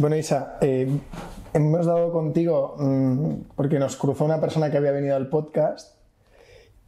Bueno, 0.00 0.16
Isa, 0.16 0.58
eh, 0.60 0.88
hemos 1.52 1.86
dado 1.86 2.12
contigo 2.12 2.74
mm, 2.78 3.34
porque 3.54 3.78
nos 3.78 3.96
cruzó 3.96 4.24
una 4.24 4.40
persona 4.40 4.70
que 4.70 4.76
había 4.76 4.90
venido 4.90 5.14
al 5.14 5.28
podcast 5.28 5.96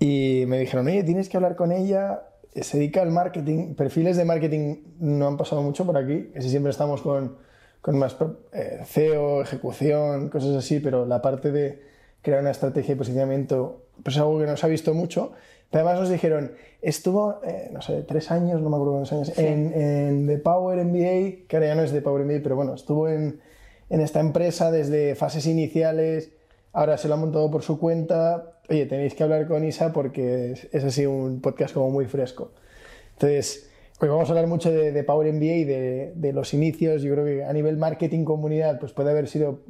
y 0.00 0.42
me 0.48 0.58
dijeron, 0.58 0.88
oye, 0.88 1.04
tienes 1.04 1.28
que 1.28 1.36
hablar 1.36 1.54
con 1.54 1.70
ella, 1.70 2.24
se 2.52 2.78
dedica 2.78 3.02
al 3.02 3.12
marketing, 3.12 3.74
perfiles 3.74 4.16
de 4.16 4.24
marketing 4.24 4.78
no 4.98 5.28
han 5.28 5.36
pasado 5.36 5.62
mucho 5.62 5.86
por 5.86 5.96
aquí, 5.96 6.30
casi 6.34 6.50
siempre 6.50 6.70
estamos 6.70 7.00
con, 7.00 7.36
con 7.80 7.96
más 7.96 8.16
eh, 8.52 8.82
CEO, 8.84 9.40
ejecución, 9.40 10.28
cosas 10.28 10.56
así, 10.56 10.80
pero 10.80 11.06
la 11.06 11.22
parte 11.22 11.52
de 11.52 11.82
crear 12.22 12.40
una 12.40 12.50
estrategia 12.50 12.94
de 12.94 12.98
posicionamiento 12.98 13.85
pues 14.02 14.16
es 14.16 14.22
algo 14.22 14.38
que 14.38 14.46
nos 14.46 14.62
ha 14.64 14.66
visto 14.68 14.94
mucho. 14.94 15.32
Pero 15.70 15.84
además 15.84 16.00
nos 16.00 16.10
dijeron, 16.10 16.52
estuvo, 16.80 17.40
eh, 17.44 17.70
no 17.72 17.82
sé, 17.82 18.02
tres 18.02 18.30
años, 18.30 18.62
no 18.62 18.70
me 18.70 18.76
acuerdo 18.76 18.92
cuántos 18.92 19.12
años, 19.12 19.38
en, 19.38 19.72
en 19.74 20.26
The 20.26 20.38
Power 20.38 20.84
MBA, 20.84 21.48
que 21.48 21.56
ahora 21.56 21.66
ya 21.66 21.74
no 21.74 21.82
es 21.82 21.92
The 21.92 22.02
Power 22.02 22.24
MBA, 22.24 22.40
pero 22.42 22.56
bueno, 22.56 22.74
estuvo 22.74 23.08
en, 23.08 23.40
en 23.90 24.00
esta 24.00 24.20
empresa 24.20 24.70
desde 24.70 25.14
fases 25.16 25.46
iniciales, 25.46 26.30
ahora 26.72 26.98
se 26.98 27.08
lo 27.08 27.14
ha 27.14 27.16
montado 27.16 27.50
por 27.50 27.62
su 27.62 27.78
cuenta. 27.78 28.52
Oye, 28.68 28.86
tenéis 28.86 29.14
que 29.14 29.22
hablar 29.22 29.48
con 29.48 29.64
Isa 29.64 29.92
porque 29.92 30.52
es, 30.72 30.84
así 30.84 31.06
un 31.06 31.40
podcast 31.40 31.74
como 31.74 31.90
muy 31.90 32.06
fresco. 32.06 32.52
Entonces, 33.14 33.70
hoy 34.00 34.08
vamos 34.08 34.28
a 34.28 34.32
hablar 34.32 34.46
mucho 34.46 34.70
de, 34.70 34.92
de 34.92 35.04
Power 35.04 35.32
MBA 35.32 35.44
y 35.44 35.64
de, 35.64 36.12
de, 36.14 36.32
los 36.32 36.54
inicios. 36.54 37.02
Yo 37.02 37.12
creo 37.12 37.24
que 37.24 37.44
a 37.44 37.52
nivel 37.52 37.76
marketing 37.76 38.24
comunidad, 38.24 38.78
pues 38.78 38.92
puede 38.92 39.10
haber 39.10 39.26
sido 39.26 39.60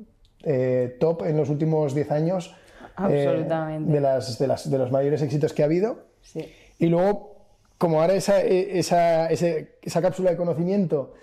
eh, 0.44 0.96
top 1.00 1.24
en 1.24 1.36
los 1.36 1.48
últimos 1.48 1.94
10 1.94 2.10
años 2.10 2.54
Absolutamente. 2.96 3.90
Eh, 3.90 3.94
de, 3.94 4.00
las, 4.00 4.38
de, 4.38 4.46
las, 4.46 4.70
de, 4.70 4.78
los 4.78 4.90
mayores 4.90 5.22
éxitos 5.22 5.52
que 5.52 5.62
ha 5.62 5.66
habido. 5.66 5.98
Sí. 6.22 6.46
Y 6.78 6.86
luego, 6.86 7.36
como 7.78 8.00
ahora 8.00 8.14
esa, 8.14 8.40
esa, 8.40 9.28
esa, 9.28 10.02
cápsula 10.02 10.30
de 10.30 10.36
conocimiento 10.36 11.14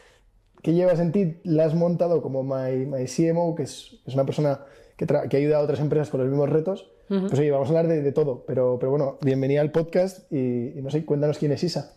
que 0.62 0.74
llevas 0.74 1.00
en 1.00 1.12
ti 1.12 1.38
la 1.44 1.66
has 1.66 1.76
montado 1.76 2.22
como 2.22 2.44
My, 2.44 2.86
My 2.86 3.06
CMO, 3.06 3.56
que 3.56 3.64
es, 3.64 4.00
es 4.06 4.14
una 4.14 4.26
persona 4.26 4.62
que, 4.96 5.06
que, 5.30 5.38
ayuda 5.38 5.58
a 5.58 5.62
otras 5.62 5.80
empresas 5.80 6.10
con 6.10 6.22
los 6.22 6.30
mismos 6.30 6.50
retos, 6.50 6.92
uh 7.10 7.16
-huh. 7.16 7.28
pues 7.28 7.40
oye, 7.40 7.52
vamos 7.52 7.68
a 7.68 7.72
hablar 7.72 7.88
de, 7.88 8.02
de, 8.02 8.12
todo. 8.12 8.46
Pero, 8.46 8.78
pero 8.80 8.92
bueno, 8.92 9.18
bienvenida 9.22 9.62
al 9.62 9.72
podcast 9.72 10.32
y, 10.32 10.78
y 10.78 10.82
no 10.82 10.90
sé, 10.90 11.04
cuéntanos 11.06 11.38
quién 11.38 11.52
es 11.52 11.64
Isa. 11.64 11.96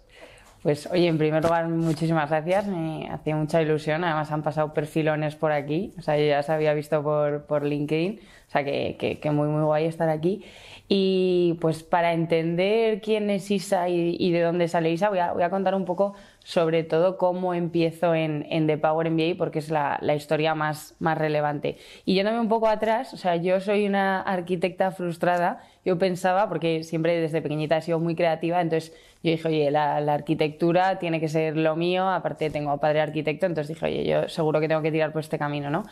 Pues 0.63 0.89
oye, 0.91 1.07
en 1.07 1.19
primer 1.19 1.43
lugar, 1.43 1.69
muchísimas 1.69 2.29
gracias. 2.29 2.67
Me 2.67 3.09
hacía 3.11 3.37
mucha 3.37 3.63
ilusión. 3.63 4.03
Además, 4.05 4.33
han 4.33 4.43
pasado 4.43 4.75
perfilones 4.75 5.37
por 5.37 5.53
aquí. 5.53 5.93
O 5.99 6.03
sea, 6.03 6.17
yo 6.17 6.25
ya 6.25 6.43
se 6.43 6.53
había 6.53 6.75
visto 6.75 7.03
por, 7.03 7.45
por 7.45 7.65
LinkedIn. 7.65 8.21
O 8.49 8.51
sea, 8.51 8.65
que, 8.65 8.97
que, 8.99 9.19
que, 9.21 9.31
muy, 9.31 9.49
muy 9.49 9.63
guay 9.63 9.87
estar 9.87 10.09
aquí. 10.09 10.45
Y 10.89 11.57
pues 11.61 11.83
para 11.83 12.13
entender 12.13 13.01
quién 13.01 13.29
es 13.31 13.51
Isa 13.51 13.89
y, 13.89 14.17
y 14.19 14.31
de 14.31 14.41
dónde 14.43 14.69
sale 14.69 14.91
Isa, 14.93 15.09
voy 15.09 15.19
a, 15.19 15.33
voy 15.33 15.43
a, 15.43 15.51
contar 15.51 15.75
un 15.75 15.85
poco 15.85 16.15
sobre 16.47 16.85
todo 16.85 17.19
cómo 17.19 17.55
empiezo 17.55 18.15
en, 18.15 18.47
en 18.51 18.69
The 18.69 18.79
Power 18.79 19.11
MBA, 19.11 19.35
porque 19.37 19.59
es 19.59 19.69
la, 19.69 19.99
la, 20.01 20.15
historia 20.15 20.55
más, 20.55 20.95
más 21.01 21.19
relevante. 21.19 21.77
Y 22.05 22.15
yéndome 22.15 22.39
un 22.39 22.49
poco 22.49 22.69
atrás, 22.69 23.13
o 23.13 23.17
sea, 23.17 23.35
yo 23.35 23.59
soy 23.59 23.85
una 23.85 24.21
arquitecta 24.21 24.93
frustrada. 24.93 25.61
Yo 25.85 25.99
pensaba, 25.99 26.49
porque 26.49 26.85
siempre 26.85 27.21
desde 27.21 27.43
pequeñita 27.43 27.79
he 27.79 27.83
sido 27.83 27.99
muy 27.99 28.15
creativa, 28.15 28.61
entonces 28.61 28.93
yo 29.25 29.33
dije, 29.33 29.49
oye, 29.49 29.71
la, 29.73 30.01
la, 30.01 30.15
arquitectura 30.15 31.01
tiene 31.01 31.19
que 31.19 31.27
ser 31.29 31.57
lo 31.57 31.75
mío, 31.75 32.09
aparte 32.09 32.49
tengo 32.49 32.79
padre 32.79 33.01
arquitecto, 33.01 33.47
entonces 33.47 33.75
dije, 33.75 33.87
oye, 33.87 34.05
yo 34.05 34.29
seguro 34.29 34.61
que 34.61 34.69
tengo 34.69 34.83
que 34.83 34.93
tirar 34.93 35.11
por 35.11 35.23
este 35.23 35.39
camino, 35.41 35.69
¿no? 35.69 35.83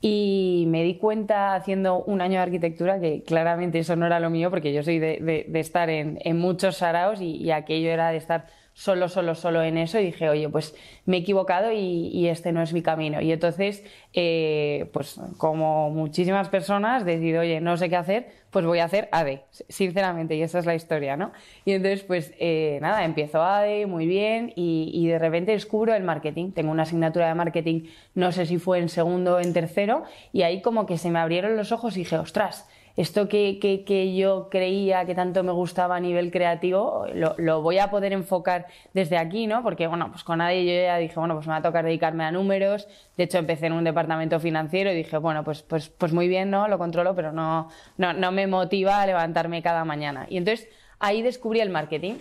Y 0.00 0.64
me 0.68 0.84
di 0.84 0.94
cuenta 0.94 1.54
haciendo 1.54 2.02
un 2.02 2.22
año 2.22 2.36
de 2.36 2.44
arquitectura 2.44 2.98
que 2.98 3.24
claramente 3.24 3.78
eso 3.78 3.94
no 3.94 4.06
era 4.06 4.20
lo 4.20 4.30
mío, 4.30 4.48
porque 4.48 4.72
yo 4.72 4.82
soy 4.82 5.00
de, 5.00 5.44
de, 5.46 5.60
estar 5.60 5.90
en, 5.90 6.18
en, 6.24 6.38
muchos 6.38 6.78
saraos 6.78 7.20
y 7.20 7.50
aquello 7.50 7.90
era 7.90 8.10
de 8.10 8.16
estar 8.16 8.46
solo, 8.78 9.08
solo, 9.08 9.34
solo 9.34 9.60
en 9.64 9.76
eso 9.76 9.98
y 9.98 10.04
dije, 10.04 10.28
oye, 10.28 10.48
pues 10.48 10.72
me 11.04 11.16
he 11.16 11.20
equivocado 11.20 11.72
y, 11.72 12.28
este 12.28 12.52
no 12.52 12.62
es 12.62 12.72
mi 12.72 12.80
camino. 12.80 13.20
Y 13.20 13.32
entonces, 13.32 13.82
eh, 14.12 14.88
pues 14.92 15.20
como 15.36 15.90
muchísimas 15.90 16.48
personas, 16.48 17.04
decidí, 17.04 17.36
oye, 17.36 17.60
no 17.60 17.76
sé 17.76 17.88
qué 17.88 17.96
hacer, 17.96 18.28
pues 18.50 18.64
voy 18.64 18.78
a 18.78 18.84
hacer 18.84 19.08
AD, 19.10 19.40
sinceramente, 19.68 20.36
y 20.36 20.42
esa 20.42 20.60
es 20.60 20.66
la 20.66 20.76
historia, 20.76 21.16
¿no? 21.16 21.32
Y 21.64 21.72
entonces, 21.72 22.04
pues 22.04 22.32
eh, 22.38 22.78
nada, 22.80 23.04
empiezo 23.04 23.42
AD, 23.42 23.88
muy 23.88 24.06
bien, 24.06 24.52
y, 24.54 24.92
y, 24.94 25.08
de 25.08 25.18
repente 25.18 25.50
descubro 25.50 25.92
el 25.92 26.04
marketing. 26.04 26.52
Tengo 26.52 26.70
una 26.70 26.84
asignatura 26.84 27.26
de 27.26 27.34
marketing, 27.34 27.88
no 28.14 28.30
sé 28.30 28.46
si 28.46 28.58
fue 28.58 28.78
en 28.78 28.88
segundo 28.88 29.36
o 29.36 29.40
en 29.40 29.52
tercero, 29.52 30.04
y 30.32 30.42
ahí 30.42 30.62
como 30.62 30.86
que 30.86 30.98
se 30.98 31.10
me 31.10 31.18
abrieron 31.18 31.56
los 31.56 31.72
ojos 31.72 31.96
y 31.96 32.00
dije, 32.00 32.16
ostras, 32.16 32.68
esto 32.98 33.28
que, 33.28 33.60
que, 33.60 34.16
yo 34.16 34.48
creía 34.50 35.06
que 35.06 35.14
tanto 35.14 35.44
me 35.44 35.52
gustaba 35.52 35.94
a 35.94 36.00
nivel 36.00 36.32
creativo, 36.32 37.06
lo, 37.14 37.36
lo, 37.38 37.62
voy 37.62 37.78
a 37.78 37.90
poder 37.90 38.12
enfocar 38.12 38.66
desde 38.92 39.16
aquí, 39.16 39.46
¿no? 39.46 39.62
Porque, 39.62 39.86
bueno, 39.86 40.10
pues 40.10 40.24
con 40.24 40.38
nadie 40.38 40.66
yo 40.66 40.82
ya 40.82 40.96
dije, 40.96 41.14
bueno, 41.14 41.34
pues 41.34 41.46
me 41.46 41.52
va 41.52 41.58
a 41.58 41.62
tocar 41.62 41.84
dedicarme 41.84 42.24
a 42.24 42.32
números. 42.32 42.88
De 43.16 43.22
hecho, 43.22 43.38
empecé 43.38 43.66
en 43.66 43.74
un 43.74 43.84
departamento 43.84 44.40
financiero 44.40 44.90
y 44.90 44.96
dije, 44.96 45.16
bueno, 45.16 45.44
pues, 45.44 45.62
pues, 45.62 45.90
pues 45.90 46.12
muy 46.12 46.26
bien, 46.26 46.50
¿no? 46.50 46.66
Lo 46.66 46.76
controlo, 46.76 47.14
pero 47.14 47.30
no, 47.30 47.68
no, 47.98 48.14
no 48.14 48.32
me 48.32 48.48
motiva 48.48 49.00
a 49.00 49.06
levantarme 49.06 49.62
cada 49.62 49.84
mañana. 49.84 50.26
Y 50.28 50.36
entonces 50.36 50.68
ahí 50.98 51.22
descubrí 51.22 51.60
el 51.60 51.70
marketing. 51.70 52.14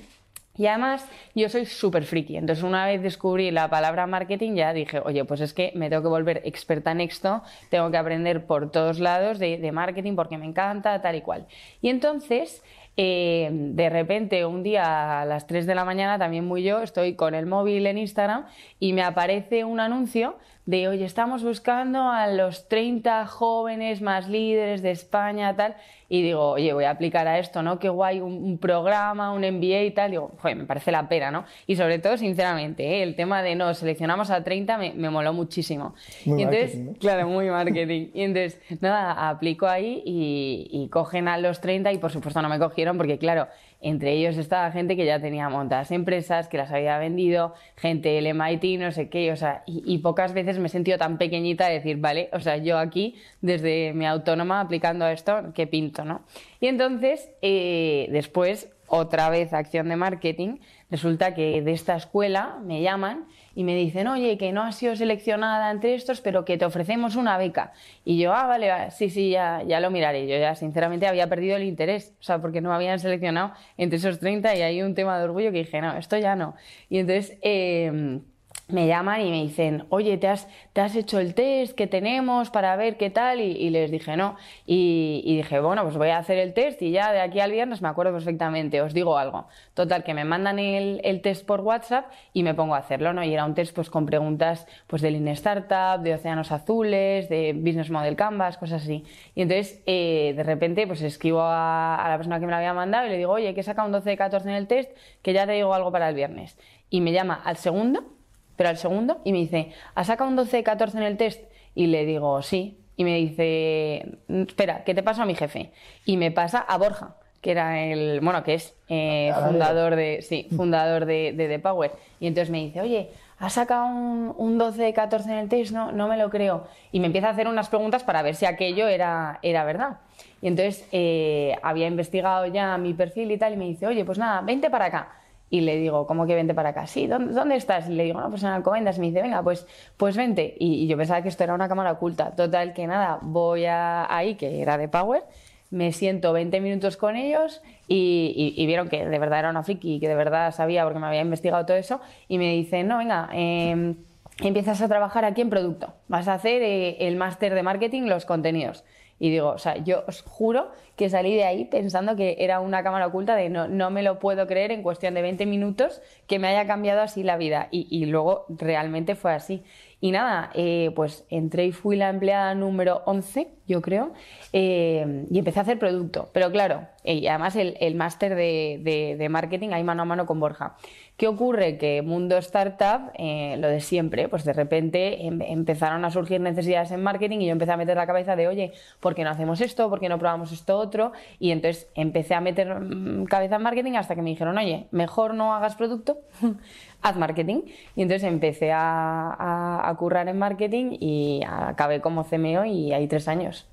Y 0.57 0.65
además 0.65 1.07
yo 1.35 1.49
soy 1.49 1.65
súper 1.65 2.03
friki, 2.03 2.37
entonces 2.37 2.63
una 2.63 2.85
vez 2.85 3.01
descubrí 3.01 3.51
la 3.51 3.69
palabra 3.69 4.07
marketing 4.07 4.55
ya 4.55 4.73
dije, 4.73 4.99
oye, 4.99 5.23
pues 5.25 5.41
es 5.41 5.53
que 5.53 5.71
me 5.75 5.89
tengo 5.89 6.01
que 6.01 6.09
volver 6.09 6.41
experta 6.45 6.91
en 6.91 7.01
esto, 7.01 7.43
tengo 7.69 7.91
que 7.91 7.97
aprender 7.97 8.45
por 8.45 8.71
todos 8.71 8.99
lados 8.99 9.39
de, 9.39 9.71
marketing 9.71 10.15
porque 10.15 10.37
me 10.37 10.45
encanta, 10.45 11.01
tal 11.01 11.15
y 11.15 11.21
cual. 11.21 11.45
Y 11.81 11.89
entonces, 11.89 12.63
eh, 12.95 13.49
de 13.51 13.89
repente 13.89 14.45
un 14.45 14.63
día 14.63 15.21
a 15.21 15.25
las 15.25 15.45
3 15.45 15.67
de 15.67 15.75
la 15.75 15.85
mañana, 15.85 16.17
también 16.17 16.45
muy 16.45 16.63
yo, 16.63 16.81
estoy 16.81 17.15
con 17.15 17.35
el 17.35 17.45
móvil 17.45 17.85
en 17.85 17.97
Instagram 17.97 18.45
y 18.79 18.93
me 18.93 19.03
aparece 19.03 19.63
un 19.65 19.79
anuncio 19.79 20.37
de, 20.67 20.89
oye, 20.89 21.05
estamos 21.05 21.43
buscando 21.43 22.09
a 22.11 22.27
los 22.27 22.67
30 22.67 23.25
jóvenes 23.25 24.01
más 24.01 24.27
líderes 24.27 24.81
de 24.81 24.91
España, 24.91 25.55
tal, 25.55 25.77
y 26.09 26.21
digo, 26.21 26.51
oye, 26.51 26.73
voy 26.73 26.83
a 26.83 26.89
aplicar 26.91 27.25
a 27.25 27.39
esto, 27.39 27.63
¿no? 27.63 27.79
Qué 27.79 27.87
guay, 27.87 28.19
un, 28.19 28.33
un 28.43 28.57
programa, 28.57 29.31
un 29.31 29.43
MBA 29.43 29.83
y 29.83 29.91
tal, 29.91 30.11
digo, 30.11 30.33
joder, 30.39 30.57
me 30.57 30.65
parece 30.65 30.91
la 30.91 31.07
pena, 31.07 31.31
¿no? 31.31 31.45
Y 31.67 31.77
sobre 31.77 31.99
todo, 31.99 32.17
sinceramente, 32.17 32.83
¿eh? 32.85 33.03
el 33.03 33.15
tema 33.15 33.41
de, 33.43 33.55
no, 33.55 33.73
seleccionamos 33.73 34.29
a 34.29 34.43
30 34.43 34.77
me, 34.77 34.93
me 34.93 35.09
moló 35.09 35.31
muchísimo. 35.31 35.95
Muy 36.25 36.41
y 36.41 36.43
entonces, 36.43 36.97
claro, 36.99 37.29
muy 37.29 37.49
marketing. 37.49 38.09
Y 38.13 38.23
entonces, 38.23 38.59
nada, 38.81 39.29
aplico 39.29 39.67
ahí 39.67 40.03
y, 40.05 40.67
y 40.69 40.89
cogen 40.89 41.29
a 41.29 41.37
los 41.37 41.61
30 41.61 41.93
y 41.93 41.97
por 41.97 42.11
supuesto 42.11 42.41
no 42.41 42.49
me 42.49 42.59
cogieron 42.59 42.97
porque, 42.97 43.17
claro, 43.17 43.47
entre 43.81 44.13
ellos 44.13 44.37
estaba 44.37 44.71
gente 44.71 44.95
que 44.95 45.05
ya 45.05 45.19
tenía 45.19 45.49
montadas 45.49 45.91
empresas, 45.91 46.47
que 46.47 46.57
las 46.57 46.71
había 46.71 46.97
vendido, 46.97 47.53
gente 47.75 48.09
del 48.09 48.27
MIT, 48.33 48.79
no 48.79 48.91
sé 48.91 49.09
qué, 49.09 49.31
o 49.31 49.35
sea, 49.35 49.63
y, 49.65 49.97
pocas 49.99 50.33
veces 50.33 50.59
me 50.59 50.67
he 50.67 50.69
sentido 50.69 50.97
tan 50.97 51.17
pequeñita 51.17 51.67
de 51.67 51.75
decir, 51.75 51.97
vale, 51.97 52.29
o 52.33 52.39
sea, 52.39 52.57
yo 52.57 52.77
aquí, 52.77 53.15
desde 53.41 53.93
mi 53.93 54.05
autónoma, 54.05 54.61
aplicando 54.61 55.05
a 55.05 55.11
esto, 55.11 55.51
¿qué 55.53 55.67
pinto, 55.67 56.05
no? 56.05 56.21
Y 56.59 56.67
entonces, 56.67 57.29
eh, 57.41 58.07
después, 58.11 58.69
otra 58.87 59.29
vez 59.29 59.53
acción 59.53 59.89
de 59.89 59.95
marketing, 59.95 60.57
resulta 60.89 61.33
que 61.33 61.61
de 61.61 61.71
esta 61.71 61.95
escuela 61.95 62.57
me 62.63 62.81
llaman 62.81 63.27
y 63.53 63.63
me 63.63 63.75
dicen, 63.75 64.07
oye, 64.07 64.37
que 64.37 64.51
no 64.51 64.63
has 64.63 64.75
sido 64.75 64.95
seleccionada 64.95 65.71
entre 65.71 65.95
estos, 65.95 66.21
pero 66.21 66.45
que 66.45 66.57
te 66.57 66.65
ofrecemos 66.65 67.15
una 67.15 67.37
beca. 67.37 67.73
Y 68.05 68.17
yo, 68.17 68.33
ah, 68.33 68.47
vale, 68.47 68.71
sí, 68.91 69.09
sí, 69.09 69.31
ya, 69.31 69.63
ya 69.63 69.79
lo 69.79 69.91
miraré. 69.91 70.27
Yo 70.27 70.37
ya, 70.37 70.55
sinceramente, 70.55 71.07
había 71.07 71.27
perdido 71.27 71.57
el 71.57 71.63
interés, 71.63 72.13
o 72.19 72.23
sea, 72.23 72.39
porque 72.39 72.61
no 72.61 72.69
me 72.69 72.75
habían 72.75 72.99
seleccionado 72.99 73.53
entre 73.77 73.97
esos 73.97 74.19
30 74.19 74.55
y 74.55 74.61
hay 74.61 74.81
un 74.81 74.95
tema 74.95 75.17
de 75.17 75.25
orgullo 75.25 75.51
que 75.51 75.59
dije, 75.59 75.81
no, 75.81 75.97
esto 75.97 76.17
ya 76.17 76.35
no. 76.35 76.55
Y 76.89 76.99
entonces... 76.99 77.37
Eh, 77.41 78.21
me 78.69 78.85
llaman 78.85 79.21
y 79.21 79.29
me 79.29 79.41
dicen, 79.43 79.85
oye, 79.89 80.17
¿te 80.17 80.27
has, 80.27 80.47
te 80.73 80.81
has 80.81 80.95
hecho 80.95 81.19
el 81.19 81.33
test 81.33 81.73
que 81.73 81.87
tenemos 81.87 82.49
para 82.49 82.75
ver 82.75 82.97
qué 82.97 83.09
tal? 83.09 83.39
Y, 83.39 83.69
les 83.69 83.91
dije, 83.91 84.17
no. 84.17 84.35
Y, 84.65 85.37
dije, 85.37 85.59
bueno, 85.61 85.83
pues 85.83 85.95
voy 85.95 86.09
a 86.09 86.17
hacer 86.17 86.37
el 86.37 86.53
test 86.53 86.81
y 86.81 86.91
ya 86.91 87.13
de 87.13 87.21
aquí 87.21 87.39
al 87.39 87.51
viernes 87.51 87.81
me 87.81 87.87
acuerdo 87.87 88.11
perfectamente, 88.11 88.81
os 88.81 88.93
digo 88.93 89.17
algo. 89.17 89.47
Total, 89.73 90.03
que 90.03 90.13
me 90.13 90.25
mandan 90.25 90.59
el, 90.59 90.99
el 91.05 91.21
test 91.21 91.45
por 91.45 91.61
WhatsApp 91.61 92.11
y 92.33 92.43
me 92.43 92.53
pongo 92.53 92.75
a 92.75 92.79
hacerlo, 92.79 93.13
¿no? 93.13 93.23
Y 93.23 93.33
era 93.33 93.45
un 93.45 93.53
test 93.53 93.73
pues 93.73 93.89
con 93.89 94.05
preguntas 94.05 94.67
pues 94.87 95.01
de 95.01 95.11
Lean 95.11 95.29
Startup, 95.29 96.01
de 96.01 96.15
Océanos 96.15 96.51
Azules, 96.51 97.29
de 97.29 97.53
Business 97.53 97.89
Model 97.89 98.17
Canvas, 98.17 98.57
cosas 98.57 98.83
así. 98.83 99.05
Y 99.33 99.43
entonces, 99.43 99.81
eh, 99.85 100.33
de 100.35 100.43
repente, 100.43 100.85
pues 100.87 101.01
escribo 101.01 101.41
a, 101.41 101.95
a 101.95 102.09
la 102.09 102.17
persona 102.17 102.39
que 102.39 102.45
me 102.45 102.51
lo 102.51 102.57
había 102.57 102.73
mandado 102.73 103.05
y 103.07 103.09
le 103.09 103.17
digo, 103.17 103.31
oye, 103.31 103.53
que 103.53 103.61
he 103.61 103.63
sacado 103.63 103.85
un 103.85 103.93
12 103.93 104.09
de 104.09 104.17
14 104.17 104.49
en 104.49 104.55
el 104.55 104.67
test, 104.67 104.91
que 105.21 105.31
ya 105.31 105.45
te 105.45 105.53
digo 105.53 105.73
algo 105.73 105.89
para 105.91 106.09
el 106.09 106.15
viernes. 106.15 106.57
Y 106.89 106.99
me 106.99 107.13
llama 107.13 107.41
al 107.43 107.55
segundo 107.57 108.16
pero 108.57 108.69
al 108.69 108.77
segundo 108.77 109.21
y 109.23 109.31
me 109.31 109.37
dice, 109.37 109.71
¿has 109.95 110.07
sacado 110.07 110.29
un 110.29 110.35
12 110.35 110.63
14 110.63 110.97
en 110.97 111.03
el 111.03 111.15
test? 111.15 111.41
Y 111.75 111.87
le 111.87 112.05
digo, 112.05 112.41
sí. 112.41 112.79
Y 112.97 113.03
me 113.03 113.15
dice, 113.15 114.17
espera, 114.27 114.83
¿qué 114.83 114.95
te 114.95 115.03
pasa 115.03 115.21
a 115.21 115.25
mi 115.25 115.35
jefe? 115.35 115.71
Y 116.03 116.17
me 116.17 116.31
pasa 116.31 116.57
a 116.57 116.77
Borja, 116.79 117.15
que 117.41 117.51
era 117.51 117.83
el, 117.83 118.19
bueno, 118.21 118.43
que 118.43 118.55
es 118.55 118.75
eh, 118.89 119.31
fundador 119.45 119.95
de, 119.95 120.23
sí, 120.23 120.47
fundador 120.55 121.05
de, 121.05 121.31
de 121.33 121.47
The 121.47 121.59
Power. 121.59 121.91
Y 122.19 122.25
entonces 122.25 122.49
me 122.49 122.57
dice, 122.57 122.81
oye, 122.81 123.11
¿has 123.37 123.53
sacado 123.53 123.85
un, 123.85 124.33
un 124.35 124.57
12 124.57 124.91
14 124.93 125.31
en 125.31 125.37
el 125.37 125.47
test? 125.47 125.71
No, 125.71 125.91
no 125.91 126.07
me 126.07 126.17
lo 126.17 126.31
creo. 126.31 126.65
Y 126.91 126.99
me 126.99 127.05
empieza 127.05 127.27
a 127.27 127.31
hacer 127.31 127.47
unas 127.47 127.69
preguntas 127.69 128.03
para 128.03 128.23
ver 128.23 128.33
si 128.33 128.47
aquello 128.47 128.87
era, 128.87 129.37
era 129.43 129.63
verdad. 129.63 129.99
Y 130.41 130.47
entonces 130.47 130.87
eh, 130.91 131.55
había 131.61 131.85
investigado 131.85 132.47
ya 132.47 132.75
mi 132.79 132.95
perfil 132.95 133.29
y 133.29 133.37
tal, 133.37 133.53
y 133.53 133.57
me 133.57 133.65
dice, 133.65 133.85
oye, 133.85 134.03
pues 134.03 134.17
nada, 134.17 134.41
vente 134.41 134.71
para 134.71 134.85
acá 134.85 135.09
Y 135.49 135.61
le 135.61 135.77
digo, 135.77 136.05
¿cómo 136.07 136.25
que 136.25 136.35
vente 136.35 136.53
para 136.53 136.69
acá? 136.69 136.87
Sí, 136.87 137.07
¿dónde, 137.07 137.33
dónde 137.33 137.55
estás? 137.55 137.89
Y 137.89 137.93
le 137.93 138.03
digo, 138.03 138.19
no, 138.19 138.29
pues 138.29 138.43
en 138.43 138.49
Alcobendas. 138.49 138.97
Y 138.97 139.01
me 139.01 139.07
dice, 139.07 139.21
venga, 139.21 139.41
pues, 139.43 139.65
pues 139.95 140.17
vente. 140.17 140.55
Y, 140.59 140.87
yo 140.87 140.97
pensaba 140.97 141.21
que 141.21 141.29
esto 141.29 141.43
era 141.43 141.53
una 141.53 141.69
cámara 141.69 141.91
oculta. 141.93 142.31
Total, 142.35 142.73
que 142.73 142.85
nada, 142.87 143.19
voy 143.21 143.65
a, 143.65 144.13
ahí, 144.13 144.35
que 144.35 144.61
era 144.61 144.77
de 144.77 144.89
Power, 144.89 145.23
me 145.69 145.91
siento 145.93 146.33
20 146.33 146.59
minutos 146.61 146.97
con 146.97 147.15
ellos 147.15 147.61
y 147.87 148.65
vieron 148.67 148.87
que 148.87 149.05
de 149.05 149.19
verdad 149.19 149.39
era 149.39 149.49
una 149.49 149.63
friki 149.63 149.95
y 149.95 149.99
que 149.99 150.07
de 150.07 150.15
verdad 150.15 150.53
sabía 150.53 150.83
porque 150.83 150.99
me 150.99 151.07
había 151.07 151.21
investigado 151.21 151.65
todo 151.65 151.77
eso. 151.77 152.01
Y 152.27 152.37
me 152.37 152.51
dicen, 152.53 152.87
no, 152.87 152.97
venga, 152.97 153.29
em, 153.33 153.95
empiezas 154.43 154.81
a 154.81 154.87
trabajar 154.87 155.25
aquí 155.25 155.41
en 155.41 155.49
producto. 155.49 155.93
Vas 156.07 156.27
a 156.27 156.33
hacer 156.33 156.61
eh, 156.61 157.07
el 157.07 157.15
máster 157.15 157.53
de 157.53 157.63
marketing, 157.63 158.03
los 158.03 158.25
contenidos. 158.25 158.83
Y 159.19 159.31
digo, 159.31 159.49
o 159.49 159.57
sea, 159.57 159.77
yo 159.77 160.03
os 160.07 160.21
juro 160.21 160.71
que 160.97 161.09
salí 161.09 161.35
de 161.35 161.45
ahí 161.45 161.65
pensando 161.65 162.15
que 162.15 162.35
era 162.39 162.59
una 162.59 162.83
cámara 162.83 163.07
oculta 163.07 163.35
de 163.35 163.49
no, 163.49 163.67
no 163.67 163.89
me 163.91 164.03
lo 164.03 164.19
puedo 164.19 164.47
creer 164.47 164.71
en 164.71 164.83
cuestión 164.83 165.13
de 165.13 165.21
20 165.21 165.45
minutos 165.45 166.01
que 166.27 166.39
me 166.39 166.47
haya 166.47 166.67
cambiado 166.67 167.01
así 167.01 167.23
la 167.23 167.37
vida. 167.37 167.69
Y, 167.71 167.87
y 167.89 168.05
luego 168.07 168.45
realmente 168.49 169.15
fue 169.15 169.33
así. 169.33 169.63
Y 169.99 170.11
nada, 170.11 170.51
eh, 170.53 170.91
pues 170.95 171.25
entré 171.29 171.65
y 171.65 171.71
fui 171.71 171.95
la 171.97 172.09
empleada 172.09 172.53
número 172.53 173.01
11, 173.05 173.47
yo 173.67 173.81
creo, 173.81 174.13
eh, 174.53 175.25
y 175.31 175.39
empecé 175.39 175.59
a 175.59 175.63
hacer 175.63 175.79
producto. 175.79 176.29
Pero 176.33 176.51
claro, 176.51 176.87
eh, 177.03 177.15
y 177.15 177.27
además 177.27 177.55
el, 177.55 177.77
el 177.79 177.95
máster 177.95 178.35
de, 178.35 178.79
de- 178.83 179.15
de 179.17 179.29
marketing 179.29 179.69
ahí 179.71 179.83
mano 179.83 180.03
a 180.03 180.05
mano 180.05 180.25
con 180.25 180.39
Borja. 180.39 180.75
¿Qué 181.17 181.27
ocurre? 181.27 181.79
Que 181.79 182.03
mundo 182.03 182.37
startup, 182.37 183.09
eh, 183.15 183.55
lo 183.57 183.67
de 183.69 183.79
siempre, 183.81 184.29
pues 184.29 184.43
de 184.45 184.53
repente 184.53 185.25
em- 185.25 185.41
empezaron 185.41 186.05
a 186.05 186.11
surgir 186.11 186.39
necesidades 186.39 186.91
en 186.91 187.01
marketing 187.01 187.39
y 187.39 187.47
yo 187.47 187.51
empecé 187.53 187.71
a 187.71 187.77
meter 187.77 187.97
la 187.97 188.05
cabeza 188.05 188.35
de, 188.35 188.47
oye, 188.47 188.71
¿por 188.99 189.15
qué 189.15 189.23
no 189.23 189.31
hacemos 189.31 189.59
esto? 189.61 189.89
¿Por 189.89 189.99
qué 189.99 190.09
no 190.09 190.19
probamos 190.19 190.51
esto 190.51 190.77
otro? 190.77 191.13
Y 191.39 191.49
entonces 191.49 191.89
empecé 191.95 192.35
a 192.35 192.39
meter 192.41 192.79
mm, 192.81 193.25
cabeza 193.25 193.55
en 193.55 193.63
marketing 193.63 193.93
hasta 193.93 194.13
que 194.13 194.21
me 194.21 194.29
dijeron, 194.29 194.55
oye, 194.59 194.85
mejor 194.91 195.33
no 195.33 195.55
hagas 195.55 195.75
producto, 195.75 196.19
haz 197.01 197.15
marketing. 197.17 197.61
Y 197.95 198.03
entonces 198.03 198.23
empecé 198.29 198.71
a, 198.71 199.89
a- 199.89 199.95
currar 199.97 200.27
en 200.29 200.37
marketing 200.37 200.97
y 200.99 201.41
acabé 201.47 201.99
como 201.99 202.25
CMO 202.25 202.65
y 202.65 202.93
hay 202.93 203.07
tres 203.07 203.27
años. 203.27 203.67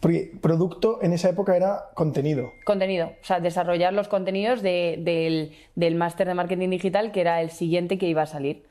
Porque 0.00 0.32
producto 0.40 0.98
en 1.02 1.12
esa 1.12 1.28
época 1.28 1.54
era 1.56 1.90
contenido. 1.94 2.52
Contenido, 2.64 3.12
o 3.20 3.24
sea, 3.24 3.38
desarrollar 3.40 3.92
los 3.92 4.08
contenidos 4.08 4.62
de- 4.62 4.96
del, 4.98 5.52
del 5.76 5.94
máster 5.94 6.26
de 6.26 6.34
marketing 6.34 6.70
digital, 6.70 7.12
que 7.12 7.20
era 7.20 7.42
el 7.42 7.50
siguiente 7.50 7.98
que 7.98 8.08
iba 8.08 8.22
a 8.22 8.26
salir. 8.26 8.62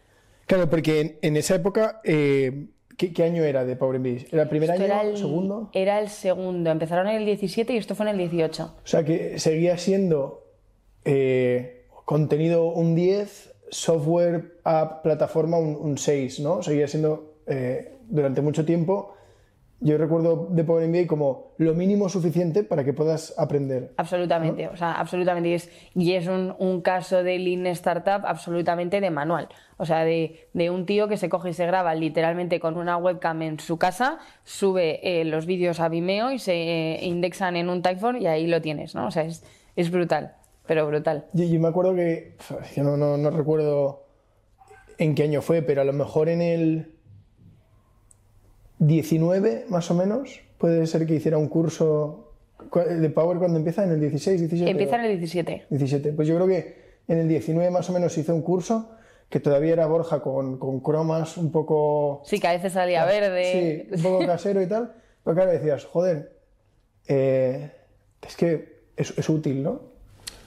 Claro, 0.47 0.69
porque 0.69 0.99
en, 1.01 1.17
en 1.21 1.37
esa 1.37 1.53
época, 1.53 2.01
eh, 2.03 2.65
¿qué, 2.97 3.13
qué 3.13 3.23
año 3.23 3.43
era 3.43 3.63
de 3.63 3.75
Power 3.75 3.99
MBA? 3.99 4.25
¿Era 4.31 4.41
el 4.43 4.49
primer 4.49 4.71
Esto 4.71 4.83
año? 4.83 4.93
era 4.93 5.01
el, 5.03 5.17
¿Segundo? 5.17 5.69
Era 5.73 5.99
el 5.99 6.09
segundo. 6.09 6.71
Empezaron 6.71 7.07
en 7.07 7.17
el 7.17 7.25
17 7.25 7.73
y 7.73 7.77
esto 7.77 7.93
fue 7.93 8.07
en 8.07 8.13
el 8.13 8.17
18. 8.17 8.63
O 8.83 8.87
sea 8.87 9.03
que 9.05 9.37
seguía 9.37 9.77
siendo 9.77 10.47
eh, 11.05 11.85
contenido 12.05 12.71
un 12.71 12.95
10, 12.95 13.53
software, 13.69 14.57
app, 14.63 15.03
plataforma 15.03 15.57
un, 15.59 15.75
un 15.75 15.97
6, 15.99 16.39
¿no? 16.39 16.63
Seguía 16.63 16.87
siendo 16.87 17.35
eh, 17.45 17.93
durante 18.09 18.41
mucho 18.41 18.65
tiempo. 18.65 19.13
Yo 19.81 19.97
recuerdo 19.97 20.47
de 20.49 20.65
Power 20.65 20.85
MBA 20.87 21.07
como 21.07 21.53
lo 21.57 21.73
mínimo 21.73 22.09
suficiente 22.09 22.63
para 22.63 22.83
que 22.83 22.91
puedas 22.91 23.33
aprender. 23.37 23.93
Absolutamente, 23.95 24.67
o 24.67 24.75
sea, 24.75 24.93
absolutamente. 24.93 25.49
Y 25.49 25.53
es, 25.53 25.69
y 25.95 26.13
es 26.13 26.27
un, 26.27 26.53
un 26.59 26.81
caso 26.81 27.23
de 27.23 27.39
Lean 27.39 27.65
Startup 27.67 28.21
absolutamente 28.25 28.99
de 28.99 29.09
manual. 29.09 29.47
O 29.77 29.85
sea, 29.85 30.03
de, 30.03 30.49
de 30.53 30.69
un 30.69 30.85
tío 30.85 31.07
que 31.07 31.15
se 31.15 31.29
coge 31.29 31.51
y 31.51 31.53
se 31.53 31.65
graba 31.65 31.95
literalmente 31.95 32.59
con 32.59 32.75
una 32.75 32.97
webcam 32.97 33.41
en 33.41 33.59
su 33.59 33.77
casa, 33.77 34.19
sube 34.43 34.99
eh, 35.01 35.23
los 35.23 35.45
vídeos 35.45 35.79
a 35.79 35.87
Vimeo 35.87 36.31
y 36.31 36.39
se 36.39 36.53
eh, 36.55 37.05
indexan 37.05 37.55
en 37.55 37.69
un 37.69 37.81
Typeform 37.81 38.17
y 38.17 38.27
ahí 38.27 38.47
lo 38.47 38.61
tienes, 38.61 38.95
¿no? 38.95 39.07
O 39.07 39.11
sea, 39.11 39.23
es, 39.23 39.45
es 39.77 39.91
brutal, 39.91 40.35
pero 40.67 40.85
brutal. 40.87 41.27
Yo, 41.31 41.45
yo 41.45 41.57
me 41.57 41.69
acuerdo 41.69 41.95
que, 41.95 42.35
uf, 42.37 42.75
yo 42.75 42.83
no, 42.83 42.97
no, 42.97 43.15
no 43.15 43.29
recuerdo 43.29 44.03
en 44.97 45.15
qué 45.15 45.23
año 45.23 45.41
fue, 45.41 45.61
pero 45.61 45.81
a 45.81 45.85
lo 45.85 45.93
mejor 45.93 46.27
en 46.27 46.41
el 46.41 46.98
19 48.79 49.65
más 49.69 49.89
o 49.91 49.93
menos, 49.93 50.41
puede 50.57 50.87
ser 50.87 51.05
que 51.05 51.15
hiciera 51.15 51.37
un 51.37 51.47
curso 51.49 52.31
cu- 52.69 52.79
de 52.79 53.09
Power 53.09 53.37
cuando 53.37 53.57
empieza, 53.57 53.83
en 53.83 53.91
el 53.91 53.99
16, 53.99 54.39
17. 54.41 54.71
Empieza 54.71 54.95
en 54.95 55.01
el 55.05 55.17
17. 55.19 55.65
17. 55.69 56.13
Pues 56.13 56.27
yo 56.27 56.35
creo 56.35 56.47
que 56.47 56.79
en 57.07 57.17
el 57.19 57.27
19 57.27 57.69
más 57.71 57.89
o 57.89 57.93
menos 57.93 58.17
hice 58.17 58.31
un 58.31 58.41
curso 58.41 58.89
que 59.29 59.39
todavía 59.39 59.73
era 59.73 59.85
Borja 59.85 60.21
con, 60.21 60.57
con 60.57 60.79
cromas 60.79 61.37
un 61.37 61.51
poco... 61.51 62.21
Sí, 62.25 62.39
que 62.39 62.47
a 62.47 62.53
veces 62.53 62.73
salía 62.73 63.05
verde. 63.05 63.87
Sí, 63.91 63.95
un 63.95 64.01
poco 64.01 64.25
casero 64.25 64.61
y 64.61 64.67
tal. 64.67 64.93
Pero 65.23 65.35
claro, 65.35 65.51
decías, 65.51 65.85
joder, 65.85 66.31
eh, 67.07 67.69
es 68.25 68.35
que 68.35 68.79
es, 68.97 69.15
es 69.17 69.29
útil, 69.29 69.61
¿no? 69.61 69.81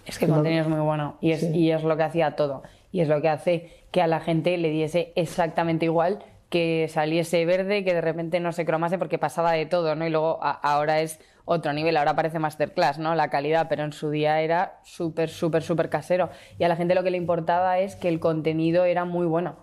Es 0.04 0.18
que 0.18 0.24
el 0.24 0.32
contenido 0.32 0.62
es 0.62 0.68
muy 0.68 0.80
bueno 0.80 1.16
y 1.20 1.30
es, 1.30 1.40
Sí. 1.40 1.50
y 1.54 1.70
es 1.70 1.84
lo 1.84 1.96
que 1.96 2.02
hacía 2.02 2.34
todo. 2.34 2.62
Y 2.90 3.00
es 3.02 3.08
lo 3.08 3.22
que 3.22 3.28
hace 3.28 3.70
que 3.92 4.02
a 4.02 4.06
la 4.08 4.18
gente 4.20 4.56
le 4.58 4.68
diese 4.70 5.12
exactamente 5.14 5.84
igual 5.84 6.24
que 6.52 6.86
saliese 6.90 7.46
verde, 7.46 7.82
que 7.82 7.94
de 7.94 8.02
repente 8.02 8.38
no 8.38 8.52
se 8.52 8.66
cromase 8.66 8.98
porque 8.98 9.16
pasaba 9.18 9.52
de 9.52 9.64
todo, 9.64 9.94
¿no? 9.94 10.06
Y 10.06 10.10
luego 10.10 10.38
ahora 10.42 11.00
es 11.00 11.18
otro 11.46 11.72
nivel, 11.72 11.96
ahora 11.96 12.14
parece 12.14 12.38
masterclass, 12.38 12.98
¿no? 12.98 13.14
La 13.14 13.30
calidad, 13.30 13.68
pero 13.70 13.84
en 13.84 13.94
su 13.94 14.10
día 14.10 14.42
era 14.42 14.78
súper, 14.84 15.30
súper, 15.30 15.62
súper 15.62 15.88
casero. 15.88 16.28
Y 16.58 16.64
a 16.64 16.68
la 16.68 16.76
gente 16.76 16.94
lo 16.94 17.02
que 17.02 17.10
le 17.10 17.16
importaba 17.16 17.78
es 17.78 17.96
que 17.96 18.08
el 18.08 18.20
contenido 18.20 18.84
era 18.84 19.06
muy 19.06 19.24
bueno. 19.24 19.56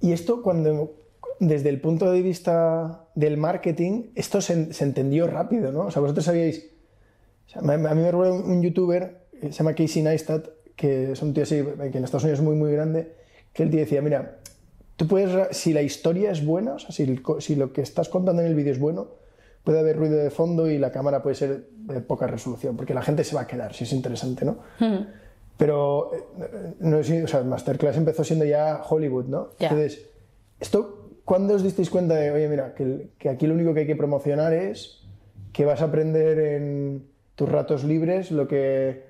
Y 0.00 0.12
esto 0.12 0.42
cuando, 0.42 0.94
desde 1.40 1.68
el 1.68 1.78
punto 1.78 2.10
de 2.10 2.22
vista 2.22 3.04
del 3.14 3.36
marketing, 3.36 4.04
esto 4.14 4.40
se, 4.40 4.72
se 4.72 4.84
entendió 4.84 5.26
rápido, 5.26 5.72
¿no? 5.72 5.82
O 5.82 5.90
sea, 5.90 6.00
vosotros 6.00 6.24
sabíais, 6.24 6.70
a 7.54 7.60
mí 7.60 7.76
me 7.76 8.10
recuerda 8.10 8.32
un, 8.32 8.62
youtuber, 8.62 9.26
que 9.38 9.52
se 9.52 9.58
llama 9.58 9.74
Casey 9.74 10.02
Neistat, 10.02 10.48
que 10.74 11.12
es 11.12 11.20
un 11.20 11.34
tío 11.34 11.42
así, 11.42 11.62
que 11.92 11.98
en 11.98 12.04
Estados 12.04 12.24
Unidos 12.24 12.38
es 12.38 12.44
muy, 12.46 12.56
muy 12.56 12.72
grande, 12.72 13.14
que 13.52 13.62
él 13.62 13.70
te 13.70 13.76
decía, 13.76 14.00
mira, 14.00 14.38
tú 15.00 15.06
puedes, 15.06 15.56
si 15.56 15.72
la 15.72 15.80
historia 15.80 16.30
es 16.30 16.44
buena, 16.44 16.74
o 16.74 16.78
sea, 16.78 16.90
si, 16.90 17.54
lo 17.56 17.72
que 17.72 17.80
estás 17.80 18.10
contando 18.10 18.42
en 18.42 18.48
el 18.48 18.54
vídeo 18.54 18.70
es 18.70 18.78
bueno, 18.78 19.08
puede 19.64 19.78
haber 19.78 19.96
ruido 19.96 20.18
de 20.18 20.28
fondo 20.28 20.70
y 20.70 20.76
la 20.76 20.92
cámara 20.92 21.22
puede 21.22 21.36
ser 21.36 21.68
de 21.70 22.02
poca 22.02 22.26
resolución, 22.26 22.76
porque 22.76 22.92
la 22.92 23.00
gente 23.00 23.24
se 23.24 23.34
va 23.34 23.40
a 23.40 23.46
quedar, 23.46 23.72
si 23.72 23.84
es 23.84 23.94
interesante, 23.94 24.44
¿no? 24.44 24.58
Pero, 25.56 26.10
eh, 26.14 26.74
no 26.80 26.98
o 26.98 27.02
sea, 27.02 27.42
Masterclass 27.44 27.96
empezó 27.96 28.24
siendo 28.24 28.44
ya 28.44 28.82
Hollywood, 28.86 29.24
¿no? 29.24 29.48
Entonces, 29.58 30.04
¿esto 30.60 31.12
cuándo 31.24 31.54
os 31.54 31.62
disteis 31.62 31.88
cuenta 31.88 32.16
de, 32.16 32.30
oye, 32.30 32.48
mira, 32.50 32.74
que, 32.74 33.28
aquí 33.30 33.46
lo 33.46 33.54
único 33.54 33.72
que 33.72 33.80
hay 33.80 33.86
que 33.86 33.96
promocionar 33.96 34.52
es 34.52 35.00
que 35.54 35.64
vas 35.64 35.80
a 35.80 35.86
aprender 35.86 36.38
en 36.38 37.06
tus 37.36 37.48
ratos 37.48 37.84
libres 37.84 38.30
lo 38.30 38.46
que 38.46 39.06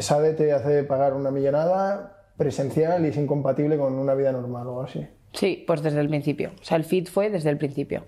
SADE 0.00 0.32
te 0.32 0.52
hace 0.52 0.82
pagar 0.82 1.14
una 1.14 1.30
millonada 1.30 2.17
presencial 2.38 3.04
y 3.04 3.08
es 3.08 3.16
incompatible 3.18 3.76
con 3.76 3.92
una 3.94 4.14
vida 4.14 4.32
normal 4.32 4.66
o 4.68 4.82
así? 4.82 5.06
Sí, 5.32 5.64
pues 5.66 5.82
desde 5.82 6.00
el 6.00 6.08
principio. 6.08 6.52
O 6.60 6.64
sea, 6.64 6.78
el 6.78 6.84
fit 6.84 7.08
fue 7.08 7.28
desde 7.28 7.50
el 7.50 7.58
principio. 7.58 8.04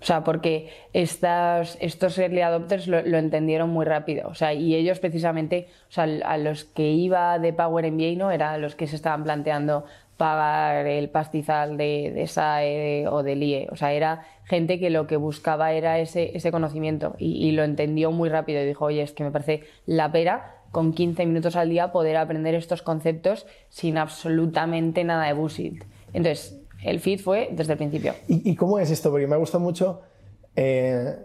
O 0.00 0.04
sea, 0.04 0.22
porque 0.22 0.68
estas, 0.92 1.76
estos 1.80 2.16
early 2.18 2.42
adopters 2.42 2.86
lo, 2.86 3.02
lo 3.02 3.18
entendieron 3.18 3.70
muy 3.70 3.84
rápido. 3.84 4.28
O 4.28 4.34
sea, 4.34 4.54
y 4.54 4.76
ellos 4.76 5.00
precisamente, 5.00 5.66
o 5.88 5.92
sea, 5.92 6.04
a 6.04 6.38
los 6.38 6.64
que 6.64 6.92
iba 6.92 7.40
de 7.40 7.52
Power 7.52 7.90
MBA 7.90 8.16
no 8.16 8.30
eran 8.30 8.60
los 8.60 8.76
que 8.76 8.86
se 8.86 8.94
estaban 8.94 9.24
planteando 9.24 9.84
pagar 10.16 10.86
el 10.86 11.10
pastizal 11.10 11.76
de, 11.76 12.12
de 12.14 12.26
SAE 12.26 13.08
o 13.08 13.22
del 13.22 13.42
IE. 13.42 13.68
O 13.70 13.76
sea, 13.76 13.92
era 13.92 14.26
gente 14.44 14.78
que 14.78 14.90
lo 14.90 15.06
que 15.06 15.16
buscaba 15.16 15.72
era 15.72 15.98
ese, 15.98 16.36
ese 16.36 16.50
conocimiento 16.50 17.14
y, 17.18 17.46
y 17.46 17.52
lo 17.52 17.64
entendió 17.64 18.10
muy 18.12 18.28
rápido 18.28 18.62
y 18.62 18.66
dijo, 18.66 18.84
oye, 18.86 19.02
es 19.02 19.12
que 19.12 19.24
me 19.24 19.30
parece 19.30 19.62
la 19.86 20.12
pera 20.12 20.57
con 20.72 20.92
15 20.92 21.24
minutos 21.26 21.56
al 21.56 21.68
día 21.70 21.92
poder 21.92 22.16
aprender 22.16 22.54
estos 22.54 22.82
conceptos 22.82 23.46
sin 23.68 23.98
absolutamente 23.98 25.04
nada 25.04 25.26
de 25.26 25.32
bullshit. 25.32 25.82
Entonces, 26.12 26.60
el 26.84 27.00
fit 27.00 27.20
fue 27.20 27.48
desde 27.52 27.72
el 27.72 27.78
principio. 27.78 28.14
¿Y, 28.28 28.50
y 28.50 28.54
cómo 28.54 28.78
es 28.78 28.90
esto? 28.90 29.10
Porque 29.10 29.26
me 29.26 29.34
ha 29.34 29.38
gustado 29.38 29.62
mucho 29.64 30.02
eh, 30.56 31.16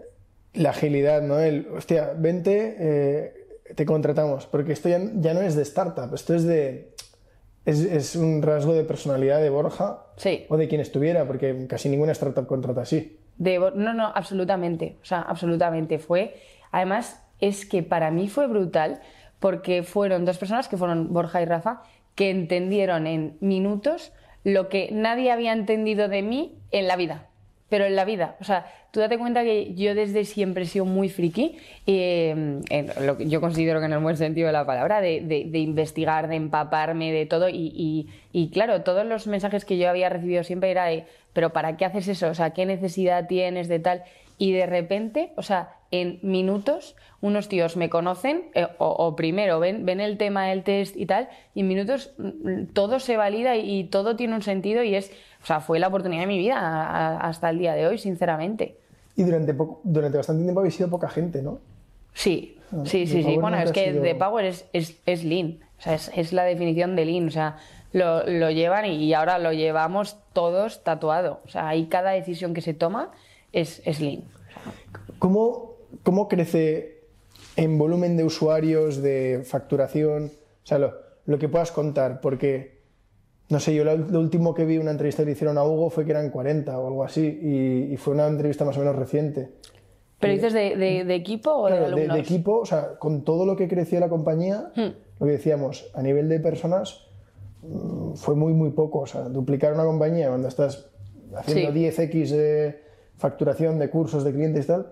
la 0.54 0.70
agilidad, 0.70 1.22
¿no? 1.22 1.38
El, 1.38 1.68
hostia, 1.76 2.12
vente, 2.16 2.76
eh, 2.78 3.34
te 3.74 3.84
contratamos. 3.86 4.46
Porque 4.46 4.72
esto 4.72 4.88
ya, 4.88 5.00
ya 5.16 5.34
no 5.34 5.40
es 5.42 5.56
de 5.56 5.62
startup, 5.62 6.14
esto 6.14 6.34
es 6.34 6.44
de. 6.44 6.92
Es, 7.64 7.80
es 7.80 8.14
un 8.16 8.42
rasgo 8.42 8.74
de 8.74 8.84
personalidad 8.84 9.40
de 9.40 9.48
Borja 9.48 10.02
Sí. 10.16 10.44
o 10.50 10.56
de 10.58 10.68
quien 10.68 10.80
estuviera, 10.82 11.26
porque 11.26 11.66
casi 11.66 11.88
ninguna 11.88 12.12
startup 12.12 12.46
contrata 12.46 12.82
así. 12.82 13.18
De, 13.38 13.58
no, 13.58 13.94
no, 13.94 14.12
absolutamente. 14.14 14.98
O 15.02 15.04
sea, 15.04 15.22
absolutamente. 15.22 15.98
Fue. 15.98 16.34
Además, 16.72 17.22
es 17.40 17.64
que 17.66 17.82
para 17.82 18.10
mí 18.10 18.28
fue 18.28 18.46
brutal 18.48 19.00
porque 19.44 19.82
fueron 19.82 20.24
dos 20.24 20.38
personas, 20.38 20.68
que 20.68 20.78
fueron 20.78 21.12
Borja 21.12 21.42
y 21.42 21.44
Rafa, 21.44 21.82
que 22.14 22.30
entendieron 22.30 23.06
en 23.06 23.36
minutos 23.40 24.10
lo 24.42 24.70
que 24.70 24.88
nadie 24.90 25.30
había 25.30 25.52
entendido 25.52 26.08
de 26.08 26.22
mí 26.22 26.54
en 26.70 26.88
la 26.88 26.96
vida. 26.96 27.26
Pero 27.68 27.84
en 27.84 27.94
la 27.94 28.06
vida. 28.06 28.36
O 28.40 28.44
sea, 28.44 28.64
tú 28.90 29.00
date 29.00 29.18
cuenta 29.18 29.42
que 29.42 29.74
yo 29.74 29.94
desde 29.94 30.24
siempre 30.24 30.62
he 30.62 30.66
sido 30.66 30.86
muy 30.86 31.10
friki. 31.10 31.58
en 31.84 32.62
lo 33.04 33.18
que 33.18 33.28
yo 33.28 33.42
considero 33.42 33.80
que 33.80 33.86
en 33.86 33.92
el 33.92 33.98
buen 33.98 34.16
sentido 34.16 34.46
de 34.46 34.54
la 34.54 34.64
palabra, 34.64 35.02
de, 35.02 35.20
de- 35.20 35.58
investigar, 35.58 36.28
de 36.28 36.36
empaparme 36.36 37.12
de 37.12 37.26
todo. 37.26 37.50
Y, 37.50 37.70
y- 37.74 38.08
y 38.32 38.48
claro, 38.48 38.80
todos 38.80 39.04
los 39.04 39.26
mensajes 39.26 39.66
que 39.66 39.76
yo 39.76 39.90
había 39.90 40.08
recibido 40.08 40.42
siempre 40.42 40.70
era 40.70 40.86
de, 40.86 41.04
pero 41.34 41.52
¿para 41.52 41.76
qué 41.76 41.84
haces 41.84 42.08
eso? 42.08 42.28
O 42.28 42.34
sea, 42.34 42.50
¿qué 42.54 42.64
necesidad 42.64 43.26
tienes 43.26 43.68
de 43.68 43.78
tal? 43.78 44.04
Y 44.38 44.52
de 44.52 44.66
repente, 44.66 45.32
o 45.36 45.42
sea, 45.42 45.76
en 45.90 46.18
minutos, 46.22 46.96
unos 47.20 47.48
tíos 47.48 47.76
me 47.76 47.88
conocen, 47.88 48.50
eh, 48.54 48.66
o, 48.78 49.14
primero 49.14 49.60
ven, 49.60 49.86
ven 49.86 50.00
el 50.00 50.18
tema 50.18 50.46
del 50.46 50.64
test 50.64 50.96
y 50.96 51.06
tal, 51.06 51.28
y 51.54 51.60
en 51.60 51.68
minutos 51.68 52.12
mm, 52.18 52.64
todo 52.72 52.98
se 52.98 53.16
valida 53.16 53.56
y, 53.56 53.84
todo 53.84 54.16
tiene 54.16 54.34
un 54.34 54.42
sentido 54.42 54.82
y 54.82 54.96
es, 54.96 55.12
o 55.42 55.46
sea, 55.46 55.60
fue 55.60 55.78
la 55.78 55.88
oportunidad 55.88 56.22
de 56.22 56.26
mi 56.26 56.38
vida 56.38 57.16
hasta 57.18 57.50
el 57.50 57.58
día 57.58 57.74
de 57.74 57.86
hoy, 57.86 57.98
sinceramente. 57.98 58.76
Y 59.16 59.22
durante, 59.22 59.54
durante 59.84 60.16
bastante 60.16 60.42
tiempo 60.42 60.60
habéis 60.60 60.74
sido 60.74 60.90
poca 60.90 61.08
gente, 61.08 61.42
¿no? 61.42 61.60
Sí, 62.12 62.58
ah, 62.72 62.82
sí, 62.84 63.06
sí, 63.06 63.22
sí. 63.22 63.36
Bueno, 63.36 63.56
es 63.58 63.70
que 63.70 63.92
The 63.92 64.16
Power 64.16 64.44
es, 64.44 64.66
es, 64.72 64.98
es 65.06 65.22
lean, 65.22 65.58
o 65.78 65.82
sea, 65.82 65.94
es, 65.94 66.10
es, 66.14 66.32
la 66.32 66.42
definición 66.42 66.96
de 66.96 67.04
lean, 67.04 67.28
o 67.28 67.30
sea, 67.30 67.58
lo, 67.92 68.26
lo 68.26 68.50
llevan 68.50 68.86
y 68.86 69.14
ahora 69.14 69.38
lo 69.38 69.52
llevamos 69.52 70.16
todos 70.32 70.82
tatuado, 70.82 71.40
o 71.44 71.48
sea, 71.48 71.68
ahí 71.68 71.86
cada 71.86 72.10
decisión 72.10 72.52
que 72.52 72.60
se 72.60 72.74
toma 72.74 73.12
es, 73.54 73.80
es 73.84 74.00
lean. 74.00 74.24
¿Cómo, 75.18 75.76
¿Cómo 76.02 76.28
crece 76.28 77.04
en 77.56 77.78
volumen 77.78 78.16
de 78.16 78.24
usuarios, 78.24 79.00
de 79.00 79.42
facturación? 79.44 80.32
O 80.64 80.66
sea, 80.66 80.78
lo, 80.78 81.38
que 81.38 81.48
puedas 81.48 81.72
contar, 81.72 82.20
porque, 82.20 82.80
no 83.48 83.60
sé, 83.60 83.74
yo 83.74 83.84
lo, 83.84 83.94
último 84.18 84.54
que 84.54 84.64
vi, 84.64 84.78
una 84.78 84.90
entrevista 84.90 85.22
que 85.22 85.26
le 85.26 85.32
hicieron 85.32 85.56
a 85.56 85.64
Hugo 85.64 85.88
fue 85.88 86.04
que 86.04 86.10
eran 86.10 86.30
40 86.30 86.78
o 86.78 86.86
algo 86.88 87.04
así, 87.04 87.24
y, 87.90 87.96
fue 87.96 88.14
una 88.14 88.26
entrevista 88.26 88.64
más 88.64 88.76
o 88.76 88.80
menos 88.80 88.96
reciente. 88.96 89.50
¿Pero 90.18 90.32
dices 90.32 90.52
de, 90.52 91.14
equipo 91.14 91.50
o 91.50 91.68
de 91.68 91.78
alumnos? 91.78 92.16
De, 92.16 92.20
equipo, 92.20 92.58
o 92.58 92.66
sea, 92.66 92.98
con 92.98 93.24
todo 93.24 93.46
lo 93.46 93.56
que 93.56 93.68
creció 93.68 94.00
la 94.00 94.08
compañía, 94.08 94.72
hmm. 94.74 95.20
lo 95.20 95.26
que 95.26 95.32
decíamos, 95.32 95.90
a 95.94 96.02
nivel 96.02 96.28
de 96.28 96.40
personas, 96.40 97.06
mm, 97.62 98.14
fue 98.14 98.34
muy, 98.34 98.52
muy 98.52 98.70
poco. 98.70 99.00
O 99.00 99.06
sea, 99.06 99.22
duplicar 99.22 99.74
una 99.74 99.84
compañía 99.84 100.28
cuando 100.28 100.48
estás 100.48 100.88
haciendo 101.36 101.72
10x 101.72 102.30
de 102.30 102.83
facturación 103.18 103.78
de 103.78 103.90
cursos 103.90 104.24
de 104.24 104.32
clientes 104.32 104.64
y 104.64 104.68
tal, 104.68 104.86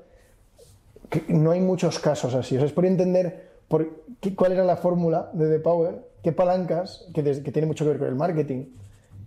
no 1.29 1.50
hay 1.50 1.61
muchos 1.61 1.99
casos 1.99 2.35
así. 2.35 2.57
O 2.57 2.59
sea, 2.59 2.67
es 2.67 2.73
por 2.73 2.87
entender 2.87 3.50
por 3.69 3.88
cuál 4.37 4.52
era 4.52 4.64
la 4.64 4.76
fórmula 4.76 5.31
de 5.33 5.49
The 5.49 5.61
Power, 5.61 5.95
qué 6.23 6.33
palancas, 6.33 7.09
que, 7.14 7.23
tiene 7.23 7.67
mucho 7.67 7.85
que 7.85 7.91
ver 7.91 7.99
con 7.99 8.09
el 8.09 8.14
marketing, 8.14 8.67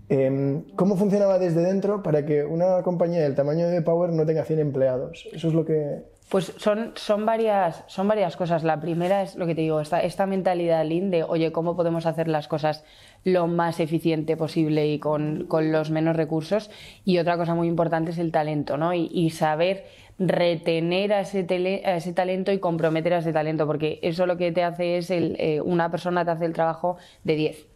em, 0.09 0.63
cómo 0.75 0.95
funcionaba 0.95 1.39
desde 1.39 1.61
dentro 1.61 2.03
para 2.03 2.25
que 2.25 2.43
una 2.43 2.81
compañía 2.83 3.21
del 3.21 3.35
tamaño 3.35 3.67
de 3.67 3.81
Power 3.81 4.11
no 4.13 4.25
tenga 4.25 4.43
100 4.43 4.59
empleados. 4.59 5.27
Eso 5.31 5.47
es 5.47 5.53
lo 5.53 5.65
que... 5.65 6.03
Pues 6.29 6.53
son, 6.57 6.93
son, 6.95 7.25
varias, 7.25 7.83
son 7.87 8.07
varias 8.07 8.35
cosas. 8.35 8.63
La 8.63 8.79
primera 8.79 9.21
es 9.21 9.35
lo 9.35 9.45
que 9.45 9.53
te 9.53 9.61
digo, 9.61 9.79
esta, 9.79 10.25
mentalidad 10.25 10.83
lean 10.83 11.11
de, 11.11 11.23
oye, 11.23 11.51
¿cómo 11.51 11.75
podemos 11.75 12.07
hacer 12.07 12.27
las 12.27 12.47
cosas 12.47 12.83
lo 13.23 13.45
más 13.47 13.79
eficiente 13.79 14.35
posible 14.35 14.87
y 14.87 14.97
con, 14.97 15.45
con 15.47 15.71
los 15.71 15.91
menos 15.91 16.15
recursos? 16.15 16.71
Y 17.03 17.19
otra 17.19 17.37
cosa 17.37 17.53
muy 17.53 17.67
importante 17.67 18.11
es 18.11 18.17
el 18.17 18.31
talento, 18.31 18.75
¿no? 18.75 18.93
Y, 18.93 19.09
y 19.13 19.29
saber 19.29 19.85
retener 20.17 21.13
a 21.13 21.21
ese, 21.21 21.45
a 21.85 21.95
ese 21.95 22.13
talento 22.13 22.51
y 22.51 22.59
comprometer 22.59 23.13
a 23.13 23.17
ese 23.19 23.33
talento, 23.33 23.67
porque 23.67 23.99
eso 24.01 24.25
lo 24.25 24.37
que 24.37 24.51
te 24.51 24.63
hace 24.63 24.97
es 24.97 25.11
el, 25.11 25.35
eh, 25.39 25.61
una 25.61 25.91
persona 25.91 26.25
te 26.25 26.31
hace 26.31 26.45
el 26.45 26.53
trabajo 26.53 26.97
de 27.23 27.35
10. 27.35 27.74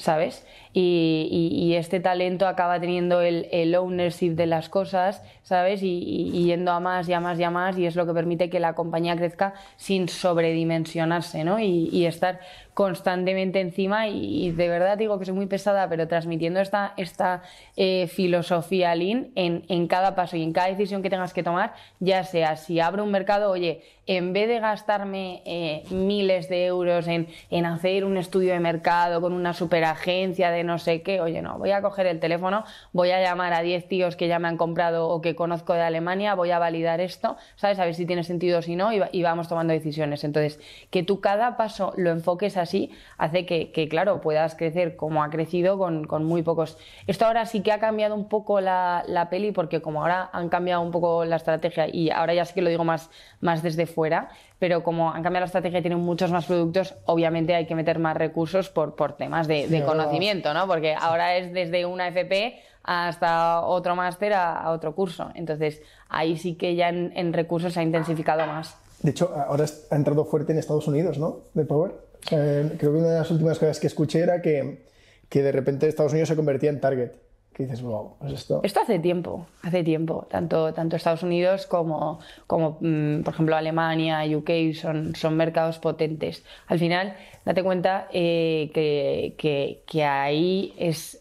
¿Sabes? 0.00 0.46
Y, 0.72 1.74
este 1.76 2.00
talento 2.00 2.46
acaba 2.46 2.80
teniendo 2.80 3.20
el, 3.20 3.74
ownership 3.74 4.30
de 4.30 4.46
las 4.46 4.70
cosas, 4.70 5.22
¿sabes? 5.42 5.82
Y, 5.82 6.30
yendo 6.46 6.72
a 6.72 6.80
más 6.80 7.06
y 7.06 7.12
a 7.12 7.20
más 7.20 7.38
y 7.38 7.44
a 7.44 7.50
más, 7.50 7.76
y 7.76 7.84
es 7.84 7.96
lo 7.96 8.06
que 8.06 8.14
permite 8.14 8.48
que 8.48 8.60
la 8.60 8.72
compañía 8.72 9.14
crezca 9.14 9.52
sin 9.76 10.08
sobredimensionarse, 10.08 11.44
¿no? 11.44 11.60
Y, 11.60 12.06
estar 12.06 12.40
constantemente 12.80 13.60
encima 13.60 14.08
y, 14.08 14.52
de 14.52 14.68
verdad 14.70 14.96
digo 14.96 15.18
que 15.18 15.26
soy 15.26 15.34
muy 15.34 15.44
pesada, 15.44 15.86
pero 15.90 16.08
transmitiendo 16.08 16.60
esta, 16.60 16.94
esta 16.96 17.42
eh, 17.76 18.06
filosofía 18.06 18.94
lean 18.94 19.32
en, 19.34 19.64
en, 19.68 19.86
cada 19.86 20.14
paso 20.14 20.38
y 20.38 20.42
en 20.42 20.54
cada 20.54 20.68
decisión 20.68 21.02
que 21.02 21.10
tengas 21.10 21.34
que 21.34 21.42
tomar, 21.42 21.74
ya 21.98 22.24
sea 22.24 22.56
si 22.56 22.80
abro 22.80 23.04
un 23.04 23.10
mercado, 23.10 23.50
oye, 23.50 23.82
en 24.06 24.32
vez 24.32 24.48
de 24.48 24.60
gastarme 24.60 25.42
eh, 25.44 25.84
miles 25.90 26.48
de 26.48 26.64
euros 26.64 27.06
en, 27.06 27.28
en, 27.50 27.66
hacer 27.66 28.06
un 28.06 28.16
estudio 28.16 28.54
de 28.54 28.60
mercado 28.60 29.20
con 29.20 29.34
una 29.34 29.52
superagencia 29.52 30.50
de 30.50 30.64
no 30.64 30.78
sé 30.78 31.02
qué, 31.02 31.20
oye, 31.20 31.42
no, 31.42 31.58
voy 31.58 31.72
a 31.72 31.82
coger 31.82 32.06
el 32.06 32.18
teléfono, 32.18 32.64
voy 32.92 33.10
a 33.10 33.20
llamar 33.20 33.52
a 33.52 33.60
10 33.60 33.88
tíos 33.88 34.16
que 34.16 34.26
ya 34.26 34.38
me 34.38 34.48
han 34.48 34.56
comprado 34.56 35.06
o 35.10 35.20
que 35.20 35.36
conozco 35.36 35.74
de 35.74 35.82
Alemania, 35.82 36.34
voy 36.34 36.50
a 36.50 36.58
validar 36.58 37.02
esto, 37.02 37.36
¿sabes? 37.56 37.78
A 37.78 37.84
ver 37.84 37.94
si 37.94 38.06
tiene 38.06 38.24
sentido 38.24 38.60
o 38.60 38.62
si 38.62 38.74
no 38.74 38.90
y, 38.90 39.02
y 39.12 39.22
vamos 39.22 39.48
tomando 39.48 39.74
decisiones. 39.74 40.24
Entonces, 40.24 40.58
que 40.90 41.02
tú 41.02 41.20
cada 41.20 41.58
paso 41.58 41.92
lo 41.96 42.10
enfoques 42.10 42.56
así 42.56 42.69
así, 42.70 42.90
hace 43.18 43.44
que, 43.46 43.88
claro, 43.88 44.20
puedas 44.20 44.54
crecer 44.54 44.96
como 44.96 45.22
ha 45.22 45.30
crecido 45.30 45.76
con, 45.78 46.24
muy 46.24 46.42
pocos. 46.42 46.78
Esto 47.06 47.26
ahora 47.26 47.44
sí 47.46 47.62
que 47.62 47.72
ha 47.72 47.80
cambiado 47.80 48.14
un 48.14 48.28
poco 48.28 48.60
la, 48.60 49.26
peli, 49.30 49.52
porque 49.52 49.82
como 49.82 50.02
ahora 50.02 50.30
han 50.32 50.48
cambiado 50.48 50.80
un 50.82 50.92
poco 50.92 51.24
la 51.24 51.36
estrategia, 51.36 51.88
y 51.92 52.10
ahora 52.10 52.34
ya 52.34 52.44
sí 52.44 52.54
que 52.54 52.62
lo 52.62 52.70
digo 52.70 52.84
más, 52.84 53.10
más 53.40 53.62
desde 53.62 53.86
fuera, 53.86 54.28
pero 54.58 54.82
como 54.82 55.10
han 55.10 55.22
cambiado 55.22 55.40
la 55.40 55.46
estrategia 55.46 55.80
y 55.80 55.82
tienen 55.82 56.00
muchos 56.00 56.30
más 56.30 56.46
productos, 56.46 56.94
obviamente 57.06 57.54
hay 57.54 57.66
que 57.66 57.74
meter 57.74 57.98
más 57.98 58.16
recursos 58.16 58.68
por, 58.68 58.94
por 58.94 59.16
temas 59.16 59.48
de, 59.48 59.82
conocimiento, 59.84 60.54
¿no? 60.54 60.66
Porque 60.66 60.94
ahora 60.94 61.36
es 61.36 61.52
desde 61.52 61.86
una 61.86 62.08
FP 62.08 62.60
hasta 62.84 63.62
otro 63.62 63.96
máster 63.96 64.32
a, 64.34 64.70
otro 64.70 64.94
curso. 64.94 65.30
Entonces, 65.34 65.82
ahí 66.08 66.36
sí 66.36 66.54
que 66.54 66.76
ya 66.76 66.88
en, 66.88 67.12
en 67.16 67.32
recursos 67.32 67.72
se 67.72 67.80
ha 67.80 67.82
intensificado 67.82 68.46
más. 68.46 68.76
De 69.02 69.10
hecho, 69.10 69.32
ahora 69.34 69.64
ha 69.90 69.96
entrado 69.96 70.24
fuerte 70.24 70.52
en 70.52 70.58
Estados 70.58 70.86
Unidos, 70.86 71.18
¿no? 71.18 71.38
De 71.54 71.64
Power. 71.64 72.09
Eh, 72.30 72.72
creo 72.78 72.92
que 72.92 72.98
una 72.98 73.08
de 73.08 73.18
las 73.18 73.30
últimas 73.30 73.58
cosas 73.58 73.80
que 73.80 73.86
escuché 73.86 74.20
era 74.20 74.42
que, 74.42 74.84
que 75.28 75.42
de 75.42 75.52
repente 75.52 75.88
Estados 75.88 76.12
Unidos 76.12 76.28
se 76.28 76.36
convertía 76.36 76.70
en 76.70 76.80
target. 76.80 77.12
Que 77.52 77.64
dices, 77.64 77.82
wow, 77.82 78.14
¿es 78.24 78.32
esto? 78.32 78.60
Esto 78.62 78.80
hace 78.80 79.00
tiempo, 79.00 79.46
hace 79.62 79.82
tiempo. 79.82 80.26
Tanto, 80.30 80.72
tanto 80.72 80.96
Estados 80.96 81.22
Unidos 81.24 81.66
como, 81.66 82.20
como 82.46 82.78
mm, 82.80 83.22
por 83.22 83.34
ejemplo, 83.34 83.56
Alemania, 83.56 84.22
UK 84.24 84.72
son, 84.74 85.14
son 85.16 85.36
mercados 85.36 85.78
potentes. 85.78 86.44
Al 86.68 86.78
final, 86.78 87.16
date 87.44 87.62
cuenta 87.64 88.08
eh, 88.12 88.70
que, 88.72 89.82
que, 89.86 90.04
ahí 90.04 90.72
es 90.78 91.20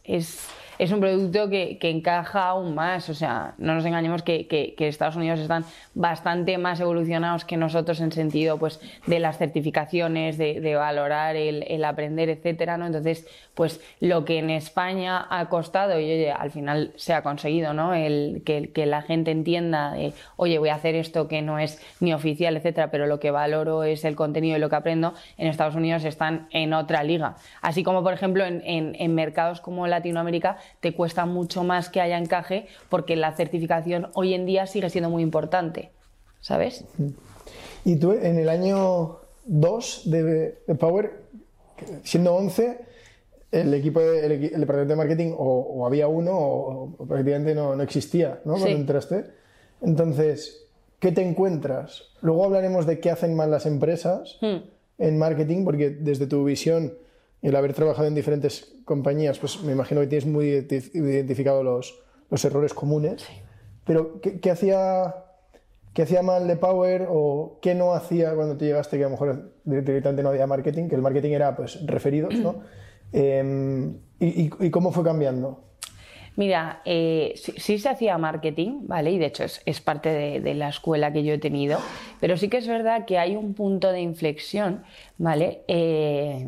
es 0.80 0.94
un 0.94 1.02
producto 1.02 1.50
que, 1.50 1.78
encaja 1.82 2.48
aún 2.48 2.74
más. 2.74 3.10
O 3.10 3.14
sea, 3.14 3.54
no 3.58 3.76
nos 3.76 3.86
engañemos 3.86 4.24
que, 4.24 4.76
Estados 4.80 5.18
Unidos 5.18 5.40
están 5.40 5.66
bastante 5.94 6.58
más 6.58 6.80
evolucionados 6.80 7.44
que 7.44 7.58
nosotros 7.58 8.00
en 8.00 8.14
sentido 8.14 8.58
pues, 8.58 8.80
de 9.06 9.20
las 9.20 9.38
certificaciones, 9.38 10.38
de, 10.38 10.76
valorar 10.76 11.36
el, 11.36 11.84
aprender, 11.84 12.30
etcétera. 12.30 12.78
¿no? 12.78 12.88
Entonces, 12.88 13.28
pues 13.54 13.82
lo 14.00 14.24
que 14.24 14.40
en 14.40 14.50
España 14.50 15.28
ha 15.30 15.50
costado 15.50 16.00
y 16.00 16.06
oye, 16.06 16.32
al 16.32 16.50
final 16.50 16.94
se 16.96 17.14
ha 17.14 17.24
conseguido, 17.24 17.74
¿no? 17.74 17.94
El, 17.94 18.42
que, 18.46 18.86
la 18.86 19.02
gente 19.02 19.32
entienda, 19.32 19.96
oye, 20.38 20.60
voy 20.60 20.70
a 20.70 20.76
hacer 20.76 20.96
esto 20.96 21.28
que 21.28 21.42
no 21.42 21.60
es 21.60 21.82
ni 22.00 22.14
oficial, 22.14 22.56
etcétera, 22.56 22.90
pero 22.90 23.06
lo 23.06 23.20
que 23.20 23.32
valoro 23.32 23.84
es 23.84 24.06
el 24.06 24.16
contenido 24.16 24.56
y 24.56 24.60
lo 24.62 24.70
que 24.70 24.78
aprendo. 24.78 25.14
En 25.38 25.48
Estados 25.48 25.76
Unidos 25.76 26.06
están 26.06 26.48
en 26.52 26.74
otra 26.74 27.04
liga. 27.04 27.36
Así 27.62 27.84
como, 27.84 28.02
por 28.02 28.14
ejemplo, 28.14 28.46
en, 28.46 28.62
en 28.64 29.16
mercados 29.16 29.60
como 29.60 29.86
Latinoamérica 29.86 30.58
te 30.80 30.94
cuesta 30.94 31.26
mucho 31.26 31.64
más 31.64 31.90
que 31.90 32.02
haya 32.02 32.18
encaje 32.18 32.68
porque 32.90 33.16
la 33.16 33.36
certificación 33.36 34.10
hoy 34.14 34.34
en 34.34 34.46
día 34.46 34.68
sigue 34.68 34.90
siendo 34.90 35.10
muy 35.10 35.24
importante, 35.24 35.92
¿sabes? 36.42 36.86
Y 37.86 37.96
tú 37.98 38.12
en 38.12 38.38
el 38.38 38.50
año 38.50 39.20
2 39.46 40.02
de, 40.06 40.58
Power, 40.80 41.12
siendo 42.04 42.36
11, 42.36 42.80
el 43.52 43.74
equipo, 43.74 44.00
el, 44.00 44.40
departamento 44.40 44.94
de 44.94 44.96
marketing 44.96 45.34
o, 45.38 45.86
había 45.86 46.08
uno 46.08 46.38
o, 46.38 47.08
prácticamente 47.08 47.56
no, 47.56 47.82
existía, 47.82 48.42
¿no? 48.46 48.54
Cuando 48.54 48.70
entraste. 48.70 49.26
Entonces, 49.82 50.68
¿qué 51.00 51.12
te 51.12 51.28
encuentras? 51.28 52.04
Luego 52.22 52.46
hablaremos 52.46 52.86
de 52.86 53.00
qué 53.00 53.10
hacen 53.10 53.36
mal 53.36 53.50
las 53.50 53.66
empresas 53.66 54.38
hmm. 54.42 54.58
en 55.00 55.18
marketing, 55.18 55.64
porque 55.64 55.90
desde 55.90 56.28
tu 56.28 56.44
visión 56.44 56.94
el 57.42 57.56
haber 57.56 57.74
trabajado 57.74 58.08
en 58.08 58.16
diferentes 58.16 58.76
compañías, 58.86 59.40
pues 59.40 59.62
me 59.64 59.72
imagino 59.72 60.02
que 60.02 60.08
tienes 60.08 60.26
muy 60.26 60.48
identificado 60.48 61.64
los, 61.64 62.00
los 62.30 62.46
errores 62.46 62.74
comunes. 62.74 63.26
Pero, 63.86 64.20
¿qué, 64.22 64.52
hacía, 64.52 65.16
¿qué 65.94 66.04
hacía 66.04 66.22
mal 66.22 66.48
de 66.48 66.56
Power 66.58 67.08
o 67.10 67.60
qué 67.62 67.76
no 67.76 67.94
hacía 67.94 68.36
cuando 68.36 68.58
tú 68.58 68.66
llegaste, 68.66 68.98
que 68.98 69.04
a 69.04 69.08
lo 69.08 69.12
mejor 69.12 69.54
directamente 69.64 70.22
no 70.22 70.30
había 70.30 70.48
marketing, 70.48 70.90
que 70.90 70.96
el 70.96 71.02
marketing 71.02 71.32
era 71.32 71.56
pues 71.56 71.86
referidos, 71.86 72.36
¿no? 72.36 72.64
Em, 73.12 73.98
y, 74.20 74.70
cómo 74.70 74.92
fue 74.92 75.04
cambiando? 75.04 75.64
Mira, 76.36 76.82
eh, 76.86 77.34
sí, 77.36 77.80
se 77.80 77.90
hacía 77.90 78.18
marketing, 78.18 78.88
¿vale? 78.88 79.12
Y 79.12 79.18
de 79.18 79.26
hecho 79.26 79.44
es, 79.44 79.82
parte 79.82 80.10
de, 80.10 80.40
de, 80.40 80.54
la 80.54 80.70
escuela 80.70 81.12
que 81.12 81.24
yo 81.24 81.34
he 81.34 81.38
tenido, 81.38 81.80
pero 82.20 82.38
sí 82.38 82.50
que 82.50 82.58
es 82.58 82.68
verdad 82.68 83.06
que 83.06 83.18
hay 83.18 83.36
un 83.36 83.54
punto 83.54 83.92
de 83.92 84.02
inflexión 84.02 84.84
¿vale? 85.20 85.64
Eh, 85.68 86.48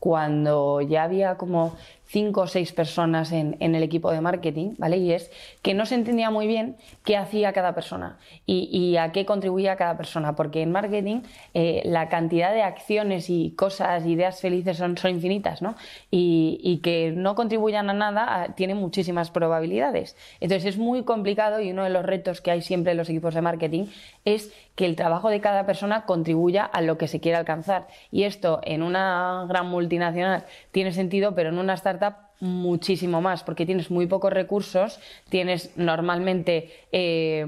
cuando 0.00 0.82
ya 0.82 1.04
había 1.04 1.36
como 1.36 1.76
cinco 2.08 2.40
o 2.42 2.46
seis 2.46 2.72
personas 2.72 3.32
en, 3.32 3.56
el 3.60 3.82
equipo 3.82 4.10
de 4.10 4.20
marketing, 4.20 4.74
¿vale? 4.78 4.96
Y 4.96 5.12
es 5.12 5.30
que 5.60 5.74
no 5.74 5.84
se 5.84 5.94
entendía 5.94 6.30
muy 6.30 6.46
bien 6.46 6.76
qué 7.04 7.16
hacía 7.18 7.52
cada 7.52 7.74
persona 7.74 8.18
y, 8.46 8.96
a 8.96 9.12
qué 9.12 9.26
contribuía 9.26 9.76
cada 9.76 9.96
persona, 9.96 10.34
porque 10.34 10.62
en 10.62 10.72
marketing 10.72 11.20
eh, 11.52 11.82
la 11.84 12.08
cantidad 12.08 12.52
de 12.52 12.62
acciones 12.62 13.28
y 13.28 13.50
cosas, 13.50 14.06
ideas 14.06 14.40
felices 14.40 14.78
son, 14.78 14.96
son 14.96 15.10
infinitas, 15.10 15.60
¿no? 15.60 15.76
Y, 16.10 16.80
que 16.82 17.12
no 17.14 17.34
contribuyan 17.34 17.90
a 17.90 17.92
nada 17.92 18.54
tiene 18.54 18.74
muchísimas 18.74 19.30
probabilidades. 19.30 20.16
Entonces 20.40 20.74
es 20.74 20.78
muy 20.78 21.02
complicado 21.02 21.60
y 21.60 21.72
uno 21.72 21.82
de 21.84 21.90
los 21.90 22.04
retos 22.04 22.40
que 22.40 22.52
hay 22.52 22.62
siempre 22.62 22.92
en 22.92 22.98
los 22.98 23.10
equipos 23.10 23.34
de 23.34 23.42
marketing 23.42 23.86
es 24.24 24.52
que 24.78 24.86
el 24.86 24.94
trabajo 24.94 25.28
de 25.28 25.40
cada 25.40 25.66
persona 25.66 26.06
contribuya 26.06 26.64
a 26.64 26.82
lo 26.82 26.98
que 26.98 27.08
se 27.08 27.18
quiere 27.18 27.36
alcanzar. 27.36 27.88
Y 28.12 28.22
esto 28.22 28.60
en 28.62 28.84
una 28.84 29.44
gran 29.48 29.66
multinacional 29.66 30.44
tiene 30.70 30.92
sentido, 30.92 31.34
pero 31.34 31.48
en 31.48 31.58
una 31.58 31.74
startup 31.74 32.14
muchísimo 32.38 33.20
más, 33.20 33.42
porque 33.42 33.66
tienes 33.66 33.90
muy 33.90 34.06
pocos 34.06 34.32
recursos, 34.32 35.00
tienes 35.28 35.76
normalmente 35.76 36.70
eh, 36.92 37.44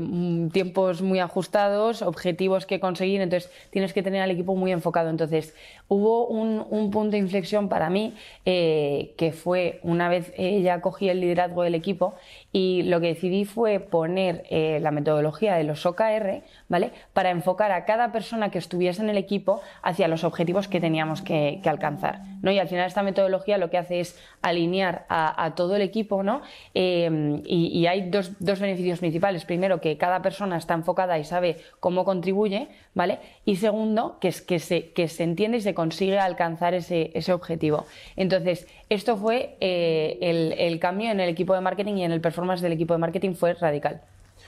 tiempos 0.53 1.03
muy 1.03 1.21
ajustados, 1.21 2.03
objetivos 2.03 2.67
que 2.67 2.81
conseguir, 2.81 3.21
entonces 3.21 3.49
tienes 3.71 3.93
que 3.93 4.03
tener 4.03 4.23
al 4.23 4.33
equipo 4.33 4.57
muy 4.57 4.73
enfocado. 4.73 5.09
Entonces, 5.09 5.55
hubo 5.87 6.27
un, 6.27 6.91
punto 6.91 7.13
de 7.13 7.19
inflexión 7.19 7.69
para 7.69 7.91
mí, 7.91 8.15
eh, 8.45 9.15
que 9.17 9.31
fue 9.31 9.79
una 9.85 10.09
vez 10.09 10.33
ya 10.37 10.81
cogí 10.81 11.09
el 11.09 11.21
liderazgo 11.21 11.63
del 11.63 11.77
equipo 11.77 12.17
y 12.53 12.83
lo 12.83 13.01
que 13.01 13.09
decidí 13.09 13.45
fue 13.45 13.79
poner 13.79 14.45
eh, 14.51 14.81
la 14.81 14.91
metodología 14.91 15.55
de 15.55 15.65
los 15.65 15.87
OKR, 15.87 16.43
¿vale? 16.69 16.91
Para 17.13 17.31
enfocar 17.31 17.71
a 17.71 17.85
cada 17.85 18.11
persona 18.11 18.51
que 18.51 18.59
estuviese 18.59 19.03
en 19.03 19.09
el 19.09 19.17
equipo 19.17 19.61
hacia 19.83 20.09
los 20.09 20.25
objetivos 20.25 20.67
que 20.67 20.81
teníamos 20.81 21.23
que, 21.23 21.61
alcanzar, 21.65 22.23
¿no? 22.43 22.51
Y 22.51 22.59
al 22.59 22.67
final 22.67 22.87
esta 22.87 23.05
metodología 23.05 23.57
lo 23.57 23.71
que 23.71 23.79
hace 23.79 24.01
es 24.01 24.19
alinear 24.43 25.07
a, 25.09 25.53
todo 25.55 25.77
el 25.77 25.83
equipo, 25.83 26.25
¿no? 26.25 26.43
Em, 26.75 27.43
y, 27.47 27.87
hay 27.87 28.11
dos, 28.11 28.33
beneficios 28.41 28.99
principales. 28.99 29.45
Primero, 29.45 29.81
que 29.81 29.97
cada 29.97 30.21
persona 30.23 30.57
está 30.57 30.75
enfocada 30.75 31.19
y 31.19 31.25
sabe 31.25 31.59
cómo 31.79 32.05
contribuye, 32.05 32.69
¿vale? 32.95 33.19
Y 33.45 33.57
segundo, 33.57 34.19
que, 34.21 34.35
que, 34.47 34.59
se, 34.59 34.91
que 34.91 35.07
se 35.07 35.23
entiende 35.23 35.59
y 35.59 35.61
se 35.61 35.75
consigue 35.75 36.19
alcanzar 36.19 36.75
ese, 36.75 37.13
ese 37.15 37.33
objetivo. 37.33 37.87
Entonces, 38.17 38.67
esto 38.91 39.17
fue 39.17 39.57
eh, 39.61 40.19
el, 40.59 40.79
cambio 40.81 41.11
en 41.11 41.21
el 41.21 41.29
equipo 41.29 41.55
de 41.55 41.61
marketing 41.61 41.95
y 41.95 42.05
en 42.05 42.13
el 42.13 42.21
performance 42.21 42.61
del 42.61 42.73
equipo 42.73 42.93
de 42.93 42.99
marketing 42.99 43.35
fue 43.35 43.55
radical 43.55 44.03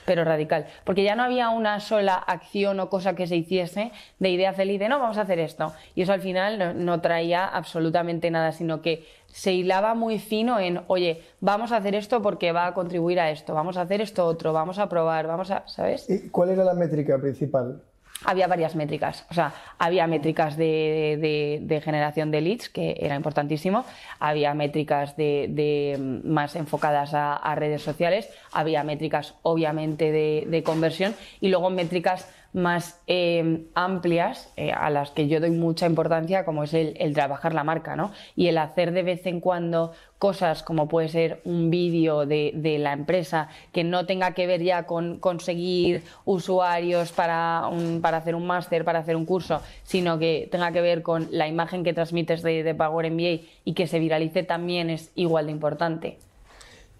pero 0.05 0.25
radical. 0.25 0.65
Porque 0.83 1.03
ya 1.03 1.15
no 1.15 1.23
había 1.23 1.49
una 1.49 1.79
sola 1.79 2.15
acción 2.15 2.77
o 2.81 2.89
cosa 2.89 3.15
que 3.15 3.25
se 3.25 3.37
hiciese 3.37 3.93
de 4.19 4.29
idea 4.31 4.51
feliz 4.51 4.77
de 4.77 4.89
no, 4.89 4.99
vamos 4.99 5.17
a 5.17 5.21
hacer 5.21 5.39
esto. 5.39 5.71
Y 5.95 6.01
eso 6.01 6.11
al 6.11 6.19
final 6.19 6.83
no, 6.83 6.99
traía 6.99 7.45
absolutamente 7.45 8.29
nada, 8.29 8.51
sino 8.51 8.81
que 8.81 9.05
se 9.27 9.53
hilaba 9.53 9.93
muy 9.95 10.19
fino 10.19 10.59
en, 10.59 10.81
oye, 10.87 11.21
vamos 11.39 11.71
a 11.71 11.77
hacer 11.77 11.95
esto 11.95 12.21
porque 12.21 12.51
va 12.51 12.67
a 12.67 12.73
contribuir 12.73 13.17
a 13.21 13.31
esto, 13.31 13.53
vamos 13.53 13.77
a 13.77 13.81
hacer 13.83 14.01
esto 14.01 14.25
otro, 14.25 14.51
vamos 14.51 14.77
a 14.77 14.89
probar, 14.89 15.25
vamos 15.25 15.51
a, 15.51 15.65
¿sabes? 15.69 16.09
¿Y 16.09 16.27
cuál 16.27 16.49
era 16.49 16.65
la 16.65 16.73
métrica 16.73 17.17
principal? 17.17 17.81
Había 18.25 18.47
varias 18.47 18.75
métricas. 18.75 19.25
O 19.29 19.33
sea, 19.33 19.53
había 19.77 20.07
métricas 20.07 20.57
de, 20.57 21.81
generación 21.83 22.31
de 22.31 22.41
leads, 22.41 22.69
que 22.69 22.97
era 22.99 23.15
importantísimo, 23.15 23.85
había 24.19 24.53
métricas 24.53 25.15
de, 25.17 26.21
más 26.23 26.55
enfocadas 26.55 27.13
a, 27.13 27.55
redes 27.55 27.81
sociales, 27.81 28.29
había 28.51 28.83
métricas 28.83 29.35
obviamente 29.43 30.11
de, 30.11 30.63
conversión. 30.63 31.15
Y 31.41 31.49
luego 31.49 31.69
métricas 31.69 32.27
más 32.53 32.99
eh, 33.07 33.65
amplias 33.73 34.51
eh, 34.55 34.71
a 34.71 34.89
las 34.89 35.11
que 35.11 35.27
yo 35.27 35.39
doy 35.39 35.51
mucha 35.51 35.87
importancia, 35.87 36.45
como 36.45 36.63
es 36.63 36.73
el, 36.73 37.13
trabajar 37.13 37.53
la 37.53 37.63
marca, 37.63 37.95
¿no? 37.95 38.11
Y 38.35 38.47
el 38.47 38.57
hacer 38.59 38.91
de 38.91 39.03
vez 39.03 39.25
en 39.25 39.39
cuando 39.39 39.91
cosas 40.19 40.63
como 40.63 40.87
puede 40.87 41.09
ser 41.09 41.41
un 41.43 41.69
vídeo 41.69 42.25
de, 42.25 42.53
la 42.79 42.93
empresa 42.93 43.49
que 43.73 43.83
no 43.83 44.05
tenga 44.05 44.33
que 44.33 44.47
ver 44.47 44.63
ya 44.63 44.83
con 44.83 45.19
conseguir 45.19 46.03
usuarios 46.25 47.11
para, 47.11 47.69
para 48.01 48.17
hacer 48.17 48.35
un 48.35 48.47
máster, 48.47 48.85
para 48.85 48.99
hacer 48.99 49.15
un 49.15 49.25
curso, 49.25 49.61
sino 49.83 50.19
que 50.19 50.47
tenga 50.49 50.71
que 50.71 50.81
ver 50.81 51.01
con 51.01 51.27
la 51.31 51.47
imagen 51.47 51.83
que 51.83 51.93
transmites 51.93 52.41
de, 52.41 52.73
Power 52.73 53.11
MBA 53.11 53.45
y 53.65 53.73
que 53.73 53.87
se 53.87 53.99
viralice 53.99 54.43
también 54.43 54.89
es 54.89 55.11
igual 55.15 55.47
de 55.47 55.51
importante. 55.51 56.17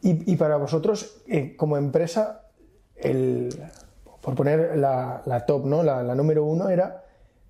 Y, 0.01 0.35
para 0.35 0.57
vosotros, 0.57 1.21
eh, 1.27 1.55
como 1.55 1.77
empresa, 1.77 2.49
el, 2.97 3.49
por 4.23 4.35
poner 4.35 4.77
la, 4.77 5.43
top, 5.45 5.65
¿no? 5.65 5.83
La, 5.83 6.15
número 6.15 6.45
uno 6.45 6.69
era 6.69 7.03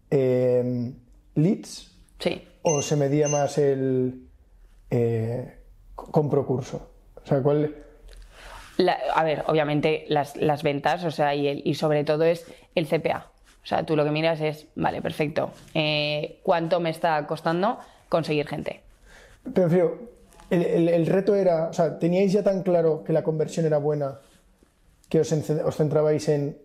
eh, 0.10 0.92
leads. 1.36 1.92
Sí. 2.18 2.42
¿O 2.64 2.82
se 2.82 2.96
medía 2.96 3.28
más 3.28 3.60
el 3.60 4.28
eh, 4.90 5.60
compro 5.96 6.46
curso? 6.46 6.90
O 7.24 7.26
sea, 7.26 7.42
¿cuál...? 7.42 7.76
a 9.14 9.24
ver, 9.24 9.44
obviamente 9.46 10.06
las, 10.08 10.64
ventas, 10.64 11.04
o 11.04 11.12
sea, 11.12 11.36
y, 11.36 11.62
y, 11.64 11.76
sobre 11.76 12.04
todo 12.04 12.24
es 12.24 12.48
el 12.74 12.88
CPA. 12.88 13.28
O 13.64 13.66
sea, 13.66 13.86
tú 13.86 13.96
lo 13.96 14.04
que 14.04 14.10
miras 14.10 14.42
es, 14.42 14.66
vale, 14.76 15.00
perfecto, 15.00 15.52
eh, 15.76 16.40
¿cuánto 16.42 16.80
me 16.80 16.90
está 16.90 17.26
costando 17.28 17.78
conseguir 18.10 18.48
gente? 18.48 18.82
Pero, 19.54 20.00
el, 20.50 20.90
el, 20.90 21.06
reto 21.06 21.36
era, 21.36 21.68
o 21.70 21.74
sea, 21.74 22.00
¿teníais 22.00 22.34
ya 22.34 22.42
tan 22.42 22.64
claro 22.64 23.04
que 23.04 23.14
la 23.14 23.24
conversión 23.24 23.68
era 23.68 23.78
buena 23.78 24.20
que 25.08 25.20
os, 25.20 25.32
os 25.32 25.76
centrabais 25.76 26.28
en 26.30 26.58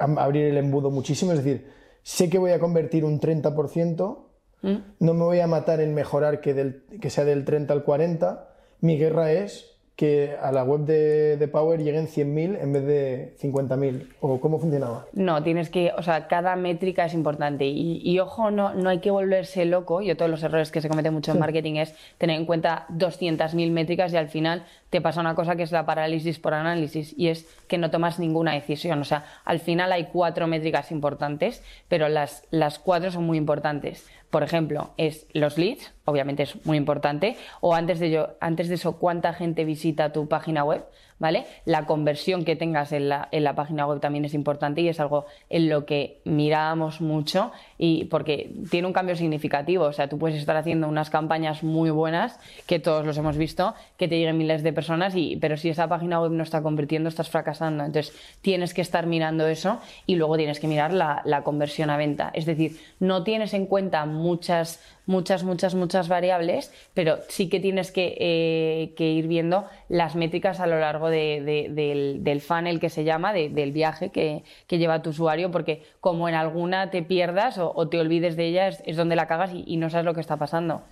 abrir 0.00 0.46
el 0.46 0.56
embudo 0.56 0.90
muchísimo, 0.90 1.32
es 1.32 1.44
decir, 1.44 1.70
sé 2.02 2.28
que 2.30 2.38
voy 2.38 2.52
a 2.52 2.58
convertir 2.58 3.04
un 3.04 3.20
30%, 3.20 4.18
¿Mm? 4.62 4.76
no 4.98 5.14
me 5.14 5.24
voy 5.24 5.40
a 5.40 5.46
matar 5.46 5.80
en 5.80 5.94
mejorar 5.94 6.40
que, 6.40 6.54
del, 6.54 6.82
que 7.00 7.10
sea 7.10 7.24
del 7.24 7.44
30 7.44 7.72
al 7.72 7.84
40, 7.84 8.48
mi 8.80 8.98
guerra 8.98 9.32
es 9.32 9.79
que 9.96 10.34
a 10.40 10.50
la 10.50 10.64
web 10.64 10.86
de, 10.86 11.48
Power 11.52 11.82
lleguen 11.82 12.06
100.000 12.06 12.58
en 12.60 12.72
vez 12.72 12.86
de 12.86 13.34
50.000? 13.42 14.08
¿O 14.20 14.40
cómo 14.40 14.58
funcionaba? 14.58 15.06
No, 15.12 15.42
tienes 15.42 15.68
que, 15.68 15.92
o 15.96 16.02
sea, 16.02 16.26
cada 16.26 16.56
métrica 16.56 17.04
es 17.04 17.12
importante. 17.12 17.66
Y, 17.66 18.18
ojo, 18.18 18.50
no, 18.50 18.72
no 18.72 18.88
hay 18.88 19.00
que 19.00 19.10
volverse 19.10 19.66
loco. 19.66 20.00
Yo 20.00 20.16
todos 20.16 20.30
los 20.30 20.42
errores 20.42 20.70
que 20.70 20.80
se 20.80 20.88
cometen 20.88 21.12
mucho 21.12 21.32
en 21.32 21.38
marketing 21.38 21.74
es 21.74 21.94
tener 22.16 22.36
en 22.36 22.46
cuenta 22.46 22.86
200.000 22.90 23.70
métricas 23.70 24.12
y 24.12 24.16
al 24.16 24.28
final 24.28 24.64
te 24.88 25.00
pasa 25.00 25.20
una 25.20 25.34
cosa 25.34 25.54
que 25.54 25.62
es 25.62 25.72
la 25.72 25.86
parálisis 25.86 26.38
por 26.38 26.54
análisis 26.54 27.14
y 27.16 27.28
es 27.28 27.46
que 27.68 27.78
no 27.78 27.90
tomas 27.90 28.18
ninguna 28.18 28.54
decisión. 28.54 29.00
O 29.00 29.04
sea, 29.04 29.24
al 29.44 29.60
final 29.60 29.92
hay 29.92 30.08
cuatro 30.12 30.46
métricas 30.46 30.90
importantes, 30.92 31.62
pero 31.88 32.08
las, 32.08 32.44
las 32.50 32.78
cuatro 32.78 33.10
son 33.10 33.24
muy 33.24 33.38
importantes. 33.38 34.08
Por 34.30 34.44
ejemplo, 34.44 34.90
es 34.96 35.26
los 35.32 35.58
leads, 35.58 35.92
obviamente 36.04 36.44
es 36.44 36.64
muy 36.64 36.76
importante, 36.76 37.36
o 37.60 37.74
antes 37.74 37.98
de, 37.98 38.06
ello, 38.06 38.36
antes 38.40 38.68
de 38.68 38.76
eso, 38.76 38.96
cuánta 38.96 39.32
gente 39.32 39.64
visita 39.64 40.12
tu 40.12 40.28
página 40.28 40.64
web, 40.64 40.84
¿vale? 41.20 41.46
La 41.66 41.86
conversión 41.86 42.44
que 42.44 42.56
tengas 42.56 42.90
en 42.90 43.08
la, 43.08 43.28
en 43.30 43.44
la 43.44 43.54
página 43.54 43.86
web 43.86 44.00
también 44.00 44.24
es 44.24 44.34
importante 44.34 44.80
y 44.80 44.88
es 44.88 44.98
algo 44.98 45.26
en 45.48 45.68
lo 45.68 45.86
que 45.86 46.20
mirábamos 46.24 47.00
mucho 47.00 47.52
y 47.78 48.06
porque 48.06 48.50
tiene 48.70 48.88
un 48.88 48.92
cambio 48.92 49.14
significativo. 49.14 49.84
O 49.84 49.92
sea, 49.92 50.08
tú 50.08 50.18
puedes 50.18 50.38
estar 50.38 50.56
haciendo 50.56 50.88
unas 50.88 51.10
campañas 51.10 51.62
muy 51.62 51.90
buenas, 51.90 52.40
que 52.66 52.80
todos 52.80 53.06
los 53.06 53.16
hemos 53.18 53.36
visto, 53.36 53.74
que 53.96 54.08
te 54.08 54.18
lleguen 54.18 54.38
miles 54.38 54.62
de 54.62 54.72
personas, 54.72 55.14
y, 55.14 55.36
pero 55.36 55.56
si 55.56 55.68
esa 55.68 55.88
página 55.88 56.20
web 56.20 56.32
no 56.32 56.42
está 56.42 56.62
convirtiendo, 56.62 57.08
estás 57.08 57.28
fracasando. 57.28 57.84
Entonces, 57.84 58.16
tienes 58.40 58.74
que 58.74 58.80
estar 58.80 59.06
mirando 59.06 59.46
eso 59.46 59.78
y 60.06 60.16
luego 60.16 60.36
tienes 60.36 60.58
que 60.58 60.66
mirar 60.66 60.92
la, 60.92 61.20
la 61.24 61.42
conversión 61.42 61.90
a 61.90 61.98
venta. 61.98 62.30
Es 62.32 62.46
decir, 62.46 62.80
no 62.98 63.22
tienes 63.22 63.52
en 63.52 63.66
cuenta 63.66 64.06
muchas 64.06 64.80
muchas, 65.10 65.42
muchas, 65.42 65.74
muchas 65.74 66.08
variables, 66.08 66.72
pero 66.94 67.18
sí 67.28 67.48
que 67.48 67.60
tienes 67.60 67.90
que, 67.90 68.16
eh, 68.18 68.94
ir 69.02 69.26
viendo 69.26 69.64
las 69.88 70.14
métricas 70.14 70.60
a 70.60 70.66
lo 70.66 70.78
largo 70.78 71.10
del, 71.10 72.40
funnel 72.40 72.80
que 72.80 72.88
se 72.88 73.04
llama, 73.04 73.32
del 73.32 73.72
viaje 73.72 74.10
que, 74.10 74.44
lleva 74.68 75.02
tu 75.02 75.10
usuario, 75.10 75.50
porque 75.50 75.82
como 76.00 76.28
en 76.28 76.34
alguna 76.36 76.90
te 76.90 77.02
pierdas 77.02 77.58
o, 77.58 77.88
te 77.88 77.98
olvides 77.98 78.36
de 78.36 78.46
ella, 78.46 78.68
es, 78.68 78.96
donde 78.96 79.16
la 79.16 79.26
cagas 79.26 79.50
y, 79.52 79.76
no 79.76 79.90
sabes 79.90 80.06
lo 80.06 80.14
que 80.14 80.20
está 80.20 80.36
pasando. 80.36 80.82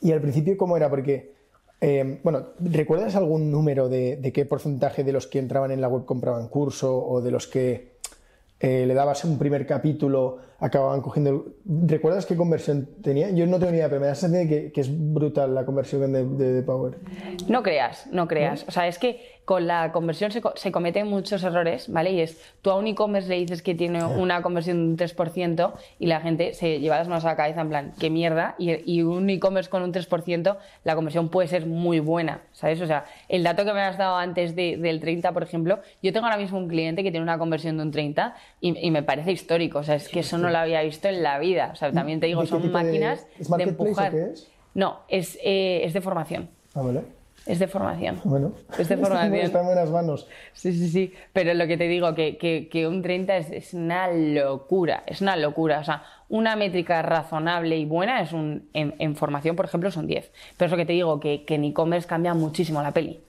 ¿Y 0.00 0.10
al 0.10 0.20
principio 0.20 0.56
cómo 0.56 0.76
era? 0.76 0.90
Porque, 0.90 1.32
eh, 1.80 2.18
bueno, 2.24 2.48
¿recuerdas 2.58 3.14
algún 3.14 3.52
número 3.52 3.88
de, 3.88 4.16
de 4.16 4.32
qué 4.32 4.44
porcentaje 4.44 5.04
de 5.04 5.12
los 5.12 5.28
que 5.28 5.38
entraban 5.38 5.70
en 5.70 5.80
la 5.80 5.88
web 5.88 6.04
compraban 6.04 6.48
curso 6.48 6.98
o 6.98 7.22
de 7.22 7.30
los 7.30 7.46
que 7.46 7.92
eh, 8.62 8.86
le 8.86 8.94
dabas 8.94 9.24
un 9.24 9.38
primer 9.38 9.66
capítulo, 9.66 10.38
acababan 10.62 11.00
cogiendo... 11.00 11.46
¿Recuerdas 11.64 12.24
qué 12.24 12.36
conversión 12.36 12.88
tenía? 13.02 13.30
Yo 13.30 13.46
no 13.48 13.58
tengo 13.58 13.72
ni 13.72 13.78
idea, 13.78 13.88
pero 13.88 14.00
me 14.00 14.06
da 14.06 14.12
la 14.12 14.14
sensación 14.14 14.48
de 14.48 14.70
que, 14.72 14.80
es 14.80 14.88
brutal 15.12 15.54
la 15.54 15.66
conversión 15.66 16.12
de, 16.12 16.24
de, 16.24 16.62
Power. 16.62 16.98
No 17.48 17.64
creas, 17.64 18.06
no 18.12 18.28
creas. 18.28 18.64
O 18.68 18.70
sea, 18.70 18.86
es 18.86 18.98
que 18.98 19.20
con 19.44 19.66
la 19.66 19.90
conversión 19.90 20.30
se, 20.30 20.72
cometen 20.72 21.08
muchos 21.08 21.42
errores, 21.42 21.90
¿vale? 21.90 22.12
Y 22.12 22.20
es, 22.20 22.40
tú 22.62 22.70
a 22.70 22.76
un 22.76 22.86
e-commerce 22.86 23.28
le 23.28 23.36
dices 23.36 23.60
que 23.62 23.74
tiene 23.74 24.04
una 24.04 24.40
conversión 24.40 24.96
de 24.96 25.04
un 25.04 25.10
3% 25.10 25.72
y 25.98 26.06
la 26.06 26.20
gente 26.20 26.54
se 26.54 26.78
lleva 26.78 26.98
las 26.98 27.08
manos 27.08 27.24
a 27.24 27.28
la 27.28 27.36
cabeza 27.36 27.60
en 27.60 27.68
plan, 27.68 27.92
qué 27.98 28.08
mierda, 28.08 28.54
y, 28.58 29.02
un 29.02 29.28
e-commerce 29.28 29.68
con 29.68 29.82
un 29.82 29.92
3%, 29.92 30.56
la 30.84 30.94
conversión 30.94 31.28
puede 31.28 31.48
ser 31.48 31.66
muy 31.66 31.98
buena, 31.98 32.42
¿sabes? 32.52 32.80
O 32.80 32.86
sea, 32.86 33.04
el 33.28 33.42
dato 33.42 33.64
que 33.64 33.72
me 33.72 33.80
has 33.80 33.98
dado 33.98 34.16
antes 34.16 34.54
del 34.54 35.00
30, 35.00 35.32
por 35.32 35.42
ejemplo, 35.42 35.80
yo 36.02 36.12
tengo 36.12 36.26
ahora 36.26 36.38
mismo 36.38 36.58
un 36.58 36.68
cliente 36.68 37.02
que 37.02 37.10
tiene 37.10 37.24
una 37.24 37.38
conversión 37.38 37.76
de 37.76 37.82
un 37.82 37.90
30 37.90 38.36
y, 38.60 38.90
me 38.92 39.02
parece 39.02 39.32
histórico, 39.32 39.80
o 39.80 39.82
sea, 39.82 39.96
es 39.96 40.08
que 40.08 40.20
eso 40.20 40.38
no 40.38 40.50
lo 40.52 40.58
había 40.58 40.82
visto 40.82 41.08
en 41.08 41.22
la 41.22 41.38
vida. 41.38 41.70
O 41.72 41.76
sea, 41.76 41.90
también 41.92 42.20
te 42.20 42.26
digo, 42.26 42.40
¿De 42.42 42.46
qué 42.46 42.50
son 42.50 42.62
tipo 42.62 42.78
de- 42.78 42.84
máquinas 42.84 43.26
¿Es 43.38 43.48
de, 43.48 43.54
o 43.54 43.60
empujar. 43.60 44.10
qué 44.12 44.24
es? 44.32 44.48
No, 44.74 45.00
es, 45.08 45.38
eh, 45.42 45.82
es 45.84 45.92
de 45.92 46.00
formación. 46.00 46.48
Ah, 46.74 46.82
vale. 46.82 47.00
Es 47.44 47.58
de 47.58 47.66
formación. 47.66 48.20
Bueno. 48.22 48.52
Es 48.78 48.88
de 48.88 48.96
formación. 48.96 49.34
Está 49.46 49.60
en 49.60 49.66
buenas 49.66 49.90
manos. 49.90 50.28
Sí, 50.52 50.72
sí, 50.72 50.88
sí. 50.88 51.12
Pero 51.32 51.52
lo 51.54 51.66
que 51.66 51.76
te 51.76 51.88
digo, 51.88 52.14
que, 52.14 52.36
que, 52.38 52.68
que 52.70 52.86
un 52.86 53.02
30 53.02 53.36
es, 53.36 53.50
es 53.50 53.74
una 53.74 54.06
locura. 54.12 55.02
Es 55.06 55.20
una 55.20 55.36
locura. 55.36 55.80
O 55.80 55.84
sea, 55.84 56.04
una 56.28 56.54
métrica 56.54 57.02
razonable 57.02 57.76
y 57.76 57.84
buena 57.84 58.22
es 58.22 58.32
un. 58.32 58.68
En, 58.72 58.94
en 59.00 59.16
formación, 59.16 59.56
por 59.56 59.64
ejemplo, 59.64 59.90
son 59.90 60.06
10. 60.06 60.30
Pero 60.56 60.66
es 60.66 60.70
lo 60.70 60.76
que 60.76 60.86
te 60.86 60.92
digo, 60.92 61.18
que, 61.18 61.44
que 61.44 61.56
en 61.56 61.64
e-commerce 61.64 62.06
cambia 62.08 62.32
muchísimo 62.32 62.80
la 62.80 62.92
peli. 62.92 63.20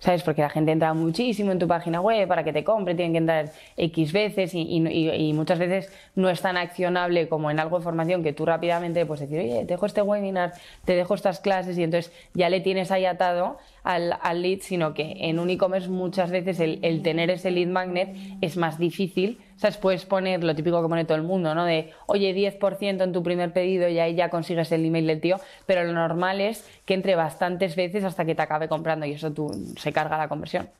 ¿Sabes? 0.00 0.22
Porque 0.22 0.40
la 0.42 0.48
gente 0.48 0.72
entra 0.72 0.94
muchísimo 0.94 1.52
en 1.52 1.58
tu 1.58 1.68
página 1.68 2.00
web 2.00 2.26
para 2.26 2.42
que 2.42 2.52
te 2.54 2.64
compre, 2.64 2.94
tienen 2.94 3.12
que 3.12 3.18
entrar 3.18 3.52
X 3.76 4.12
veces 4.12 4.54
y, 4.54 4.60
y- 4.62 5.10
y- 5.10 5.32
muchas 5.34 5.58
veces 5.58 5.92
no 6.16 6.30
es 6.30 6.40
tan 6.40 6.56
accionable 6.56 7.28
como 7.28 7.50
en 7.50 7.60
algo 7.60 7.78
de 7.78 7.84
formación 7.84 8.22
que 8.22 8.32
tú 8.32 8.46
rápidamente 8.46 9.04
puedes 9.04 9.28
decir, 9.28 9.38
oye, 9.44 9.60
te 9.60 9.74
dejo 9.74 9.84
este 9.84 10.00
webinar, 10.00 10.52
te 10.86 10.96
dejo 10.96 11.14
estas 11.14 11.38
clases 11.40 11.76
y 11.76 11.82
entonces 11.84 12.12
ya 12.32 12.48
le 12.48 12.60
tienes 12.60 12.90
ahí 12.90 13.04
atado 13.04 13.58
al, 13.84 14.16
al 14.22 14.40
lead, 14.42 14.60
sino 14.62 14.94
que 14.94 15.16
en 15.20 15.38
un 15.38 15.50
e-commerce 15.50 15.88
muchas 15.90 16.30
veces 16.30 16.60
el, 16.60 16.78
el 16.82 17.02
tener 17.02 17.28
ese 17.30 17.50
lead 17.50 17.68
magnet 17.68 18.16
es 18.40 18.56
más 18.56 18.78
difícil. 18.78 19.38
¿Sabes? 19.60 19.76
Puedes 19.76 20.06
poner 20.06 20.42
lo 20.42 20.54
típico 20.54 20.80
que 20.80 20.88
pone 20.88 21.04
todo 21.04 21.18
el 21.18 21.22
mundo, 21.22 21.54
¿no? 21.54 21.66
De, 21.66 21.90
oye, 22.06 22.32
10% 22.32 23.04
en 23.04 23.12
tu 23.12 23.22
primer 23.22 23.52
pedido 23.52 23.88
y 23.88 23.98
ahí 23.98 24.14
ya 24.14 24.30
consigues 24.30 24.72
el 24.72 24.86
email 24.86 25.06
del 25.06 25.20
tío, 25.20 25.36
pero 25.66 25.84
lo 25.84 25.92
normal 25.92 26.40
es 26.40 26.64
que 26.86 26.94
entre 26.94 27.14
bastantes 27.14 27.76
veces 27.76 28.02
hasta 28.04 28.24
que 28.24 28.34
te 28.34 28.40
acabe 28.40 28.68
comprando 28.68 29.04
y 29.04 29.12
eso 29.12 29.30
tú, 29.32 29.50
se 29.76 29.92
carga 29.92 30.16
la 30.16 30.28
conversión. 30.28 30.70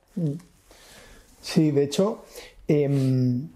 Sí, 1.43 1.71
de 1.73 1.83
hecho, 1.85 2.25
em, 2.69 3.49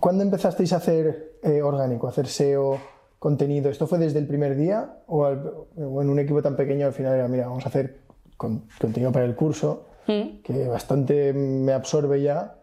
¿cuándo 0.00 0.24
empezasteis 0.24 0.72
a 0.72 0.76
hacer 0.78 1.34
eh, 1.44 1.62
orgánico, 1.62 2.08
a 2.08 2.10
hacer 2.10 2.26
SEO, 2.26 2.80
contenido? 3.20 3.70
¿Esto 3.70 3.86
fue 3.86 3.98
desde 3.98 4.18
el 4.18 4.26
primer 4.26 4.56
día 4.56 4.96
o, 5.06 5.24
al- 5.26 5.52
o 5.76 6.02
en 6.02 6.10
un 6.10 6.18
equipo 6.18 6.42
tan 6.42 6.56
pequeño 6.56 6.86
al 6.86 6.92
final 6.92 7.14
era, 7.14 7.28
mira, 7.28 7.46
vamos 7.46 7.64
a 7.64 7.68
hacer 7.68 7.98
con- 8.36 8.64
contenido 8.80 9.12
para 9.12 9.24
el 9.26 9.36
curso, 9.36 9.86
que 10.06 10.66
bastante 10.68 11.32
me 11.32 11.72
absorbe 11.72 12.20
ya? 12.22 12.54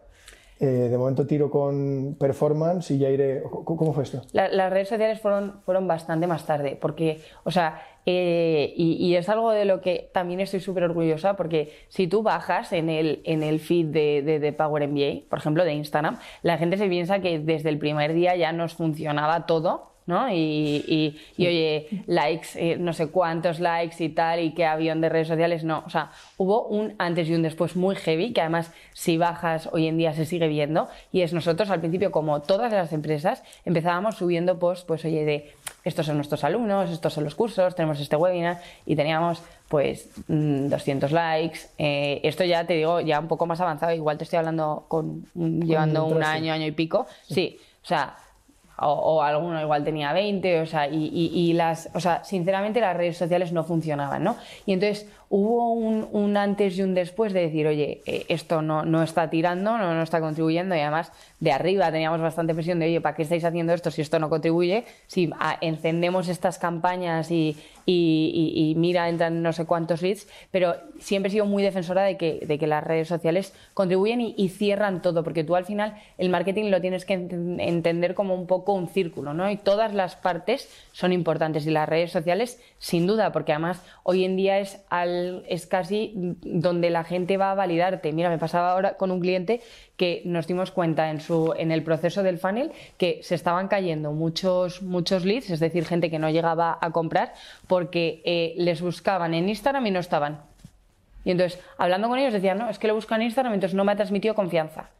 Eh, 0.60 0.66
de 0.66 0.96
momento 0.96 1.26
tiro 1.26 1.50
con 1.50 2.16
performance 2.18 2.90
y 2.92 2.98
ya 2.98 3.10
iré... 3.10 3.42
¿Cómo 3.42 3.92
fue 3.92 4.04
esto? 4.04 4.22
La- 4.32 4.48
las 4.48 4.72
redes 4.72 4.88
sociales 4.88 5.20
fueron, 5.20 5.60
fueron 5.64 5.88
bastante 5.88 6.26
más 6.28 6.46
tarde, 6.46 6.78
porque, 6.80 7.20
o 7.42 7.50
sea, 7.50 7.82
eh, 8.06 8.72
y, 8.76 8.92
y 9.04 9.16
es 9.16 9.28
algo 9.28 9.50
de 9.50 9.64
lo 9.64 9.80
que 9.80 10.10
también 10.14 10.38
estoy 10.40 10.60
súper 10.60 10.84
orgullosa, 10.84 11.34
porque 11.36 11.72
si 11.88 12.06
tú 12.06 12.22
bajas 12.22 12.72
en 12.72 12.88
el, 12.88 13.20
en 13.24 13.42
el 13.42 13.58
feed 13.58 13.86
de, 13.86 14.22
de, 14.22 14.38
de 14.38 14.52
Power 14.52 14.86
MBA, 14.88 15.28
por 15.28 15.38
ejemplo, 15.40 15.64
de 15.64 15.74
Instagram, 15.74 16.18
la 16.42 16.56
gente 16.56 16.76
se 16.76 16.86
piensa 16.88 17.18
que 17.20 17.40
desde 17.40 17.68
el 17.70 17.78
primer 17.78 18.12
día 18.14 18.36
ya 18.36 18.52
nos 18.52 18.74
funcionaba 18.74 19.46
todo. 19.46 19.93
¿No? 20.06 20.30
Y, 20.30 20.84
y- 20.86 21.20
y, 21.36 21.46
oye, 21.46 22.04
likes, 22.06 22.48
eh, 22.56 22.76
no 22.78 22.92
sé 22.92 23.08
cuántos 23.08 23.60
likes 23.60 24.02
y 24.04 24.08
tal, 24.10 24.40
y 24.40 24.52
qué 24.52 24.66
avión 24.66 25.00
de 25.00 25.08
redes 25.08 25.28
sociales, 25.28 25.64
no. 25.64 25.82
O 25.86 25.90
sea, 25.90 26.10
hubo 26.36 26.66
un 26.66 26.94
antes 26.98 27.28
y 27.28 27.34
un 27.34 27.42
después 27.42 27.74
muy 27.76 27.96
heavy, 27.96 28.32
que 28.32 28.40
además, 28.40 28.72
si 28.92 29.16
bajas 29.16 29.68
hoy 29.72 29.86
en 29.86 29.96
día 29.98 30.12
se 30.12 30.26
sigue 30.26 30.48
viendo, 30.48 30.88
y 31.12 31.22
es 31.22 31.32
nosotros 31.32 31.70
al 31.70 31.80
principio, 31.80 32.10
como 32.12 32.42
todas 32.42 32.72
las 32.72 32.92
empresas, 32.92 33.42
empezábamos 33.64 34.16
subiendo 34.16 34.58
posts, 34.58 34.84
pues 34.84 35.04
oye, 35.04 35.24
de 35.24 35.52
estos 35.84 36.06
son 36.06 36.16
nuestros 36.16 36.44
alumnos, 36.44 36.90
estos 36.90 37.12
son 37.12 37.24
los 37.24 37.34
cursos, 37.34 37.74
tenemos 37.74 38.00
este 38.00 38.16
webinar, 38.16 38.60
y 38.86 38.96
teníamos 38.96 39.42
pues 39.68 40.10
mm, 40.28 40.68
200 40.68 41.10
likes. 41.12 41.60
Eh, 41.78 42.20
esto 42.22 42.44
ya 42.44 42.66
te 42.66 42.74
digo, 42.74 43.00
ya 43.00 43.18
un 43.20 43.28
poco 43.28 43.46
más 43.46 43.60
avanzado, 43.60 43.92
igual 43.92 44.18
te 44.18 44.24
estoy 44.24 44.38
hablando 44.38 44.84
con 44.88 45.24
llevando 45.34 46.04
un 46.06 46.22
año, 46.22 46.52
año 46.52 46.66
y 46.66 46.72
pico. 46.72 47.06
Sí, 47.22 47.58
o 47.82 47.86
sea, 47.86 48.14
o, 48.78 48.86
o 48.92 49.22
alguno 49.22 49.60
igual 49.60 49.84
tenía 49.84 50.12
20, 50.12 50.60
o 50.60 50.66
sea, 50.66 50.88
y, 50.88 51.06
y- 51.12 51.30
y 51.34 51.52
las, 51.52 51.90
o 51.94 52.00
sea, 52.00 52.24
sinceramente 52.24 52.80
las 52.80 52.96
redes 52.96 53.16
sociales 53.16 53.52
no 53.52 53.64
funcionaban, 53.64 54.24
¿no? 54.24 54.36
Y 54.66 54.72
entonces 54.72 55.08
hubo 55.30 55.72
un, 55.72 56.08
un 56.12 56.36
antes 56.36 56.76
y 56.78 56.82
un 56.82 56.94
después 56.94 57.32
de 57.32 57.40
decir, 57.40 57.66
oye, 57.66 58.02
eh, 58.06 58.24
esto 58.28 58.62
no, 58.62 58.84
no 58.84 59.02
está 59.02 59.30
tirando, 59.30 59.76
no, 59.78 59.94
no 59.94 60.02
está 60.02 60.20
contribuyendo, 60.20 60.74
y 60.76 60.80
además 60.80 61.12
de 61.40 61.52
arriba 61.52 61.90
teníamos 61.92 62.20
bastante 62.20 62.54
presión 62.54 62.78
de, 62.78 62.86
oye, 62.86 63.00
¿para 63.00 63.16
qué 63.16 63.22
estáis 63.22 63.44
haciendo 63.44 63.72
esto 63.72 63.90
si 63.90 64.02
esto 64.02 64.18
no 64.18 64.28
contribuye? 64.30 64.84
Si 65.06 65.30
ah, 65.38 65.58
encendemos 65.60 66.28
estas 66.28 66.58
campañas 66.58 67.30
y, 67.30 67.56
y- 67.86 68.74
mira, 68.76 69.08
entran 69.08 69.42
no 69.42 69.52
sé 69.52 69.66
cuántos 69.66 70.00
leads, 70.02 70.26
pero 70.50 70.74
siempre 70.98 71.28
he 71.28 71.32
sido 71.32 71.46
muy 71.46 71.62
defensora 71.62 72.02
de 72.02 72.16
que, 72.16 72.40
de 72.46 72.58
que 72.58 72.66
las 72.66 72.82
redes 72.82 73.08
sociales 73.08 73.52
contribuyen 73.74 74.20
y, 74.20 74.48
cierran 74.48 75.02
todo, 75.02 75.24
porque 75.24 75.44
tú 75.44 75.56
al 75.56 75.64
final 75.64 75.94
el 76.16 76.28
marketing 76.30 76.70
lo 76.70 76.80
tienes 76.80 77.04
que 77.04 77.14
enten- 77.18 77.60
entender 77.60 78.14
como 78.14 78.34
un 78.34 78.46
poco 78.46 78.72
un 78.72 78.88
círculo, 78.88 79.34
¿no? 79.34 79.50
Y 79.50 79.56
todas 79.56 79.92
las 79.94 80.16
partes 80.16 80.68
son 80.92 81.12
importantes 81.12 81.66
y 81.66 81.70
las 81.70 81.88
redes 81.88 82.12
sociales, 82.12 82.60
sin 82.78 83.06
duda, 83.06 83.32
porque 83.32 83.52
además 83.52 83.82
hoy 84.04 84.24
en 84.24 84.36
día 84.36 84.58
es, 84.60 84.80
es 85.48 85.66
casi 85.66 86.12
donde 86.14 86.90
la 86.90 87.04
gente 87.04 87.36
va 87.36 87.52
a 87.52 87.54
validarte. 87.54 88.12
Mira, 88.12 88.30
me 88.30 88.38
pasaba 88.38 88.72
ahora 88.72 88.96
con 88.96 89.10
un 89.10 89.20
cliente 89.20 89.60
que 89.96 90.22
nos 90.24 90.46
dimos 90.46 90.70
cuenta 90.70 91.10
en, 91.10 91.20
su, 91.20 91.54
en 91.56 91.70
el 91.72 91.82
proceso 91.82 92.22
del 92.22 92.38
funnel 92.38 92.72
que 92.96 93.20
se 93.22 93.34
estaban 93.34 93.68
cayendo 93.68 94.12
muchos, 94.12 94.82
muchos 94.82 95.24
leads, 95.24 95.50
es 95.50 95.60
decir, 95.60 95.84
gente 95.84 96.10
que 96.10 96.18
no 96.18 96.30
llegaba 96.30 96.78
a 96.80 96.90
comprar 96.90 97.32
porque 97.66 98.22
eh, 98.24 98.54
les 98.56 98.80
buscaban 98.80 99.34
en 99.34 99.48
Instagram 99.48 99.86
y 99.86 99.90
no 99.90 100.00
estaban. 100.00 100.40
Y 101.24 101.30
entonces, 101.30 101.60
hablando 101.78 102.08
con 102.08 102.18
ellos, 102.18 102.32
decían, 102.32 102.58
no, 102.58 102.68
es 102.68 102.78
que 102.78 102.88
lo 102.88 102.94
buscan 102.94 103.20
en 103.20 103.26
Instagram, 103.26 103.54
entonces 103.54 103.74
no 103.74 103.84
me 103.84 103.92
ha 103.92 103.96
transmitido 103.96 104.34
confianza. 104.34 104.90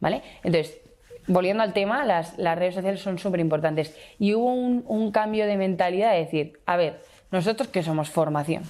¿Vale? 0.00 0.22
Entonces, 0.42 0.80
volviendo 1.26 1.62
al 1.62 1.72
tema, 1.72 2.04
las, 2.04 2.38
las 2.38 2.58
redes 2.58 2.74
sociales 2.74 3.00
son 3.00 3.18
súper 3.18 3.40
importantes. 3.40 3.96
Y 4.18 4.34
hubo 4.34 4.52
un, 4.52 4.84
un 4.86 5.12
cambio 5.12 5.46
de 5.46 5.56
mentalidad 5.56 6.12
de 6.12 6.18
decir, 6.18 6.60
a 6.66 6.76
ver, 6.76 7.00
nosotros 7.34 7.68
que 7.68 7.82
somos 7.82 8.08
formación, 8.10 8.62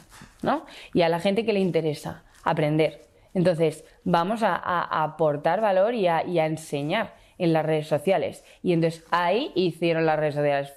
¿no? 0.42 0.66
Y 0.92 1.02
a 1.02 1.08
la 1.08 1.20
gente 1.20 1.44
que 1.44 1.52
le 1.52 1.60
interesa 1.60 2.24
aprender. 2.42 3.02
Entonces, 3.34 3.84
vamos 4.04 4.42
a, 4.42 4.56
aportar 5.02 5.60
valor 5.60 5.94
y 5.94 6.06
a, 6.06 6.24
y 6.24 6.38
a 6.38 6.46
enseñar 6.46 7.14
en 7.38 7.52
las 7.52 7.66
redes 7.66 7.88
sociales. 7.88 8.44
Y 8.62 8.72
entonces 8.72 9.04
ahí 9.10 9.52
hicieron 9.54 10.06
las 10.06 10.18
redes 10.18 10.34
sociales. 10.34 10.72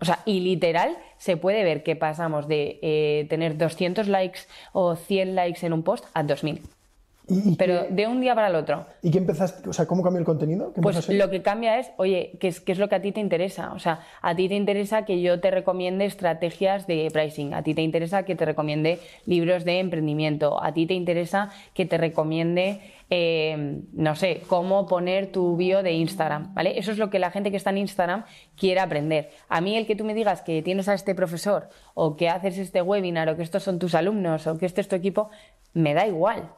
O 0.00 0.04
sea, 0.04 0.20
y 0.26 0.40
literal 0.40 0.96
se 1.16 1.36
puede 1.36 1.64
ver 1.64 1.82
que 1.82 1.96
pasamos 1.96 2.46
de 2.46 2.78
eh, 2.82 3.26
tener 3.28 3.56
200 3.56 4.08
likes 4.08 4.40
o 4.72 4.94
100 4.94 5.34
likes 5.34 5.66
en 5.66 5.72
un 5.72 5.82
post 5.82 6.04
a 6.14 6.22
2000. 6.22 6.60
¿Y, 7.26 7.52
y 7.52 7.56
Pero 7.56 7.84
de 7.88 8.06
un 8.06 8.20
día 8.20 8.34
para 8.34 8.48
el 8.48 8.54
otro. 8.54 8.86
¿y 9.02 9.10
qué 9.10 9.18
empezaste? 9.18 9.68
O 9.68 9.72
sea, 9.72 9.86
¿cómo 9.86 10.02
cambió 10.02 10.18
el 10.18 10.26
contenido? 10.26 10.72
¿Qué 10.74 10.80
empezó 10.80 10.98
a 10.98 11.02
Pues 11.02 11.18
lo 11.18 11.30
que 11.30 11.40
cambia 11.40 11.78
es, 11.78 11.90
oye, 11.96 12.36
¿qué 12.38 12.48
es, 12.48 12.60
qué 12.60 12.72
es 12.72 12.78
lo 12.78 12.88
que 12.88 12.96
a 12.96 13.02
ti 13.02 13.12
te 13.12 13.20
interesa? 13.20 13.72
O 13.72 13.78
sea, 13.78 14.00
a 14.20 14.36
ti 14.36 14.48
te 14.48 14.54
interesa 14.54 15.06
que 15.06 15.22
yo 15.22 15.40
te 15.40 15.50
recomiende 15.50 16.04
estrategias 16.04 16.86
de 16.86 17.08
pricing, 17.10 17.54
a 17.54 17.62
ti 17.62 17.74
te 17.74 17.80
interesa 17.82 18.24
que 18.24 18.34
te 18.34 18.44
recomiende 18.44 18.98
libros 19.24 19.64
de 19.64 19.78
emprendimiento, 19.78 20.62
a 20.62 20.74
ti 20.74 20.86
te 20.86 20.94
interesa 20.94 21.50
que 21.72 21.86
te 21.86 21.96
recomiende, 21.96 22.80
eh, 23.08 23.80
no 23.94 24.16
sé, 24.16 24.42
cómo 24.46 24.86
poner 24.86 25.32
tu 25.32 25.56
bio 25.56 25.82
de 25.82 25.92
Instagram, 25.92 26.52
¿vale? 26.52 26.78
Eso 26.78 26.92
es 26.92 26.98
lo 26.98 27.08
que 27.08 27.18
la 27.18 27.30
gente 27.30 27.50
que 27.50 27.56
está 27.56 27.70
en 27.70 27.78
Instagram 27.78 28.24
quiere 28.54 28.80
aprender. 28.80 29.30
A 29.48 29.62
mí 29.62 29.76
el 29.76 29.86
que 29.86 29.96
tú 29.96 30.04
me 30.04 30.12
digas 30.12 30.42
que 30.42 30.60
tienes 30.62 30.88
a 30.88 30.94
este 30.94 31.14
profesor 31.14 31.70
o 31.94 32.16
que 32.16 32.28
haces 32.28 32.58
este 32.58 32.82
webinar 32.82 33.30
o 33.30 33.36
que 33.36 33.42
estos 33.42 33.62
son 33.62 33.78
tus 33.78 33.94
alumnos 33.94 34.46
o 34.46 34.58
que 34.58 34.66
este 34.66 34.82
es 34.82 34.88
tu 34.88 34.96
equipo, 34.96 35.30
me 35.72 35.94
da 35.94 36.06
igual. 36.06 36.50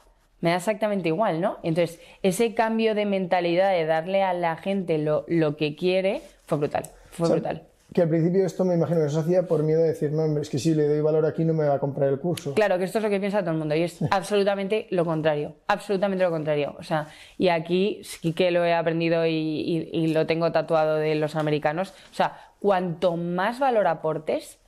Me 0.47 0.51
da 0.53 0.59
exactamente 0.59 1.09
igual, 1.09 1.41
¿no? 1.41 1.59
Entonces, 1.65 1.99
ese 2.23 2.55
cambio 2.55 2.95
de 2.95 3.05
mentalidad 3.05 3.73
de 3.73 3.85
darle 3.85 4.23
a 4.23 4.33
la 4.33 4.55
gente 4.55 4.97
lo, 4.97 5.25
lo 5.27 5.57
que 5.57 5.75
quiere 5.75 6.23
fue 6.47 6.59
brutal. 6.59 6.85
Fue 7.11 7.25
O 7.25 7.27
sea, 7.27 7.35
brutal. 7.35 7.63
Que 7.93 8.03
al 8.03 8.09
principio 8.09 8.47
esto 8.47 8.65
me 8.65 8.75
imagino 8.75 9.01
que 9.03 9.09
se 9.09 9.19
hacía 9.19 9.43
por 9.49 9.65
miedo 9.65 9.81
de 9.83 9.89
decir, 9.89 10.13
no, 10.13 10.23
hombre, 10.23 10.43
es 10.43 10.49
que 10.49 10.61
si 10.61 10.73
le 10.73 10.87
doy 10.87 11.01
valor 11.01 11.27
aquí 11.27 11.45
no 11.45 11.53
me 11.53 11.67
va 11.67 11.75
a 11.75 11.79
comprar 11.81 12.11
el 12.11 12.21
curso. 12.21 12.55
Claro, 12.55 12.79
que 12.79 12.85
esto 12.85 12.99
es 12.99 13.03
lo 13.05 13.11
que 13.11 13.19
piensa 13.19 13.41
todo 13.41 13.51
el 13.51 13.57
mundo 13.57 13.75
y 13.75 13.83
es 13.83 13.99
absolutamente 14.13 14.87
lo 14.91 15.05
contrario, 15.05 15.55
absolutamente 15.67 16.23
lo 16.25 16.31
contrario. 16.31 16.77
O 16.79 16.85
sea, 16.85 17.09
y 17.39 17.49
aquí 17.49 18.01
sí 18.05 18.33
que 18.33 18.53
lo 18.53 18.65
he 18.65 18.73
aprendido 18.73 19.27
y, 19.27 19.33
y- 19.33 19.91
y 19.93 20.07
lo 20.15 20.27
tengo 20.29 20.53
tatuado 20.53 20.95
de 20.95 21.17
los 21.17 21.35
americanos. 21.35 21.93
O 22.13 22.15
sea, 22.15 22.39
cuanto 22.61 23.17
más 23.17 23.59
valor 23.59 23.89
aportes, 23.89 24.61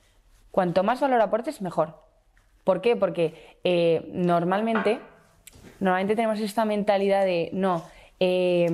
cuanto 0.51 0.83
más 0.83 0.99
valor 0.99 1.21
aportes, 1.21 1.61
mejor. 1.61 1.93
¿Por 2.65 2.81
qué? 2.81 2.97
Porque 2.97 3.33
eh, 3.63 4.09
normalmente, 4.11 4.99
normalmente 5.79 6.15
tenemos 6.15 6.39
esta 6.39 6.65
mentalidad 6.65 7.25
de 7.25 7.49
no. 7.53 7.83
eh, 8.19 8.67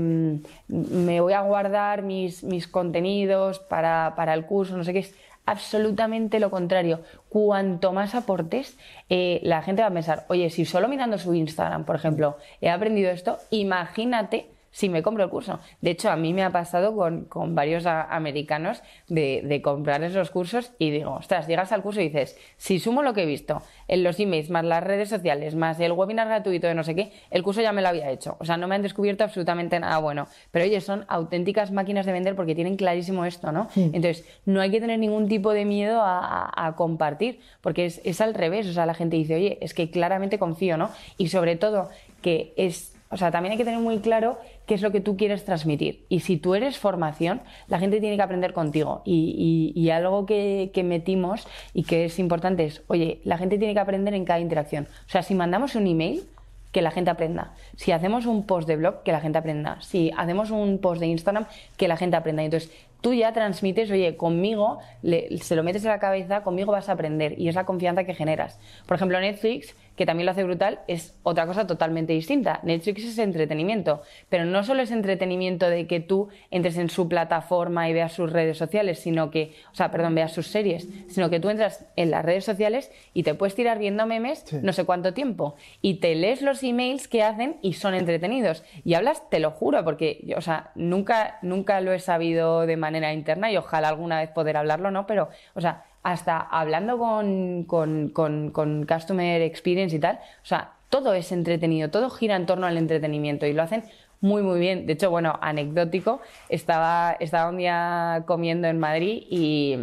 me 0.67 1.21
voy 1.21 1.33
a 1.33 1.41
guardar 1.41 2.01
mis, 2.01 2.43
mis 2.43 2.67
contenidos 2.67 3.59
para, 3.59 4.13
para 4.15 4.33
el 4.33 4.45
curso, 4.45 4.75
no 4.75 4.83
sé 4.83 4.93
qué 4.93 4.99
es 4.99 5.15
absolutamente 5.45 6.39
lo 6.39 6.49
contrario. 6.49 7.01
Cuanto 7.29 7.93
más 7.93 8.15
aportes, 8.15 8.77
eh, 9.09 9.39
la 9.43 9.61
gente 9.61 9.81
va 9.81 9.89
a 9.89 9.93
pensar, 9.93 10.25
oye, 10.29 10.49
si 10.49 10.65
solo 10.65 10.87
mirando 10.87 11.17
su 11.17 11.33
Instagram, 11.33 11.85
por 11.85 11.95
ejemplo, 11.95 12.37
he 12.61 12.69
aprendido 12.69 13.11
esto, 13.11 13.37
imagínate 13.51 14.47
si 14.75 14.89
me 14.89 15.01
compro 15.01 15.23
el 15.23 15.29
curso. 15.29 15.61
De 15.79 15.91
hecho, 15.91 16.11
a 16.11 16.17
mí 16.17 16.33
me 16.33 16.43
ha 16.43 16.49
pasado 16.49 16.93
con, 16.93 17.23
con 17.23 17.55
varios 17.55 17.85
americanos 17.85 18.83
de, 19.07 19.41
de, 19.45 19.61
comprar 19.61 20.03
esos 20.03 20.31
cursos 20.31 20.73
y 20.77 20.91
digo, 20.91 21.13
ostras, 21.13 21.47
llegas 21.47 21.71
al 21.71 21.81
curso 21.81 22.01
y 22.01 22.09
dices, 22.09 22.37
si 22.57 22.79
sumo 22.79 23.01
lo 23.01 23.13
que 23.13 23.23
he 23.23 23.25
visto 23.25 23.61
en 23.87 24.03
los 24.03 24.19
emails, 24.19 24.49
más 24.49 24.65
las 24.65 24.83
redes 24.83 25.07
sociales, 25.07 25.55
más 25.55 25.79
el 25.79 25.93
webinar 25.93 26.27
gratuito 26.27 26.67
de 26.67 26.75
no 26.75 26.83
sé 26.83 26.93
qué, 26.93 27.13
el 27.31 27.41
curso 27.41 27.61
ya 27.61 27.71
me 27.71 27.81
lo 27.81 27.87
había 27.87 28.11
hecho. 28.11 28.35
O 28.41 28.43
sea, 28.43 28.57
no 28.57 28.67
me 28.67 28.75
han 28.75 28.81
descubierto 28.81 29.23
absolutamente 29.23 29.79
nada 29.79 29.97
bueno. 29.99 30.27
Pero 30.51 30.65
oye, 30.65 30.81
son 30.81 31.05
auténticas 31.07 31.71
máquinas 31.71 32.05
de 32.05 32.11
vender 32.11 32.35
porque 32.35 32.53
tienen 32.53 32.75
clarísimo 32.75 33.23
esto, 33.23 33.53
¿no? 33.53 33.69
Entonces, 33.77 34.25
no 34.43 34.59
hay 34.59 34.71
que 34.71 34.81
tener 34.81 34.99
ningún 34.99 35.29
tipo 35.29 35.53
de 35.53 35.63
miedo 35.63 36.01
a, 36.01 36.51
a, 36.53 36.75
compartir, 36.75 37.39
porque 37.61 37.85
es, 37.85 38.01
es 38.03 38.19
al 38.19 38.33
revés. 38.33 38.67
O 38.67 38.73
sea, 38.73 38.85
la 38.85 38.93
gente 38.93 39.15
dice, 39.15 39.35
oye, 39.35 39.57
es 39.61 39.73
que 39.73 39.89
claramente 39.89 40.37
confío, 40.37 40.75
¿no? 40.75 40.89
Y 41.17 41.29
sobre 41.29 41.55
todo, 41.55 41.87
que 42.21 42.53
es 42.57 42.91
o 43.09 43.17
sea, 43.17 43.31
también 43.31 43.51
hay 43.51 43.57
que 43.57 43.65
tener 43.65 43.79
muy 43.79 43.99
claro 43.99 44.39
qué 44.65 44.73
es 44.73 44.81
lo 44.81 44.91
que 44.91 45.01
tú 45.01 45.17
quieres 45.17 45.45
transmitir. 45.45 46.05
Y 46.09 46.21
si 46.21 46.37
tú 46.37 46.55
eres 46.55 46.77
formación, 46.77 47.41
la 47.67 47.79
gente 47.79 47.99
tiene 47.99 48.15
que 48.15 48.21
aprender 48.21 48.53
contigo. 48.53 49.01
Y, 49.05 49.89
algo 49.89 50.25
que, 50.25 50.71
metimos 50.83 51.47
y 51.73 51.83
que 51.83 52.05
es 52.05 52.19
importante 52.19 52.65
es, 52.65 52.83
oye, 52.87 53.21
la 53.23 53.37
gente 53.37 53.57
tiene 53.57 53.73
que 53.73 53.79
aprender 53.79 54.13
en 54.13 54.25
cada 54.25 54.39
interacción. 54.39 54.87
O 55.07 55.09
sea, 55.09 55.23
si 55.23 55.35
mandamos 55.35 55.75
un 55.75 55.87
email, 55.87 56.23
que 56.71 56.81
la 56.81 56.91
gente 56.91 57.09
aprenda. 57.09 57.53
Si 57.77 57.93
hacemos 57.93 58.25
un 58.25 58.45
post 58.45 58.67
de 58.67 58.75
blog, 58.75 59.03
que 59.03 59.13
la 59.13 59.21
gente 59.21 59.37
aprenda. 59.37 59.77
Si 59.79 60.11
hacemos 60.17 60.51
un 60.51 60.79
post 60.79 60.99
de 60.99 61.07
Instagram, 61.07 61.45
que 61.77 61.87
la 61.87 61.95
gente 61.95 62.17
aprenda. 62.17 62.43
Entonces, 62.43 62.69
tú 63.05 63.13
ya 63.13 63.31
transmites, 63.33 63.91
oye, 63.91 64.17
conmigo, 64.17 64.79
se 65.03 65.55
lo 65.55 65.61
metes 65.61 65.83
en 65.83 65.91
la 65.91 65.99
cabeza, 65.99 66.41
conmigo 66.41 66.71
vas 66.71 66.89
a 66.89 66.93
aprender. 66.93 67.39
Y 67.39 67.49
es 67.49 67.53
la 67.53 67.63
confianza 67.63 68.03
que 68.03 68.15
generas. 68.15 68.59
Por 68.87 68.95
ejemplo, 68.95 69.19
Netflix 69.19 69.75
que 69.95 70.05
también 70.05 70.25
lo 70.25 70.31
hace 70.31 70.43
brutal, 70.43 70.79
es 70.87 71.15
otra 71.23 71.47
cosa 71.47 71.67
totalmente 71.67 72.13
distinta. 72.13 72.59
Netflix 72.63 73.05
es 73.05 73.17
entretenimiento, 73.17 74.01
pero 74.29 74.45
no 74.45 74.63
solo 74.63 74.81
es 74.81 74.91
entretenimiento 74.91 75.69
de 75.69 75.87
que 75.87 75.99
tú 75.99 76.29
entres 76.51 76.77
en 76.77 76.89
su 76.89 77.07
plataforma 77.07 77.89
y 77.89 77.93
veas 77.93 78.13
sus 78.13 78.31
redes 78.31 78.57
sociales, 78.57 78.99
sino 78.99 79.31
que, 79.31 79.53
o 79.71 79.75
sea, 79.75 79.91
perdón, 79.91 80.15
veas 80.15 80.33
sus 80.33 80.47
series, 80.47 80.87
sino 81.07 81.29
que 81.29 81.39
tú 81.39 81.49
entras 81.49 81.85
en 81.95 82.11
las 82.11 82.25
redes 82.25 82.43
sociales 82.43 82.91
y 83.13 83.23
te 83.23 83.35
puedes 83.35 83.55
tirar 83.55 83.79
viendo 83.79 84.05
memes 84.05 84.45
no 84.61 84.73
sé 84.73 84.83
cuánto 84.83 85.13
tiempo 85.13 85.55
y 85.81 85.95
te 85.95 86.15
lees 86.15 86.41
los 86.41 86.63
emails 86.63 87.07
que 87.07 87.23
hacen 87.23 87.57
y 87.61 87.73
son 87.73 87.93
entretenidos. 87.93 88.63
Y 88.83 88.95
hablas, 88.95 89.29
te 89.29 89.39
lo 89.39 89.51
juro, 89.51 89.83
porque, 89.83 90.33
o 90.35 90.41
sea, 90.41 90.71
nunca, 90.75 91.39
nunca 91.41 91.79
lo 91.81 91.93
he 91.93 91.99
sabido 91.99 92.65
de 92.65 92.77
manera 92.77 92.94
interna 93.13 93.51
y 93.51 93.57
ojalá 93.57 93.89
alguna 93.89 94.19
vez 94.19 94.29
poder 94.29 94.57
hablarlo, 94.57 94.91
¿no? 94.91 95.07
Pero, 95.07 95.29
o 95.53 95.61
sea, 95.61 95.85
hasta 96.03 96.39
hablando 96.39 96.97
con, 96.97 97.63
con, 97.63 98.09
con, 98.09 98.85
Customer 98.85 99.41
Experience 99.41 99.95
y 99.95 99.99
tal, 99.99 100.19
o 100.43 100.45
sea, 100.45 100.73
todo 100.89 101.13
es 101.13 101.31
entretenido, 101.31 101.89
todo 101.89 102.09
gira 102.09 102.35
en 102.35 102.45
torno 102.45 102.67
al 102.67 102.77
entretenimiento 102.77 103.45
y 103.47 103.53
lo 103.53 103.63
hacen 103.63 103.83
muy, 104.21 104.41
muy 104.41 104.59
bien. 104.59 104.85
De 104.85 104.93
hecho, 104.93 105.09
bueno, 105.09 105.37
anecdótico, 105.41 106.21
estaba, 106.49 107.17
estaba 107.19 107.49
un 107.49 107.57
día 107.57 108.23
comiendo 108.27 108.67
en 108.67 108.79
Madrid 108.79 109.23
y 109.29 109.77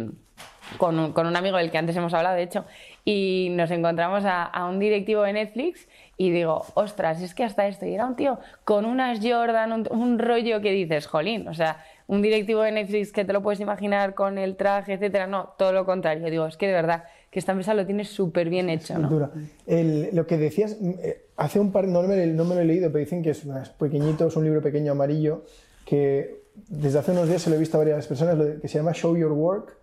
con 0.77 0.97
un, 0.97 1.13
con 1.13 1.27
un 1.27 1.35
amigo 1.35 1.57
del 1.57 1.71
que 1.71 1.77
antes 1.77 1.95
hemos 1.95 2.13
hablado, 2.13 2.35
de 2.35 2.43
hecho, 2.43 2.65
y 3.05 3.49
nos 3.51 3.69
encontramos 3.71 4.25
a, 4.25 4.43
a, 4.43 4.65
un 4.65 4.79
directivo 4.79 5.23
de 5.23 5.33
Netflix 5.33 5.87
y 6.17 6.31
digo, 6.31 6.65
ostras, 6.73 7.21
es 7.21 7.35
que 7.35 7.43
hasta 7.43 7.67
esto, 7.67 7.85
y 7.85 7.93
era 7.93 8.05
un 8.05 8.15
tío 8.15 8.39
con 8.63 8.85
unas 8.85 9.19
Jordan, 9.21 9.71
un, 9.71 9.87
un 9.89 10.19
rollo 10.19 10.61
que 10.61 10.71
dices, 10.71 11.07
jolín, 11.07 11.47
o 11.47 11.53
sea, 11.53 11.83
un 12.07 12.21
directivo 12.21 12.61
de 12.61 12.71
Netflix 12.71 13.11
que 13.11 13.25
te 13.25 13.33
lo 13.33 13.41
puedes 13.41 13.59
imaginar 13.59 14.13
con 14.13 14.37
el 14.37 14.55
traje, 14.55 14.93
etcétera. 14.93 15.27
No, 15.27 15.53
todo 15.57 15.71
lo 15.71 15.85
contrario. 15.85 16.29
Digo, 16.29 16.45
es 16.45 16.57
que 16.57 16.67
de 16.67 16.73
verdad 16.73 17.03
que 17.31 17.39
esta 17.39 17.53
empresa 17.53 17.73
lo 17.73 17.85
tiene 17.85 18.05
súper 18.05 18.49
bien 18.49 18.69
hecho. 18.69 18.97
¿no? 18.97 19.31
lo 19.67 20.27
que 20.27 20.37
decías, 20.37 20.77
eh, 20.81 21.25
hace 21.35 21.59
un 21.59 21.71
par, 21.71 21.87
no 21.87 22.03
me, 22.03 22.27
no 22.27 22.45
me, 22.45 22.55
lo 22.55 22.61
he 22.61 22.65
leído, 22.65 22.91
pero 22.91 22.99
dicen 22.99 23.23
que 23.23 23.31
es, 23.31 23.43
pequeñito, 23.79 24.27
es 24.27 24.35
un 24.35 24.43
libro 24.43 24.61
pequeño 24.61 24.91
amarillo 24.91 25.43
que 25.85 26.43
desde 26.67 26.99
hace 26.99 27.11
unos 27.11 27.27
días 27.27 27.41
se 27.41 27.49
lo 27.49 27.55
he 27.55 27.59
visto 27.59 27.77
a 27.77 27.79
varias 27.79 28.05
personas, 28.05 28.37
que 28.61 28.67
se 28.67 28.77
llama 28.77 28.93
Show 28.93 29.17
Your 29.17 29.31
Work 29.31 29.75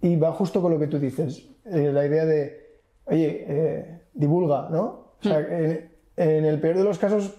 y 0.00 0.16
va 0.16 0.32
justo 0.32 0.60
con 0.60 0.72
lo 0.72 0.78
que 0.78 0.88
tú 0.88 0.98
dices, 0.98 1.46
eh, 1.66 1.90
la 1.92 2.04
idea 2.04 2.24
de, 2.24 2.80
oye, 3.04 3.44
eh, 3.46 4.00
divulga, 4.12 4.68
¿no? 4.70 5.14
O 5.20 5.22
sea, 5.22 5.38
hmm. 5.38 5.78
en 6.16 6.44
el 6.44 6.60
peor 6.60 6.78
de 6.78 6.84
los 6.84 6.98
casos, 6.98 7.34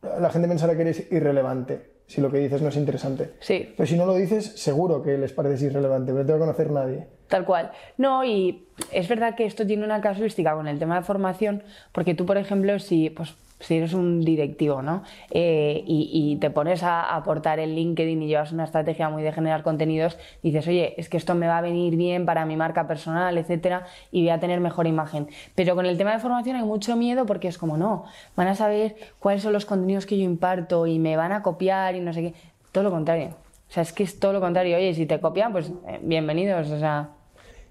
la 0.00 0.30
gente 0.30 0.48
pensará 0.48 0.76
que 0.76 0.82
eres 0.82 1.12
irrelevante 1.12 1.87
si 2.08 2.22
lo 2.22 2.30
que 2.30 2.38
dices 2.38 2.62
no 2.62 2.70
es 2.70 2.76
interesante. 2.76 3.34
Sí. 3.38 3.72
Pero 3.76 3.86
si 3.86 3.96
no 3.96 4.06
lo 4.06 4.14
dices, 4.14 4.44
seguro 4.56 5.02
que 5.02 5.16
les 5.18 5.32
parece 5.32 5.66
irrelevante, 5.66 6.12
no 6.12 6.24
te 6.24 6.32
va 6.32 6.36
a 6.36 6.40
conocer 6.40 6.70
nadie. 6.70 7.06
Tal 7.28 7.44
cual. 7.44 7.70
No, 7.98 8.24
y 8.24 8.66
es 8.90 9.06
verdad 9.08 9.34
que 9.36 9.44
esto 9.44 9.66
tiene 9.66 9.84
una 9.84 10.00
casuística 10.00 10.54
con 10.54 10.66
el 10.66 10.78
tema 10.78 10.96
de 10.96 11.02
formación, 11.02 11.62
porque 11.92 12.14
tú, 12.14 12.24
por 12.24 12.38
ejemplo, 12.38 12.78
si, 12.78 13.10
pues, 13.10 13.34
si 13.60 13.76
eres 13.76 13.92
un 13.92 14.24
directivo 14.24 14.82
¿no? 14.82 15.02
Eh, 15.30 15.82
y, 15.86 16.36
te 16.40 16.50
pones 16.50 16.82
a 16.82 17.14
aportar 17.14 17.58
el 17.58 17.74
LinkedIn 17.74 18.22
y 18.22 18.28
llevas 18.28 18.52
una 18.52 18.64
estrategia 18.64 19.08
muy 19.08 19.22
de 19.22 19.32
generar 19.32 19.62
contenidos, 19.62 20.18
dices, 20.42 20.66
oye, 20.68 20.94
es 20.98 21.08
que 21.08 21.16
esto 21.16 21.34
me 21.34 21.48
va 21.48 21.58
a 21.58 21.60
venir 21.60 21.96
bien 21.96 22.26
para 22.26 22.44
mi 22.44 22.56
marca 22.56 22.86
personal, 22.86 23.36
etcétera, 23.38 23.86
y 24.12 24.22
voy 24.22 24.30
a 24.30 24.38
tener 24.38 24.60
mejor 24.60 24.86
imagen. 24.86 25.28
Pero 25.54 25.74
con 25.74 25.86
el 25.86 25.96
tema 25.96 26.12
de 26.12 26.18
formación 26.18 26.56
hay 26.56 26.64
mucho 26.64 26.96
miedo 26.96 27.26
porque 27.26 27.48
es 27.48 27.58
como, 27.58 27.76
no, 27.76 28.04
van 28.36 28.48
a 28.48 28.54
saber 28.54 28.96
cuáles 29.18 29.42
son 29.42 29.52
los 29.52 29.64
contenidos 29.64 30.06
que 30.06 30.18
yo 30.18 30.24
imparto 30.24 30.86
y 30.86 30.98
me 30.98 31.16
van 31.16 31.32
a 31.32 31.42
copiar 31.42 31.96
y 31.96 32.00
no 32.00 32.12
sé 32.12 32.22
qué. 32.22 32.34
Todo 32.72 32.84
lo 32.84 32.90
contrario. 32.90 33.30
O 33.68 33.72
sea, 33.72 33.82
es 33.82 33.92
que 33.92 34.02
es 34.02 34.18
todo 34.18 34.32
lo 34.32 34.40
contrario. 34.40 34.76
Oye, 34.76 34.94
si 34.94 35.06
te 35.06 35.20
copian, 35.20 35.52
pues 35.52 35.70
eh, 35.86 36.00
bienvenidos. 36.02 36.70
O 36.70 36.78
sea. 36.78 37.10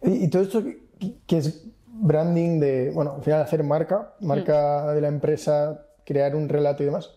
Y, 0.04 0.30
todo 0.30 0.44
esto 0.44 0.64
que 1.26 1.38
es 1.38 1.67
branding 2.00 2.60
de, 2.60 2.92
bueno, 2.92 3.16
al 3.18 3.24
final 3.24 3.42
hacer 3.42 3.64
marca, 3.64 4.14
marca 4.22 4.94
de 4.94 5.02
la 5.02 5.08
empresa, 5.08 5.86
crear 6.06 6.36
un 6.36 6.50
relato 6.50 6.84
y 6.84 6.86
demás. 6.86 7.12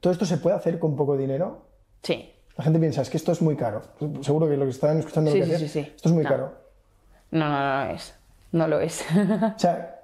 ¿Todo 0.00 0.12
esto 0.12 0.24
se 0.24 0.38
puede 0.38 0.56
hacer 0.56 0.78
con 0.78 0.96
poco 0.96 1.16
dinero? 1.16 1.66
Sí. 2.02 2.32
La 2.56 2.64
gente 2.64 2.78
piensa, 2.78 3.02
es 3.02 3.10
que 3.10 3.16
esto 3.16 3.32
es 3.32 3.40
muy 3.40 3.56
caro. 3.56 3.82
Seguro 4.20 4.48
que 4.48 4.56
lo 4.56 4.64
que 4.64 4.70
están 4.70 4.98
escuchando 4.98 5.30
lo 5.30 5.36
que 5.36 5.58
sí, 5.58 5.68
sí, 5.68 5.80
esto 5.80 6.08
es 6.08 6.14
muy 6.14 6.24
caro. 6.24 6.52
No, 7.30 7.48
no, 7.48 7.60
no, 7.60 7.84
lo 7.84 7.94
es. 7.94 8.14
No 8.52 8.68
lo 8.68 8.80
es. 8.80 9.04
o 9.56 9.58
sea, 9.58 10.02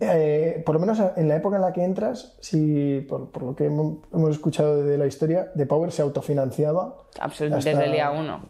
eh, 0.00 0.62
por 0.64 0.74
lo 0.74 0.80
menos 0.80 1.00
en 1.16 1.28
la 1.28 1.36
época 1.36 1.56
en 1.56 1.62
la 1.62 1.72
que 1.72 1.84
entras, 1.84 2.36
si 2.40 3.00
por, 3.08 3.42
lo 3.42 3.54
que 3.54 3.66
hemos, 3.66 4.30
escuchado 4.30 4.82
de 4.82 4.98
la 4.98 5.06
historia, 5.06 5.50
de 5.54 5.66
Power 5.66 5.92
se 5.92 6.02
autofinanciaba. 6.02 6.96
Absolutamente, 7.20 7.70
desde 7.70 7.84
el 7.84 7.92
día 7.92 8.10
uno. 8.10 8.48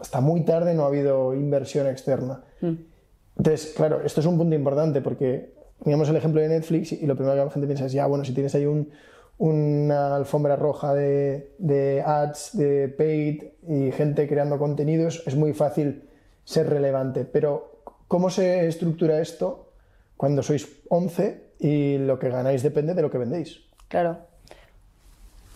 Hasta 0.00 0.20
muy 0.20 0.44
tarde 0.44 0.74
no 0.74 0.84
ha 0.84 0.86
habido 0.86 1.34
inversión 1.34 1.86
externa. 1.86 2.42
Mm. 2.60 2.74
Entonces, 3.40 3.72
claro, 3.74 4.02
esto 4.04 4.20
es 4.20 4.26
un 4.26 4.36
punto 4.36 4.54
importante 4.54 5.00
porque 5.00 5.54
teníamos 5.82 6.10
el 6.10 6.16
ejemplo 6.16 6.42
de 6.42 6.48
Netflix 6.48 6.92
y 6.92 7.06
lo 7.06 7.16
primero 7.16 7.34
que 7.34 7.44
la 7.46 7.50
gente 7.50 7.66
piensa 7.66 7.86
es, 7.86 7.92
ya, 7.92 8.04
bueno, 8.04 8.22
si 8.22 8.34
tienes 8.34 8.54
ahí 8.54 8.66
un, 8.66 8.90
una 9.38 10.14
alfombra 10.14 10.56
roja 10.56 10.92
de, 10.92 11.54
de, 11.56 12.02
ads, 12.04 12.50
de 12.52 12.88
paid 12.88 13.44
y 13.66 13.92
gente 13.92 14.28
creando 14.28 14.58
contenidos, 14.58 15.22
es 15.26 15.36
muy 15.36 15.54
fácil 15.54 16.06
ser 16.44 16.68
relevante. 16.68 17.24
Pero, 17.24 17.80
¿cómo 18.08 18.28
se 18.28 18.66
estructura 18.68 19.22
esto 19.22 19.72
cuando 20.18 20.42
sois 20.42 20.68
11 20.90 21.52
y 21.60 21.96
lo 21.96 22.18
que 22.18 22.28
ganáis 22.28 22.62
depende 22.62 22.92
de 22.92 23.00
lo 23.00 23.10
que 23.10 23.16
vendéis? 23.16 23.62
Claro. 23.88 24.18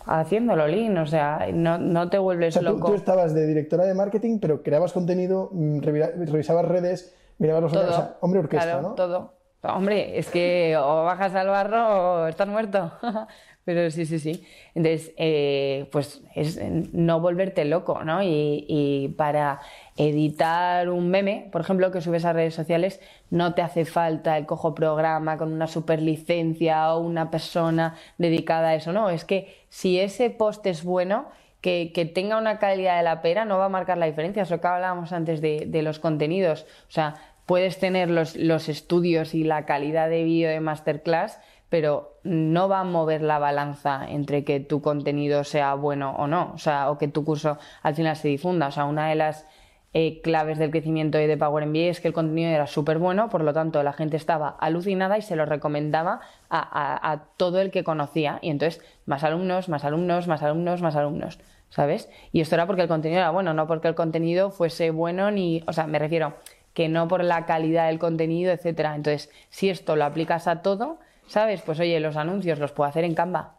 Haciéndolo 0.07 0.67
lean, 0.67 0.97
o 0.97 1.05
sea, 1.05 1.49
no, 1.53 1.77
no 1.77 2.09
te 2.09 2.17
vuelves 2.17 2.59
loco. 2.59 2.87
Tú, 2.87 2.93
tú, 2.93 2.93
estabas 2.95 3.35
de 3.35 3.45
directora 3.45 3.85
de 3.85 3.93
marketing, 3.93 4.39
pero 4.39 4.63
creabas 4.63 4.91
contenido, 4.91 5.51
mm, 5.51 5.81
revisabas 5.81 6.65
redes, 6.65 7.13
mirabas 7.37 7.63
los... 7.63 7.71
Todo. 7.71 8.17
hombre 8.21 8.39
orquesta, 8.39 8.81
¿no? 8.81 8.93
todo. 8.93 9.35
Hombre, 9.73 10.19
es 10.19 10.29
que 10.29 10.77
o 10.77 11.03
bajas 11.03 11.33
al 11.33 11.47
barro 11.47 12.23
o 12.23 12.27
estás 12.27 12.47
muerto. 12.47 12.91
Pero 13.65 13.89
sí, 13.89 14.05
sí, 14.05 14.19
sí. 14.19 14.45
Entonces, 14.75 15.11
eh, 15.17 15.89
pues 15.91 16.21
es 16.35 16.59
no 16.93 17.19
volverte 17.19 17.65
loco, 17.65 18.03
¿no? 18.03 18.21
Y, 18.21 19.15
para 19.17 19.59
editar 19.97 20.89
un 20.89 21.09
meme, 21.09 21.49
por 21.51 21.61
ejemplo, 21.61 21.91
que 21.91 21.99
subes 21.99 22.25
a 22.25 22.33
redes 22.33 22.53
sociales, 22.53 23.01
no 23.31 23.55
te 23.55 23.63
hace 23.63 23.85
falta 23.85 24.37
el 24.37 24.45
cojo 24.45 24.75
programa 24.75 25.37
con 25.37 25.51
una 25.51 25.65
super 25.65 25.99
licencia 25.99 26.93
o 26.93 26.99
una 26.99 27.31
persona 27.31 27.95
dedicada 28.19 28.69
a 28.69 28.75
eso, 28.75 28.93
no. 28.93 29.09
Es 29.09 29.25
que 29.25 29.65
si 29.69 29.99
ese 29.99 30.29
post 30.29 30.63
es 30.67 30.83
bueno, 30.83 31.25
que, 31.65 32.11
tenga 32.13 32.37
una 32.37 32.59
calidad 32.59 32.97
de 32.97 33.03
la 33.03 33.23
pera, 33.23 33.43
no 33.43 33.57
va 33.57 33.65
a 33.65 33.69
marcar 33.69 33.97
la 33.97 34.05
diferencia. 34.05 34.43
Es 34.43 34.51
lo 34.51 34.61
que 34.61 34.67
hablábamos 34.67 35.11
antes 35.11 35.41
de, 35.41 35.81
los 35.81 35.99
contenidos. 35.99 36.67
O 36.87 36.91
sea, 36.91 37.15
puedes 37.47 37.79
tener 37.79 38.11
los, 38.11 38.35
los 38.35 38.69
estudios 38.69 39.33
y 39.33 39.43
la 39.43 39.65
calidad 39.65 40.07
de 40.07 40.23
vídeo 40.23 40.49
de 40.49 40.59
masterclass, 40.59 41.39
pero 41.69 42.19
no 42.23 42.69
va 42.69 42.81
a 42.81 42.83
mover 42.83 43.23
la 43.23 43.39
balanza 43.39 44.05
entre 44.07 44.43
que 44.43 44.59
tu 44.59 44.81
contenido 44.83 45.43
sea 45.43 45.73
bueno 45.73 46.15
o 46.17 46.27
no, 46.27 46.51
o 46.53 46.59
sea, 46.59 46.91
o 46.91 46.99
que 46.99 47.07
tu 47.07 47.25
curso 47.25 47.57
al 47.81 47.95
final 47.95 48.15
se 48.15 48.27
difunda. 48.27 48.67
O 48.67 48.71
sea, 48.71 48.85
una 48.85 49.09
de 49.09 49.15
las 49.15 49.47
eh, 49.93 50.21
claves 50.21 50.59
del 50.59 50.69
crecimiento 50.69 51.17
de 51.17 51.37
Power 51.37 51.65
MBA 51.65 51.89
es 51.89 51.99
que 51.99 52.09
el 52.09 52.13
contenido 52.13 52.51
era 52.51 52.67
súper 52.67 52.99
bueno, 52.99 53.29
por 53.29 53.43
lo 53.43 53.53
tanto 53.53 53.81
la 53.81 53.93
gente 53.93 54.17
estaba 54.17 54.49
alucinada 54.59 55.17
y 55.17 55.23
se 55.23 55.35
lo 55.35 55.45
recomendaba 55.47 56.19
a, 56.49 57.11
a, 57.11 57.23
todo 57.37 57.59
el 57.59 57.71
que 57.71 57.83
conocía. 57.83 58.37
Y 58.43 58.51
entonces, 58.51 58.83
más 59.07 59.23
alumnos, 59.23 59.67
más 59.67 59.83
alumnos, 59.83 60.27
más 60.27 60.43
alumnos, 60.43 60.81
más 60.83 60.95
alumnos, 60.95 61.39
¿sabes? 61.75 62.09
Y 62.31 62.41
esto 62.41 62.55
era 62.55 62.65
porque 62.65 62.81
el 62.83 62.87
contenido 62.87 63.19
era 63.19 63.31
bueno, 63.31 63.53
no 63.53 63.67
porque 63.67 63.87
el 63.89 63.95
contenido 63.95 64.49
fuese 64.51 64.91
bueno 64.91 65.29
ni, 65.31 65.63
o 65.67 65.73
sea, 65.73 65.87
me 65.87 65.99
refiero 65.99 66.33
que 66.73 66.87
no 66.89 67.07
por 67.07 67.23
la 67.23 67.45
calidad 67.45 67.87
del 67.87 67.99
contenido, 67.99 68.51
etcétera. 68.51 68.95
Entonces, 68.95 69.29
si 69.49 69.69
esto 69.69 69.95
lo 69.95 70.05
aplicas 70.05 70.47
a 70.47 70.61
todo, 70.61 70.97
¿sabes? 71.27 71.61
Pues 71.61 71.79
oye, 71.79 71.99
los 71.99 72.15
anuncios 72.17 72.59
los 72.59 72.71
puedo 72.71 72.89
hacer 72.89 73.03
en 73.03 73.13
Canva. 73.15 73.55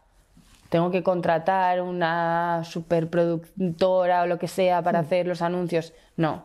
tengo 0.69 0.91
que 0.91 1.03
contratar 1.03 1.81
una 1.81 2.63
superproductora 2.65 4.23
o 4.23 4.27
lo 4.27 4.39
que 4.39 4.49
sea 4.49 4.83
para 4.83 4.99
hacer 5.01 5.27
los 5.27 5.41
anuncios. 5.43 5.93
No. 6.17 6.45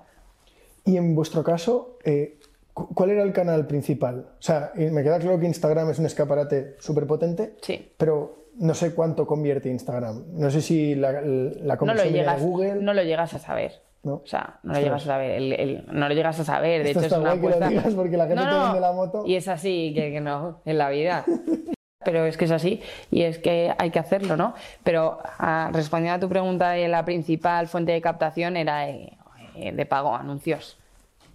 Y 0.86 0.97
en 0.97 1.15
vuestro 1.15 1.43
caso, 1.43 1.97
eh, 2.03 2.38
cu- 2.73 2.93
¿cuál 2.93 3.10
era 3.12 3.23
el 3.23 3.34
canal 3.34 3.65
principal? 3.67 4.27
O 4.39 4.41
sea, 4.41 4.71
eh, 4.75 4.91
me 4.91 5.03
queda 5.03 5.19
claro 5.19 5.39
que 5.39 5.47
Instagram 5.47 5.89
es 5.89 5.99
un 5.99 6.05
escaparate 6.05 6.75
súper 6.79 7.07
potente, 7.07 7.55
Sí. 7.62 7.91
pero 7.97 8.40
no 8.62 8.74
sé 8.74 8.93
cuánto 8.95 9.28
convierte 9.28 9.69
Instagram. 9.69 10.24
No 10.34 10.50
sé 10.50 10.62
si 10.62 10.95
la, 10.95 11.12
la 11.21 11.76
No 11.76 11.93
lo, 11.93 12.04
llegas, 12.06 12.39
de 12.39 12.45
Google. 12.47 12.76
no 12.76 12.93
lo 12.93 13.04
llegas 13.04 13.34
a 13.34 13.39
saber. 13.39 13.82
¿no? 14.04 14.13
O 14.15 14.26
sea, 14.26 14.60
no 14.63 14.74
lo 14.74 14.80
Ostras. 14.80 14.84
llegas 14.84 15.02
a 15.04 15.06
saber. 15.06 15.32
el- 15.32 15.54
el- 15.54 15.86
no 15.91 16.08
lo 16.08 16.15
llegas 16.15 16.39
a 16.39 16.43
saber. 16.43 16.84
De 16.84 16.89
Esto 16.91 17.00
hecho, 17.06 17.15
está 17.15 17.34
es 17.34 17.39
una 17.39 17.50
que 17.54 17.60
lo 17.60 17.67
digas 17.69 17.93
porque 17.93 18.17
la 18.17 18.28
gente 18.28 18.43
No, 18.43 18.50
te 18.50 18.63
vende 18.65 18.80
la 18.80 18.91
moto. 18.93 19.24
Y 19.28 19.36
es 19.36 19.47
así, 19.47 19.93
que, 19.95 20.12
que 20.12 20.21
no, 20.21 20.62
en 20.65 20.78
la 20.78 20.89
vida. 20.89 21.24
Pero 22.04 22.26
es 22.26 22.36
que 22.36 22.45
es 22.45 22.52
así 22.52 22.82
y 23.12 23.21
es 23.24 23.38
que 23.38 23.71
hay 23.78 23.91
que 23.91 24.00
hacerlo, 24.00 24.36
¿no? 24.36 24.56
Pero 24.84 25.19
ah, 25.24 25.69
respondiendo 25.71 26.15
a 26.17 26.19
tu 26.19 26.30
pregunta, 26.30 26.76
eh, 26.78 26.88
la 26.88 27.06
principal 27.06 27.67
fuente 27.67 27.91
de 27.91 28.02
captación 28.02 28.58
era 28.58 28.89
eh, 28.89 29.17
eh, 29.56 29.71
de 29.71 29.86
pago, 29.86 30.15
anuncios. 30.15 30.80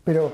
Pero, 0.02 0.32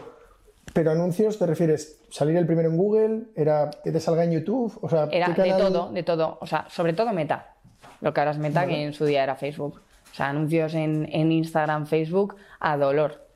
pero 0.73 0.91
anuncios, 0.93 1.39
¿te 1.39 1.45
refieres 1.47 2.02
salir 2.13 2.37
el 2.37 2.47
primero 2.47 2.69
en 2.69 2.77
Google? 2.77 3.23
¿Era 3.35 3.71
que 3.83 3.91
te 3.91 3.99
salga 3.99 4.23
en 4.23 4.33
YouTube? 4.33 4.79
O 4.83 4.89
sea, 4.89 5.09
Era 5.11 5.35
¿qué 5.35 5.43
de 5.43 5.53
todo, 5.53 5.91
de 5.91 6.03
todo. 6.03 6.39
O 6.41 6.47
sea, 6.47 6.67
sobre 6.69 6.93
todo 6.93 7.13
Meta. 7.13 7.55
Lo 8.01 8.13
que 8.13 8.21
ahora 8.21 8.33
es 8.33 8.39
Meta, 8.39 8.67
que 8.67 8.83
en 8.83 8.93
su 8.93 9.05
día 9.05 9.23
era 9.23 9.35
Facebook. 9.35 9.81
O 10.13 10.15
sea, 10.15 10.29
anuncios 10.29 10.75
en, 10.75 11.09
en 11.11 11.33
Instagram, 11.33 11.87
Facebook, 11.87 12.37
a 12.61 12.77
dolor. 12.77 13.27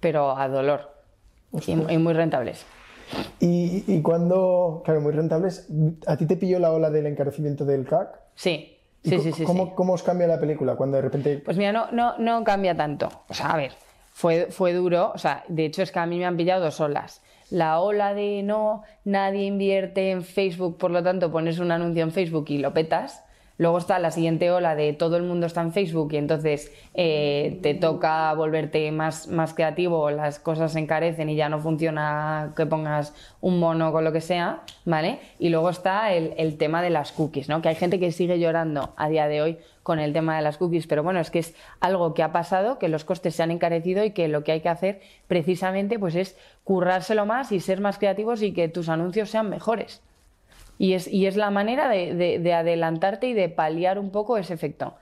Pero 0.00 0.36
a 0.36 0.48
dolor. 0.48 0.92
Y, 1.66 1.72
y 1.72 1.98
muy 1.98 2.12
rentables. 2.12 2.66
Y, 3.40 3.84
y 3.86 4.02
cuando, 4.02 4.82
claro, 4.84 5.00
muy 5.00 5.12
rentables, 5.12 5.68
¿a 6.06 6.16
ti 6.16 6.26
te 6.26 6.36
pilló 6.36 6.58
la 6.58 6.72
ola 6.72 6.90
del 6.90 7.06
encarecimiento 7.06 7.64
del 7.64 7.86
CAC? 7.86 8.20
Sí, 8.34 8.78
¿Y 9.02 9.10
sí, 9.10 9.20
sí, 9.20 9.32
sí. 9.32 9.44
¿cómo, 9.44 9.66
sí. 9.66 9.72
¿Cómo 9.76 9.92
os 9.92 10.02
cambia 10.02 10.26
la 10.26 10.40
película 10.40 10.74
cuando 10.74 10.96
de 10.96 11.02
repente... 11.02 11.38
Pues 11.44 11.56
mira, 11.56 11.72
no, 11.72 11.90
no, 11.92 12.18
no 12.18 12.42
cambia 12.42 12.76
tanto. 12.76 13.08
O 13.28 13.34
sea, 13.34 13.52
a 13.52 13.56
ver, 13.56 13.72
fue, 14.12 14.48
fue 14.50 14.72
duro. 14.72 15.12
O 15.14 15.18
sea, 15.18 15.44
de 15.48 15.64
hecho 15.66 15.82
es 15.82 15.92
que 15.92 16.00
a 16.00 16.06
mí 16.06 16.18
me 16.18 16.26
han 16.26 16.36
pillado 16.36 16.64
dos 16.64 16.80
olas. 16.80 17.22
La 17.50 17.80
ola 17.80 18.14
de 18.14 18.42
no, 18.42 18.82
nadie 19.04 19.44
invierte 19.44 20.10
en 20.10 20.22
Facebook, 20.22 20.76
por 20.76 20.90
lo 20.90 21.02
tanto 21.02 21.32
pones 21.32 21.58
un 21.58 21.70
anuncio 21.70 22.02
en 22.02 22.12
Facebook 22.12 22.46
y 22.48 22.58
lo 22.58 22.74
petas. 22.74 23.24
Luego 23.58 23.78
está 23.78 23.98
la 23.98 24.12
siguiente 24.12 24.52
ola 24.52 24.76
de 24.76 24.92
todo 24.92 25.16
el 25.16 25.24
mundo 25.24 25.46
está 25.46 25.62
en 25.62 25.72
Facebook 25.72 26.12
y 26.12 26.16
entonces 26.16 26.72
eh, 26.94 27.58
te 27.60 27.74
toca 27.74 28.32
volverte 28.34 28.92
más, 28.92 29.26
más 29.26 29.52
creativo, 29.52 30.10
las 30.10 30.38
cosas 30.38 30.72
se 30.72 30.78
encarecen 30.78 31.28
y 31.28 31.34
ya 31.34 31.48
no 31.48 31.58
funciona 31.58 32.52
que 32.56 32.66
pongas 32.66 33.14
un 33.40 33.58
mono 33.58 33.90
con 33.90 34.04
lo 34.04 34.12
que 34.12 34.20
sea, 34.20 34.62
¿vale? 34.84 35.18
Y 35.40 35.48
luego 35.48 35.70
está 35.70 36.12
el, 36.12 36.34
el 36.36 36.56
tema 36.56 36.82
de 36.82 36.90
las 36.90 37.10
cookies, 37.10 37.48
¿no? 37.48 37.60
Que 37.60 37.70
hay 37.70 37.74
gente 37.74 37.98
que 37.98 38.12
sigue 38.12 38.38
llorando 38.38 38.94
a 38.96 39.08
día 39.08 39.26
de 39.26 39.42
hoy 39.42 39.58
con 39.88 39.98
el 40.00 40.12
tema 40.12 40.36
de 40.36 40.42
las 40.42 40.58
cookies, 40.58 40.86
pero 40.86 41.02
bueno, 41.02 41.18
es 41.18 41.30
que 41.30 41.38
es 41.38 41.54
algo 41.80 42.12
que 42.12 42.22
ha 42.22 42.30
pasado, 42.30 42.78
que 42.78 42.88
los 42.88 43.06
costes 43.06 43.34
se 43.34 43.42
han 43.42 43.50
encarecido 43.50 44.04
y 44.04 44.10
que 44.10 44.28
lo 44.28 44.44
que 44.44 44.52
hay 44.52 44.60
que 44.60 44.68
hacer 44.68 45.00
precisamente 45.28 45.98
pues 45.98 46.14
es 46.14 46.36
currárselo 46.62 47.24
más 47.24 47.52
y 47.52 47.60
ser 47.60 47.80
más 47.80 47.96
creativos 47.96 48.42
y 48.42 48.52
que 48.52 48.68
tus 48.68 48.90
anuncios 48.90 49.30
sean 49.30 49.48
mejores. 49.48 50.02
Y 50.76 50.92
es, 50.92 51.08
y 51.08 51.26
es 51.26 51.36
la 51.36 51.48
manera 51.50 51.88
de, 51.88 52.14
de- 52.14 52.38
de 52.38 52.52
adelantarte 52.52 53.28
y 53.28 53.32
de 53.32 53.48
paliar 53.48 53.98
un 53.98 54.10
poco 54.10 54.36
ese 54.36 54.52
efecto. 54.52 54.94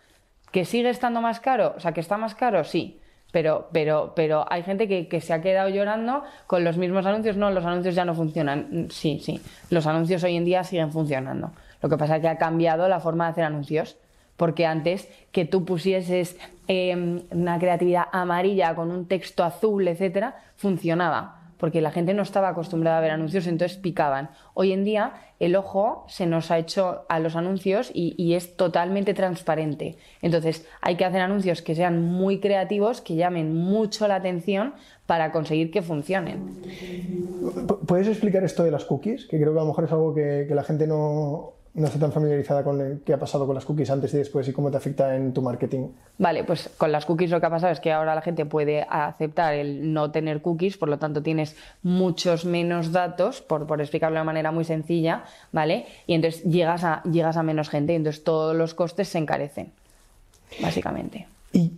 ¿Que 0.53 0.65
sigue 0.65 0.89
estando 0.89 1.21
más 1.21 1.41
caro? 1.41 1.75
O 1.77 1.81
sea, 1.81 1.91
que 1.91 2.01
está 2.01 2.17
más 2.17 2.37
caro, 2.37 2.63
sí. 2.63 3.01
Pero, 3.33 3.69
pero, 3.73 4.13
pero 4.15 4.45
hay 4.49 4.63
gente 4.63 4.87
que, 4.87 5.09
que 5.09 5.21
se 5.21 5.33
ha 5.35 5.41
quedado 5.43 5.69
llorando 5.69 6.23
con 6.47 6.63
los 6.63 6.79
mismos 6.79 7.05
anuncios. 7.07 7.37
No, 7.37 7.51
los 7.51 7.65
anuncios 7.67 7.97
ya 7.97 8.05
no 8.05 8.15
funcionan. 8.15 8.87
Sí, 8.91 9.19
sí. 9.21 9.41
Los 9.69 9.87
anuncios 9.89 10.23
hoy 10.23 10.37
en 10.37 10.45
día 10.45 10.63
siguen 10.63 10.93
funcionando. 10.93 11.51
Lo 11.83 11.89
que 11.89 11.97
pasa 11.99 12.17
es 12.17 12.23
que 12.23 12.29
ha 12.29 12.39
cambiado 12.39 12.89
la 12.89 13.01
forma 13.01 13.25
de 13.27 13.31
hacer 13.33 13.45
anuncios. 13.45 13.97
Porque 14.37 14.67
antes 14.67 15.09
que 15.33 15.45
tú 15.45 15.65
pusieses 15.65 16.37
eh, 16.69 17.23
una 17.31 17.59
creatividad 17.59 18.05
amarilla 18.13 18.75
con 18.75 18.91
un 18.91 19.07
texto 19.07 19.45
azul, 19.45 19.87
etcétera, 19.89 20.37
funcionaba 20.57 21.43
porque 21.59 21.81
la 21.81 21.91
gente 21.91 22.13
no 22.13 22.23
estaba 22.23 22.51
acostumbrada 22.51 22.99
a 22.99 23.01
ver 23.01 23.13
anuncios, 23.13 23.47
entonces 23.47 23.79
picaban. 23.79 24.29
Hoy 24.53 24.73
en 24.73 24.85
día 24.85 25.15
el 25.41 25.57
ojo 25.57 26.05
se 26.07 26.27
nos 26.27 26.51
ha 26.51 26.59
hecho 26.59 27.07
a 27.09 27.19
los 27.19 27.35
anuncios 27.35 27.91
y, 27.95 28.35
es 28.35 28.59
totalmente 28.59 29.15
transparente. 29.15 29.97
Entonces 30.21 30.67
hay 30.83 30.97
que 30.97 31.07
hacer 31.07 31.23
anuncios 31.23 31.63
que 31.63 31.75
sean 31.75 32.03
muy 32.03 32.41
creativos, 32.41 33.01
que 33.01 33.15
llamen 33.17 33.55
mucho 33.55 34.07
la 34.07 34.17
atención 34.17 34.75
para 35.07 35.33
conseguir 35.33 35.71
que 35.71 35.81
funcionen. 35.81 36.47
Pu- 37.67 37.79
¿Puedes 37.87 38.09
explicar 38.09 38.45
esto 38.45 38.63
de 38.63 38.71
las 38.71 38.85
cookies? 38.85 39.25
Que 39.27 39.39
creo 39.39 39.55
que 39.55 39.59
a 39.59 39.63
lo 39.63 39.69
mejor 39.69 39.85
es 39.85 39.93
algo 39.93 40.15
que 40.15 40.47
la 40.51 40.63
gente 40.63 40.87
no, 40.87 41.55
no 41.77 41.87
está 41.87 41.99
tan 41.99 42.11
familiarizada 42.11 42.65
con 42.65 42.81
el- 42.81 43.01
qué 43.05 43.13
ha 43.13 43.19
pasado 43.19 43.47
con 43.47 43.55
las 43.55 43.65
cookies 43.65 43.91
antes 43.91 44.13
y 44.15 44.17
después 44.19 44.49
y 44.49 44.53
cómo 44.53 44.71
te 44.71 44.79
afecta 44.79 45.15
en 45.15 45.33
tu 45.33 45.43
marketing. 45.43 45.89
Vale, 46.19 46.43
pues 46.45 46.71
con 46.79 46.91
las 46.91 47.05
cookies 47.07 47.31
lo 47.31 47.39
que 47.39 47.47
ha 47.47 47.51
pasado 47.51 47.73
es 47.73 47.81
que 47.81 47.93
ahora 47.93 48.15
la 48.15 48.23
gente 48.23 48.47
puede 48.47 48.87
aceptar 48.89 49.55
el 49.55 49.93
no 49.93 50.11
tener 50.11 50.41
cookies, 50.43 50.79
por 50.79 50.89
lo 50.89 50.99
tanto 50.99 51.23
tienes 51.23 51.55
muchos 51.83 52.45
menos 52.47 52.93
datos, 52.93 53.43
por, 53.43 53.67
por 53.67 53.81
explicarlo 53.81 54.15
de 54.15 54.21
una 54.23 54.25
manera 54.25 54.51
muy 54.53 54.65
sencilla, 54.65 55.25
¿vale? 55.53 55.87
Y 56.07 56.15
entonces 56.15 56.43
llegas 56.45 56.83
a, 56.83 57.03
llegas 57.05 57.37
a 57.37 57.43
menos 57.43 57.69
gente 57.69 57.93
y 57.93 57.97
entonces 57.97 58.25
todos 58.25 58.57
los 58.57 58.73
costes 58.75 59.09
se 59.09 59.19
encarecen, 59.19 59.71
básicamente. 60.63 61.27
¿Y 61.53 61.73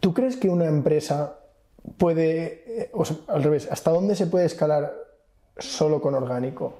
tú 0.00 0.12
crees 0.12 0.36
que 0.36 0.48
una 0.48 0.66
empresa 0.66 1.36
puede, 1.98 2.64
eh, 2.82 2.90
o 2.92 3.04
sea, 3.04 3.16
al 3.28 3.42
revés, 3.42 3.68
hasta 3.70 3.90
dónde 3.90 4.14
se 4.16 4.26
puede 4.26 4.46
escalar 4.46 4.92
solo 5.58 6.00
con 6.00 6.14
orgánico? 6.14 6.74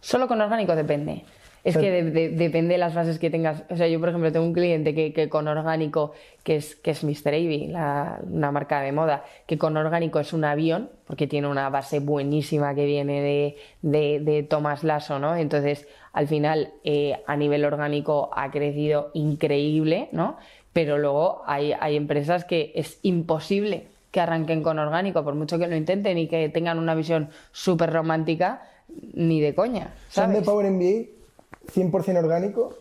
Solo 0.00 0.28
con 0.28 0.40
orgánico 0.40 0.76
depende. 0.76 1.24
Es 1.64 1.78
que 1.78 1.90
de- 1.90 2.10
de- 2.10 2.28
depende 2.28 2.74
de 2.74 2.78
las 2.78 2.94
bases 2.94 3.18
que 3.18 3.30
tengas. 3.30 3.64
O 3.70 3.76
sea, 3.76 3.88
yo, 3.88 3.98
por 3.98 4.10
ejemplo, 4.10 4.30
tengo 4.30 4.44
un 4.44 4.52
cliente 4.52 4.94
que, 4.94 5.14
que 5.14 5.28
con 5.30 5.48
orgánico, 5.48 6.12
que 6.42 6.56
es, 6.56 6.76
que 6.76 6.90
es 6.90 7.02
Mr. 7.02 7.28
Avey, 7.28 7.68
la- 7.68 8.20
una 8.30 8.52
marca 8.52 8.80
de 8.82 8.92
moda, 8.92 9.24
que 9.46 9.56
con 9.56 9.74
orgánico 9.76 10.20
es 10.20 10.32
un 10.34 10.44
avión, 10.44 10.90
porque 11.06 11.26
tiene 11.26 11.48
una 11.48 11.70
base 11.70 12.00
buenísima 12.00 12.74
que 12.74 12.84
viene 12.84 13.22
de, 13.22 13.56
de, 13.82 14.20
de 14.20 14.42
Thomas 14.42 14.84
Lasso, 14.84 15.18
¿no? 15.18 15.36
Entonces, 15.36 15.88
al 16.12 16.28
final, 16.28 16.74
eh, 16.84 17.16
a 17.26 17.36
nivel 17.36 17.64
orgánico 17.64 18.30
ha 18.34 18.50
crecido 18.50 19.10
increíble, 19.14 20.08
¿no? 20.12 20.36
Pero 20.74 20.98
luego 20.98 21.42
hay, 21.46 21.72
hay 21.80 21.96
empresas 21.96 22.44
que 22.44 22.72
es 22.74 22.98
imposible 23.02 23.86
que 24.10 24.20
arranquen 24.20 24.62
con 24.62 24.78
orgánico, 24.78 25.24
por 25.24 25.34
mucho 25.34 25.58
que 25.58 25.66
lo 25.66 25.74
intenten 25.76 26.18
y 26.18 26.28
que 26.28 26.48
tengan 26.48 26.78
una 26.78 26.94
visión 26.94 27.30
súper 27.52 27.92
romántica, 27.92 28.62
ni 29.14 29.40
de 29.40 29.54
coña. 29.54 29.94
¿Son 30.08 30.28
de 30.28 30.34
¿sabes? 30.36 30.46
Power 30.48 30.70
MBA 30.70 31.13
100% 31.72 32.18
orgánico? 32.18 32.74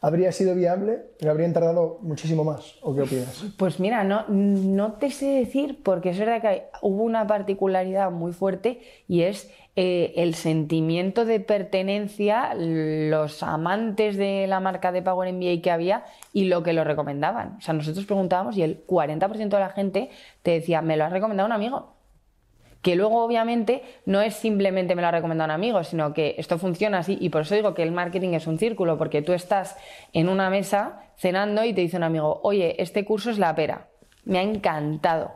¿Habría 0.00 0.30
sido 0.30 0.54
viable? 0.54 1.00
¿Pero 1.18 1.32
habrían 1.32 1.52
tardado 1.52 1.98
muchísimo 2.02 2.44
más? 2.44 2.76
¿O 2.82 2.94
qué 2.94 3.02
opinas? 3.02 3.44
Pues 3.56 3.80
mira, 3.80 4.04
no, 4.04 4.24
no 4.28 4.92
te 4.92 5.10
sé 5.10 5.26
decir, 5.26 5.80
porque 5.82 6.10
es 6.10 6.18
verdad 6.20 6.40
que 6.40 6.46
hay- 6.46 6.62
hubo 6.82 7.02
una 7.02 7.26
particularidad 7.26 8.12
muy 8.12 8.30
fuerte 8.32 8.80
y 9.08 9.22
es 9.22 9.50
eh, 9.74 10.12
el 10.16 10.34
sentimiento 10.36 11.24
de 11.24 11.40
pertenencia, 11.40 12.54
los 12.54 13.42
amantes 13.42 14.16
de 14.16 14.46
la 14.46 14.60
marca 14.60 14.92
de 14.92 15.02
Power 15.02 15.32
MBA 15.32 15.62
que 15.62 15.70
había 15.72 16.04
y 16.32 16.44
lo 16.44 16.62
que 16.62 16.72
lo 16.74 16.84
recomendaban. 16.84 17.56
O 17.58 17.60
sea, 17.60 17.74
nosotros 17.74 18.06
preguntábamos 18.06 18.56
y 18.56 18.62
el 18.62 18.84
40% 18.86 19.56
de 19.56 19.60
la 19.62 19.70
gente 19.70 20.10
te 20.42 20.52
decía, 20.52 20.80
me 20.80 20.96
lo 20.96 21.04
ha 21.06 21.08
recomendado 21.08 21.46
un 21.48 21.52
amigo. 21.52 21.97
Que 22.82 22.94
luego, 22.94 23.24
obviamente, 23.24 23.82
no 24.06 24.20
es 24.20 24.34
simplemente 24.34 24.94
me 24.94 25.02
lo 25.02 25.08
ha 25.08 25.12
recomendado 25.12 25.46
un 25.46 25.52
amigo, 25.52 25.82
sino 25.82 26.14
que 26.14 26.36
esto 26.38 26.58
funciona 26.58 26.98
así. 26.98 27.18
Y 27.20 27.30
por 27.30 27.42
eso 27.42 27.54
digo 27.54 27.74
que 27.74 27.82
el 27.82 27.92
marketing 27.92 28.34
es 28.34 28.46
un 28.46 28.58
círculo, 28.58 28.98
porque 28.98 29.22
tú 29.22 29.32
estás 29.32 29.76
en 30.12 30.28
una 30.28 30.48
mesa 30.48 31.00
cenando 31.16 31.64
y 31.64 31.72
te 31.72 31.80
dice 31.80 31.96
un 31.96 32.04
amigo, 32.04 32.40
oye, 32.44 32.80
este 32.80 33.04
curso 33.04 33.30
es 33.30 33.38
la 33.38 33.54
pera, 33.54 33.88
me 34.24 34.38
ha 34.38 34.42
encantado. 34.42 35.32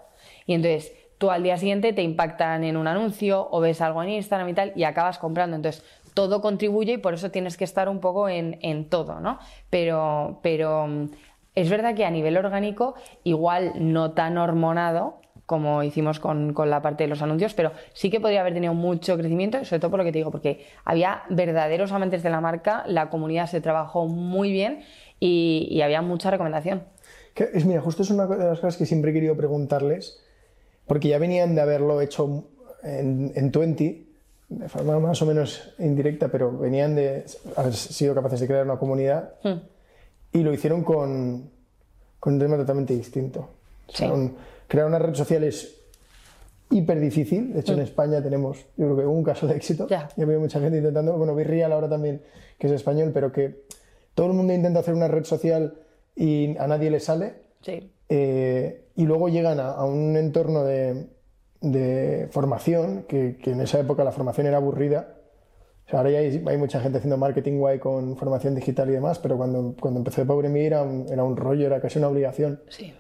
Y 0.47 0.55
entonces 0.55 0.93
tú 1.19 1.31
al 1.31 1.43
día 1.43 1.57
siguiente 1.57 1.93
te 1.93 2.03
impactan 2.03 2.65
en 2.65 2.77
un 2.77 2.87
anuncio 2.87 3.49
o 3.51 3.61
ves 3.61 3.81
algo 3.81 4.03
en 4.03 4.11
Instagram 4.11 4.49
y 4.49 4.55
tal 4.55 4.73
y 4.77 4.85
acabas 4.85 5.19
comprando. 5.19 5.57
Entonces 5.57 5.85
todo 6.15 6.41
contribuye 6.43 6.95
y 6.95 6.99
por 6.99 7.15
eso 7.15 7.31
tienes 7.31 7.57
que 7.57 7.65
estar 7.65 7.89
un 7.89 8.01
poco 8.01 8.29
en, 8.29 8.59
en 8.63 8.89
todo, 8.89 9.21
¿no? 9.21 9.39
Pero, 9.71 10.41
pero 10.43 10.87
mm, 10.87 11.11
es 11.55 11.71
verdad 11.71 11.95
que 11.95 12.05
a 12.05 12.11
nivel 12.11 12.37
orgánico, 12.37 12.95
igual 13.25 13.73
no 13.77 14.13
tan 14.13 14.39
hormonado, 14.39 15.22
como 15.47 15.83
hicimos 15.83 16.21
con, 16.21 16.53
con 16.55 16.71
la 16.71 16.81
parte 16.83 17.05
de 17.05 17.09
los 17.09 17.21
anuncios, 17.23 17.53
pero 17.55 17.73
sí 17.93 18.11
que 18.11 18.21
podría 18.21 18.41
haber 18.41 18.55
tenido 18.55 18.75
mucho 18.75 19.17
crecimiento, 19.17 19.65
sobre 19.65 19.81
todo 19.81 19.91
por 19.91 19.99
lo 19.99 20.05
que 20.05 20.13
te 20.13 20.19
digo, 20.19 20.31
porque 20.31 20.65
había 20.85 21.23
verdaderos 21.31 21.93
amantes 21.93 22.23
de 22.23 22.31
la 22.31 22.41
marca, 22.41 22.85
la 22.87 23.11
comunidad 23.11 23.47
se 23.49 23.61
trabajó 23.61 24.07
muy 24.07 24.53
bien 24.53 24.83
y, 25.21 25.69
y 25.71 25.83
había 25.83 26.01
mucha 26.03 26.31
recomendación. 26.31 26.85
Que 27.35 27.49
es, 27.55 27.65
mira, 27.65 27.81
justo 27.81 28.03
es 28.03 28.11
una 28.11 28.27
de 28.27 28.45
las 28.45 28.61
cosas 28.61 28.77
que 28.77 28.87
siempre 28.87 29.11
he 29.11 29.15
querido 29.15 29.37
preguntarles, 29.37 30.21
porque 30.87 31.09
ya 31.09 31.19
venían 31.19 31.55
de 31.55 31.61
haberlo 31.61 32.01
hecho 32.01 32.45
en, 32.83 33.33
en 33.35 33.51
20, 33.51 34.05
de 34.49 34.69
forma 34.69 34.99
más 34.99 35.21
o 35.23 35.27
menos 35.27 35.75
indirecta, 35.79 36.29
pero 36.29 36.57
venían 36.57 36.95
de 36.95 37.25
haber 37.57 37.73
sido 37.75 38.15
capaces 38.15 38.41
de 38.41 38.47
crear 38.47 38.65
una 38.65 38.77
comunidad 38.77 39.31
Hmm. 39.43 39.61
y 40.33 40.43
lo 40.43 40.53
hicieron 40.53 40.83
con, 40.85 41.51
con 42.21 42.35
un 42.35 42.39
tema 42.39 42.57
totalmente 42.57 42.95
distinto. 42.95 43.49
O 43.89 43.93
sea, 43.93 44.09
Sí. 44.09 44.13
un- 44.15 44.37
crear 44.73 44.87
una 44.87 44.99
red 44.99 45.15
social 45.15 45.45
es 45.45 45.83
hiper 46.71 46.99
difícil. 46.99 47.53
De 47.53 47.61
hecho, 47.61 47.75
en 47.75 47.81
España 47.81 48.23
tenemos, 48.23 48.57
yo 48.79 48.87
creo 48.87 48.97
que 48.97 49.05
un 49.05 49.23
caso 49.23 49.47
de 49.47 49.55
éxito. 49.55 49.87
Ya. 49.87 50.09
Ya 50.17 50.25
veo 50.25 50.41
mucha 50.41 50.61
gente 50.61 50.79
intentando, 50.79 51.19
bueno, 51.19 51.35
Virreal 51.35 51.71
ahora 51.73 51.91
también, 51.91 52.23
que 52.59 52.69
es 52.69 52.73
español, 52.73 53.11
pero 53.13 53.33
que 53.33 53.65
todo 54.15 54.29
el 54.29 54.33
mundo 54.33 54.55
intenta 54.55 54.81
hacer 54.81 54.95
una 54.95 55.09
red 55.09 55.25
social 55.25 55.75
y 56.17 56.57
a 56.57 56.67
nadie 56.67 56.91
le 56.91 57.01
sale. 57.01 57.35
Sí. 57.61 57.93
Eh, 58.09 58.87
y 58.97 59.05
luego 59.05 59.29
llegan 59.29 59.61
a, 59.61 59.73
a 59.73 59.85
un 59.85 60.17
entorno 60.17 60.65
de, 60.65 61.07
de 61.61 62.29
formación, 62.31 63.05
que, 63.07 63.37
que, 63.37 63.51
en 63.51 63.61
esa 63.61 63.79
época 63.79 64.05
la 64.05 64.13
formación 64.13 64.47
era 64.47 64.57
aburrida. 64.57 65.17
O 65.87 65.91
sea, 65.91 65.99
ahora 65.99 66.13
ya 66.13 66.21
hay, 66.21 66.43
hay, 66.47 66.57
mucha 66.57 66.81
gente 66.81 66.97
haciendo 66.97 67.19
marketing 67.19 67.59
guay 67.59 67.79
con 67.79 68.17
formación 68.17 68.55
digital 68.55 68.89
y 68.89 68.93
demás, 68.93 69.19
pero 69.19 69.37
cuando, 69.37 69.75
cuando 69.79 70.01
empecé 70.01 70.25
Power 70.25 70.49
Me 70.49 70.65
era 70.65 70.83
un, 70.83 71.09
era 71.11 71.25
un 71.25 71.37
rollo, 71.37 71.67
era 71.67 71.79
casi 71.79 71.99
una 71.99 72.09
obligación. 72.09 72.63
Sí. 72.71 72.95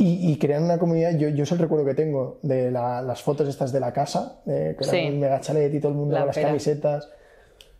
Y, 0.00 0.30
y 0.32 0.38
crear 0.38 0.62
una 0.62 0.78
comunidad, 0.78 1.18
yo, 1.18 1.28
yo 1.28 1.42
es 1.42 1.50
el 1.52 1.58
recuerdo 1.58 1.84
que 1.84 1.94
tengo 1.94 2.38
de 2.42 2.70
la, 2.70 3.02
las 3.02 3.20
fotos 3.20 3.48
estas 3.48 3.72
de 3.72 3.80
la 3.80 3.92
casa, 3.92 4.40
eh, 4.46 4.74
que 4.78 4.84
Sí. 4.84 4.96
era 4.96 5.08
un 5.10 5.18
mega 5.20 5.40
chalet 5.40 5.74
y 5.74 5.80
todo 5.80 5.90
el 5.92 5.98
mundo 5.98 6.14
La 6.14 6.20
con 6.20 6.26
las 6.28 6.36
pera. 6.36 6.48
camisetas. 6.48 7.10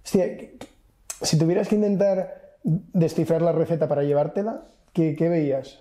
Hostia, 0.05 0.27
si 1.23 1.39
tuvieras 1.39 1.69
que 1.69 1.77
intentar 1.77 2.57
descifrar 2.65 3.41
la 3.41 3.53
receta 3.53 3.87
para 3.89 4.03
llevártela, 4.03 4.63
¿qué, 4.93 5.15
qué 5.17 5.29
veías? 5.29 5.79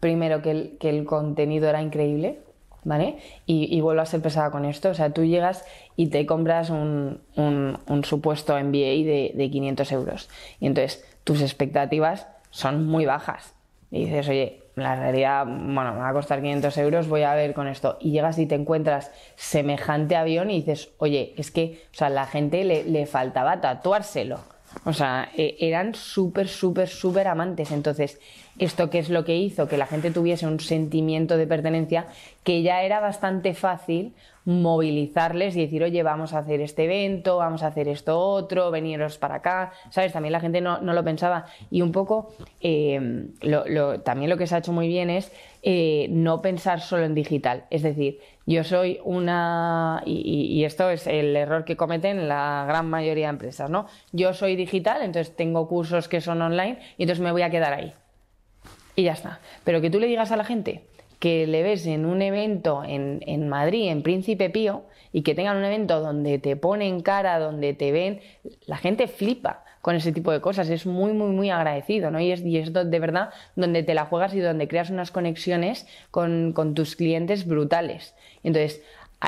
primero 0.00 0.42
que 0.42 0.50
el, 0.52 0.76
que 0.78 0.90
el 0.90 1.04
contenido 1.04 1.68
era 1.68 1.82
increíble, 1.82 2.38
¿vale? 2.84 3.18
Y, 3.46 3.74
y 3.76 3.80
vuelvo 3.80 4.00
a 4.02 4.06
ser 4.06 4.20
pesada 4.20 4.50
con 4.52 4.64
esto, 4.64 4.90
o 4.90 4.94
sea, 4.94 5.10
tú 5.10 5.24
llegas 5.24 5.64
y 5.96 6.06
te 6.08 6.24
compras 6.24 6.70
un, 6.70 7.20
un- 7.36 7.76
un 7.88 8.04
supuesto 8.04 8.54
MBA 8.56 9.04
de, 9.04 9.32
de 9.34 9.50
500 9.50 9.90
euros 9.92 10.28
y 10.60 10.66
entonces 10.66 11.04
tus 11.24 11.42
expectativas 11.42 12.28
son 12.50 12.86
muy 12.86 13.06
bajas. 13.06 13.54
Y 13.90 14.04
dices, 14.04 14.28
oye, 14.28 14.62
la 14.82 14.96
realidad, 14.96 15.44
bueno, 15.46 15.94
me 15.94 16.00
va 16.00 16.08
a 16.08 16.12
costar 16.12 16.40
500 16.40 16.76
euros, 16.78 17.08
voy 17.08 17.22
a 17.22 17.34
ver 17.34 17.54
con 17.54 17.68
esto. 17.68 17.98
Y 18.00 18.10
llegas 18.10 18.38
y 18.38 18.46
te 18.46 18.54
encuentras 18.54 19.10
semejante 19.36 20.16
avión 20.16 20.50
y 20.50 20.56
dices, 20.56 20.90
oye, 20.98 21.34
es 21.36 21.50
que, 21.50 21.82
o 21.92 21.96
sea, 21.96 22.08
la 22.08 22.26
gente 22.26 22.64
le, 22.64 22.84
le 22.84 23.06
faltaba 23.06 23.60
tatuárselo. 23.60 24.40
O 24.84 24.92
sea, 24.92 25.30
eh, 25.36 25.56
eran 25.60 25.94
súper, 25.94 26.48
súper, 26.48 26.88
súper 26.88 27.28
amantes. 27.28 27.70
Entonces, 27.70 28.20
¿esto 28.58 28.90
qué 28.90 28.98
es 28.98 29.08
lo 29.10 29.24
que 29.24 29.36
hizo? 29.36 29.68
Que 29.68 29.76
la 29.76 29.86
gente 29.86 30.10
tuviese 30.10 30.46
un 30.46 30.60
sentimiento 30.60 31.36
de 31.36 31.46
pertenencia 31.46 32.06
que 32.44 32.62
ya 32.62 32.82
era 32.82 33.00
bastante 33.00 33.54
fácil 33.54 34.14
movilizarles 34.44 35.56
y 35.56 35.60
decir, 35.60 35.82
oye, 35.84 36.02
vamos 36.02 36.32
a 36.32 36.38
hacer 36.38 36.60
este 36.62 36.84
evento, 36.84 37.36
vamos 37.36 37.62
a 37.62 37.66
hacer 37.66 37.86
esto 37.86 38.18
otro, 38.18 38.70
veniros 38.70 39.18
para 39.18 39.36
acá, 39.36 39.72
¿sabes? 39.90 40.12
También 40.14 40.32
la 40.32 40.40
gente 40.40 40.62
no, 40.62 40.80
no 40.80 40.94
lo 40.94 41.04
pensaba. 41.04 41.44
Y 41.70 41.82
un 41.82 41.92
poco, 41.92 42.32
eh, 42.62 43.26
lo- 43.42 44.00
también 44.00 44.30
lo 44.30 44.38
que 44.38 44.46
se 44.46 44.54
ha 44.54 44.58
hecho 44.58 44.72
muy 44.72 44.88
bien 44.88 45.10
es 45.10 45.30
eh, 45.62 46.06
no 46.10 46.40
pensar 46.40 46.80
solo 46.80 47.04
en 47.04 47.14
digital. 47.14 47.64
Es 47.68 47.82
decir, 47.82 48.20
yo 48.46 48.64
soy 48.64 49.00
una, 49.04 50.02
y- 50.06 50.46
y 50.58 50.64
esto 50.64 50.88
es 50.88 51.06
el 51.06 51.36
error 51.36 51.64
que 51.66 51.76
cometen 51.76 52.26
la 52.28 52.64
gran 52.66 52.88
mayoría 52.88 53.26
de 53.26 53.30
empresas, 53.30 53.68
¿no? 53.68 53.86
Yo 54.12 54.32
soy 54.32 54.56
digital, 54.56 55.02
entonces 55.02 55.36
tengo 55.36 55.68
cursos 55.68 56.08
que 56.08 56.20
son 56.22 56.40
online 56.40 56.78
y 56.96 57.02
entonces 57.02 57.22
me 57.22 57.32
voy 57.32 57.42
a 57.42 57.50
quedar 57.50 57.74
ahí 57.74 57.92
y 58.98 59.04
ya 59.04 59.12
está. 59.12 59.38
Pero 59.62 59.80
que 59.80 59.90
tú 59.90 60.00
le 60.00 60.08
digas 60.08 60.32
a 60.32 60.36
la 60.36 60.42
gente 60.42 60.82
que 61.20 61.46
le 61.46 61.62
ves 61.62 61.86
en 61.86 62.04
un 62.04 62.20
evento 62.20 62.82
en, 62.84 63.20
en 63.26 63.48
Madrid, 63.48 63.90
en 63.90 64.02
Príncipe 64.02 64.50
Pío, 64.50 64.84
y 65.12 65.22
que 65.22 65.34
tengan 65.34 65.56
un 65.56 65.64
evento 65.64 66.00
donde 66.00 66.38
te 66.38 66.56
ponen 66.56 67.00
cara, 67.00 67.38
donde 67.38 67.74
te 67.74 67.92
ven, 67.92 68.20
la 68.66 68.76
gente 68.76 69.06
flipa 69.06 69.64
con 69.82 69.94
ese 69.94 70.12
tipo 70.12 70.32
de 70.32 70.40
cosas, 70.40 70.68
es 70.68 70.84
muy, 70.84 71.12
muy, 71.12 71.30
muy 71.30 71.50
agradecido, 71.50 72.10
¿no? 72.10 72.20
Y 72.20 72.32
es, 72.32 72.44
y 72.44 72.58
es 72.58 72.72
de 72.72 72.98
verdad 72.98 73.30
donde 73.54 73.84
te 73.84 73.94
la 73.94 74.04
juegas 74.04 74.34
y 74.34 74.40
donde 74.40 74.66
creas 74.66 74.90
unas 74.90 75.12
conexiones 75.12 75.86
con, 76.10 76.52
con 76.52 76.74
tus 76.74 76.96
clientes 76.96 77.46
brutales. 77.46 78.14
Entonces, 78.42 78.82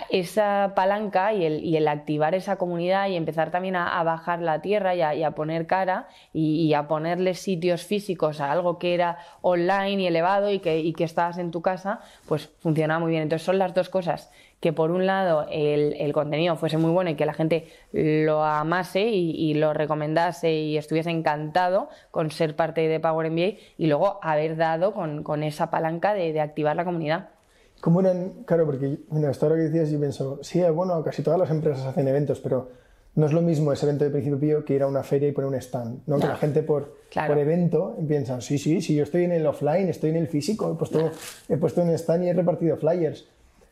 esa 0.08 0.72
palanca 0.76 1.32
y 1.32 1.44
el, 1.44 1.64
y 1.64 1.76
el 1.76 1.88
activar 1.88 2.34
esa 2.34 2.56
comunidad 2.56 3.08
y 3.08 3.16
empezar 3.16 3.50
también 3.50 3.74
a, 3.74 4.00
bajar 4.04 4.40
la 4.40 4.62
tierra 4.62 4.94
y 4.94 5.22
a, 5.22 5.30
poner 5.32 5.66
cara 5.66 6.08
y, 6.32 6.72
a 6.74 6.86
ponerle 6.86 7.34
sitios 7.34 7.84
físicos 7.84 8.40
a 8.40 8.52
algo 8.52 8.78
que 8.78 8.94
era 8.94 9.18
online 9.42 10.02
y 10.02 10.06
elevado 10.06 10.50
y 10.50 10.60
que, 10.60 10.94
estabas 11.00 11.38
en 11.38 11.50
tu 11.50 11.60
casa, 11.60 12.00
pues 12.28 12.50
funcionaba 12.60 13.00
muy 13.00 13.10
bien. 13.10 13.22
Entonces 13.22 13.44
son 13.44 13.58
las 13.58 13.74
dos 13.74 13.88
cosas, 13.88 14.30
que 14.60 14.72
por 14.72 14.92
un 14.92 15.06
lado 15.06 15.46
el, 15.50 16.12
contenido 16.12 16.54
fuese 16.56 16.78
muy 16.78 16.90
bueno 16.92 17.10
y 17.10 17.14
que 17.14 17.26
la 17.26 17.34
gente 17.34 17.66
lo 17.92 18.44
amase 18.44 19.08
y, 19.08 19.54
lo 19.54 19.72
recomendase 19.72 20.52
y 20.52 20.76
estuviese 20.76 21.10
encantado 21.10 21.88
con 22.12 22.30
ser 22.30 22.54
parte 22.54 22.86
de 22.86 23.00
Power 23.00 23.28
MBA 23.30 23.58
y 23.76 23.86
luego 23.86 24.20
haber 24.22 24.56
dado 24.56 24.94
con, 24.94 25.42
esa 25.42 25.70
palanca 25.70 26.14
de 26.14 26.40
activar 26.40 26.76
la 26.76 26.84
comunidad. 26.84 27.39
¿Cómo 27.80 28.00
eran? 28.00 28.44
Claro, 28.44 28.66
porque 28.66 28.98
mira, 29.10 29.30
hasta 29.30 29.46
ahora 29.46 29.56
que 29.58 29.62
decías, 29.68 29.90
yo 29.90 29.98
pienso, 29.98 30.38
sí, 30.42 30.60
bueno, 30.72 31.02
casi 31.02 31.22
todas 31.22 31.38
las 31.40 31.50
empresas 31.50 31.86
hacen 31.86 32.06
eventos, 32.08 32.40
pero 32.40 32.68
no 33.14 33.26
es 33.26 33.32
lo 33.32 33.40
mismo 33.42 33.72
ese 33.72 33.86
evento 33.86 34.04
de 34.04 34.10
principio 34.10 34.38
pío 34.38 34.64
que 34.64 34.74
ir 34.74 34.82
a 34.82 34.86
una 34.86 35.02
feria 35.02 35.28
y 35.28 35.32
poner 35.32 35.48
un 35.48 35.54
stand, 35.56 36.00
¿no? 36.06 36.16
Que 36.18 36.24
No. 36.24 36.28
la 36.32 36.36
gente 36.36 36.62
por, 36.62 36.96
Claro. 37.10 37.32
por 37.34 37.38
evento 37.42 37.96
piensa, 38.06 38.40
sí, 38.40 38.58
sí, 38.58 38.80
sí, 38.82 38.94
yo 38.94 39.02
estoy 39.04 39.24
en 39.24 39.32
el 39.32 39.46
offline, 39.46 39.88
estoy 39.88 40.10
en 40.10 40.16
el 40.16 40.28
físico, 40.28 40.72
he 40.72 40.74
puesto, 40.76 41.10
he 41.48 41.56
puesto 41.56 41.82
un 41.82 41.90
stand 41.90 42.24
y 42.24 42.28
he 42.28 42.32
repartido 42.34 42.76
flyers. 42.76 43.22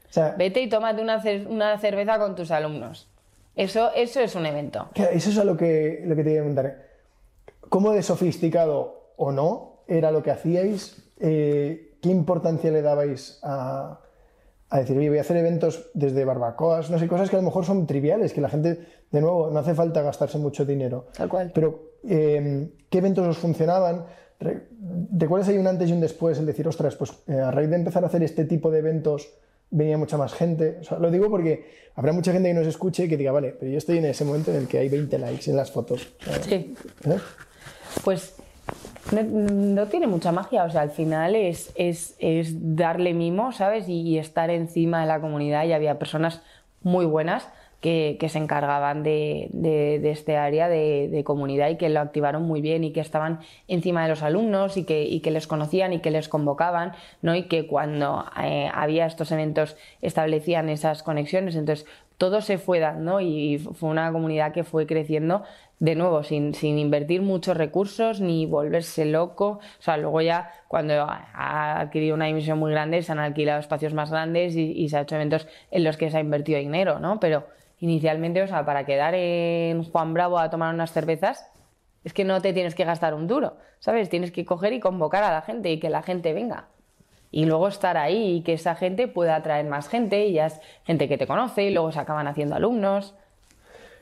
O 0.08 0.12
sea, 0.12 0.34
Vete 0.38 0.62
y 0.62 0.68
tómate 0.68 1.02
una, 1.02 1.22
cer- 1.22 1.46
una 1.46 1.78
cerveza 1.78 2.18
con 2.18 2.34
tus 2.34 2.50
alumnos. 2.50 3.08
Eso, 3.54 3.90
eso 3.94 4.20
es 4.20 4.34
un 4.34 4.46
evento. 4.46 4.88
Eso 4.94 5.30
es 5.30 5.38
a 5.38 5.44
lo 5.44 5.56
que, 5.56 6.02
lo 6.06 6.16
que 6.16 6.24
te 6.24 6.30
iba 6.30 6.40
a 6.40 6.44
preguntar. 6.44 6.86
¿Cómo 7.68 7.90
de 7.92 8.02
sofisticado 8.02 9.10
o 9.16 9.32
no 9.32 9.80
era 9.86 10.10
lo 10.10 10.22
que 10.22 10.30
hacíais? 10.30 10.96
Eh, 11.20 11.87
¿Qué 12.00 12.08
importancia 12.10 12.70
le 12.70 12.82
dabais 12.82 13.38
a, 13.42 14.00
a 14.70 14.78
decir, 14.78 14.96
oye, 14.96 15.08
voy 15.08 15.18
a 15.18 15.22
hacer 15.22 15.36
eventos 15.36 15.90
desde 15.94 16.24
barbacoas, 16.24 16.90
no 16.90 16.98
sé, 16.98 17.08
cosas 17.08 17.28
que 17.30 17.36
a 17.36 17.40
lo 17.40 17.44
mejor 17.44 17.64
son 17.64 17.86
triviales, 17.86 18.32
que 18.32 18.40
la 18.40 18.48
gente, 18.48 18.78
de 19.10 19.20
nuevo, 19.20 19.50
no 19.50 19.58
hace 19.58 19.74
falta 19.74 20.02
gastarse 20.02 20.38
mucho 20.38 20.64
dinero. 20.64 21.06
Tal 21.16 21.28
cual. 21.28 21.50
Pero, 21.54 21.92
eh, 22.08 22.70
¿qué 22.88 22.98
eventos 22.98 23.26
os 23.26 23.38
funcionaban? 23.38 24.04
Re- 24.40 24.68
¿Recuerdas 25.16 25.48
hay 25.48 25.58
un 25.58 25.66
antes 25.66 25.88
y 25.90 25.92
un 25.92 26.00
después 26.00 26.38
el 26.38 26.46
decir, 26.46 26.68
ostras, 26.68 26.94
pues 26.94 27.12
eh, 27.26 27.32
a 27.40 27.50
raíz 27.50 27.68
de 27.70 27.76
empezar 27.76 28.04
a 28.04 28.06
hacer 28.06 28.22
este 28.22 28.44
tipo 28.44 28.70
de 28.70 28.78
eventos 28.78 29.28
venía 29.70 29.98
mucha 29.98 30.16
más 30.16 30.32
gente? 30.32 30.78
O 30.80 30.84
sea, 30.84 30.98
lo 30.98 31.10
digo 31.10 31.28
porque 31.28 31.66
habrá 31.96 32.12
mucha 32.12 32.32
gente 32.32 32.48
que 32.48 32.54
nos 32.54 32.66
escuche 32.68 33.04
y 33.04 33.08
que 33.08 33.16
diga, 33.16 33.32
vale, 33.32 33.56
pero 33.58 33.72
yo 33.72 33.78
estoy 33.78 33.98
en 33.98 34.04
ese 34.04 34.24
momento 34.24 34.52
en 34.52 34.58
el 34.58 34.68
que 34.68 34.78
hay 34.78 34.88
20 34.88 35.18
likes 35.18 35.50
en 35.50 35.56
las 35.56 35.72
fotos. 35.72 36.14
Sí. 36.42 36.74
¿Eh? 37.04 37.16
Pues 38.04 38.34
no, 39.12 39.86
tiene 39.86 40.06
mucha 40.06 40.32
magia, 40.32 40.64
o 40.64 40.70
sea, 40.70 40.82
al 40.82 40.90
final 40.90 41.34
es, 41.34 41.72
es, 41.76 42.16
es 42.18 42.76
darle 42.76 43.14
mimo, 43.14 43.52
¿sabes? 43.52 43.88
Y, 43.88 44.18
estar 44.18 44.50
encima 44.50 45.00
de 45.00 45.06
la 45.06 45.20
comunidad 45.20 45.64
y 45.64 45.72
había 45.72 45.98
personas 45.98 46.42
muy 46.82 47.06
buenas 47.06 47.48
que, 47.80 48.16
que 48.18 48.28
se 48.28 48.38
encargaban 48.38 49.02
de, 49.02 49.48
de, 49.52 50.10
este 50.10 50.36
área 50.36 50.68
de, 50.68 51.08
de 51.08 51.24
comunidad 51.24 51.68
y 51.68 51.76
que 51.76 51.88
lo 51.88 52.00
activaron 52.00 52.42
muy 52.42 52.60
bien 52.60 52.82
y 52.84 52.92
que 52.92 53.00
estaban 53.00 53.40
encima 53.68 54.02
de 54.02 54.08
los 54.08 54.22
alumnos 54.22 54.76
y 54.76 54.84
que, 54.84 55.04
y 55.04 55.20
que 55.20 55.30
les 55.30 55.46
conocían 55.46 55.92
y 55.92 56.00
que 56.00 56.10
les 56.10 56.28
convocaban, 56.28 56.92
¿no? 57.22 57.36
Y 57.36 57.44
que 57.44 57.66
cuando 57.66 58.26
eh, 58.42 58.68
había 58.74 59.06
estos 59.06 59.30
eventos 59.30 59.76
establecían 60.02 60.68
esas 60.68 61.02
conexiones, 61.02 61.54
entonces 61.54 61.86
todo 62.18 62.40
se 62.40 62.58
fue 62.58 62.80
dando 62.80 63.20
y 63.20 63.58
fue 63.58 63.88
una 63.88 64.10
comunidad 64.10 64.52
que 64.52 64.64
fue 64.64 64.86
creciendo 64.86 65.44
de 65.80 65.94
nuevo, 65.94 66.22
sin, 66.24 66.54
sin 66.54 66.78
invertir 66.78 67.22
muchos 67.22 67.56
recursos 67.56 68.20
ni 68.20 68.46
volverse 68.46 69.04
loco. 69.04 69.60
O 69.78 69.82
sea, 69.82 69.96
luego 69.96 70.20
ya 70.20 70.50
cuando 70.66 70.94
ha- 71.02 71.80
adquirido 71.80 72.14
una 72.14 72.26
dimensión 72.26 72.58
muy 72.58 72.72
grande 72.72 73.02
se 73.02 73.12
han 73.12 73.18
alquilado 73.20 73.60
espacios 73.60 73.94
más 73.94 74.10
grandes 74.10 74.56
y, 74.56 74.72
y 74.72 74.88
se 74.88 74.96
ha 74.98 75.02
hecho 75.02 75.14
eventos 75.14 75.46
en 75.70 75.84
los 75.84 75.96
que 75.96 76.10
se 76.10 76.16
ha 76.16 76.20
invertido 76.20 76.58
dinero, 76.58 76.98
¿no? 76.98 77.20
Pero 77.20 77.46
inicialmente, 77.80 78.42
o 78.42 78.46
sea, 78.48 78.64
para 78.64 78.84
quedar 78.84 79.14
en 79.14 79.84
Juan 79.84 80.14
Bravo 80.14 80.38
a 80.38 80.50
tomar 80.50 80.74
unas 80.74 80.92
cervezas, 80.92 81.48
es 82.04 82.12
que 82.12 82.24
no 82.24 82.40
te 82.42 82.52
tienes 82.52 82.74
que 82.74 82.84
gastar 82.84 83.14
un 83.14 83.26
duro, 83.28 83.56
¿sabes? 83.78 84.08
Tienes 84.08 84.32
que 84.32 84.44
coger 84.44 84.72
y 84.72 84.80
convocar 84.80 85.22
a 85.22 85.30
la 85.30 85.42
gente 85.42 85.70
y 85.70 85.78
que 85.78 85.90
la 85.90 86.02
gente 86.02 86.32
venga. 86.32 86.66
Y 87.30 87.44
luego 87.44 87.68
estar 87.68 87.96
ahí 87.98 88.36
y 88.36 88.42
que 88.42 88.54
esa 88.54 88.74
gente 88.74 89.06
pueda 89.06 89.36
atraer 89.36 89.66
más 89.66 89.88
gente 89.88 90.26
y 90.26 90.32
ya 90.32 90.46
es 90.46 90.60
gente 90.84 91.08
que 91.08 91.18
te 91.18 91.26
conoce 91.26 91.64
y 91.64 91.70
luego 91.70 91.92
se 91.92 92.00
acaban 92.00 92.26
haciendo 92.26 92.56
alumnos. 92.56 93.14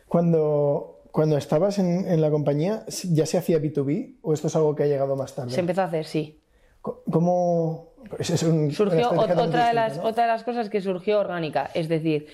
Cuando, 0.08 0.95
cuando 1.16 1.38
estabas 1.38 1.78
en, 1.78 2.06
en 2.06 2.20
la 2.20 2.30
compañía, 2.30 2.84
¿ya 3.10 3.24
se 3.24 3.38
hacía 3.38 3.58
B2B 3.58 4.16
o 4.20 4.34
esto 4.34 4.48
es 4.48 4.56
algo 4.56 4.74
que 4.74 4.82
ha 4.82 4.86
llegado 4.86 5.16
más 5.16 5.34
tarde? 5.34 5.50
Se 5.50 5.60
empezó 5.60 5.80
a 5.80 5.84
hacer, 5.84 6.04
sí. 6.04 6.40
¿Cómo...? 6.82 7.88
pues 8.10 8.28
es 8.30 8.42
un- 8.42 8.70
surgió 8.70 9.10
ot- 9.12 9.36
otra 9.40 9.68
de, 9.68 9.72
las, 9.72 9.96
¿no? 9.96 10.04
otra 10.04 10.24
de 10.24 10.28
las 10.30 10.44
cosas 10.44 10.68
que 10.68 10.80
surgió 10.82 11.18
orgánica, 11.18 11.70
es 11.74 11.88
decir, 11.88 12.26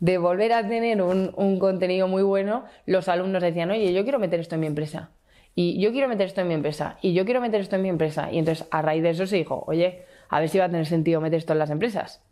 de 0.00 0.16
volver 0.18 0.52
a 0.54 0.66
tener 0.66 1.02
un, 1.02 1.32
un 1.36 1.58
contenido 1.58 2.08
muy 2.08 2.22
bueno, 2.22 2.64
los 2.86 3.06
alumnos 3.08 3.42
decían, 3.42 3.70
oye, 3.70 3.92
yo 3.92 4.02
quiero 4.02 4.18
meter 4.18 4.40
esto 4.40 4.54
en 4.56 4.62
mi 4.62 4.66
empresa, 4.66 5.10
y 5.54 5.78
yo 5.80 5.92
quiero 5.92 6.08
meter 6.08 6.26
esto 6.26 6.40
en 6.40 6.48
mi 6.48 6.54
empresa, 6.54 6.96
y 7.02 7.12
yo 7.12 7.24
quiero 7.26 7.40
meter 7.42 7.60
esto 7.60 7.76
en 7.76 7.82
mi 7.82 7.88
empresa, 7.90 8.32
y 8.32 8.38
entonces 8.38 8.66
a 8.70 8.80
raíz 8.82 9.02
de 9.02 9.10
eso 9.10 9.26
se 9.26 9.36
dijo, 9.36 9.62
oye, 9.68 10.02
a 10.30 10.40
ver 10.40 10.48
si 10.48 10.58
va 10.58 10.64
a 10.64 10.70
tener 10.70 10.86
sentido 10.86 11.20
meter 11.20 11.38
esto 11.38 11.52
en 11.52 11.58
las 11.60 11.70
empresas. 11.70 12.22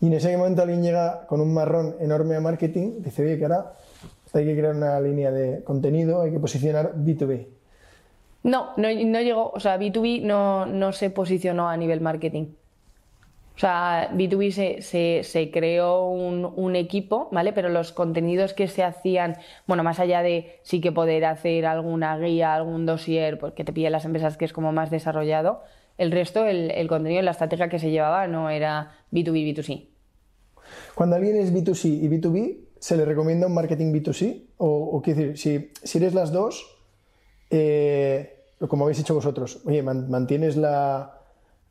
Y 0.00 0.08
en 0.08 0.12
ese 0.12 0.36
momento 0.36 0.60
alguien 0.62 0.82
llega 0.82 1.26
con 1.26 1.40
un 1.40 1.54
marrón 1.54 1.96
enorme 2.00 2.36
a 2.36 2.40
marketing, 2.40 3.00
dice, 3.02 3.22
oye, 3.22 3.38
que 3.38 3.44
ahora 3.44 3.72
hay 4.34 4.44
que 4.44 4.56
crear 4.56 4.74
una 4.74 5.00
línea 5.00 5.30
de 5.30 5.62
contenido, 5.64 6.22
hay 6.22 6.30
que 6.32 6.40
posicionar 6.40 6.94
B2B. 6.96 7.46
No, 8.42 8.70
no, 8.76 8.88
no 8.92 9.20
llegó, 9.20 9.50
o 9.50 9.60
sea, 9.60 9.78
B2B 9.78 10.22
no, 10.22 10.66
no 10.66 10.92
se 10.92 11.10
posicionó 11.10 11.68
a 11.68 11.76
nivel 11.76 12.00
marketing. 12.00 12.46
O 13.56 13.60
sea, 13.60 14.12
B2B 14.14 14.52
se, 14.52 14.82
se, 14.82 15.22
se 15.24 15.50
creó 15.50 16.06
un, 16.06 16.44
un, 16.54 16.76
equipo, 16.76 17.28
¿vale? 17.32 17.52
Pero 17.52 17.68
los 17.68 17.90
contenidos 17.90 18.54
que 18.54 18.68
se 18.68 18.84
hacían, 18.84 19.36
bueno, 19.66 19.82
más 19.82 19.98
allá 19.98 20.22
de 20.22 20.60
sí 20.62 20.80
que 20.80 20.92
poder 20.92 21.24
hacer 21.24 21.66
alguna 21.66 22.16
guía, 22.18 22.54
algún 22.54 22.86
dossier, 22.86 23.36
porque 23.36 23.64
te 23.64 23.72
pillan 23.72 23.90
las 23.90 24.04
empresas 24.04 24.36
que 24.36 24.44
es 24.44 24.52
como 24.52 24.70
más 24.70 24.90
desarrollado, 24.92 25.64
el 25.96 26.12
resto, 26.12 26.46
el, 26.46 26.70
el 26.70 26.86
contenido, 26.86 27.20
la 27.22 27.32
estrategia 27.32 27.68
que 27.68 27.80
se 27.80 27.90
llevaba 27.90 28.28
no 28.28 28.48
era 28.48 28.92
B2B, 29.10 29.56
B2C. 29.56 29.88
Cuando 30.94 31.16
alguien 31.16 31.36
es 31.36 31.52
B2C 31.52 31.86
y 31.86 32.08
B2B, 32.08 32.67
¿se 32.80 32.96
le 32.96 33.04
recomienda 33.04 33.46
un 33.46 33.54
marketing 33.54 33.92
B2C? 33.92 34.44
O, 34.58 34.68
o 34.68 35.02
quiero 35.02 35.20
decir, 35.20 35.38
si, 35.38 35.72
si 35.82 35.98
eres 35.98 36.14
las 36.14 36.32
dos, 36.32 36.78
eh, 37.50 38.44
como 38.68 38.84
habéis 38.84 39.00
hecho 39.00 39.14
vosotros, 39.14 39.60
oye, 39.64 39.82
mantienes 39.82 40.56
la, 40.56 41.20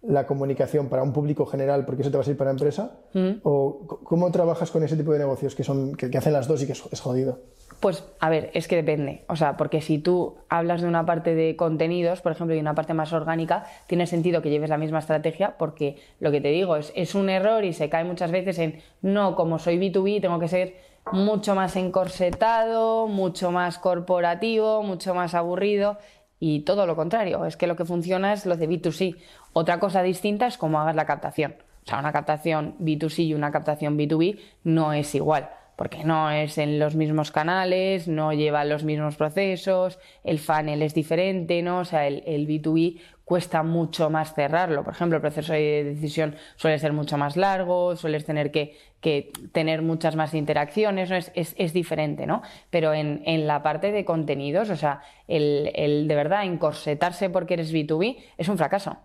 la, 0.02 0.26
comunicación 0.26 0.88
para 0.88 1.04
un 1.04 1.12
público 1.12 1.46
general 1.46 1.86
porque 1.86 2.02
eso 2.02 2.12
te 2.12 2.18
va 2.18 2.22
a 2.22 2.24
servir 2.24 2.38
para 2.38 2.50
la 2.50 2.54
empresa? 2.54 3.00
Mm. 3.14 3.40
¿O 3.44 4.00
cómo 4.04 4.32
trabajas 4.32 4.72
con 4.72 4.84
ese 4.84 4.96
tipo 4.96 5.12
de 5.12 5.20
negocios 5.20 5.56
que, 5.56 5.64
son, 5.64 5.96
que, 5.96 6.10
que 6.10 6.18
hacen 6.18 6.34
las 6.34 6.48
dos 6.48 6.64
y 6.64 6.66
que 6.66 6.72
es, 6.72 6.84
es 6.92 7.02
jodido? 7.02 7.40
Pues 7.80 8.04
a 8.20 8.30
ver, 8.30 8.50
es 8.54 8.68
que 8.68 8.76
depende. 8.76 9.24
O 9.28 9.36
sea, 9.36 9.56
porque 9.56 9.82
si 9.82 10.00
tú 10.00 10.38
hablas 10.50 10.82
de 10.82 10.88
una 10.88 11.06
parte 11.06 11.36
de 11.36 11.56
contenidos, 11.56 12.22
por 12.22 12.32
ejemplo, 12.32 12.56
y 12.56 12.60
una 12.60 12.74
parte 12.74 12.94
más 12.96 13.14
orgánica, 13.14 13.66
tiene 13.86 14.08
sentido 14.08 14.42
que 14.42 14.50
lleves 14.50 14.70
la 14.70 14.78
misma 14.78 15.00
estrategia 15.00 15.58
porque 15.58 15.98
lo 16.20 16.32
que 16.32 16.42
te 16.42 16.48
digo 16.48 16.76
es, 16.76 16.92
es 16.96 17.14
un 17.14 17.30
error 17.30 17.64
y 17.66 17.74
se 17.74 17.90
cae 17.90 18.04
muchas 18.04 18.32
veces 18.32 18.58
en, 18.58 18.80
no, 19.02 19.36
como 19.36 19.60
soy 19.60 19.78
B2B, 19.78 20.22
tengo 20.22 20.40
que 20.40 20.48
ser 20.48 20.87
mucho 21.12 21.56
más 21.56 21.76
encorsetado, 21.76 23.08
mucho 23.08 23.52
más 23.52 23.78
corporativo, 23.80 24.84
mucho 24.84 25.14
más 25.14 25.34
aburrido 25.34 25.98
y 26.40 26.62
todo 26.62 26.86
lo 26.86 26.96
contrario, 26.96 27.46
es 27.46 27.58
que 27.58 27.68
lo 27.68 27.76
que 27.76 27.86
funciona 27.86 28.34
es 28.34 28.46
lo 28.46 28.58
de 28.58 28.70
B2C. 28.70 29.18
Otra 29.54 29.80
cosa 29.80 30.04
distinta 30.04 30.48
es 30.48 30.58
cómo 30.58 30.80
hagas 30.80 30.96
la 30.96 31.06
captación. 31.06 31.56
O 31.86 31.90
sea, 31.90 32.00
una 32.00 32.12
captación 32.12 32.76
B2C 32.80 33.26
y 33.26 33.34
una 33.34 33.52
captación 33.52 33.98
B2B 33.98 34.40
no 34.64 34.94
es 34.94 35.16
igual 35.16 35.50
porque 35.78 36.04
no 36.04 36.32
es 36.32 36.58
en 36.58 36.80
los 36.80 36.96
mismos 36.96 37.32
canales, 37.32 38.08
no 38.08 38.34
lleva 38.34 38.66
los 38.66 38.84
mismos 38.84 39.16
procesos, 39.16 40.00
el 40.24 40.40
funnel 40.40 40.82
es 40.82 40.96
diferente, 40.96 41.62
¿no? 41.62 41.80
O 41.80 41.86
sea, 41.86 42.08
el, 42.08 42.24
el, 42.26 42.48
B2B 42.48 43.00
cuesta 43.24 43.62
mucho 43.62 44.10
más 44.10 44.34
cerrarlo. 44.34 44.84
Por 44.84 44.94
ejemplo, 44.94 45.18
el 45.18 45.22
proceso 45.22 45.54
de 45.54 45.84
decisión 45.84 46.36
suele 46.56 46.80
ser 46.80 46.94
mucho 46.94 47.20
más 47.20 47.38
largo, 47.38 47.96
sueles 47.96 48.26
tener 48.26 48.50
que, 48.50 48.76
que 49.02 49.32
tener 49.52 49.84
muchas 49.84 50.16
más 50.16 50.34
interacciones, 50.34 51.12
¿no? 51.12 51.16
es, 51.16 51.32
es, 51.36 51.74
diferente, 51.74 52.26
¿no? 52.26 52.42
Pero 52.72 52.96
en, 52.96 53.22
en, 53.26 53.46
la 53.46 53.62
parte 53.62 53.92
de 53.92 54.04
contenidos, 54.04 54.72
o 54.72 54.76
sea, 54.76 55.02
el, 55.28 55.72
el, 55.76 56.08
de 56.08 56.16
verdad 56.16 56.44
encorsetarse 56.44 57.30
porque 57.30 57.54
eres 57.54 57.72
B2B 57.72 58.18
es 58.40 58.50
un 58.50 58.58
fracaso. 58.58 58.98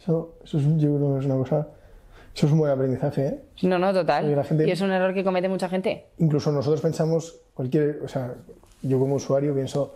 Eso, 0.00 0.34
eso 0.42 0.58
es, 0.58 0.64
yo 0.78 0.96
creo 0.96 1.14
que 1.14 1.20
es 1.20 1.26
una 1.26 1.36
cosa 1.36 1.68
eso 2.34 2.46
es 2.46 2.52
un 2.52 2.58
buen 2.58 2.72
aprendizaje, 2.72 3.26
¿eh? 3.26 3.38
No, 3.62 3.78
no, 3.78 3.92
total. 3.92 4.44
Gente, 4.44 4.66
y 4.66 4.70
es 4.70 4.80
un 4.80 4.90
error 4.90 5.14
que 5.14 5.22
comete 5.22 5.48
mucha 5.48 5.68
gente. 5.68 6.06
Incluso 6.18 6.50
nosotros 6.50 6.80
pensamos, 6.80 7.40
cualquier, 7.54 8.00
o 8.04 8.08
sea, 8.08 8.34
yo 8.82 8.98
como 8.98 9.14
usuario 9.14 9.54
pienso, 9.54 9.94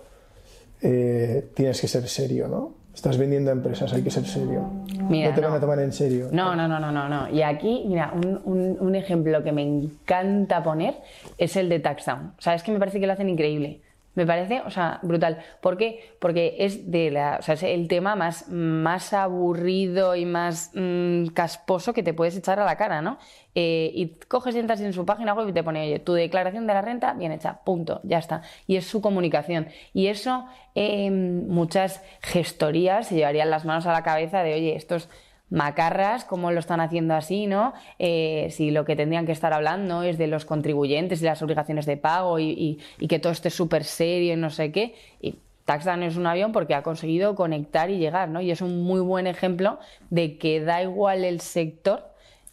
eh, 0.80 1.50
tienes 1.54 1.80
que 1.80 1.88
ser 1.88 2.06
serio, 2.08 2.46
¿no? 2.46 2.74
Estás 2.94 3.18
vendiendo 3.18 3.50
a 3.50 3.54
empresas, 3.54 3.92
hay 3.92 4.02
que 4.02 4.10
ser 4.10 4.24
serio. 4.24 4.70
Mira, 5.08 5.30
no 5.30 5.34
te 5.34 5.40
van 5.40 5.52
a 5.52 5.60
tomar 5.60 5.80
en 5.80 5.92
serio. 5.92 6.28
No, 6.32 6.54
no, 6.54 6.68
no, 6.68 6.78
no, 6.80 6.92
no. 6.92 7.08
no. 7.08 7.28
Y 7.28 7.42
aquí, 7.42 7.84
mira, 7.86 8.12
un, 8.14 8.40
un, 8.44 8.76
un, 8.80 8.94
ejemplo 8.94 9.42
que 9.42 9.52
me 9.52 9.62
encanta 9.62 10.62
poner 10.62 10.94
es 11.38 11.56
el 11.56 11.68
de 11.68 11.78
Taxdown. 11.80 12.34
O 12.38 12.40
sea, 12.40 12.54
es 12.54 12.62
que 12.62 12.72
me 12.72 12.78
parece 12.78 12.98
que 12.98 13.06
lo 13.06 13.12
hacen 13.12 13.28
increíble. 13.28 13.82
Me 14.18 14.26
parece, 14.26 14.62
o 14.62 14.70
sea, 14.70 14.98
brutal. 15.02 15.38
¿Por 15.60 15.76
qué? 15.76 16.16
Porque 16.18 16.56
es 16.58 16.90
de 16.90 17.12
la, 17.12 17.36
o 17.38 17.42
sea, 17.42 17.54
es 17.54 17.62
el 17.62 17.86
tema 17.86 18.16
más, 18.16 18.48
más 18.48 19.12
aburrido 19.12 20.16
y 20.16 20.26
más 20.26 20.72
mmm, 20.74 21.26
casposo 21.26 21.92
que 21.92 22.02
te 22.02 22.12
puedes 22.12 22.36
echar 22.36 22.58
a 22.58 22.64
la 22.64 22.76
cara, 22.76 23.00
¿no? 23.00 23.18
Eh, 23.54 23.92
y 23.94 24.18
coges 24.26 24.56
y 24.56 24.58
entras 24.58 24.80
en 24.80 24.92
su 24.92 25.06
página 25.06 25.34
web 25.34 25.48
y 25.48 25.52
te 25.52 25.62
pone, 25.62 25.82
oye, 25.82 26.00
tu 26.00 26.14
declaración 26.14 26.66
de 26.66 26.74
la 26.74 26.82
renta 26.82 27.12
bien 27.12 27.30
hecha, 27.30 27.60
punto, 27.62 28.00
ya 28.02 28.18
está. 28.18 28.42
Y 28.66 28.74
es 28.74 28.88
su 28.88 29.00
comunicación. 29.00 29.68
Y 29.94 30.08
eso, 30.08 30.46
eh, 30.74 31.12
muchas 31.12 32.02
gestorías 32.20 33.06
se 33.06 33.14
llevarían 33.14 33.50
las 33.50 33.64
manos 33.64 33.86
a 33.86 33.92
la 33.92 34.02
cabeza 34.02 34.42
de, 34.42 34.54
oye, 34.54 34.74
estos 34.74 35.08
macarras, 35.50 36.24
cómo 36.24 36.50
lo 36.50 36.60
están 36.60 36.80
haciendo 36.80 37.14
así, 37.14 37.46
¿no? 37.46 37.72
Eh, 37.98 38.48
si 38.50 38.70
lo 38.70 38.84
que 38.84 38.96
tendrían 38.96 39.26
que 39.26 39.32
estar 39.32 39.52
hablando 39.52 40.02
es 40.02 40.18
de 40.18 40.26
los 40.26 40.44
contribuyentes 40.44 41.22
y 41.22 41.24
las 41.24 41.42
obligaciones 41.42 41.86
de 41.86 41.96
pago 41.96 42.38
y, 42.38 42.78
que 43.08 43.18
todo 43.18 43.32
esté 43.32 43.50
súper 43.50 43.84
serio 43.84 44.34
y 44.34 44.36
no 44.36 44.50
sé 44.50 44.72
qué. 44.72 44.94
Y 45.20 45.36
Taxdan 45.64 46.02
es 46.02 46.16
un 46.16 46.26
avión 46.26 46.52
porque 46.52 46.74
ha 46.74 46.82
conseguido 46.82 47.34
conectar 47.34 47.90
y 47.90 47.98
llegar, 47.98 48.28
¿no? 48.28 48.40
Y 48.40 48.50
es 48.50 48.60
un 48.60 48.82
muy 48.82 49.00
buen 49.00 49.26
ejemplo 49.26 49.78
de 50.10 50.38
que 50.38 50.60
da 50.60 50.82
igual 50.82 51.24
el 51.24 51.40
sector 51.40 52.04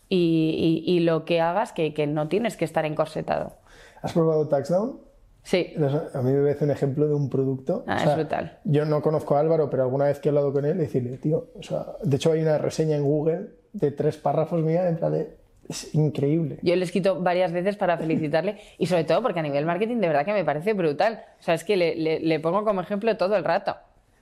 y, 0.08 0.84
y 0.86 1.00
lo 1.02 1.26
que 1.26 1.41
hagas, 1.41 1.74
que, 1.74 1.93
que, 1.93 2.08
no 2.08 2.28
tienes 2.28 2.58
que 2.58 2.66
estar 2.66 2.86
encorsetado. 2.86 3.54
¿Has 4.02 4.14
probado 4.14 4.48
Taxdown? 4.48 5.05
Sí. 5.46 5.74
A 6.14 6.22
mí 6.24 6.32
me 6.32 6.41
parece 6.41 6.66
un 6.66 6.72
ejemplo 6.72 7.08
de 7.08 7.14
un 7.14 7.30
producto. 7.30 7.84
Ah, 7.88 7.98
o 7.98 8.00
sea, 8.00 8.10
es 8.12 8.18
brutal. 8.18 8.60
Yo 8.64 8.84
no 8.86 9.02
conozco 9.02 9.36
a 9.36 9.39
Álvaro, 9.39 9.70
pero 9.70 9.84
alguna 9.84 10.06
vez 10.06 10.20
que 10.20 10.28
he 10.28 10.32
hablado 10.32 10.52
con 10.52 10.66
él, 10.66 10.78
decirle, 10.78 11.18
tío, 11.18 11.52
o 11.58 11.62
sea, 11.62 11.86
de 12.04 12.16
hecho 12.16 12.32
hay 12.32 12.41
una 12.41 12.58
reseña 12.58 12.98
en 12.98 13.04
Google 13.04 13.50
de 13.72 13.91
tres 13.91 14.18
párrafos 14.18 14.64
mía 14.64 14.89
en 14.89 14.98
plan 14.98 15.14
de, 15.14 15.38
es 15.70 15.93
increíble. 15.93 16.58
Yo 16.64 16.76
le 16.76 16.82
he 16.82 16.84
escrito 16.84 17.22
varias 17.22 17.52
veces 17.52 17.78
para 17.78 17.98
felicitarle 17.98 18.58
y 18.80 18.88
sobre 18.88 19.04
todo 19.04 19.22
porque 19.22 19.39
a 19.39 19.43
nivel 19.43 19.66
marketing 19.66 19.98
de 19.98 20.08
verdad 20.08 20.26
que 20.26 20.34
me 20.34 20.43
parece 20.43 20.74
brutal. 20.74 21.24
O 21.39 21.43
sea, 21.43 21.54
es 21.54 21.64
que 21.64 21.78
le, 21.78 21.96
le, 21.96 22.20
le 22.20 22.39
pongo 22.39 22.64
como 22.66 22.82
ejemplo 22.82 23.16
todo 23.16 23.36
el 23.36 23.43
rato. 23.43 23.76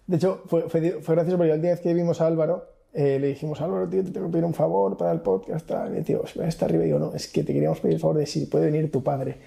De 0.07 0.17
hecho, 0.17 0.43
fue, 0.47 0.69
fue, 0.69 1.01
fue 1.01 1.15
gracioso 1.15 1.38
porque 1.38 1.53
última 1.53 1.71
vez 1.71 1.80
que 1.80 1.93
vimos 1.93 2.19
a 2.19 2.28
Álvaro, 2.28 2.67
eh, 2.93 3.17
le 3.19 3.28
dijimos, 3.28 3.61
Álvaro, 3.61 3.88
tío, 3.88 4.03
te 4.03 4.11
tengo 4.11 4.28
que 4.28 4.34
pedir 4.34 4.45
un 4.45 4.53
favor 4.53 4.97
para 4.97 5.11
el 5.11 5.21
podcast. 5.21 5.65
Tal. 5.65 5.95
Y 5.95 5.99
el 5.99 6.03
tío, 6.03 6.24
está 6.45 6.65
arriba 6.65 6.84
y 6.84 6.88
digo, 6.88 6.99
no, 6.99 7.13
es 7.13 7.28
que 7.28 7.43
te 7.43 7.53
queríamos 7.53 7.80
pedir 7.80 7.95
el 7.95 8.01
favor 8.01 8.17
de 8.17 8.26
si 8.26 8.45
puede 8.45 8.65
venir 8.65 8.91
tu 8.91 9.01
padre. 9.01 9.38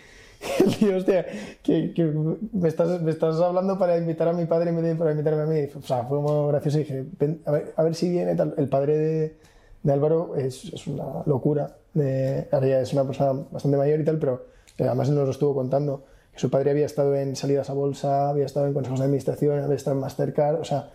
Tío, 0.78 0.97
hostia, 0.97 1.26
que, 1.62 1.93
que 1.95 2.05
me, 2.53 2.68
estás, 2.68 3.01
me, 3.01 3.11
estás, 3.11 3.41
hablando 3.41 3.78
para 3.78 3.97
invitar 3.97 4.28
a 4.28 4.32
mi 4.32 4.47
padre 4.47 4.70
en 4.70 4.76
vez 4.76 4.84
de 4.84 4.95
para 4.95 5.12
invitarme 5.12 5.43
a 5.43 5.47
mí. 5.47 5.68
O 5.76 5.82
sea, 5.82 6.05
fue 6.05 6.20
muy 6.20 6.49
gracioso 6.49 6.78
y 6.78 6.82
dije, 6.82 7.05
a 7.45 7.51
ver, 7.51 7.72
a 7.76 7.82
ver 7.82 7.95
si 7.95 8.11
viene 8.11 8.34
tal. 8.34 8.55
El 8.57 8.68
padre 8.68 8.99
de, 8.99 9.37
de 9.82 9.93
Álvaro 9.93 10.37
es, 10.37 10.64
es, 10.72 10.87
una 10.87 11.22
locura. 11.26 11.76
De, 11.95 12.49
ahora 12.53 12.80
es 12.80 12.93
una 12.93 13.05
persona 13.05 13.45
bastante 13.51 13.76
mayor 13.76 14.01
y 14.01 14.05
tal, 14.05 14.18
pero 14.18 14.47
además 14.78 15.09
nos 15.11 15.24
lo 15.24 15.30
estuvo 15.30 15.55
contando. 15.55 16.05
Que 16.32 16.41
su 16.41 16.51
padre 16.51 16.70
había 16.70 16.87
estado 16.87 17.14
en 17.14 17.34
salidas 17.37 17.70
a 17.70 17.72
bolsa, 17.72 18.28
había 18.28 18.45
estado 18.45 18.66
en 18.66 18.74
consejos 18.74 18.99
de 18.99 19.07
administración, 19.07 19.61
había 19.61 19.76
estado 19.76 19.97
en 19.97 20.03
Mastercard, 20.03 20.61
o 20.61 20.64
sea, 20.64 20.91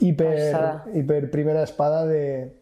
hiper, 0.00 0.56
hiper 0.94 1.30
primera 1.30 1.62
espada 1.62 2.06
de, 2.06 2.56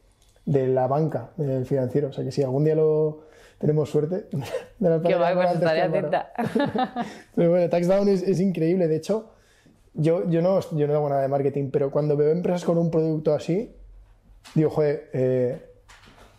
de 0.45 0.67
la 0.67 0.87
banca, 0.87 1.31
del 1.37 1.65
financiero. 1.65 2.09
O 2.09 2.13
sea, 2.13 2.25
que 2.25 2.33
si 2.33 2.43
algún 2.43 2.65
día 2.65 2.75
lo 2.75 3.30
tenemos 3.61 3.89
suerte. 3.89 4.27
De 4.79 4.91
la 4.91 5.01
Qué 5.01 5.15
guay, 5.15 5.35
pues 5.35 5.49
atenta. 5.49 6.33
pero 7.37 7.51
bueno, 7.51 7.69
Taxdown 7.69 8.09
es, 8.09 8.23
es, 8.23 8.41
increíble. 8.41 8.89
De 8.89 8.97
hecho, 8.97 9.31
yo, 9.95 10.29
yo, 10.29 10.43
no, 10.43 10.59
yo 10.73 10.87
no 10.89 10.95
hago 10.95 11.09
nada 11.09 11.23
de 11.23 11.29
marketing, 11.29 11.71
pero 11.71 11.91
cuando 11.91 12.17
veo 12.17 12.31
empresas 12.31 12.65
con 12.65 12.79
un 12.79 12.91
producto 12.91 13.35
así, 13.35 13.73
digo, 14.55 14.71
joder, 14.71 15.11
eh, 15.13 15.63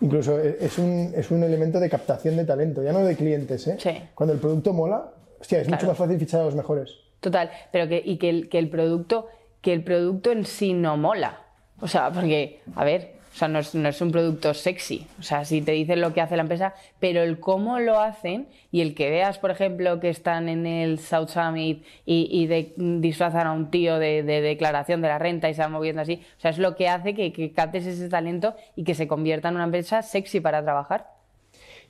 incluso 0.01 0.37
es 0.39 0.77
un, 0.77 1.13
es 1.15 1.31
un 1.31 1.43
elemento 1.43 1.79
de 1.79 1.89
captación 1.89 2.35
de 2.35 2.43
talento, 2.43 2.83
ya 2.83 2.91
no 2.91 2.99
de 2.99 3.15
clientes. 3.15 3.67
¿eh? 3.67 3.77
Sí. 3.79 3.91
Cuando 4.15 4.33
el 4.33 4.39
producto 4.39 4.73
mola, 4.73 5.13
hostia, 5.39 5.59
es 5.59 5.67
claro. 5.67 5.79
mucho 5.79 5.87
más 5.87 5.97
fácil 5.97 6.19
fichar 6.19 6.41
a 6.41 6.45
los 6.45 6.55
mejores. 6.55 6.95
Total, 7.19 7.51
pero 7.71 7.87
que, 7.87 8.01
y 8.03 8.17
que 8.17 8.29
el, 8.29 8.49
que 8.49 8.57
el 8.57 8.69
producto 8.69 9.27
que 9.61 9.73
el 9.73 9.83
producto 9.83 10.31
en 10.31 10.45
sí 10.45 10.73
no 10.73 10.97
mola. 10.97 11.43
O 11.79 11.87
sea, 11.87 12.11
porque, 12.11 12.61
a 12.75 12.83
ver, 12.83 13.13
o 13.33 13.37
sea, 13.37 13.47
no 13.47 13.59
es, 13.59 14.01
un 14.01 14.11
producto 14.11 14.53
sexy. 14.53 15.07
O 15.19 15.23
sea, 15.23 15.45
si 15.45 15.61
te 15.61 15.71
dicen 15.71 16.01
lo 16.01 16.13
que 16.13 16.19
hace 16.19 16.35
la 16.35 16.41
empresa, 16.41 16.73
pero 16.99 17.23
el 17.23 17.39
cómo 17.39 17.79
lo 17.79 17.99
hacen 17.99 18.47
y 18.71 18.81
el 18.81 18.93
que 18.93 19.09
veas, 19.09 19.39
por 19.39 19.51
ejemplo, 19.51 19.99
que 20.01 20.09
están 20.09 20.49
en 20.49 20.65
el 20.65 20.99
South 20.99 21.29
Summit 21.29 21.83
y, 22.05 22.45
de, 22.47 22.73
disfrazan 22.75 23.47
a 23.47 23.53
un 23.53 23.71
tío 23.71 23.99
de, 23.99 24.23
de, 24.23 24.41
declaración 24.41 25.01
de 25.01 25.07
la 25.07 25.17
renta 25.17 25.49
y 25.49 25.53
se 25.53 25.61
van 25.61 25.71
moviendo 25.71 26.01
así. 26.01 26.21
O 26.37 26.41
sea, 26.41 26.51
es 26.51 26.57
lo 26.57 26.75
que 26.75 26.89
hace 26.89 27.15
que, 27.15 27.31
que 27.31 27.53
captes 27.53 27.85
ese 27.85 28.09
talento 28.09 28.53
y 28.75 28.83
que 28.83 28.95
se 28.95 29.07
convierta 29.07 29.47
en 29.47 29.55
una 29.55 29.63
empresa 29.63 30.01
sexy 30.01 30.41
para 30.41 30.61
trabajar. 30.61 31.07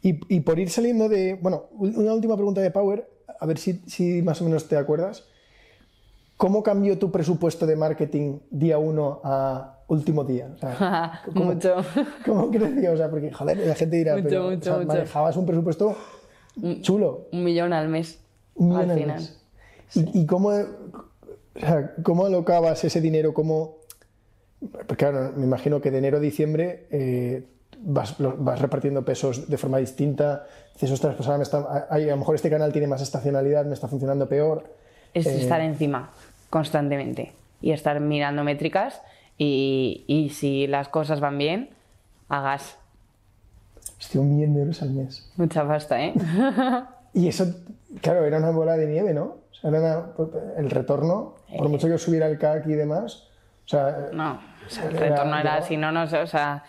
Y, 0.03 0.39
por 0.39 0.57
ir 0.57 0.69
saliendo 0.69 1.09
de. 1.09 1.35
Bueno, 1.35 1.65
una 1.77 2.13
última 2.13 2.35
pregunta 2.35 2.59
de 2.59 2.71
Power, 2.71 3.07
a 3.39 3.45
ver 3.45 3.59
si 3.59 4.21
más 4.23 4.41
o 4.41 4.45
menos 4.45 4.67
te 4.67 4.75
acuerdas. 4.75 5.25
¿Cómo 6.41 6.63
cambió 6.63 6.97
tu 6.97 7.11
presupuesto 7.11 7.67
de 7.67 7.75
marketing 7.75 8.39
día 8.49 8.79
uno 8.79 9.21
a 9.23 9.80
último 9.91 10.23
día? 10.23 10.49
O 10.55 10.57
sea, 10.57 11.21
¿cómo, 11.33 11.45
mucho. 11.45 11.75
¿Cómo 12.25 12.49
creció? 12.49 12.93
O 12.93 12.97
sea, 12.97 13.09
porque, 13.09 13.31
joder, 13.31 13.57
la 13.57 13.75
gente 13.75 13.97
dirá, 13.97 14.15
mucho, 14.15 14.27
pero 14.29 14.43
mucho, 14.49 14.71
o 14.71 14.77
sea, 14.77 14.85
manejabas 14.85 15.37
un 15.37 15.45
presupuesto 15.45 15.97
chulo. 16.81 17.27
Un 17.31 17.43
millón 17.43 17.73
al 17.73 17.87
mes. 17.87 18.19
Un 18.55 18.69
millón 18.69 18.83
al, 18.83 18.91
al 18.91 18.99
final. 18.99 19.17
mes. 19.17 19.37
¿Y, 19.95 20.21
¿Y, 20.21 20.25
cómo, 20.25 20.49
o 20.49 21.59
sea, 21.59 21.93
cómo 22.03 22.25
alocabas 22.25 22.83
ese 22.83 23.01
dinero? 23.01 23.33
¿Cómo...? 23.33 23.77
Porque 24.59 24.95
claro, 24.95 25.33
me 25.35 25.45
imagino 25.45 25.81
que 25.81 25.89
de 25.89 25.97
enero 25.97 26.17
a 26.17 26.19
diciembre 26.19 26.85
eh, 26.91 27.47
vas, 27.79 28.15
vas, 28.19 28.61
repartiendo 28.61 29.03
pesos 29.03 29.49
de 29.49 29.57
forma 29.57 29.79
distinta. 29.79 30.45
Dices, 30.73 30.91
ostras, 30.91 31.15
pues 31.15 31.27
ahora 31.27 31.39
me 31.39 31.43
está, 31.43 31.87
a 31.89 31.97
lo 31.97 32.17
mejor 32.17 32.35
este 32.35 32.49
canal 32.49 32.71
tiene 32.71 32.87
más 32.87 33.01
estacionalidad, 33.01 33.65
me 33.65 33.73
está 33.73 33.87
funcionando 33.87 34.29
peor. 34.29 34.75
Es 35.13 35.25
eh, 35.25 35.41
estar 35.41 35.61
encima 35.61 36.11
constantemente 36.49 37.33
y 37.59 37.71
estar 37.71 37.99
mirando 37.99 38.43
métricas 38.43 39.01
y, 39.37 40.03
y, 40.07 40.29
si 40.29 40.67
las 40.67 40.87
cosas 40.89 41.19
van 41.19 41.37
bien, 41.37 41.69
hagas 42.29 42.77
Hostia, 43.99 44.21
un 44.21 44.35
millón 44.35 44.53
de 44.55 44.61
euros 44.61 44.81
al 44.81 44.91
mes. 44.91 45.31
Mucha 45.37 45.67
pasta, 45.67 46.03
¿eh? 46.03 46.13
y 47.13 47.27
eso, 47.27 47.45
claro, 48.01 48.25
era 48.25 48.37
una 48.37 48.51
bola 48.51 48.75
de 48.77 48.87
nieve, 48.87 49.13
¿no? 49.13 49.23
O 49.23 49.53
sea, 49.53 49.69
era 49.69 49.79
una- 49.79 50.05
el 50.57 50.69
retorno, 50.69 51.35
por 51.57 51.69
mucho 51.69 51.87
que 51.87 51.97
subiera 51.97 52.27
el 52.27 52.37
CAC 52.39 52.65
y 52.67 52.73
demás. 52.73 53.27
O 53.65 53.69
sea, 53.69 54.09
No, 54.11 54.39
o 54.65 54.69
sea, 54.69 54.85
el 54.85 54.95
Era- 54.95 55.09
retorno 55.09 55.37
era 55.39 55.55
así, 55.57 55.77
no, 55.77 55.91
no, 55.91 56.07
sé, 56.07 56.17
o 56.17 56.25
sea, 56.27 56.63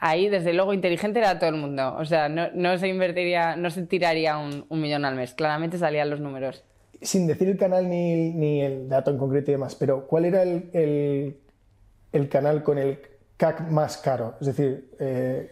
ahí 0.00 0.28
desde 0.28 0.52
luego 0.52 0.74
inteligente 0.74 1.20
era 1.20 1.38
todo 1.38 1.50
el 1.50 1.56
mundo. 1.56 1.94
O 1.98 2.04
sea, 2.04 2.28
no, 2.28 2.48
no 2.54 2.76
se 2.78 2.88
invertiría, 2.88 3.56
no 3.56 3.70
se 3.70 3.86
tiraría 3.86 4.36
un, 4.38 4.66
un 4.68 4.80
millón 4.80 5.04
al 5.06 5.14
mes. 5.14 5.32
Claramente 5.34 5.78
salían 5.78 6.10
los 6.10 6.20
números. 6.20 6.64
sin 7.00 7.26
decir 7.26 7.48
el 7.48 7.56
canal 7.58 7.88
ni, 7.88 8.30
ni 8.32 8.60
el 8.62 8.88
dato 8.90 9.10
en 9.10 9.16
concreto 9.18 9.50
y 9.50 9.54
demás, 9.54 9.74
pero 9.74 10.06
¿cuál 10.06 10.26
era 10.26 10.42
el, 10.42 10.68
el- 10.74 11.36
el 12.14 12.28
canal 12.28 12.62
con 12.62 12.78
el 12.78 12.98
CAC 13.36 13.60
más 13.68 13.98
caro? 13.98 14.34
Es 14.40 14.46
decir, 14.46 14.90
eh, 14.98 15.50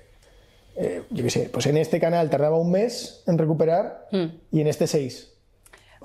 eh, 0.77 1.03
yo 1.11 1.23
qué 1.25 1.31
sé, 1.31 1.51
pues 1.53 1.67
en 1.67 1.77
este 1.77 2.01
canal 2.01 2.31
tardaba 2.31 2.59
un 2.59 2.71
mes 2.71 3.23
en 3.27 3.37
recuperar 3.37 4.07
y 4.51 4.61
en 4.61 4.67
este 4.67 4.87
seis. 4.87 5.29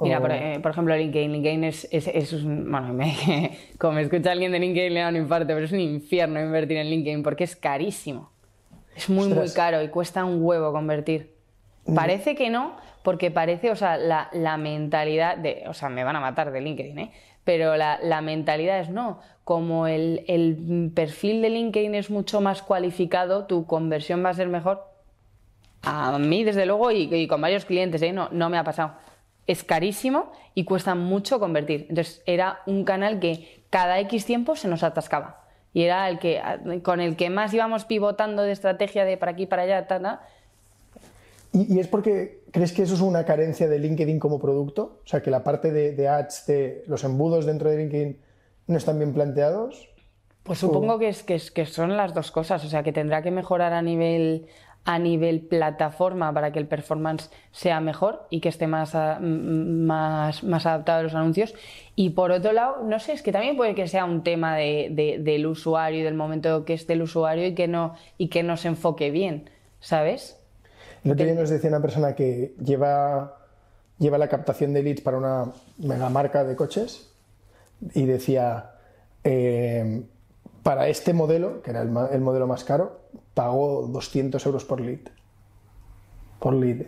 Mira, 0.02 0.20
por, 0.20 0.32
eh, 0.32 0.60
por 0.62 0.72
ejemplo, 0.72 0.96
LinkedIn. 0.96 1.32
LinkedIn 1.32 1.64
es, 1.64 1.88
es, 1.90 2.08
es 2.08 2.34
un- 2.34 2.70
bueno, 2.70 2.94
me- 2.94 3.58
como 3.80 3.94
me 3.94 4.02
escucha 4.02 4.32
alguien 4.32 4.52
de 4.52 4.60
LinkedIn 4.60 4.94
le 4.94 5.00
da 5.00 5.10
un 5.10 5.16
infarto, 5.16 5.48
pero 5.48 5.66
es 5.66 5.72
un 5.72 5.80
infierno 5.80 6.40
invertir 6.40 6.78
en 6.78 6.88
LinkedIn 6.90 7.24
porque 7.24 7.46
es 7.46 7.56
carísimo. 7.56 8.30
Es 8.96 9.10
muy, 9.10 9.30
muy 9.30 9.50
caro 9.54 9.82
y 9.82 9.88
cuesta 9.90 10.26
un 10.26 10.44
huevo 10.44 10.72
convertir. 10.72 11.36
Parece 11.96 12.36
que 12.36 12.50
no, 12.50 12.76
porque 13.02 13.32
parece, 13.32 13.72
o 13.72 13.76
sea, 13.76 13.96
la, 13.98 14.30
la 14.34 14.58
mentalidad 14.58 15.38
de, 15.38 15.64
o 15.68 15.74
sea, 15.74 15.88
me 15.90 16.04
van 16.04 16.16
a 16.16 16.20
matar 16.20 16.52
de 16.52 16.60
LinkedIn, 16.62 17.00
¿eh? 17.00 17.12
Pero 17.48 17.78
la, 17.78 17.98
la 18.04 18.20
mentalidad 18.20 18.82
es 18.82 18.90
no, 18.90 19.22
como 19.46 19.88
el, 19.88 20.26
el 20.28 20.92
perfil 20.94 21.42
de 21.42 21.50
LinkedIn 21.50 21.96
es 21.96 22.10
mucho 22.10 22.42
más 22.42 22.62
cualificado, 22.62 23.46
tu 23.46 23.66
conversión 23.66 24.22
va 24.22 24.32
a 24.32 24.34
ser 24.34 24.50
mejor. 24.50 24.84
A 25.82 26.20
mí, 26.20 26.44
desde 26.44 26.66
luego, 26.66 26.92
y, 26.92 27.26
con 27.30 27.40
varios 27.40 27.64
clientes, 27.64 28.02
¿eh? 28.02 28.12
no, 28.12 28.28
no 28.34 28.50
me 28.50 28.58
ha 28.58 28.66
pasado. 28.66 28.96
Es 29.46 29.64
carísimo 29.64 30.34
y 30.56 30.66
cuesta 30.66 30.94
mucho 30.94 31.40
convertir. 31.40 31.86
Entonces, 31.88 32.22
era 32.26 32.64
un 32.66 32.84
canal 32.84 33.22
que 33.22 33.64
cada 33.70 33.98
X 34.02 34.26
tiempo 34.26 34.58
se 34.58 34.68
nos 34.68 34.84
atascaba. 34.84 35.46
Y 35.74 35.84
era 35.84 36.10
el 36.10 36.20
que, 36.20 36.42
con 36.84 37.00
el 37.00 37.16
que 37.16 37.30
más 37.30 37.54
íbamos 37.54 37.86
pivotando 37.86 38.42
de 38.42 38.52
estrategia 38.52 39.06
de 39.06 39.16
para 39.16 39.32
aquí, 39.32 39.46
para 39.46 39.62
allá, 39.62 39.88
ta, 39.88 40.02
ta. 40.02 40.22
¿Y, 41.54 41.76
y 41.76 41.80
es 41.80 41.88
porque 41.88 42.42
crees 42.52 42.74
que 42.74 42.84
eso 42.84 42.94
es 42.96 43.02
una 43.02 43.26
carencia 43.26 43.68
de 43.68 43.80
LinkedIn 43.80 44.20
como 44.20 44.40
producto? 44.40 45.02
O 45.04 45.08
sea, 45.08 45.22
que 45.22 45.32
la 45.32 45.44
parte 45.44 45.72
de, 45.72 45.94
de 45.94 46.08
ads, 46.08 46.46
de 46.48 46.84
los 46.88 47.04
embudos 47.04 47.46
dentro 47.46 47.70
de 47.70 47.78
LinkedIn 47.78 48.18
no 48.68 48.78
están 48.78 48.98
bien 49.00 49.14
planteados. 49.14 49.90
Pues 50.44 50.60
supongo 50.60 50.98
que, 51.00 51.10
es, 51.10 51.24
que, 51.24 51.36
es- 51.36 51.52
que 51.52 51.66
son 51.66 51.98
las 51.98 52.14
dos 52.14 52.32
cosas, 52.32 52.64
o 52.64 52.70
sea, 52.70 52.84
que 52.84 52.94
tendrá 52.94 53.22
que 53.22 53.32
mejorar 53.32 53.74
a 53.74 53.82
nivel, 53.82 54.48
a 54.86 54.98
nivel 55.00 55.42
plataforma 55.42 56.34
para 56.34 56.52
que 56.54 56.60
el 56.60 56.68
performance 56.68 57.30
sea 57.52 57.82
mejor 57.82 58.26
y 58.30 58.40
que 58.40 58.50
esté 58.50 58.68
más, 58.68 58.96
a- 58.96 59.20
más, 59.20 60.44
más 60.44 60.66
adaptado 60.66 61.00
a 61.00 61.04
los 61.04 61.16
anuncios. 61.16 61.54
Y 61.96 62.12
por 62.12 62.32
otro 62.32 62.54
lado, 62.54 62.84
no 62.84 63.00
sé, 63.00 63.14
es 63.14 63.22
que 63.24 63.32
también 63.34 63.58
puede 63.58 63.76
que 63.76 63.88
sea 63.88 64.06
un 64.06 64.24
tema 64.24 64.56
de- 64.56 64.88
de- 64.92 65.18
del 65.20 65.48
usuario 65.48 66.00
y 66.00 66.04
del 66.04 66.14
momento 66.16 66.64
que 66.66 66.74
esté 66.74 66.94
el 66.94 67.02
usuario 67.02 67.46
y 67.48 67.56
que 67.56 67.68
no, 67.68 67.96
y 68.18 68.30
que 68.30 68.44
no 68.44 68.56
se 68.58 68.70
enfoque 68.70 69.12
bien, 69.12 69.50
¿sabes? 69.80 70.37
El 71.04 71.12
otro 71.12 71.26
día 71.26 71.36
nos 71.36 71.50
decía 71.50 71.70
una 71.70 71.82
persona 71.82 72.16
que 72.16 72.56
lleva, 72.64 73.38
lleva 73.98 74.18
la 74.18 74.28
captación 74.28 74.74
de 74.74 74.84
leads 74.84 75.02
para 75.02 75.18
una 75.18 75.52
mega 75.78 76.10
marca 76.10 76.44
de 76.44 76.56
coches 76.56 77.12
y 77.94 78.06
decía, 78.06 78.72
eh, 79.24 80.04
para 80.64 80.88
este 80.90 81.14
modelo, 81.14 81.62
que 81.62 81.72
era 81.72 81.82
el, 81.82 81.90
el 82.12 82.22
modelo 82.22 82.48
más 82.48 82.64
caro, 82.64 83.02
pagó 83.34 83.88
200 83.88 84.46
euros 84.46 84.66
por 84.66 84.82
lead. 84.82 85.00
Por 86.40 86.54
lead. 86.54 86.86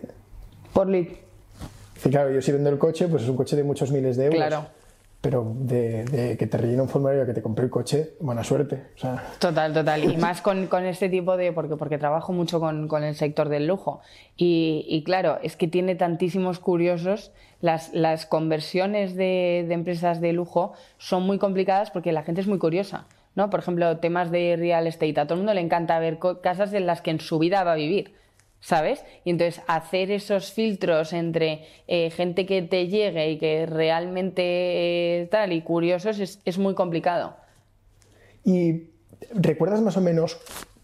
Por 0.72 0.88
lead. 0.88 1.08
Y 2.04 2.08
claro, 2.08 2.30
yo 2.30 2.40
si 2.40 2.52
vendo 2.52 2.70
el 2.70 2.78
coche, 2.78 3.08
pues 3.08 3.22
es 3.22 3.28
un 3.28 3.36
coche 3.36 3.56
de 3.56 3.62
muchos 3.62 3.90
miles 3.90 4.16
de 4.16 4.26
euros. 4.26 4.38
Claro. 4.38 4.79
Pero 5.20 5.52
de, 5.54 6.04
de 6.04 6.36
que 6.38 6.46
te 6.46 6.56
rellena 6.56 6.82
un 6.82 6.88
formulario 6.88 7.26
que 7.26 7.34
te 7.34 7.42
compré 7.42 7.66
el 7.66 7.70
coche, 7.70 8.14
buena 8.20 8.42
suerte. 8.42 8.84
O 8.96 8.98
sea, 8.98 9.22
Total, 9.38 9.72
total. 9.74 10.04
Y 10.04 10.16
más 10.18 10.40
con, 10.40 10.66
con 10.66 10.86
este 10.86 11.08
tipo 11.08 11.36
de. 11.36 11.52
Porque, 11.52 11.76
porque 11.76 11.98
trabajo 11.98 12.32
mucho 12.32 12.58
con, 12.58 12.88
con 12.88 13.04
el 13.04 13.14
sector 13.14 13.48
del 13.48 13.66
lujo. 13.66 14.00
Y, 14.36 14.86
y 14.88 15.04
claro, 15.04 15.38
es 15.42 15.56
que 15.56 15.68
tiene 15.68 15.94
tantísimos 15.94 16.58
curiosos. 16.58 17.32
Las, 17.60 17.92
las 17.92 18.24
conversiones 18.24 19.14
de, 19.14 19.66
de 19.68 19.74
empresas 19.74 20.22
de 20.22 20.32
lujo 20.32 20.72
son 20.96 21.24
muy 21.24 21.38
complicadas 21.38 21.90
porque 21.90 22.12
la 22.12 22.22
gente 22.22 22.40
es 22.40 22.46
muy 22.46 22.58
curiosa. 22.58 23.06
¿no? 23.34 23.50
Por 23.50 23.60
ejemplo, 23.60 23.98
temas 23.98 24.30
de 24.30 24.56
real 24.56 24.86
estate. 24.86 25.20
A 25.20 25.24
todo 25.24 25.34
el 25.34 25.40
mundo 25.40 25.54
le 25.54 25.60
encanta 25.60 25.98
ver 25.98 26.18
casas 26.42 26.72
en 26.72 26.86
las 26.86 27.02
que 27.02 27.10
en 27.10 27.20
su 27.20 27.38
vida 27.38 27.62
va 27.64 27.72
a 27.72 27.76
vivir. 27.76 28.14
¿Sabes? 28.60 29.02
Y 29.24 29.30
entonces 29.30 29.62
hacer 29.66 30.10
esos 30.10 30.52
filtros 30.52 31.12
entre 31.12 31.66
eh, 31.88 32.10
gente 32.10 32.44
que 32.44 32.60
te 32.60 32.88
llegue 32.88 33.30
y 33.30 33.38
que 33.38 33.64
realmente 33.66 34.42
eh, 35.22 35.26
tal 35.30 35.52
y 35.52 35.62
curiosos 35.62 36.18
es, 36.18 36.40
es 36.44 36.58
muy 36.58 36.74
complicado. 36.74 37.36
¿Y 38.44 38.90
recuerdas 39.32 39.80
más 39.80 39.96
o 39.96 40.00
menos 40.00 40.38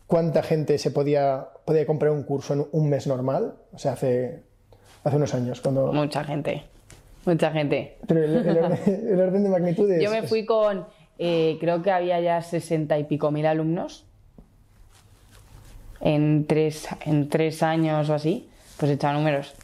cuánta 0.07 0.43
gente 0.43 0.79
se 0.79 0.91
podía, 0.91 1.49
podía 1.64 1.87
comprar 1.87 2.12
un 2.12 2.22
curso 2.22 2.55
en 2.55 2.66
un 2.72 2.89
mes 2.89 3.07
normal? 3.07 3.55
O 3.72 3.79
sea, 3.79 3.93
hace, 3.93 4.43
hace 5.05 5.16
unos 5.16 5.35
años. 5.35 5.61
cuando 5.61 5.93
Mucha 5.93 6.24
gente, 6.24 6.64
mucha 7.24 7.51
gente. 7.51 7.99
Pero 8.07 8.24
el, 8.24 8.37
el 8.37 8.59
orden, 8.59 8.81
el 8.87 9.20
orden 9.20 9.43
de 9.43 9.49
magnitud 9.49 9.91
es... 9.93 10.03
Yo 10.03 10.11
me 10.11 10.22
fui 10.22 10.47
con, 10.47 10.87
eh, 11.18 11.57
creo 11.61 11.83
que 11.83 11.91
había 11.91 12.20
ya 12.20 12.41
sesenta 12.43 12.99
y 12.99 13.05
pico 13.05 13.31
mil 13.31 13.47
alumnos 13.47 14.07
en 16.07 16.46
tres, 16.46 16.86
en 17.04 17.28
tres 17.28 17.64
años 17.64 18.09
o 18.09 18.14
así, 18.14 18.48
pues 18.78 18.90
he 18.90 18.94
echado 18.94 19.14
números. 19.14 19.54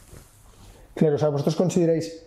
Claro, 0.93 1.15
o 1.15 1.17
sea, 1.17 1.29
vosotros 1.29 1.55
consideráis 1.55 2.25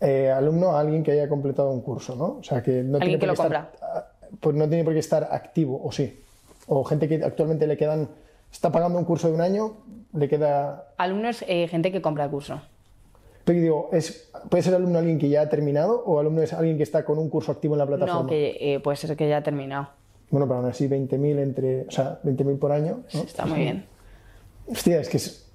eh, 0.00 0.30
alumno 0.30 0.76
a 0.76 0.80
alguien 0.80 1.02
que 1.02 1.12
haya 1.12 1.30
completado 1.30 1.70
un 1.70 1.80
curso, 1.80 2.14
¿no? 2.14 2.36
O 2.40 2.42
sea, 2.42 2.62
que 2.62 2.82
no 2.82 2.98
tiene 2.98 3.16
por 3.16 3.28
lo 3.28 3.34
qué 3.34 3.42
estar, 3.42 3.72
ah, 3.80 4.06
Pues 4.38 4.54
no 4.54 4.68
tiene 4.68 4.84
por 4.84 4.92
qué 4.92 4.98
estar 4.98 5.28
activo, 5.32 5.80
o 5.82 5.90
sí. 5.90 6.20
O 6.66 6.84
gente 6.84 7.08
que 7.08 7.24
actualmente 7.24 7.66
le 7.66 7.78
quedan... 7.78 8.10
Está 8.52 8.70
pagando 8.70 8.98
un 8.98 9.04
curso 9.04 9.28
de 9.28 9.34
un 9.34 9.40
año, 9.40 9.78
le 10.12 10.28
queda... 10.28 10.90
Alumnos, 10.98 11.42
eh, 11.48 11.66
gente 11.66 11.90
que 11.90 12.02
compra 12.02 12.24
el 12.24 12.30
curso. 12.30 12.60
Pero 13.44 13.60
digo, 13.60 13.88
es, 13.92 14.30
¿puede 14.50 14.62
ser 14.62 14.74
alumno 14.74 14.98
alguien 14.98 15.18
que 15.18 15.30
ya 15.30 15.40
ha 15.40 15.48
terminado 15.48 16.04
o 16.04 16.20
alumno 16.20 16.42
es 16.42 16.52
alguien 16.52 16.76
que 16.76 16.82
está 16.82 17.04
con 17.04 17.18
un 17.18 17.30
curso 17.30 17.50
activo 17.50 17.74
en 17.74 17.78
la 17.78 17.86
plataforma? 17.86 18.22
No, 18.22 18.26
que 18.28 18.56
eh, 18.60 18.80
puede 18.80 18.96
ser 18.98 19.16
que 19.16 19.26
ya 19.26 19.38
ha 19.38 19.42
terminado. 19.42 19.88
Bueno, 20.30 20.46
pero 20.46 20.58
aún 20.60 20.66
así 20.68 20.88
20.000 20.88 21.38
entre... 21.38 21.82
O 21.82 21.90
sea, 21.90 22.20
20.000 22.24 22.58
por 22.58 22.72
año, 22.72 23.02
¿no? 23.12 23.22
Está 23.22 23.46
muy 23.46 23.60
bien. 23.60 23.84
Hostia, 24.66 25.00
es 25.00 25.08
que 25.08 25.18
es, 25.18 25.46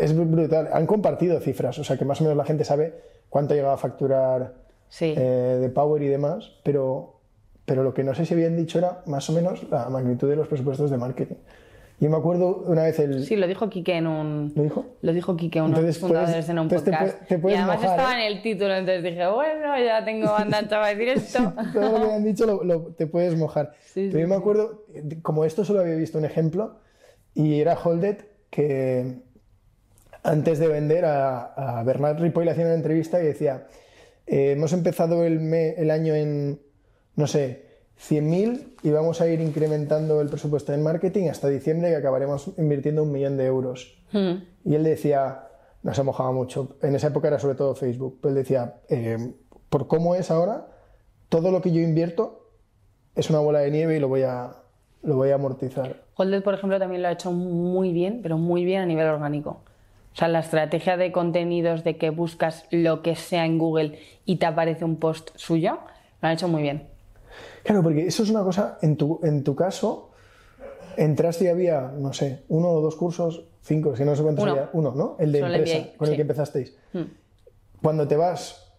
es 0.00 0.16
brutal. 0.16 0.68
Han 0.72 0.86
compartido 0.86 1.38
cifras, 1.40 1.78
o 1.78 1.84
sea 1.84 1.96
que 1.98 2.04
más 2.04 2.20
o 2.20 2.24
menos 2.24 2.36
la 2.36 2.44
gente 2.44 2.64
sabe 2.64 2.94
cuánto 3.28 3.54
llegaba 3.54 3.74
a 3.74 3.78
facturar 3.78 4.54
Sí. 4.88 5.14
eh, 5.16 5.58
de 5.60 5.68
Power 5.68 6.00
y 6.02 6.06
demás, 6.06 6.52
pero, 6.62 7.14
pero 7.64 7.82
lo 7.82 7.92
que 7.92 8.04
no 8.04 8.14
sé 8.14 8.24
si 8.24 8.34
habían 8.34 8.56
dicho 8.56 8.78
era 8.78 9.02
más 9.06 9.28
o 9.28 9.32
menos 9.32 9.68
la 9.68 9.88
magnitud 9.90 10.28
de 10.28 10.36
los 10.36 10.46
presupuestos 10.46 10.90
de 10.90 10.96
marketing. 10.96 11.34
Yo 11.98 12.10
me 12.10 12.16
acuerdo 12.18 12.62
una 12.66 12.82
vez 12.82 12.98
el... 12.98 13.24
Sí, 13.24 13.36
lo 13.36 13.46
dijo 13.46 13.70
Quique 13.70 13.96
en 13.96 14.06
un... 14.06 14.52
¿Lo 14.54 14.62
dijo? 14.62 14.84
Lo 15.00 15.12
dijo 15.14 15.34
Quique, 15.36 15.62
uno 15.62 15.80
de 15.80 15.86
los 15.86 15.98
fundadores 15.98 16.32
puedes- 16.32 16.48
en 16.50 16.58
un 16.58 16.68
te 16.68 16.76
podcast. 16.76 17.26
te 17.26 17.38
puedes 17.38 17.56
y 17.58 17.62
además 17.62 17.80
mojar, 17.80 17.98
estaba 17.98 18.12
¿eh? 18.20 18.26
en 18.26 18.32
el 18.36 18.42
título, 18.42 18.74
entonces 18.74 19.02
dije, 19.02 19.26
bueno, 19.28 19.78
ya 19.82 20.04
tengo 20.04 20.26
banda 20.30 20.58
ancha 20.58 20.76
para 20.80 20.88
decir 20.94 21.08
esto. 21.08 21.52
Todo 21.72 21.98
lo 21.98 22.08
que 22.08 22.14
han 22.14 22.24
dicho 22.24 22.44
lo, 22.44 22.64
lo- 22.64 22.80
te 22.94 23.06
puedes 23.06 23.34
mojar. 23.36 23.72
Sí, 23.82 24.08
Pero 24.12 24.20
yo 24.20 24.28
me 24.28 24.34
acuerdo, 24.34 24.84
como 25.22 25.46
esto 25.46 25.64
solo 25.64 25.80
había 25.80 25.94
visto 25.94 26.18
un 26.18 26.26
ejemplo, 26.26 26.76
y 27.34 27.60
era 27.60 27.78
Holdet 27.82 28.28
que 28.50 29.20
antes 30.22 30.58
de 30.58 30.68
vender 30.68 31.04
a, 31.06 31.78
a 31.78 31.82
Bernard 31.82 32.20
Ripoll 32.20 32.44
le 32.44 32.50
hacía 32.50 32.64
una 32.66 32.74
entrevista 32.74 33.22
y 33.22 33.26
decía, 33.26 33.68
eh, 34.26 34.52
hemos 34.52 34.72
empezado 34.74 35.24
el, 35.24 35.40
me- 35.40 35.70
el 35.76 35.90
año 35.90 36.14
en, 36.14 36.60
no 37.14 37.26
sé, 37.26 37.65
100.000 37.98 38.74
y 38.82 38.90
vamos 38.90 39.20
a 39.20 39.28
ir 39.28 39.40
incrementando 39.40 40.20
el 40.20 40.28
presupuesto 40.28 40.72
en 40.72 40.82
marketing 40.82 41.28
hasta 41.28 41.48
diciembre 41.48 41.90
que 41.90 41.96
acabaremos 41.96 42.52
invirtiendo 42.58 43.02
un 43.02 43.12
millón 43.12 43.36
de 43.36 43.46
euros. 43.46 43.98
Hmm. 44.12 44.42
Y 44.64 44.74
él 44.74 44.84
decía, 44.84 45.48
no 45.82 45.94
se 45.94 46.02
mojaba 46.02 46.32
mucho, 46.32 46.76
en 46.82 46.94
esa 46.94 47.08
época 47.08 47.28
era 47.28 47.38
sobre 47.38 47.54
todo 47.54 47.74
Facebook, 47.74 48.18
pero 48.20 48.30
él 48.30 48.36
decía, 48.36 48.80
eh, 48.88 49.32
por 49.68 49.88
cómo 49.88 50.14
es 50.14 50.30
ahora, 50.30 50.68
todo 51.28 51.50
lo 51.50 51.62
que 51.62 51.72
yo 51.72 51.80
invierto 51.80 52.50
es 53.14 53.30
una 53.30 53.40
bola 53.40 53.60
de 53.60 53.70
nieve 53.70 53.96
y 53.96 54.00
lo 54.00 54.08
voy 54.08 54.22
a, 54.22 54.56
lo 55.02 55.16
voy 55.16 55.30
a 55.30 55.36
amortizar. 55.36 56.02
Holded, 56.16 56.42
por 56.42 56.54
ejemplo, 56.54 56.78
también 56.78 57.02
lo 57.02 57.08
ha 57.08 57.12
hecho 57.12 57.32
muy 57.32 57.92
bien, 57.92 58.20
pero 58.22 58.38
muy 58.38 58.64
bien 58.64 58.82
a 58.82 58.86
nivel 58.86 59.06
orgánico. 59.06 59.62
O 60.12 60.18
sea, 60.18 60.28
la 60.28 60.40
estrategia 60.40 60.96
de 60.96 61.12
contenidos 61.12 61.84
de 61.84 61.96
que 61.98 62.10
buscas 62.10 62.66
lo 62.70 63.02
que 63.02 63.16
sea 63.16 63.44
en 63.44 63.58
Google 63.58 63.98
y 64.24 64.36
te 64.36 64.46
aparece 64.46 64.84
un 64.84 64.96
post 64.96 65.30
suyo, 65.34 65.78
lo 66.22 66.28
han 66.28 66.34
hecho 66.34 66.48
muy 66.48 66.62
bien. 66.62 66.95
Claro, 67.66 67.82
porque 67.82 68.06
eso 68.06 68.22
es 68.22 68.30
una 68.30 68.44
cosa, 68.44 68.78
en 68.80 68.96
tu, 68.96 69.18
en 69.24 69.42
tu 69.42 69.56
caso, 69.56 70.12
entraste 70.96 71.46
y 71.46 71.48
había, 71.48 71.92
no 71.98 72.12
sé, 72.12 72.44
uno 72.48 72.68
o 72.68 72.80
dos 72.80 72.94
cursos, 72.94 73.42
cinco, 73.60 73.96
si 73.96 74.04
no 74.04 74.14
sé 74.14 74.22
cuántos 74.22 74.44
Uno. 74.44 74.52
había, 74.52 74.70
uno, 74.72 74.94
¿no? 74.94 75.16
El 75.18 75.32
de 75.32 75.40
Solo 75.40 75.52
el 75.52 75.60
empresa, 75.60 75.78
MBA, 75.80 75.96
con 75.96 76.06
el 76.06 76.12
sí. 76.12 76.16
que 76.16 76.22
empezasteis. 76.22 76.76
Hmm. 76.92 77.02
Cuando 77.82 78.06
te 78.06 78.16
vas, 78.16 78.72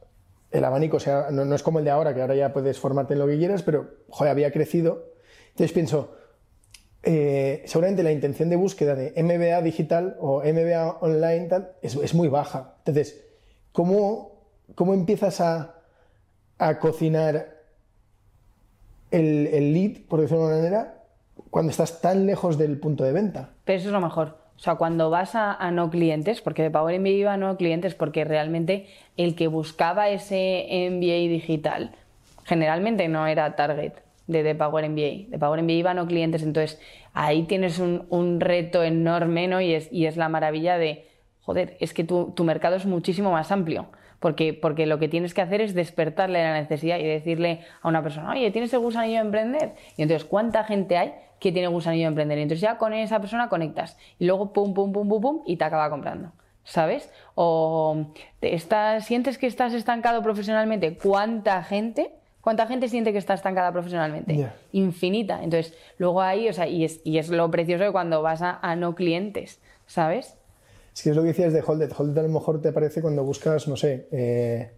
el 0.52 0.64
abanico, 0.64 0.98
o 0.98 1.00
sea, 1.02 1.28
no, 1.32 1.44
no 1.44 1.54
es 1.54 1.64
como 1.64 1.80
el 1.80 1.86
de 1.86 1.92
ahora, 1.92 2.16
que 2.16 2.22
ahora 2.22 2.36
ya 2.36 2.54
puedes 2.54 2.80
formarte 2.80 3.12
en 3.14 3.20
lo 3.20 3.28
que 3.28 3.38
quieras, 3.38 3.62
pero, 3.62 3.90
joder, 4.08 4.32
había 4.32 4.54
crecido. 4.54 5.12
Entonces 5.50 5.74
pienso, 5.74 6.16
eh, 7.04 7.64
seguramente 7.66 8.04
la 8.04 8.14
intención 8.14 8.50
de 8.50 8.56
búsqueda 8.56 8.96
de 8.96 9.22
MBA 9.22 9.62
digital 9.64 10.16
o 10.22 10.44
MBA 10.44 11.00
online 11.02 11.48
tal, 11.48 11.74
es, 11.82 11.94
es 11.98 12.14
muy 12.14 12.30
baja. 12.30 12.76
Entonces, 12.78 13.22
¿cómo, 13.74 14.46
cómo 14.76 14.94
empiezas 14.94 15.42
a, 15.42 15.82
a 16.58 16.80
cocinar 16.80 17.57
el, 19.12 19.47
el 19.47 19.74
lead, 19.74 20.01
por 20.08 20.22
decirlo 20.22 20.47
de 20.47 20.53
una 20.53 20.58
manera, 20.58 20.97
cuando 21.49 21.72
estás 21.72 22.01
tan 22.01 22.26
lejos 22.26 22.58
del 22.58 22.80
punto 22.80 23.03
de 23.03 23.14
venta? 23.14 23.49
Pero 23.64 23.80
eso 23.80 23.89
es 23.89 23.93
lo 23.93 24.01
mejor. 24.01 24.38
O 24.58 24.60
sea, 24.60 24.76
cuando 24.76 25.12
vas 25.12 25.36
a, 25.36 25.72
no 25.72 25.91
clientes, 25.91 26.41
porque 26.41 26.64
de 26.64 26.72
Power 26.72 26.99
MBA 26.99 27.10
iba 27.10 27.34
a 27.34 27.38
no 27.38 27.55
clientes, 27.58 27.93
porque 27.93 28.26
realmente 28.26 28.88
el 29.16 29.36
que 29.36 29.47
buscaba 29.47 30.10
ese 30.10 30.89
MBA 30.91 31.30
digital 31.30 31.91
generalmente 32.43 33.08
no 33.08 33.28
era 33.28 33.55
target 33.55 33.93
de, 34.26 34.41
de 34.41 34.55
Power 34.55 34.89
MBA. 34.89 35.30
De 35.30 35.38
Power 35.39 35.62
MBA 35.62 35.74
iba 35.74 35.91
a 35.91 35.93
no 35.93 36.08
clientes, 36.08 36.41
entonces 36.41 36.80
ahí 37.14 37.43
tienes 37.43 37.78
un, 37.78 38.08
un 38.10 38.39
reto 38.39 38.84
enorme, 38.84 39.47
¿no? 39.47 39.62
Y 39.62 39.74
es, 39.74 39.91
y 39.91 40.08
es 40.08 40.18
la 40.18 40.28
maravilla 40.28 40.80
de, 40.80 41.08
joder, 41.41 41.78
es 41.80 41.93
que 41.93 42.03
tu, 42.03 42.32
tu 42.36 42.43
mercado 42.43 42.76
es 42.76 42.86
muchísimo 42.88 43.32
más 43.32 43.51
amplio. 43.51 43.88
Porque, 44.20 44.53
porque 44.53 44.86
lo 44.86 44.97
que 44.99 45.07
tienes 45.07 45.34
que 45.34 45.41
hacer 45.41 45.61
es 45.61 45.74
despertarle 45.76 46.41
la 46.41 46.53
necesidad 46.53 46.97
y 46.97 47.03
decirle 47.03 47.61
a 47.82 47.88
una 47.88 48.01
persona, 48.01 48.32
oye, 48.32 48.49
¿tienes 48.51 48.74
el 48.74 48.80
gusanillo 48.80 49.15
de 49.15 49.26
emprender? 49.26 49.74
Y 49.95 50.01
entonces, 50.01 50.26
¿cuánta 50.28 50.63
gente 50.63 50.97
hay 50.97 51.13
que 51.39 51.51
tiene 51.51 51.68
gusanillo 51.68 52.05
de 52.05 52.09
emprender? 52.09 52.39
Y 52.39 52.41
entonces 52.41 52.61
ya 52.61 52.78
con 52.78 52.93
esa 52.93 53.20
persona 53.20 53.47
conectas. 53.47 53.97
Y 54.18 54.26
luego, 54.26 54.53
pum, 54.53 54.74
pum, 54.74 54.91
pum, 54.91 55.07
pum, 55.07 55.22
pum, 55.22 55.41
y 55.45 55.57
te 55.57 55.63
acaba 55.63 55.89
comprando. 55.89 56.32
¿Sabes? 56.63 57.09
O 57.36 58.07
te 58.41 58.53
estás, 58.53 59.05
sientes 59.05 59.38
que 59.38 59.47
estás 59.47 59.74
estancado 59.74 60.22
profesionalmente. 60.22 60.97
¿Cuánta 60.97 61.63
gente? 61.63 62.11
¿Cuánta 62.41 62.68
gente 62.68 62.89
siente 62.89 63.11
que 63.13 63.20
está 63.20 63.34
estancada 63.36 63.72
profesionalmente? 63.72 64.49
Infinita. 64.72 65.43
Entonces, 65.43 65.78
luego 65.97 66.22
ahí, 66.22 66.49
o 66.49 66.53
sea, 66.53 66.68
y 66.68 66.84
es, 66.84 67.01
y 67.05 67.20
es 67.20 67.30
lo 67.30 67.49
precioso 67.51 67.84
de 67.84 67.91
cuando 67.91 68.22
vas 68.22 68.41
a, 68.41 68.59
a 68.61 68.76
no 68.76 68.95
clientes, 68.95 69.61
¿sabes? 69.86 70.37
Es 70.98 71.04
que 71.04 71.12
es 71.12 71.16
lo 71.16 71.22
que 71.22 71.28
decías 71.28 71.54
de 71.54 71.62
Holded. 71.66 71.91
Holded 71.95 72.18
a 72.18 72.24
lo 72.24 72.30
mejor 72.30 72.60
te 72.60 72.70
aparece 72.70 73.04
cuando 73.04 73.24
buscas, 73.24 73.68
no 73.68 73.76
sé, 73.78 74.08
eh, 74.12 74.72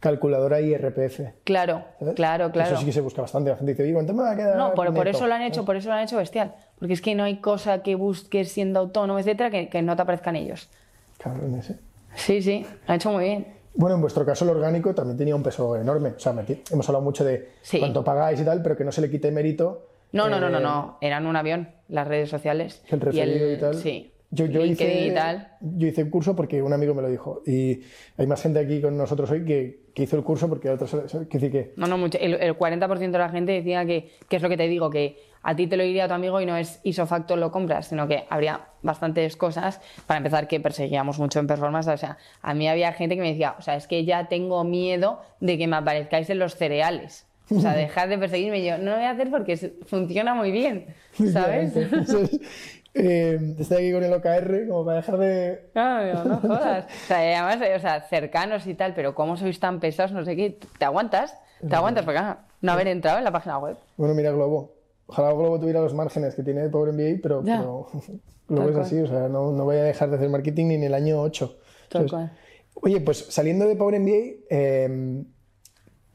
calculadora 0.00 0.60
y 0.60 0.74
RPF. 0.76 1.20
Claro, 1.44 1.82
¿sabes? 1.98 2.14
claro, 2.14 2.50
claro. 2.52 2.68
Eso 2.72 2.78
sí 2.80 2.84
que 2.84 2.92
se 2.92 3.00
busca 3.00 3.22
bastante. 3.22 3.48
La 3.48 3.56
gente 3.56 3.72
dice, 3.72 3.82
oye, 3.84 3.94
¿cuánto 3.94 4.12
me 4.12 4.22
va 4.22 4.32
a 4.32 4.36
quedar? 4.36 4.56
No, 4.58 4.74
por, 4.74 4.92
por 4.92 5.06
neto?". 5.06 5.16
eso 5.16 5.26
lo 5.26 5.32
han 5.32 5.40
hecho, 5.40 5.64
por 5.64 5.76
eso 5.76 5.88
lo 5.88 5.94
han 5.94 6.02
hecho 6.04 6.18
bestial. 6.18 6.54
Porque 6.78 6.92
es 6.92 7.00
que 7.00 7.14
no 7.14 7.24
hay 7.24 7.38
cosa 7.38 7.82
que 7.82 7.94
busques 7.94 8.52
siendo 8.52 8.80
autónomo, 8.80 9.18
etcétera, 9.18 9.48
que, 9.50 9.70
que 9.70 9.80
no 9.80 9.96
te 9.96 10.02
aparezcan 10.02 10.36
ellos. 10.36 10.68
Cabrones, 11.16 11.70
¿eh? 11.70 11.76
Sí, 12.16 12.42
sí, 12.42 12.66
lo 12.86 12.92
han 12.92 12.96
hecho 12.96 13.10
muy 13.10 13.24
bien. 13.24 13.46
Bueno, 13.74 13.94
en 13.94 14.02
vuestro 14.02 14.26
caso 14.26 14.44
el 14.44 14.50
orgánico 14.50 14.94
también 14.94 15.16
tenía 15.16 15.34
un 15.34 15.42
peso 15.42 15.74
enorme. 15.76 16.10
O 16.10 16.18
sea, 16.18 16.32
hemos 16.70 16.86
hablado 16.86 17.02
mucho 17.02 17.24
de 17.24 17.48
Sí. 17.62 17.78
cuánto 17.78 18.04
pagáis 18.04 18.38
y 18.38 18.44
tal, 18.44 18.62
pero 18.62 18.76
que 18.76 18.84
no 18.84 18.92
se 18.92 19.00
le 19.00 19.08
quite 19.10 19.30
mérito. 19.30 19.86
No, 20.12 20.28
no, 20.28 20.38
no, 20.38 20.50
no, 20.50 20.58
eh, 20.58 20.62
no. 20.62 20.98
Eran 21.00 21.26
un 21.26 21.36
avión, 21.36 21.70
las 21.88 22.06
redes 22.06 22.28
sociales. 22.28 22.82
El 22.90 23.00
referido 23.00 23.48
y, 23.48 23.52
el- 23.54 23.58
tal. 23.60 23.74
Sí. 23.76 24.11
Yo, 24.34 24.46
hice, 24.64 25.08
y 25.08 25.10
tal. 25.12 25.46
yo 25.60 25.88
hice 25.88 26.00
el 26.00 26.08
curso 26.08 26.34
porque 26.34 26.62
un 26.62 26.72
amigo 26.72 26.94
me 26.94 27.02
lo 27.02 27.08
dijo. 27.08 27.42
Y 27.46 27.82
hay 28.16 28.26
más 28.26 28.40
gente 28.40 28.60
aquí 28.60 28.80
con 28.80 28.96
nosotros 28.96 29.30
hoy 29.30 29.44
que, 29.44 29.82
que 29.94 30.04
hizo 30.04 30.16
el 30.16 30.24
curso 30.24 30.48
porque 30.48 30.70
otros. 30.70 30.90
Que 31.28 31.38
decir 31.38 31.52
que. 31.52 31.74
No, 31.76 31.86
no, 31.86 31.98
mucho. 31.98 32.16
El, 32.18 32.34
el 32.34 32.56
40% 32.56 33.10
de 33.10 33.18
la 33.18 33.28
gente 33.28 33.52
decía 33.52 33.84
que, 33.84 34.10
que 34.30 34.36
es 34.36 34.42
lo 34.42 34.48
que 34.48 34.56
te 34.56 34.68
digo, 34.68 34.88
que 34.88 35.18
a 35.42 35.54
ti 35.54 35.66
te 35.66 35.76
lo 35.76 35.82
diría 35.82 36.08
tu 36.08 36.14
amigo 36.14 36.40
y 36.40 36.46
no 36.46 36.56
es 36.56 36.80
isofacto 36.82 37.36
lo 37.36 37.50
compras, 37.50 37.88
sino 37.88 38.08
que 38.08 38.24
habría 38.30 38.68
bastantes 38.80 39.36
cosas. 39.36 39.82
Para 40.06 40.18
empezar, 40.18 40.48
que 40.48 40.60
perseguíamos 40.60 41.18
mucho 41.18 41.38
en 41.38 41.46
performance. 41.46 41.88
O 41.88 41.96
sea, 41.98 42.16
a 42.40 42.54
mí 42.54 42.68
había 42.68 42.92
gente 42.94 43.16
que 43.16 43.20
me 43.20 43.28
decía, 43.32 43.56
o 43.58 43.62
sea, 43.62 43.76
es 43.76 43.86
que 43.86 44.06
ya 44.06 44.28
tengo 44.28 44.64
miedo 44.64 45.20
de 45.40 45.58
que 45.58 45.66
me 45.66 45.76
aparezcáis 45.76 46.30
en 46.30 46.38
los 46.38 46.56
cereales. 46.56 47.26
O 47.50 47.60
sea, 47.60 47.72
dejad 47.76 48.08
de 48.08 48.16
perseguirme. 48.16 48.60
Y 48.60 48.66
yo, 48.66 48.78
no 48.78 48.92
lo 48.92 48.96
voy 48.96 49.04
a 49.04 49.10
hacer 49.10 49.30
porque 49.30 49.56
funciona 49.84 50.34
muy 50.34 50.52
bien, 50.52 50.86
¿sabes? 51.32 51.74
eh, 52.94 53.54
estoy 53.58 53.76
aquí 53.78 53.92
con 53.92 54.04
el 54.04 54.12
OKR 54.12 54.68
como 54.68 54.84
para 54.84 54.98
dejar 54.98 55.18
de. 55.18 55.70
No, 55.74 56.14
no, 56.14 56.24
no 56.24 56.40
jodas. 56.40 56.84
O 56.84 57.06
sea, 57.06 57.18
además, 57.18 57.68
o 57.76 57.80
sea, 57.80 58.00
cercanos 58.02 58.66
y 58.66 58.74
tal, 58.74 58.94
pero 58.94 59.14
¿cómo 59.14 59.36
sois 59.36 59.58
tan 59.58 59.80
pesados? 59.80 60.12
No 60.12 60.24
sé 60.24 60.36
qué. 60.36 60.58
¿Te 60.78 60.84
aguantas? 60.84 61.36
¿Te 61.66 61.74
aguantas? 61.74 62.04
Porque 62.04 62.18
ah, 62.18 62.44
no 62.60 62.72
haber 62.72 62.88
entrado 62.88 63.18
en 63.18 63.24
la 63.24 63.32
página 63.32 63.58
web. 63.58 63.76
Bueno, 63.96 64.14
mira 64.14 64.30
Globo. 64.30 64.74
Ojalá 65.06 65.32
Globo 65.32 65.58
tuviera 65.58 65.80
los 65.80 65.94
márgenes 65.94 66.34
que 66.34 66.42
tiene 66.42 66.68
Power 66.68 66.92
MBA, 66.92 67.20
pero, 67.22 67.42
pero 67.42 67.88
Globo 68.48 68.70
es 68.70 68.76
así. 68.76 69.00
O 69.00 69.06
sea, 69.06 69.28
no, 69.28 69.52
no 69.52 69.64
voy 69.64 69.76
a 69.76 69.84
dejar 69.84 70.10
de 70.10 70.16
hacer 70.16 70.28
marketing 70.28 70.66
ni 70.66 70.74
en 70.74 70.84
el 70.84 70.94
año 70.94 71.20
8. 71.20 71.58
Tal 71.88 72.08
¿sabes? 72.08 72.10
cual. 72.10 72.38
Oye, 72.74 73.00
pues 73.00 73.26
saliendo 73.30 73.66
de 73.66 73.76
Power 73.76 74.00
MBA, 74.00 74.46
eh, 74.50 75.24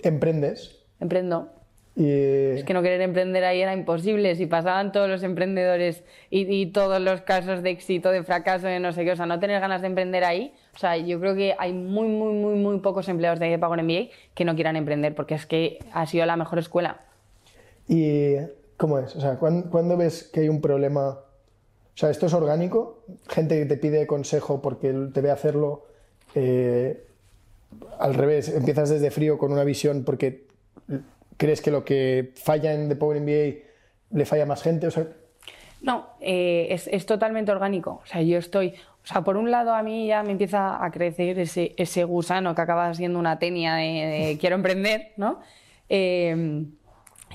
emprendes. 0.04 0.86
Emprendo. 1.00 1.57
Y, 2.00 2.60
Es 2.60 2.64
que 2.64 2.76
no 2.76 2.84
querer 2.84 3.02
emprender 3.02 3.44
ahí 3.44 3.60
era 3.60 3.74
imposible. 3.74 4.36
Si 4.36 4.46
pasaban 4.46 4.92
todos 4.92 5.10
los 5.10 5.24
emprendedores 5.24 6.04
y, 6.30 6.42
y 6.54 6.68
todos 6.68 7.02
los 7.02 7.22
casos 7.22 7.64
de 7.64 7.72
éxito, 7.72 8.12
de 8.12 8.24
fracaso, 8.24 8.68
de 8.68 8.80
no 8.80 8.94
sé 8.94 9.04
qué, 9.04 9.14
o 9.14 9.16
sea, 9.16 9.26
no 9.26 9.40
tener 9.40 9.60
ganas 9.60 9.82
de 9.82 9.88
emprender 9.88 10.24
ahí. 10.24 10.54
O 10.76 10.78
sea, 10.78 10.96
yo 10.96 11.20
creo 11.20 11.34
que 11.34 11.56
hay 11.58 11.74
muy, 11.74 12.08
muy, 12.08 12.34
muy, 12.34 12.54
muy 12.54 12.80
pocos 12.82 13.10
empleados 13.10 13.40
de 13.40 13.58
Power 13.58 13.82
MBA 13.82 14.10
que 14.36 14.46
no 14.46 14.54
quieran 14.54 14.76
emprender, 14.76 15.16
porque 15.16 15.34
es 15.34 15.48
que 15.48 15.80
ha 15.92 16.06
sido 16.06 16.24
la 16.28 16.38
mejor 16.38 16.60
escuela. 16.60 17.02
¿Y 17.88 18.36
cómo 18.78 19.00
es? 19.00 19.16
O 19.16 19.20
sea, 19.22 19.40
¿cuán- 19.40 19.64
¿cuándo, 19.64 19.98
ves 19.98 20.30
que 20.32 20.42
hay 20.42 20.50
un 20.50 20.62
problema? 20.62 21.08
O 21.10 21.20
sea, 22.00 22.12
¿esto 22.12 22.28
es 22.28 22.34
orgánico? 22.36 23.00
Gente 23.28 23.58
que 23.58 23.66
te 23.66 23.78
pide 23.78 24.06
consejo 24.06 24.62
porque 24.62 24.94
te 25.12 25.22
ve 25.22 25.32
hacerlo. 25.32 25.88
eh, 26.36 27.04
al 28.00 28.14
revés, 28.14 28.50
empiezas 28.50 28.90
desde 28.90 29.10
frío 29.10 29.38
con 29.40 29.52
una 29.52 29.64
visión 29.64 30.04
porque 30.04 30.46
crees 31.38 31.62
que 31.62 31.72
lo 31.72 31.86
que 31.86 32.34
falla 32.36 32.74
en 32.74 32.90
The 32.90 32.96
Power 32.96 33.20
MBA 33.22 33.64
le 34.12 34.26
falla 34.26 34.44
a 34.44 34.46
más 34.48 34.62
gente. 34.64 34.88
O 34.88 34.92
sea, 34.92 35.08
No, 35.82 36.08
eh, 36.20 36.68
es, 36.72 36.88
es 36.88 37.06
totalmente 37.06 37.52
orgánico. 37.52 38.02
O 38.04 38.06
sea, 38.06 38.22
yo 38.22 38.38
estoy. 38.38 38.74
O 39.04 39.08
sea, 39.08 39.22
por 39.22 39.38
un 39.38 39.52
lado 39.52 39.74
a 39.74 39.84
mí 39.84 40.08
ya 40.08 40.24
me 40.24 40.32
empieza 40.32 40.84
a 40.84 40.92
crecer 40.92 41.40
ese, 41.40 41.74
ese 41.78 42.04
gusano 42.04 42.54
que 42.56 42.62
acaba 42.62 42.94
siendo 42.94 43.20
una 43.20 43.40
tenia 43.40 43.76
de, 43.76 43.84
de 43.84 44.38
quiero 44.42 44.56
emprender, 44.56 45.14
¿no? 45.18 45.40
Eh, 45.88 46.66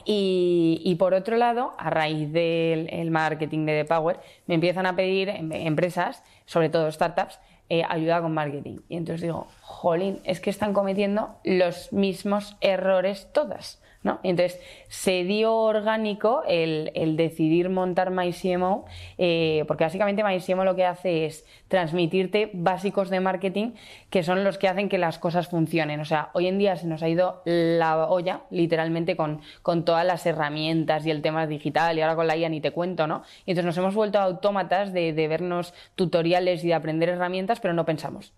y, 0.04 0.80
y 0.84 0.94
por 0.96 1.14
otro 1.14 1.36
lado, 1.36 1.72
a 1.78 1.90
raíz 1.90 2.32
del 2.32 2.88
el 2.90 3.10
marketing 3.10 3.66
de 3.66 3.82
The 3.82 3.94
Power, 3.94 4.18
me 4.46 4.54
empiezan 4.54 4.86
a 4.86 4.96
pedir 4.96 5.28
em- 5.28 5.52
empresas, 5.52 6.22
sobre 6.46 6.70
todo 6.70 6.90
startups, 6.90 7.38
eh, 7.68 7.82
ayuda 7.88 8.20
con 8.20 8.32
marketing. 8.34 8.78
Y 8.88 8.96
entonces 8.96 9.22
digo, 9.22 9.46
jolín, 9.60 10.20
es 10.24 10.40
que 10.40 10.50
están 10.50 10.72
cometiendo 10.72 11.36
los 11.44 11.92
mismos 11.92 12.56
errores 12.60 13.28
todas. 13.32 13.81
¿No? 14.02 14.20
Entonces 14.22 14.60
se 14.88 15.24
dio 15.24 15.54
orgánico 15.54 16.42
el, 16.46 16.90
el 16.94 17.16
decidir 17.16 17.68
montar 17.68 18.10
MyCMO, 18.10 18.84
eh, 19.18 19.64
porque 19.68 19.84
básicamente 19.84 20.24
MyCMO 20.24 20.64
lo 20.64 20.74
que 20.74 20.84
hace 20.84 21.26
es 21.26 21.46
transmitirte 21.68 22.50
básicos 22.52 23.10
de 23.10 23.20
marketing 23.20 23.72
que 24.10 24.22
son 24.22 24.44
los 24.44 24.58
que 24.58 24.68
hacen 24.68 24.88
que 24.88 24.98
las 24.98 25.18
cosas 25.18 25.48
funcionen. 25.48 26.00
O 26.00 26.04
sea, 26.04 26.30
hoy 26.34 26.46
en 26.48 26.58
día 26.58 26.76
se 26.76 26.86
nos 26.86 27.02
ha 27.02 27.08
ido 27.08 27.42
la 27.44 28.06
olla, 28.08 28.42
literalmente, 28.50 29.16
con, 29.16 29.40
con 29.62 29.84
todas 29.84 30.04
las 30.04 30.26
herramientas 30.26 31.06
y 31.06 31.10
el 31.10 31.22
tema 31.22 31.46
digital, 31.46 31.96
y 31.96 32.02
ahora 32.02 32.16
con 32.16 32.26
la 32.26 32.36
IA 32.36 32.48
ni 32.48 32.60
te 32.60 32.72
cuento, 32.72 33.06
¿no? 33.06 33.22
Y 33.46 33.52
entonces 33.52 33.66
nos 33.66 33.78
hemos 33.78 33.94
vuelto 33.94 34.18
autómatas 34.18 34.92
de 34.92 35.28
vernos 35.28 35.74
tutoriales 35.94 36.64
y 36.64 36.68
de 36.68 36.74
aprender 36.74 37.08
herramientas, 37.08 37.60
pero 37.60 37.74
no 37.74 37.84
pensamos. 37.84 38.32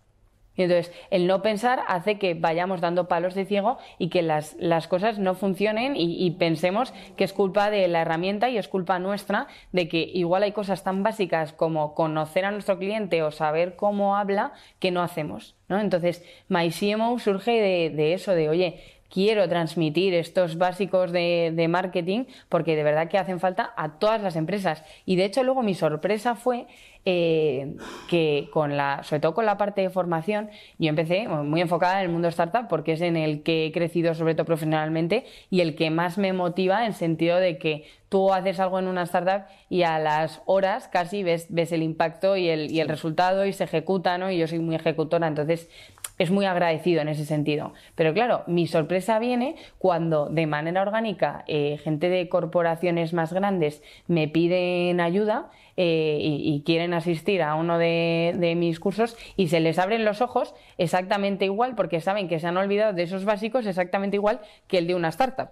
Y 0.55 0.63
entonces, 0.63 0.93
el 1.11 1.27
no 1.27 1.41
pensar 1.41 1.81
hace 1.87 2.17
que 2.17 2.33
vayamos 2.33 2.81
dando 2.81 3.07
palos 3.07 3.35
de 3.35 3.45
ciego 3.45 3.77
y 3.99 4.09
que 4.09 4.21
las, 4.21 4.55
las 4.59 4.87
cosas 4.87 5.19
no 5.19 5.35
funcionen 5.35 5.95
y, 5.97 6.31
pensemos 6.31 6.93
que 7.15 7.23
es 7.23 7.33
culpa 7.33 7.69
de 7.69 7.87
la 7.87 8.01
herramienta 8.01 8.49
y 8.49 8.57
es 8.57 8.67
culpa 8.67 8.99
nuestra 8.99 9.47
de 9.71 9.87
que 9.87 9.99
igual 9.99 10.43
hay 10.43 10.51
cosas 10.51 10.83
tan 10.83 11.03
básicas 11.03 11.53
como 11.53 11.93
conocer 11.93 12.45
a 12.45 12.51
nuestro 12.51 12.77
cliente 12.77 13.23
o 13.23 13.31
saber 13.31 13.75
cómo 13.75 14.17
habla 14.17 14.53
que 14.79 14.91
no 14.91 15.01
hacemos. 15.01 15.55
¿no? 15.67 15.79
Entonces, 15.79 16.23
MyCMO 16.49 17.17
surge 17.19 17.51
de, 17.51 17.89
de 17.89 18.13
eso, 18.13 18.31
de 18.31 18.49
oye, 18.49 18.81
quiero 19.15 19.47
transmitir 19.47 20.13
estos 20.13 20.57
básicos 20.57 21.13
de, 21.13 21.53
de, 21.55 21.67
marketing 21.69 22.25
porque 22.49 22.75
de 22.75 22.83
verdad 22.83 23.07
que 23.07 23.17
hacen 23.17 23.39
falta 23.39 23.71
a 23.77 23.97
todas 23.97 24.21
las 24.21 24.35
empresas. 24.35 24.83
Y 25.05 25.15
de 25.15 25.23
hecho 25.23 25.41
luego 25.41 25.63
mi 25.63 25.73
sorpresa 25.73 26.35
fue 26.35 26.67
eh, 27.07 27.75
que 28.09 28.49
con 28.51 28.77
la, 28.77 29.03
sobre 29.03 29.19
todo 29.19 29.35
con 29.35 29.45
la 29.45 29.57
parte 29.57 29.81
de 29.81 29.91
formación, 29.91 30.49
yo 30.79 30.89
empecé 30.89 31.27
muy 31.27 31.61
enfocada 31.61 31.99
en 31.99 32.07
el 32.07 32.11
mundo 32.11 32.27
startup 32.29 32.67
porque 32.67 32.93
es 32.93 33.01
en 33.01 33.15
el 33.15 33.43
que 33.43 33.67
he 33.67 33.71
crecido 33.71 34.15
sobre 34.15 34.33
todo 34.33 34.47
profesionalmente 34.47 35.23
y 35.51 35.61
el 35.61 35.75
que 35.75 35.91
más 35.91 36.17
me 36.17 36.33
motiva 36.33 36.83
en 36.87 36.93
sentido 36.93 37.37
de 37.37 37.59
que 37.59 37.85
tú 38.09 38.33
haces 38.33 38.59
algo 38.59 38.79
en 38.79 38.87
una 38.87 39.03
startup 39.03 39.45
y 39.69 39.83
a 39.83 39.99
las 39.99 40.41
horas 40.47 40.87
casi 40.87 41.21
ves, 41.21 41.45
ves 41.49 41.71
el 41.71 41.83
impacto 41.83 42.37
y 42.37 42.49
el, 42.49 42.71
y 42.71 42.79
el 42.79 42.89
resultado 42.89 43.45
y 43.45 43.53
se 43.53 43.65
ejecuta, 43.65 44.17
¿no? 44.17 44.31
Y 44.31 44.39
yo 44.39 44.47
soy 44.47 44.57
muy 44.57 44.75
ejecutora, 44.75 45.27
entonces 45.27 45.69
es 46.17 46.31
muy 46.31 46.45
agradecido 46.45 47.01
en 47.01 47.09
ese 47.09 47.25
sentido. 47.25 47.73
Pero 47.95 48.13
claro, 48.13 48.43
mi 48.47 48.67
sorpresa 48.67 49.19
viene 49.19 49.55
cuando 49.77 50.27
de 50.27 50.47
manera 50.47 50.81
orgánica 50.81 51.43
eh, 51.47 51.77
gente 51.83 52.09
de 52.09 52.29
corporaciones 52.29 53.13
más 53.13 53.33
grandes 53.33 53.81
me 54.07 54.27
piden 54.27 54.99
ayuda 54.99 55.49
eh, 55.77 56.17
y, 56.21 56.63
quieren 56.65 56.93
asistir 56.93 57.41
a 57.41 57.55
uno 57.55 57.77
de, 57.77 58.53
mis 58.55 58.79
cursos 58.79 59.17
y 59.35 59.49
se 59.49 59.59
les 59.59 59.77
abren 59.77 60.05
los 60.05 60.21
ojos 60.21 60.55
exactamente 60.77 61.43
igual 61.43 61.75
porque 61.75 61.99
saben 61.99 62.29
que 62.29 62.39
se 62.39 62.47
han 62.47 62.55
olvidado 62.55 62.93
de 62.93 63.03
esos 63.03 63.25
básicos 63.25 63.65
exactamente 63.65 64.15
igual 64.15 64.39
que 64.67 64.77
el 64.77 64.87
de 64.87 64.95
una 64.95 65.09
startup. 65.09 65.49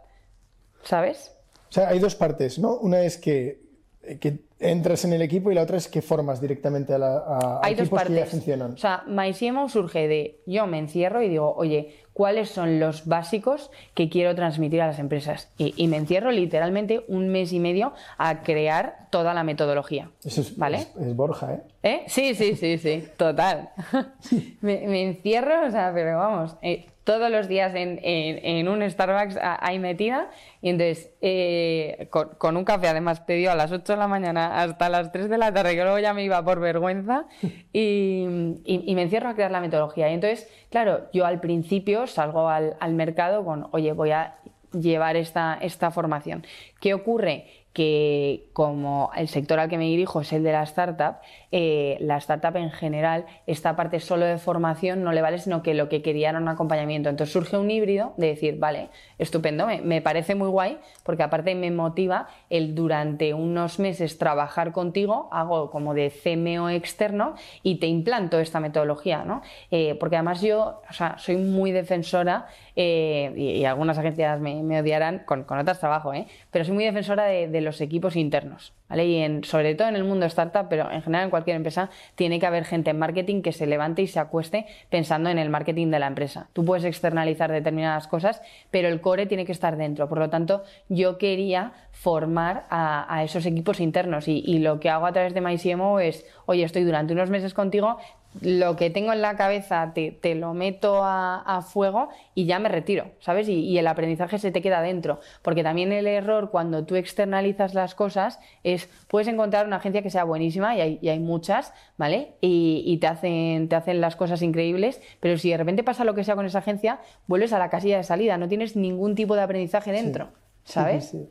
¿Sabes? 0.84 1.36
O 1.70 1.74
sea, 1.74 1.90
hay 1.90 2.00
dos 2.00 2.16
partes, 2.16 2.58
¿no? 2.60 2.78
Una 2.78 3.02
es 3.02 3.18
que 3.18 3.64
eh, 4.04 4.18
que 4.20 4.40
entras 4.64 5.06
en 5.06 5.14
el 5.14 5.22
equipo 5.22 5.52
y 5.52 5.56
la 5.56 5.62
otra 5.64 5.78
es 5.78 5.88
que 5.88 6.02
formas 6.02 6.42
directamente 6.42 6.94
a, 6.94 6.98
la, 6.98 7.18
a 7.18 7.60
Hay 7.64 7.74
dos 7.76 7.82
equipos 7.88 8.04
que 8.04 8.14
ya 8.16 8.26
funcionan. 8.26 8.74
O 8.74 8.78
sea, 8.78 9.04
MyCMO 9.08 9.70
surge 9.70 10.08
de 10.08 10.40
yo 10.46 10.66
me 10.68 10.80
encierro 10.80 11.22
y 11.22 11.30
digo, 11.30 11.54
oye, 11.56 11.96
¿cuáles 12.14 12.50
son 12.50 12.80
los 12.80 13.06
básicos 13.08 13.72
que 13.94 14.10
quiero 14.10 14.34
transmitir 14.36 14.82
a 14.82 14.88
las 14.88 15.00
empresas? 15.00 15.52
Y, 15.58 15.74
y 15.78 15.88
me 15.88 15.98
encierro 15.98 16.32
literalmente 16.32 17.04
un 17.08 17.30
mes 17.30 17.54
y 17.54 17.60
medio 17.60 17.94
a 18.18 18.42
crear 18.44 19.08
toda 19.12 19.34
la 19.34 19.44
metodología. 19.44 20.10
Eso 20.24 20.42
es, 20.42 20.58
¿Vale? 20.58 20.78
es- 20.78 20.96
es 21.00 21.16
Borja, 21.16 21.54
¿eh? 21.54 21.62
¿Eh? 21.84 22.04
Sí, 22.08 22.34
sí, 22.36 22.56
sí, 22.56 22.78
sí, 22.78 23.04
total. 23.18 23.70
me, 24.62 24.88
me 24.88 25.04
encierro, 25.04 25.68
o 25.68 25.72
sea, 25.72 25.92
pero 25.94 26.18
vamos, 26.18 26.56
eh, 26.62 26.86
todos 27.04 27.30
los 27.30 27.48
días 27.48 27.74
en, 27.76 28.00
en- 28.04 28.46
en 28.46 28.68
un 28.68 28.90
Starbucks 28.90 29.38
ahí 29.42 29.78
metida 29.80 30.30
y 30.62 30.70
entonces 30.70 31.12
eh, 31.22 32.08
con, 32.10 32.30
con 32.38 32.56
un 32.58 32.64
café 32.66 32.88
además 32.88 33.20
pedido 33.20 33.52
a 33.52 33.56
las 33.56 33.72
8 33.72 33.94
de 33.94 34.00
la 34.00 34.08
mañana 34.08 34.62
hasta 34.62 34.88
las 34.90 35.12
3 35.12 35.30
de 35.30 35.38
la 35.38 35.54
tarde, 35.54 35.76
que 35.76 35.84
luego 35.84 36.00
ya 36.00 36.14
me 36.14 36.24
iba 36.24 36.44
por 36.44 36.60
vergüenza 36.60 37.26
y, 37.74 38.26
y- 38.66 38.84
y 38.86 38.96
me 38.96 39.02
encierro 39.04 39.30
a 39.30 39.34
crear 39.36 39.52
la 39.52 39.62
metodología. 39.62 40.10
Y 40.10 40.14
entonces, 40.14 40.50
claro, 40.70 41.10
yo 41.14 41.26
al 41.26 41.40
principio 41.40 42.08
salgo 42.08 42.48
al, 42.50 42.76
al 42.80 42.94
mercado 42.94 43.44
con, 43.44 43.68
oye, 43.72 43.92
voy 43.94 44.12
a 44.12 44.36
llevar 44.72 45.16
esta, 45.18 45.58
esta 45.62 45.92
formación. 45.92 46.46
¿Qué 46.80 46.94
ocurre? 46.94 47.48
Que 47.74 48.50
como 48.54 49.10
el 49.16 49.28
sector 49.28 49.60
al 49.60 49.68
que 49.68 49.80
me 49.80 49.86
dirijo 49.86 50.22
es 50.22 50.32
el 50.32 50.44
de 50.44 50.52
la 50.52 50.62
startup, 50.62 51.16
eh, 51.52 51.98
la 52.02 52.18
startup 52.18 52.56
en 52.56 52.70
general, 52.70 53.26
esta 53.48 53.76
parte 53.76 54.00
solo 54.00 54.26
de 54.26 54.38
formación 54.38 55.04
no 55.04 55.12
le 55.12 55.24
vale, 55.24 55.40
sino 55.40 55.64
que 55.64 55.74
lo 55.74 55.90
que 55.90 56.04
quería 56.04 56.30
era 56.30 56.38
un 56.38 56.48
acompañamiento. 56.48 57.10
Entonces 57.10 57.34
surge 57.34 57.58
un 57.58 57.72
híbrido 57.72 58.14
de 58.18 58.28
decir, 58.28 58.60
vale, 58.60 58.90
estupendo, 59.18 59.66
me, 59.66 60.02
parece 60.02 60.36
muy 60.36 60.50
guay, 60.50 60.78
porque 61.04 61.24
aparte 61.24 61.56
me 61.56 61.72
motiva 61.72 62.28
el 62.52 62.76
durante 62.76 63.34
unos 63.34 63.80
meses 63.80 64.20
trabajar 64.20 64.72
contigo, 64.72 65.30
hago 65.32 65.72
como 65.72 65.96
de 65.96 66.12
CMO 66.12 66.70
externo 66.70 67.34
y 67.64 67.80
te 67.80 67.88
implanto 67.88 68.40
esta 68.40 68.60
metodología, 68.60 69.26
¿no? 69.26 69.42
Eh, 69.72 69.96
porque 70.00 70.18
además 70.18 70.42
yo, 70.42 70.82
o 70.88 70.94
sea, 70.94 71.18
soy 71.18 71.38
muy 71.38 71.72
defensora, 71.72 72.48
eh, 72.76 73.34
y, 73.36 73.66
algunas 73.66 73.98
agencias 73.98 74.40
me, 74.40 74.80
odiarán, 74.80 75.20
con, 75.26 75.44
con 75.44 75.58
otras 75.58 75.80
trabajo, 75.80 76.14
¿eh? 76.14 76.28
pero 76.52 76.66
soy 76.66 76.74
muy 76.74 76.84
defensora 76.84 77.26
de, 77.26 77.48
de 77.48 77.63
los 77.64 77.82
equipos 77.82 78.16
internos, 78.16 78.74
¿vale? 78.90 79.06
Y 79.06 79.18
en, 79.18 79.44
sobre 79.44 79.76
todo 79.76 79.88
en 79.88 79.96
el 79.96 80.04
mundo 80.04 80.26
startup, 80.26 80.68
pero 80.70 80.92
en 80.92 81.02
general 81.02 81.26
en 81.26 81.30
cualquier 81.30 81.56
empresa, 81.56 81.90
tiene 82.16 82.40
que 82.40 82.46
haber 82.46 82.66
gente 82.66 82.92
en 82.92 83.00
marketing 83.00 83.42
que 83.42 83.52
se 83.52 83.66
levante 83.66 84.02
y 84.02 84.08
se 84.08 84.20
acueste 84.20 84.66
pensando 84.90 85.30
en 85.30 85.40
el 85.40 85.50
marketing 85.50 85.88
de 85.92 86.00
la 86.00 86.08
empresa. 86.08 86.50
Tú 86.54 86.64
puedes 86.66 86.86
externalizar 86.86 87.52
determinadas 87.52 88.08
cosas, 88.08 88.42
pero 88.72 88.88
el 88.88 89.02
core 89.02 89.26
tiene 89.26 89.46
que 89.46 89.52
estar 89.52 89.78
dentro. 89.78 90.08
Por 90.08 90.20
lo 90.20 90.30
tanto, 90.30 90.64
yo 90.90 91.18
quería 91.18 91.74
formar 91.92 92.66
a, 92.70 93.24
esos 93.24 93.46
equipos 93.46 93.80
internos 93.80 94.28
y, 94.28 94.44
y 94.46 94.60
lo 94.60 94.80
que 94.80 94.90
hago 94.90 95.06
a 95.06 95.14
través 95.14 95.34
de 95.34 95.42
MyCMO 95.42 96.00
es, 96.00 96.26
oye, 96.46 96.64
estoy 96.64 96.84
durante 96.84 97.14
unos 97.14 97.30
meses 97.30 97.54
contigo, 97.54 97.98
lo 98.42 98.76
que 98.76 98.90
tengo 98.90 99.14
en 99.14 99.22
la 99.22 99.36
cabeza 99.36 99.92
te, 99.94 100.12
te 100.12 100.36
lo 100.36 100.54
meto 100.54 101.04
a, 101.04 101.42
a 101.42 101.62
fuego 101.62 102.10
y 102.34 102.46
ya 102.46 102.60
me 102.60 102.70
retiro, 102.70 103.12
¿sabes? 103.20 103.48
Y, 103.48 103.54
y 103.60 103.78
el 103.78 103.88
aprendizaje 103.88 104.40
se 104.40 104.52
te 104.52 104.62
queda 104.62 104.82
dentro. 104.82 105.20
Porque 105.42 105.64
también 105.64 105.92
el 105.92 106.08
error 106.08 106.50
cuando 106.50 106.84
tú 106.86 106.96
externalizas 106.96 107.74
las 107.74 107.96
cosas 107.96 108.40
es, 108.64 108.90
puedes 109.08 109.28
encontrar 109.28 109.68
una 109.68 109.76
agencia 109.78 110.02
que 110.02 110.10
sea 110.10 110.24
buenísima 110.24 110.76
y 110.76 110.82
hay, 110.82 111.00
y 111.02 111.10
hay 111.10 111.20
muchas, 111.20 111.74
¿vale? 111.98 112.34
Y, 112.42 112.84
y 112.86 112.98
te, 112.98 113.08
hacen, 113.08 113.70
te 113.70 113.76
hacen 113.76 114.02
las 114.02 114.16
cosas 114.16 114.42
increíbles, 114.42 115.02
pero 115.20 115.38
si 115.38 115.52
de 115.52 115.58
repente 115.58 115.84
pasa 115.84 116.04
lo 116.04 116.16
que 116.16 116.24
sea 116.24 116.36
con 116.36 116.46
esa 116.46 116.60
agencia, 116.60 117.00
vuelves 117.28 117.54
a 117.54 117.60
la 117.60 117.70
casilla 117.70 117.98
de 117.98 118.04
salida, 118.04 118.38
no 118.38 118.48
tienes 118.48 118.76
ningún 118.76 119.16
tipo 119.16 119.36
de 119.36 119.42
aprendizaje 119.42 119.92
dentro, 119.92 120.30
Sí, 120.66 120.74
¿sabes? 120.74 121.06
sí, 121.06 121.18
sí. 121.18 121.30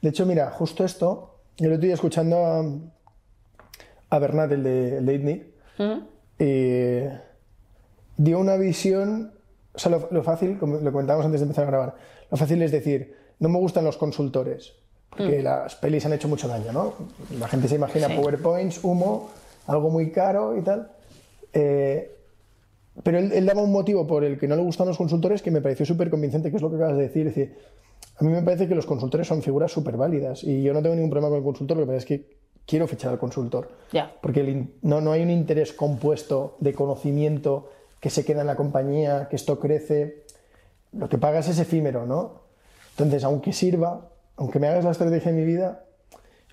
De 0.00 0.08
hecho, 0.10 0.26
mira, 0.26 0.50
justo 0.50 0.84
esto, 0.84 1.38
yo 1.56 1.68
lo 1.68 1.74
estoy 1.74 1.92
escuchando 1.92 2.44
a, 2.44 2.64
a 4.10 4.18
Bernat, 4.18 4.52
el 4.52 4.62
de, 4.64 4.98
el. 4.98 5.52
Eh, 6.44 7.18
dio 8.16 8.38
una 8.40 8.56
visión, 8.56 9.32
o 9.74 9.78
sea, 9.78 9.92
lo, 9.92 10.08
lo 10.10 10.22
fácil, 10.24 10.58
como 10.58 10.78
lo 10.78 10.90
comentábamos 10.92 11.24
antes 11.24 11.40
de 11.40 11.44
empezar 11.44 11.64
a 11.64 11.66
grabar, 11.68 11.94
lo 12.30 12.36
fácil 12.36 12.60
es 12.62 12.72
decir, 12.72 13.14
no 13.38 13.48
me 13.48 13.58
gustan 13.58 13.84
los 13.84 13.96
consultores, 13.96 14.72
porque 15.08 15.42
las 15.42 15.76
pelis 15.76 16.04
han 16.06 16.14
hecho 16.14 16.26
mucho 16.26 16.48
daño, 16.48 16.72
¿no? 16.72 16.94
La 17.38 17.46
gente 17.46 17.68
se 17.68 17.76
imagina 17.76 18.08
Sí. 18.08 18.14
PowerPoints, 18.16 18.82
humo, 18.82 19.30
algo 19.66 19.90
muy 19.90 20.10
caro 20.10 20.56
y 20.56 20.62
tal. 20.62 20.90
Eh, 21.52 22.10
pero 23.02 23.18
él, 23.18 23.30
él 23.32 23.46
daba 23.46 23.62
un 23.62 23.70
motivo 23.72 24.06
por 24.06 24.24
el 24.24 24.38
que 24.38 24.48
no 24.48 24.56
le 24.56 24.62
gustan 24.62 24.86
los 24.88 24.96
consultores 24.96 25.42
que 25.42 25.50
me 25.50 25.60
pareció 25.60 25.86
súper 25.86 26.10
convincente, 26.10 26.50
que 26.50 26.56
es 26.56 26.62
lo 26.62 26.70
que 26.70 26.76
acabas 26.76 26.96
de 26.96 27.02
decir. 27.04 27.26
Es 27.26 27.34
decir, 27.34 27.56
a 28.16 28.24
mí 28.24 28.30
me 28.32 28.42
parece 28.42 28.66
que 28.68 28.74
los 28.74 28.86
consultores 28.86 29.26
son 29.28 29.42
figuras 29.42 29.70
súper 29.70 29.96
válidas 29.96 30.42
y 30.44 30.62
yo 30.62 30.72
no 30.72 30.82
tengo 30.82 30.94
ningún 30.94 31.10
problema 31.10 31.28
con 31.28 31.38
el 31.38 31.44
consultor, 31.44 31.76
lo 31.76 31.82
que 31.84 31.86
pasa 31.88 31.98
es 31.98 32.04
que 32.06 32.41
quiero 32.66 32.86
fichar 32.86 33.12
al 33.12 33.18
consultor. 33.18 33.70
Ya. 33.92 34.14
Porque 34.20 34.40
el 34.40 34.74
no, 34.82 35.00
no 35.00 35.12
hay 35.12 35.22
un 35.22 35.30
interés 35.30 35.72
compuesto 35.72 36.56
de 36.60 36.72
conocimiento 36.74 37.70
que 38.00 38.10
se 38.10 38.24
queda 38.24 38.40
en 38.40 38.46
la 38.48 38.56
compañía, 38.56 39.28
que 39.28 39.36
esto 39.36 39.58
crece. 39.60 40.24
Lo 40.92 41.08
que 41.08 41.18
pagas 41.18 41.48
es 41.48 41.58
efímero, 41.58 42.06
¿no? 42.06 42.42
Entonces, 42.90 43.24
aunque 43.24 43.52
sirva, 43.52 44.08
aunque 44.36 44.58
me 44.58 44.68
hagas 44.68 44.84
la 44.84 44.90
estrategia 44.90 45.32
de 45.32 45.38
mi 45.38 45.44
vida, 45.44 45.84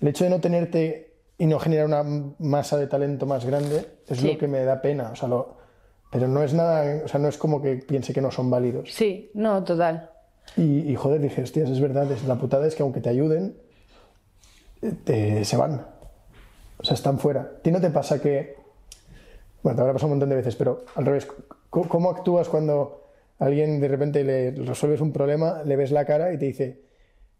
el 0.00 0.08
hecho 0.08 0.24
de 0.24 0.30
no 0.30 0.40
tenerte 0.40 1.12
y 1.38 1.46
no 1.46 1.58
generar 1.58 1.86
una 1.86 2.02
masa 2.38 2.76
de 2.76 2.86
talento 2.86 3.26
más 3.26 3.44
grande 3.44 3.86
es 4.06 4.18
Sí. 4.18 4.32
lo 4.32 4.38
que 4.38 4.46
me 4.48 4.64
da 4.64 4.80
pena. 4.82 5.10
O 5.12 5.16
sea, 5.16 5.28
lo- 5.28 5.56
pero 6.12 6.26
no 6.28 6.42
es 6.42 6.52
nada, 6.54 7.02
o 7.04 7.08
sea, 7.08 7.20
no 7.20 7.28
es 7.28 7.38
como 7.38 7.62
que 7.62 7.76
piense 7.76 8.12
que 8.12 8.20
no 8.20 8.30
son 8.30 8.50
válidos. 8.50 8.92
Sí, 8.92 9.30
no, 9.34 9.62
total. 9.64 10.10
Y, 10.56 10.90
y, 10.90 10.94
joder, 10.96 11.20
dije, 11.20 11.42
hostias, 11.42 11.70
es 11.70 11.80
verdad, 11.80 12.10
es, 12.10 12.24
la 12.24 12.34
putada 12.36 12.66
es 12.66 12.74
que 12.74 12.82
aunque 12.82 13.00
te 13.00 13.08
ayuden, 13.10 13.56
eh, 14.82 14.92
te- 15.04 15.44
se 15.44 15.56
van. 15.56 15.86
O 16.80 16.84
sea, 16.84 16.94
están 16.94 17.18
fuera. 17.18 17.40
¿A 17.42 17.62
ti 17.62 17.70
no 17.70 17.80
te 17.80 17.90
pasa 17.90 18.20
que, 18.20 18.56
bueno, 19.62 19.76
te 19.76 19.80
habrá 19.82 19.92
pasado 19.92 20.06
un 20.08 20.12
montón 20.18 20.30
de 20.30 20.36
veces, 20.36 20.56
pero 20.56 20.84
al 20.94 21.04
revés, 21.04 21.28
¿cómo 21.68 22.10
actúas 22.10 22.48
cuando 22.48 23.08
alguien 23.38 23.80
de 23.80 23.88
repente 23.88 24.24
le 24.24 24.50
resuelves 24.52 25.00
un 25.00 25.12
problema, 25.12 25.62
le 25.64 25.76
ves 25.76 25.90
la 25.92 26.04
cara 26.04 26.32
y 26.32 26.38
te 26.38 26.46
dice, 26.46 26.80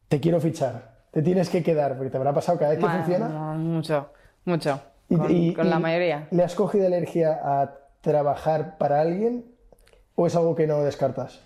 te 0.09 0.20
quiero 0.20 0.41
fichar, 0.41 0.99
te 1.11 1.22
tienes 1.22 1.49
que 1.49 1.62
quedar, 1.62 1.97
porque 1.97 2.11
te 2.11 2.16
habrá 2.16 2.32
pasado 2.34 2.59
cada 2.59 2.70
vez 2.72 2.78
que 2.80 2.84
Bueno, 2.86 3.03
funciona? 3.03 3.28
no, 3.28 3.55
mucho, 3.55 4.11
mucho. 4.45 4.80
Y- 5.09 5.16
Con, 5.16 5.30
y- 5.30 5.55
con 5.55 5.70
la 5.70 5.76
y 5.78 5.82
mayoría. 5.82 6.28
¿Le 6.30 6.43
has 6.45 6.55
cogido 6.55 6.86
alergia 6.86 7.41
a 7.43 7.78
trabajar 8.01 8.76
para 8.78 9.01
alguien 9.01 9.45
o 10.14 10.26
es 10.26 10.36
algo 10.36 10.55
que 10.55 10.66
no 10.66 10.82
descartas? 10.82 11.41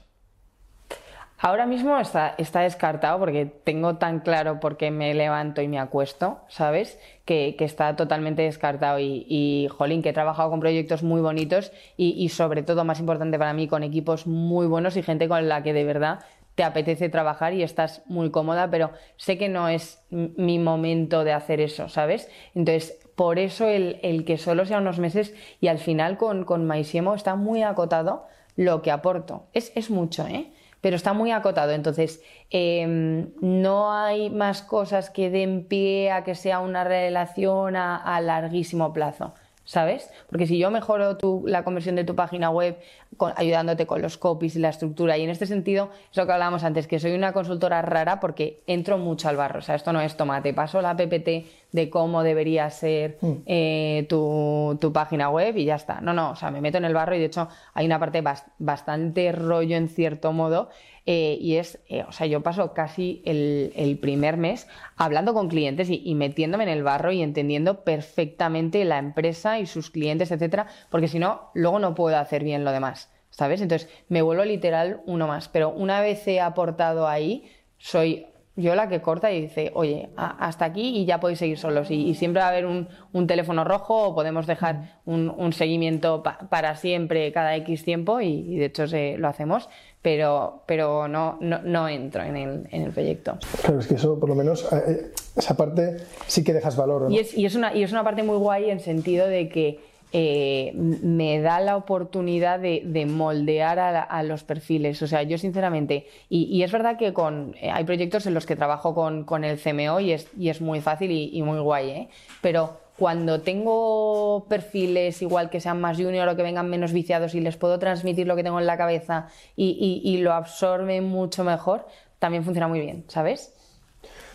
Ahora 1.39 1.67
mismo 1.67 1.99
está, 1.99 2.35
descartado 2.37 3.19
porque 3.19 3.45
tengo 3.45 3.97
tan 3.97 4.21
claro 4.21 4.61
por 4.61 4.77
qué 4.77 4.91
me 4.91 5.13
levanto 5.15 5.61
y 5.61 5.69
me 5.69 5.79
acuesto, 5.79 6.39
¿sabes? 6.49 6.99
Que, 7.25 7.57
está 7.59 7.97
totalmente 7.97 8.43
descartado. 8.43 8.99
Y, 8.99 9.27
y, 9.29 9.69
jolín, 9.69 10.03
que 10.03 10.11
he 10.11 10.13
trabajado 10.13 10.51
con 10.51 10.61
proyectos 10.61 11.03
muy 11.03 11.21
bonitos 11.21 11.73
y, 11.97 12.11
y, 12.11 12.29
sobre 12.31 12.63
todo, 12.63 12.85
más 12.85 13.01
importante 13.01 13.39
para 13.39 13.53
mí, 13.53 13.69
con 13.69 13.83
equipos 13.83 14.27
muy 14.27 14.67
buenos 14.67 14.97
y 14.97 15.03
gente 15.03 15.29
con 15.29 15.49
la 15.49 15.63
que 15.63 15.73
de 15.73 15.85
verdad 15.85 16.21
te 16.55 16.63
apetece 16.63 17.09
trabajar 17.09 17.53
y 17.53 17.63
estás 17.63 18.03
muy 18.07 18.31
cómoda, 18.31 18.71
pero 18.71 18.93
sé 19.17 19.39
que 19.39 19.49
no 19.49 19.69
es 19.69 20.05
mi 20.11 20.59
momento 20.59 21.25
de 21.25 21.33
hacer 21.33 21.61
eso, 21.61 21.89
¿sabes? 21.89 22.31
Entonces, 22.55 22.99
por 23.17 23.39
eso 23.39 23.69
el, 23.69 24.25
que 24.25 24.39
solo 24.39 24.67
sea 24.67 24.79
unos 24.79 24.99
meses 24.99 25.35
y 25.61 25.69
al 25.69 25.79
final 25.79 26.17
con, 26.17 26.45
con 26.45 26.71
está 26.73 27.35
muy 27.35 27.63
acotado 27.63 28.27
lo 28.57 28.83
que 28.83 28.91
aporto. 28.91 29.47
Es, 29.53 29.73
es 29.75 29.91
mucho, 29.91 30.27
¿eh? 30.27 30.53
Pero 30.85 30.97
está 30.97 31.15
muy 31.15 31.31
acotado. 31.31 31.71
Entonces, 31.71 32.23
eh, 32.51 33.27
no 33.41 33.91
hay 33.95 34.29
más 34.29 34.61
cosas 34.61 35.09
que 35.09 35.31
den 35.31 35.67
pie 35.67 36.13
a 36.13 36.25
que 36.25 36.35
sea 36.35 36.61
una 36.61 36.85
relación 36.85 37.75
a 37.75 38.21
larguísimo 38.21 38.93
plazo. 38.93 39.33
¿Sabes? 39.65 40.11
Porque 40.29 40.47
si 40.47 40.59
yo 40.59 40.71
mejoro 40.71 41.17
tu, 41.17 41.43
la 41.47 41.65
conversión 41.65 41.97
de 41.97 42.05
tu 42.05 42.15
página 42.15 42.51
web 42.51 42.79
con, 43.17 43.33
ayudándote 43.37 43.87
con 43.87 44.03
los 44.03 44.19
copies 44.19 44.57
y 44.57 44.59
la 44.59 44.69
estructura, 44.69 45.17
y 45.17 45.23
en 45.23 45.31
este 45.31 45.47
sentido, 45.47 45.91
es 46.11 46.17
lo 46.17 46.27
que 46.27 46.33
hablábamos 46.33 46.65
antes, 46.65 46.87
que 46.87 46.99
soy 46.99 47.13
una 47.13 47.33
consultora 47.33 47.81
rara 47.81 48.21
porque 48.21 48.63
entro 48.67 48.99
mucho 48.99 49.29
al 49.29 49.37
barro. 49.37 49.61
O 49.61 49.63
sea, 49.63 49.75
esto 49.75 49.93
no 49.93 50.01
es 50.03 50.17
tomate. 50.17 50.53
Paso 50.53 50.83
la 50.83 50.97
PPT 50.97 51.47
de 51.73 51.91
cómo 51.91 52.23
debería 52.23 52.69
ser 52.71 53.19
eh, 53.47 54.07
tu, 54.09 54.77
tu, 54.81 54.93
página 54.93 55.31
web 55.31 55.57
y 55.57 55.65
ya 55.65 55.77
está. 55.77 56.01
No, 56.01 56.13
no, 56.13 56.31
o 56.31 56.37
sea, 56.37 56.51
me 56.51 56.61
meto 56.61 56.79
en 56.79 56.85
el 56.85 56.95
barro 56.95 57.17
y 57.17 57.19
de 57.19 57.25
hecho 57.25 57.49
hay 57.73 57.87
una 57.87 57.99
parte 57.99 58.21
bast 58.21 58.47
bastante 58.59 59.33
rollo 59.33 59.77
en 59.77 59.89
cierto 59.89 60.33
modo. 60.33 60.69
Eh, 61.07 61.37
y 61.39 61.57
es, 61.57 61.81
eh, 61.89 62.03
o 62.09 62.13
sea, 62.13 62.27
yo 62.27 62.43
paso 62.43 62.73
casi 62.73 63.23
el, 63.27 63.73
el 63.77 63.99
primer 63.99 64.39
mes 64.39 64.67
hablando 64.97 65.35
con 65.35 65.49
clientes 65.49 65.91
y, 65.91 66.01
y, 66.03 66.15
metiéndome 66.15 66.65
en 66.65 66.71
el 66.71 66.83
barro 66.83 67.13
y 67.13 67.21
entendiendo 67.21 67.85
perfectamente 67.85 68.85
la 68.87 68.99
empresa 68.99 69.59
y 69.59 69.67
sus 69.67 69.91
clientes, 69.91 70.31
etcétera, 70.31 70.67
porque 70.91 71.09
si 71.09 71.19
no, 71.19 71.51
luego 71.53 71.79
no 71.79 71.95
puedo 71.95 72.17
hacer 72.17 72.43
bien 72.43 72.65
lo 72.65 72.73
demás, 72.73 73.11
¿sabes? 73.29 73.61
Entonces 73.61 73.91
me 74.09 74.23
vuelvo 74.23 74.45
literal 74.45 75.03
uno 75.05 75.27
más. 75.27 75.49
Pero 75.49 75.69
una 75.71 76.01
vez 76.01 76.27
he 76.27 76.41
aportado 76.41 77.07
ahí, 77.07 77.51
soy 77.77 78.27
yo 78.57 78.75
la 78.77 78.89
que 78.89 79.03
corta 79.03 79.33
y 79.33 79.43
dice, 79.43 79.73
oye, 79.75 80.11
hasta 80.17 80.65
aquí 80.65 80.97
y 80.97 81.07
ya 81.07 81.19
podéis 81.19 81.41
seguir 81.41 81.59
solos. 81.59 81.91
Y, 81.91 82.15
siempre 82.15 82.41
va 82.41 82.47
a 82.47 82.51
haber 82.51 82.67
un, 82.67 83.27
teléfono 83.27 83.65
rojo 83.65 84.09
o 84.09 84.15
podemos 84.15 84.47
dejar 84.47 85.01
un, 85.05 85.53
seguimiento 85.53 86.23
para 86.23 86.77
siempre 86.77 87.33
cada 87.33 87.57
X 87.57 87.85
tiempo 87.85 88.21
y, 88.21 88.57
de 88.57 88.67
hecho 88.67 88.87
se, 88.87 89.19
lo 89.19 89.29
hacemos, 89.29 89.69
pero, 90.03 90.63
pero 90.67 91.09
no, 91.09 91.39
no, 91.41 91.89
entro 91.89 92.23
en 92.23 92.37
el, 92.37 92.69
en 92.71 92.83
el, 92.83 92.93
proyecto. 92.93 93.39
Claro, 93.63 93.81
es 93.81 93.87
que 93.89 93.95
eso 93.95 94.21
por 94.21 94.29
lo 94.29 94.37
menos, 94.37 94.65
eh, 94.73 94.83
eh, 94.87 95.13
esa 95.35 95.57
parte 95.57 95.97
sí 96.27 96.45
que 96.45 96.53
dejas 96.53 96.77
valor. 96.77 97.11
Y, 97.11 97.19
es, 97.19 97.37
y, 97.37 97.47
es 97.47 97.57
una, 97.57 97.75
y 97.75 97.83
es 97.83 97.91
una 97.91 98.05
parte 98.05 98.23
muy 98.23 98.37
guay 98.37 98.71
en 98.71 98.79
sentido 98.79 99.27
de 99.27 99.49
que 99.49 99.81
eh, 100.17 100.71
me 100.77 101.41
da 101.41 101.59
la 101.59 101.77
oportunidad 101.77 102.61
de, 102.61 103.07
moldear 103.11 103.81
a, 103.81 104.23
los 104.23 104.45
perfiles. 104.45 105.03
O 105.03 105.09
sea, 105.09 105.25
yo 105.25 105.39
sinceramente, 105.39 106.07
y, 106.29 106.63
es 106.63 106.71
verdad 106.71 106.97
que 106.97 107.13
con, 107.13 107.57
eh, 107.61 107.73
hay 107.73 107.83
proyectos 107.83 108.25
en 108.27 108.35
los 108.35 108.47
que 108.47 108.55
trabajo 108.55 108.95
con, 108.95 109.43
el 109.43 109.59
CMO 109.59 109.99
y 109.99 110.13
es, 110.13 110.61
muy 110.61 110.81
fácil 110.81 111.11
y, 111.11 111.43
muy 111.43 111.59
guay, 111.59 111.91
¿eh? 111.91 112.09
pero 112.41 112.79
cuando 112.97 113.41
tengo 113.41 114.47
perfiles 114.49 115.21
igual 115.21 115.51
que 115.51 115.59
sean 115.59 115.81
más 115.81 115.97
junior 115.97 116.29
o 116.29 116.37
que 116.37 116.45
vengan 116.45 116.71
menos 116.71 116.93
viciados 116.93 117.35
y 117.35 117.41
les 117.41 117.57
puedo 117.57 117.81
transmitir 117.81 118.29
lo 118.29 118.37
que 118.37 118.45
tengo 118.45 118.61
en 118.61 118.67
la 118.67 118.77
cabeza 118.77 119.27
y, 119.57 120.17
lo 120.19 120.33
absorben 120.33 121.03
mucho 121.09 121.43
mejor, 121.43 121.89
también 122.21 122.45
funciona 122.45 122.69
muy 122.69 122.79
bien, 122.79 123.05
¿sabes? 123.09 123.53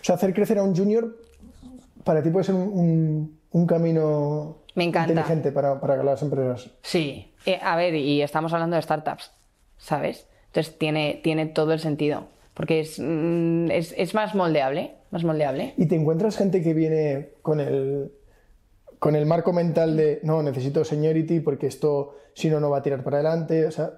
O 0.02 0.04
sea, 0.04 0.16
hacer 0.16 0.34
crecer 0.34 0.58
a 0.58 0.62
un 0.62 0.76
junior 0.76 1.16
para 2.04 2.22
ti 2.22 2.28
puede 2.28 2.44
ser 2.44 2.54
un 2.54 3.39
camino 3.66 4.60
me 4.74 4.84
encanta. 4.84 5.12
Inteligente 5.12 5.52
para, 5.52 5.80
para 5.80 6.02
las 6.02 6.22
empresas. 6.22 6.70
Sí. 6.82 7.32
Eh, 7.46 7.58
a 7.62 7.76
ver, 7.76 7.94
y 7.94 8.22
estamos 8.22 8.52
hablando 8.52 8.76
de 8.76 8.82
startups, 8.82 9.32
¿sabes? 9.78 10.26
Entonces 10.46 10.78
tiene, 10.78 11.20
tiene 11.22 11.46
todo 11.46 11.72
el 11.72 11.80
sentido. 11.80 12.24
Porque 12.54 12.80
es, 12.80 12.98
mm, 12.98 13.70
es, 13.70 13.94
es, 13.96 14.14
más 14.14 14.34
moldeable, 14.34 14.94
más 15.10 15.24
moldeable. 15.24 15.74
¿Y 15.76 15.86
te 15.86 15.94
encuentras 15.94 16.36
gente 16.36 16.62
que 16.62 16.74
viene 16.74 17.30
con 17.42 17.60
el, 17.60 18.12
con 18.98 19.16
el 19.16 19.26
marco 19.26 19.52
mental 19.52 19.96
de 19.96 20.20
no, 20.22 20.42
necesito 20.42 20.84
seniority 20.84 21.40
porque 21.40 21.68
esto 21.68 22.16
si 22.34 22.50
no, 22.50 22.60
no 22.60 22.70
va 22.70 22.78
a 22.78 22.82
tirar 22.82 23.02
para 23.02 23.18
adelante? 23.18 23.66
O 23.66 23.70
sea, 23.70 23.92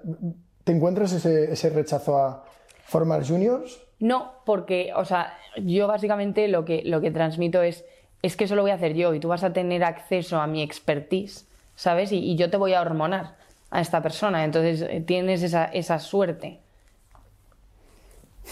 ¿te 0.63 0.71
encuentras 0.71 1.11
ese, 1.13 1.51
ese 1.51 1.69
rechazo 1.71 2.17
a 2.17 2.45
formar 2.85 3.27
juniors? 3.27 3.81
No, 3.99 4.33
porque, 4.45 4.91
o 4.95 5.05
sea, 5.05 5.33
yo 5.57 5.87
básicamente 5.87 6.47
lo 6.47 6.63
que, 6.65 6.83
lo 6.85 7.01
que 7.01 7.11
transmito 7.11 7.61
es 7.61 7.85
es 8.23 8.37
que 8.37 8.45
eso 8.45 8.55
lo 8.55 8.61
voy 8.61 8.71
a 8.71 8.75
hacer 8.75 8.95
yo 8.95 9.13
y 9.13 9.19
tú 9.19 9.27
vas 9.27 9.43
a 9.43 9.53
tener 9.53 9.83
acceso 9.83 10.39
a 10.39 10.47
mi 10.47 10.63
expertise, 10.63 11.45
¿sabes? 11.75 12.11
Y, 12.11 12.35
yo 12.37 12.49
te 12.49 12.57
voy 12.57 12.73
a 12.73 12.81
hormonar 12.81 13.35
a 13.69 13.81
esta 13.81 14.01
persona, 14.01 14.45
entonces 14.45 14.81
eh, 14.81 15.03
tienes 15.05 15.43
esa, 15.43 15.99
suerte. 15.99 16.59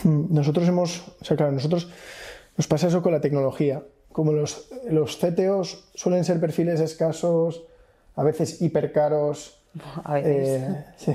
Hmm, 0.03 0.25
nosotros 0.29 0.67
hemos, 0.67 1.07
o 1.21 1.25
sea, 1.25 1.37
claro, 1.37 1.53
nosotros 1.53 1.89
nos 2.57 2.67
pasa 2.67 2.87
eso 2.87 3.01
con 3.01 3.13
la 3.13 3.21
tecnología. 3.21 3.81
Como 4.11 4.33
los, 4.33 4.69
los 4.89 5.15
CTOs 5.15 5.85
suelen 5.95 6.25
ser 6.25 6.41
perfiles 6.41 6.81
escasos, 6.81 7.63
a 8.17 8.23
veces 8.23 8.61
hipercaros. 8.61 9.57
A 10.03 10.15
veces. 10.15 10.63
Eh, 10.63 10.85
sí. 10.97 11.13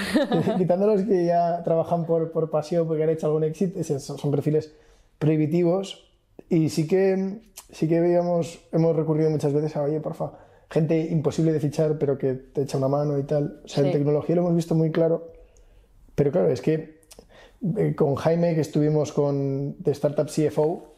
Quitando 0.56 0.86
los 0.86 1.02
que 1.02 1.26
ya 1.26 1.62
trabajan 1.62 2.06
por, 2.06 2.32
por 2.32 2.50
pasión 2.50 2.86
porque 2.86 3.02
han 3.02 3.10
hecho 3.10 3.26
algún 3.26 3.44
éxito, 3.44 3.82
son 4.00 4.30
perfiles 4.30 4.72
prohibitivos. 5.18 6.07
Y 6.48 6.68
sí 6.70 6.86
que 6.86 7.48
sí 7.70 7.88
que 7.88 8.00
veíamos, 8.00 8.60
hemos 8.72 8.96
recurrido 8.96 9.30
muchas 9.30 9.52
veces 9.52 9.76
a, 9.76 9.82
oye, 9.82 10.00
porfa, 10.00 10.32
gente 10.70 10.98
imposible 10.98 11.52
de 11.52 11.60
fichar, 11.60 11.98
pero 11.98 12.18
que 12.18 12.34
te 12.34 12.62
echa 12.62 12.78
una 12.78 12.88
mano 12.88 13.18
y 13.18 13.24
tal. 13.24 13.60
O 13.64 13.68
sea, 13.68 13.84
en 13.84 13.92
tecnología 13.92 14.36
lo 14.36 14.42
hemos 14.42 14.56
visto 14.56 14.74
muy 14.74 14.90
claro. 14.90 15.32
Pero 16.14 16.32
claro, 16.32 16.50
es 16.50 16.60
que 16.60 17.00
eh, 17.76 17.94
con 17.94 18.14
Jaime, 18.14 18.54
que 18.54 18.60
estuvimos 18.60 19.12
con 19.12 19.82
de 19.82 19.92
Startup 19.92 20.26
CFO, 20.26 20.94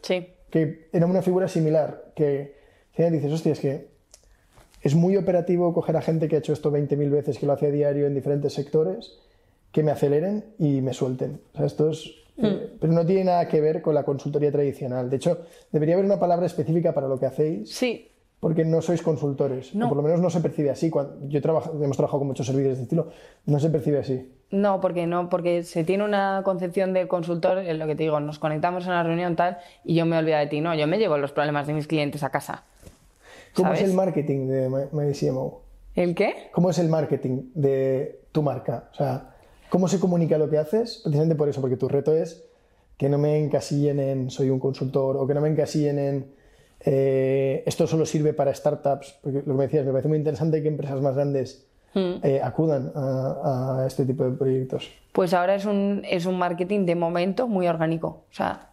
que 0.51 0.89
era 0.93 1.07
una 1.07 1.23
figura 1.23 1.49
similar, 1.49 2.13
que, 2.15 2.57
que 2.95 3.11
dices, 3.11 3.33
hostia, 3.33 3.53
es 3.53 3.61
que 3.61 3.91
es 4.83 4.95
muy 4.95 5.17
operativo 5.17 5.75
coger 5.75 5.97
a 5.97 6.03
gente 6.03 6.29
que 6.29 6.37
ha 6.37 6.39
hecho 6.39 6.53
esto 6.53 6.73
20.000 6.73 7.11
veces, 7.11 7.39
que 7.39 7.47
lo 7.47 7.53
hace 7.53 7.67
a 7.67 7.71
diario 7.71 8.07
en 8.07 8.15
diferentes 8.15 8.55
sectores, 8.55 9.19
que 9.73 9.83
me 9.83 9.91
aceleren 9.91 10.55
y 10.59 10.81
me 10.81 10.95
suelten. 10.95 11.41
O 11.53 11.59
sea, 11.59 11.67
esto 11.67 11.91
es 11.91 12.15
Mm. 12.41 12.79
pero 12.81 12.93
no 12.93 13.05
tiene 13.05 13.25
nada 13.25 13.47
que 13.49 13.61
ver 13.61 13.83
con 13.83 13.95
la 13.95 14.05
consultoría 14.05 14.51
tradicional. 14.51 15.11
De 15.11 15.17
hecho, 15.17 15.39
debería 15.71 15.95
haber 15.95 16.07
una 16.07 16.19
palabra 16.19 16.47
específica 16.47 16.93
para 16.93 17.09
lo 17.09 17.19
que 17.19 17.27
hacéis. 17.27 17.71
Sí. 17.71 18.09
Porque 18.41 18.65
no 18.65 18.81
sois 18.81 19.03
consultores. 19.03 19.75
O 19.77 19.89
por 19.89 19.97
lo 19.97 20.03
menos 20.03 20.21
no 20.21 20.31
se 20.31 20.41
percibe 20.41 20.71
así. 20.71 20.89
Cuando 20.89 21.29
yo 21.29 21.43
trabajo, 21.43 21.73
hemos 21.75 21.97
trabajado 21.97 22.21
con 22.21 22.29
muchos 22.29 22.47
servidores 22.47 22.79
de 22.79 22.85
estilo. 22.85 23.09
No 23.45 23.61
se 23.61 23.69
percibe 23.69 23.99
así. 23.99 24.33
No, 24.51 24.81
porque 24.81 25.07
no, 25.07 25.29
porque 25.29 25.63
se 25.63 25.85
tiene 25.85 26.05
una 26.05 26.41
concepción 26.43 26.95
de 26.95 27.07
consultor, 27.07 27.59
en 27.59 27.79
lo 27.79 27.87
que 27.87 27.95
te 27.95 28.03
digo, 28.05 28.19
nos 28.19 28.39
conectamos 28.39 28.87
en 28.87 28.93
la 28.93 29.03
reunión 29.03 29.37
tal 29.37 29.59
y 29.85 29.95
yo 29.95 30.07
me 30.07 30.17
olvido 30.17 30.39
de 30.39 30.47
ti. 30.47 30.63
No, 30.63 30.75
yo 30.75 30.87
me 30.87 30.99
llevo 30.99 31.19
los 31.19 31.33
problemas 31.33 31.67
de 31.67 31.75
mis 31.75 31.87
clientes 31.87 32.23
a 32.23 32.31
casa. 32.31 32.65
¿Cómo 33.55 33.73
es 33.75 33.83
el 33.83 33.93
marketing 33.93 34.47
de 34.49 34.89
MyCMO? 34.93 35.61
¿El 35.95 36.15
qué? 36.15 36.51
¿Cómo 36.53 36.71
es 36.71 36.79
el 36.79 36.89
marketing 36.89 37.51
de 37.55 38.21
tu 38.33 38.43
marca? 38.43 38.89
O 38.93 38.95
sea, 38.95 39.30
¿Cómo 39.71 39.89
se 39.89 40.01
comunica 40.01 40.37
lo 40.37 40.51
que 40.51 40.59
haces? 40.59 41.01
Precisamente 41.03 41.37
por 41.37 41.49
eso, 41.49 41.61
porque 41.61 41.77
tu 41.77 41.89
reto 41.89 42.13
es 42.13 42.45
que 42.99 43.09
no 43.09 43.17
me 43.17 43.39
encasillen 43.39 43.99
en 43.99 44.31
soy 44.31 44.51
un 44.51 44.59
consultor 44.59 45.17
o 45.17 45.27
que 45.27 45.33
no 45.33 45.41
me 45.41 45.49
encasillen 45.49 45.99
en 45.99 46.41
eh, 46.81 47.63
esto 47.67 47.87
solo 47.87 48.05
sirve 48.05 48.33
para 48.33 48.55
startups. 48.55 49.19
Porque 49.23 49.39
lo 49.39 49.45
que 49.45 49.53
me 49.53 49.65
decías, 49.65 49.87
me 49.87 49.93
parece 49.93 50.09
muy 50.09 50.19
interesante 50.19 50.63
que 50.63 50.69
empresas 50.69 51.01
más 51.01 51.15
grandes 51.15 51.67
hmm. 51.95 52.15
eh, 52.23 52.41
acudan 52.43 52.93
a, 52.95 53.85
este 53.87 54.05
tipo 54.05 54.25
de 54.25 54.37
proyectos. 54.37 54.91
Pues 55.13 55.35
ahora 55.35 55.55
es 55.55 55.65
un, 55.65 56.03
es 56.09 56.27
un 56.27 56.39
marketing 56.39 56.87
de 56.87 56.95
momento 56.95 57.47
muy 57.49 57.69
orgánico. 57.69 58.25
O 58.31 58.35
sea, 58.35 58.70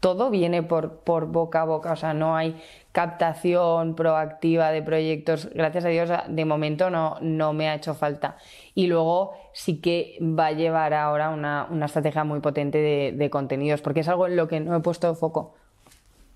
todo 0.00 0.30
viene 0.30 0.62
por, 0.62 1.00
por 1.00 1.26
boca 1.26 1.62
a 1.62 1.64
boca, 1.64 1.92
o 1.92 1.96
sea, 1.96 2.14
no 2.14 2.34
hay 2.34 2.56
captación 2.92 3.94
proactiva 3.94 4.72
de 4.72 4.82
proyectos. 4.82 5.48
Gracias 5.54 5.84
a 5.84 5.88
Dios, 5.88 6.10
de 6.28 6.44
momento 6.44 6.90
no, 6.90 7.16
no 7.20 7.52
me 7.52 7.68
ha 7.68 7.74
hecho 7.74 7.94
falta. 7.94 8.36
Y 8.74 8.86
luego 8.86 9.34
sí 9.52 9.80
que 9.80 10.18
va 10.20 10.46
a 10.46 10.52
llevar 10.52 10.94
ahora 10.94 11.28
una, 11.30 11.68
una 11.70 11.86
estrategia 11.86 12.24
muy 12.24 12.40
potente 12.40 12.78
de, 12.78 13.12
de, 13.12 13.30
contenidos, 13.30 13.82
porque 13.82 14.00
es 14.00 14.08
algo 14.08 14.26
en 14.26 14.36
lo 14.36 14.48
que 14.48 14.60
no 14.60 14.74
he 14.74 14.80
puesto 14.80 15.14
foco 15.14 15.54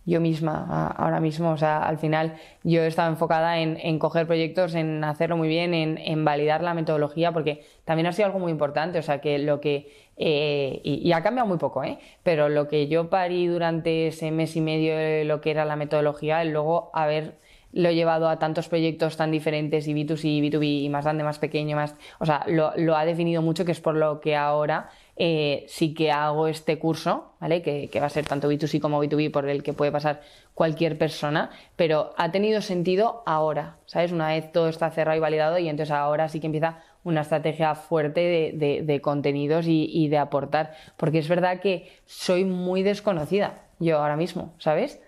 yo 0.06 0.20
misma 0.20 0.88
ahora 0.96 1.20
mismo. 1.20 1.50
O 1.50 1.56
sea, 1.56 1.78
al 1.78 1.98
final 1.98 2.36
yo 2.62 2.82
he 2.82 2.86
estado 2.86 3.10
enfocada 3.10 3.58
en, 3.58 3.78
en 3.80 3.98
coger 3.98 4.26
proyectos, 4.26 4.74
en 4.74 5.02
hacerlo 5.04 5.36
muy 5.36 5.48
bien, 5.48 5.74
en, 5.74 6.24
validar 6.24 6.62
la 6.62 6.74
metodología, 6.74 7.32
porque 7.32 7.64
también 7.84 8.06
ha 8.06 8.12
sido 8.12 8.26
algo 8.26 8.38
muy 8.38 8.52
importante. 8.52 8.98
O 8.98 9.02
sea, 9.02 9.20
que 9.20 9.38
lo 9.38 9.60
que. 9.60 10.04
Eh, 10.16 10.80
y, 10.84 11.10
ha 11.12 11.22
cambiado 11.22 11.48
muy 11.48 11.58
poco, 11.58 11.82
¿eh? 11.82 11.98
Pero 12.22 12.48
lo 12.48 12.68
que 12.68 12.86
yo 12.86 13.10
parí 13.10 13.46
durante 13.46 14.08
ese 14.08 14.30
mes 14.30 14.54
y 14.56 14.60
medio 14.60 14.96
de 14.96 15.24
lo 15.24 15.40
que 15.40 15.50
era 15.50 15.64
la 15.64 15.76
metodología, 15.76 16.44
luego 16.44 16.90
haber 16.92 17.36
lo 17.72 17.90
llevado 17.90 18.28
a 18.28 18.38
tantos 18.38 18.68
proyectos 18.68 19.16
tan 19.16 19.32
diferentes 19.32 19.88
y 19.88 19.94
B2C, 19.94 20.40
B2B 20.40 20.84
y 20.84 20.88
más 20.88 21.04
grande, 21.04 21.24
más 21.24 21.40
pequeño, 21.40 21.74
más... 21.74 21.96
O 22.20 22.24
sea, 22.24 22.44
lo 22.46 22.96
ha 22.96 23.04
definido 23.04 23.42
mucho, 23.42 23.64
que 23.64 23.72
es 23.72 23.80
por 23.80 23.96
lo 23.96 24.20
que 24.20 24.36
ahora 24.36 24.90
eh, 25.16 25.64
sí 25.68 25.94
que 25.94 26.10
hago 26.10 26.48
este 26.48 26.78
curso, 26.78 27.34
¿vale? 27.40 27.62
Que, 27.62 27.88
va 28.00 28.06
a 28.06 28.10
ser 28.10 28.26
tanto 28.26 28.50
B2C 28.50 28.80
como 28.80 29.02
B2B 29.02 29.30
por 29.30 29.48
el 29.48 29.62
que 29.62 29.72
puede 29.72 29.92
pasar 29.92 30.22
cualquier 30.54 30.98
persona, 30.98 31.50
pero 31.76 32.12
ha 32.16 32.32
tenido 32.32 32.60
sentido 32.62 33.22
ahora, 33.24 33.76
¿sabes? 33.86 34.10
Una 34.10 34.28
vez 34.28 34.50
todo 34.50 34.68
está 34.68 34.90
cerrado 34.90 35.16
y 35.16 35.20
validado 35.20 35.58
y 35.58 35.68
entonces 35.68 35.92
ahora 35.92 36.28
sí 36.28 36.40
que 36.40 36.46
empieza 36.46 36.82
una 37.04 37.20
estrategia 37.20 37.74
fuerte 37.76 38.52
de, 38.54 39.00
contenidos 39.02 39.66
y, 39.68 40.08
de 40.08 40.18
aportar, 40.18 40.74
porque 40.96 41.18
es 41.18 41.28
verdad 41.28 41.60
que 41.60 41.88
soy 42.06 42.44
muy 42.44 42.82
desconocida 42.82 43.62
yo 43.78 43.98
ahora 43.98 44.16
mismo, 44.16 44.54
¿sabes? 44.58 45.00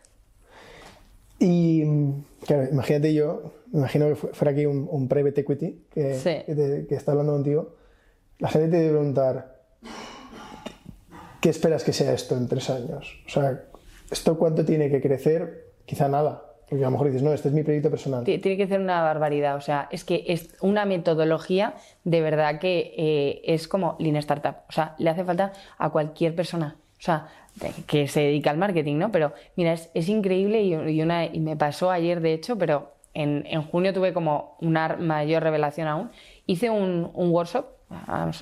Y 1.38 1.82
claro, 2.46 2.68
imagínate 2.70 3.12
yo, 3.14 3.54
imagino 3.72 4.08
que 4.08 4.14
fuera 4.14 4.52
aquí 4.52 4.66
un, 4.66 5.08
private 5.08 5.40
equity 5.40 5.84
que, 5.90 6.42
que, 6.46 6.86
que 6.88 6.94
está 6.94 7.12
hablando 7.12 7.32
contigo, 7.32 7.74
la 8.38 8.48
gente 8.48 8.68
te 8.68 8.76
debe 8.76 8.90
preguntar, 8.90 9.55
¿qué 11.46 11.50
esperas 11.50 11.84
que 11.84 11.92
sea 11.92 12.12
esto 12.12 12.36
en 12.36 12.48
tres 12.48 12.70
años? 12.70 13.20
O 13.24 13.28
sea, 13.28 13.62
¿esto 14.10 14.36
cuánto 14.36 14.64
tiene 14.64 14.90
que 14.90 15.00
crecer? 15.00 15.66
Quizá 15.84 16.08
nada. 16.08 16.42
Porque 16.68 16.82
a 16.84 16.88
lo 16.88 16.90
mejor 16.90 17.06
dices, 17.06 17.22
no, 17.22 17.32
este 17.32 17.46
es 17.46 17.54
mi 17.54 17.62
proyecto 17.62 17.88
personal. 17.88 18.24
Tiene 18.24 18.56
que 18.56 18.66
ser 18.66 18.80
una 18.80 19.00
barbaridad. 19.02 19.54
O 19.54 19.60
sea, 19.60 19.86
es 19.92 20.02
que 20.02 20.24
es 20.26 20.56
una 20.60 20.86
metodología 20.86 21.74
de 22.02 22.20
verdad 22.20 22.58
que 22.58 22.92
eh, 22.96 23.42
es 23.44 23.68
como 23.68 23.94
Lean 24.00 24.16
Startup. 24.16 24.56
O 24.68 24.72
sea, 24.72 24.96
le 24.98 25.08
hace 25.08 25.22
falta 25.22 25.52
a 25.78 25.90
cualquier 25.90 26.34
persona. 26.34 26.78
O 26.98 27.02
sea, 27.02 27.28
que 27.86 28.08
se 28.08 28.22
dedica 28.22 28.50
al 28.50 28.58
marketing, 28.58 28.96
¿no? 28.96 29.12
Pero 29.12 29.32
mira, 29.54 29.72
es, 29.72 30.08
increíble 30.08 30.64
y, 30.64 31.00
una, 31.00 31.26
y 31.26 31.38
me 31.38 31.56
pasó 31.56 31.92
ayer, 31.92 32.22
de 32.22 32.32
hecho, 32.32 32.58
pero 32.58 32.94
en, 33.14 33.44
en, 33.46 33.62
junio 33.62 33.92
tuve 33.92 34.12
como 34.12 34.56
una 34.60 34.96
mayor 34.96 35.44
revelación 35.44 35.86
aún. 35.86 36.10
Hice 36.44 36.70
un, 36.70 37.08
un 37.14 37.30
workshop 37.30 37.75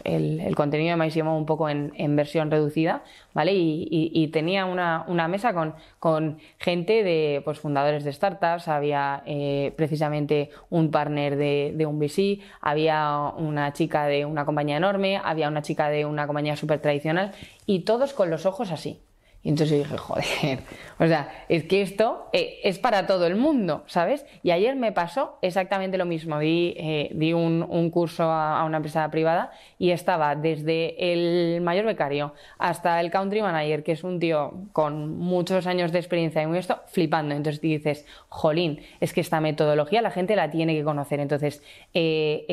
el, 0.04 0.40
el, 0.40 0.54
contenido 0.54 0.96
de 0.96 1.04
MySimo 1.04 1.36
un 1.36 1.44
poco 1.44 1.68
en, 1.68 2.16
versión 2.16 2.50
reducida, 2.50 3.02
¿vale? 3.34 3.52
Y, 3.54 4.28
tenía 4.32 4.64
una, 4.64 5.28
mesa 5.28 5.52
con, 5.52 5.74
con, 5.98 6.38
gente 6.58 7.02
de 7.02 7.42
pues, 7.44 7.60
fundadores 7.60 8.04
de 8.04 8.12
startups, 8.12 8.68
había 8.68 9.22
eh, 9.26 9.72
precisamente 9.76 10.50
un 10.70 10.90
partner 10.90 11.36
de, 11.36 11.72
de, 11.74 11.86
un 11.86 11.98
VC, 11.98 12.40
había 12.60 13.18
una 13.36 13.72
chica 13.72 14.06
de 14.06 14.24
una 14.24 14.44
compañía 14.44 14.78
enorme, 14.78 15.20
había 15.22 15.48
una 15.48 15.62
chica 15.62 15.88
de 15.88 16.06
una 16.06 16.26
compañía 16.26 16.56
súper 16.56 16.80
tradicional 16.80 17.32
y 17.66 17.80
todos 17.80 18.14
con 18.14 18.30
los 18.30 18.46
ojos 18.46 18.70
así. 18.70 19.00
Y 19.44 19.50
entonces 19.50 19.78
dije, 19.78 19.98
joder, 19.98 20.60
o 20.98 21.06
sea, 21.06 21.44
es 21.50 21.64
que 21.64 21.82
esto 21.82 22.30
eh, 22.32 22.60
es 22.64 22.78
para 22.78 23.06
todo 23.06 23.26
el 23.26 23.36
mundo, 23.36 23.84
¿sabes? 23.86 24.24
Y 24.42 24.52
ayer 24.52 24.74
me 24.74 24.90
pasó 24.90 25.38
exactamente 25.42 25.98
lo 25.98 26.06
mismo. 26.06 26.38
Di, 26.38 26.74
eh, 26.78 27.10
di 27.14 27.34
un, 27.34 27.90
curso 27.90 28.24
a, 28.24 28.64
una 28.64 28.78
empresa 28.78 29.08
privada 29.10 29.52
y 29.78 29.90
estaba 29.90 30.34
desde 30.34 31.12
el 31.12 31.60
mayor 31.60 31.84
becario 31.84 32.32
hasta 32.58 32.98
el 33.02 33.10
country 33.10 33.42
manager, 33.42 33.84
que 33.84 33.92
es 33.92 34.02
un 34.02 34.18
tío 34.18 34.54
con 34.72 35.18
muchos 35.18 35.66
años 35.66 35.92
de 35.92 35.98
experiencia 35.98 36.40
en 36.40 36.54
esto, 36.54 36.80
flipando. 36.86 37.34
Entonces 37.34 37.60
dices, 37.60 38.06
jolín, 38.28 38.80
es 39.00 39.12
que 39.12 39.20
esta 39.20 39.40
metodología 39.40 40.00
la 40.00 40.10
gente 40.10 40.36
la 40.36 40.50
tiene 40.50 40.74
que 40.74 40.84
conocer. 40.84 41.20
Entonces, 41.20 41.62
eh, 41.92 42.46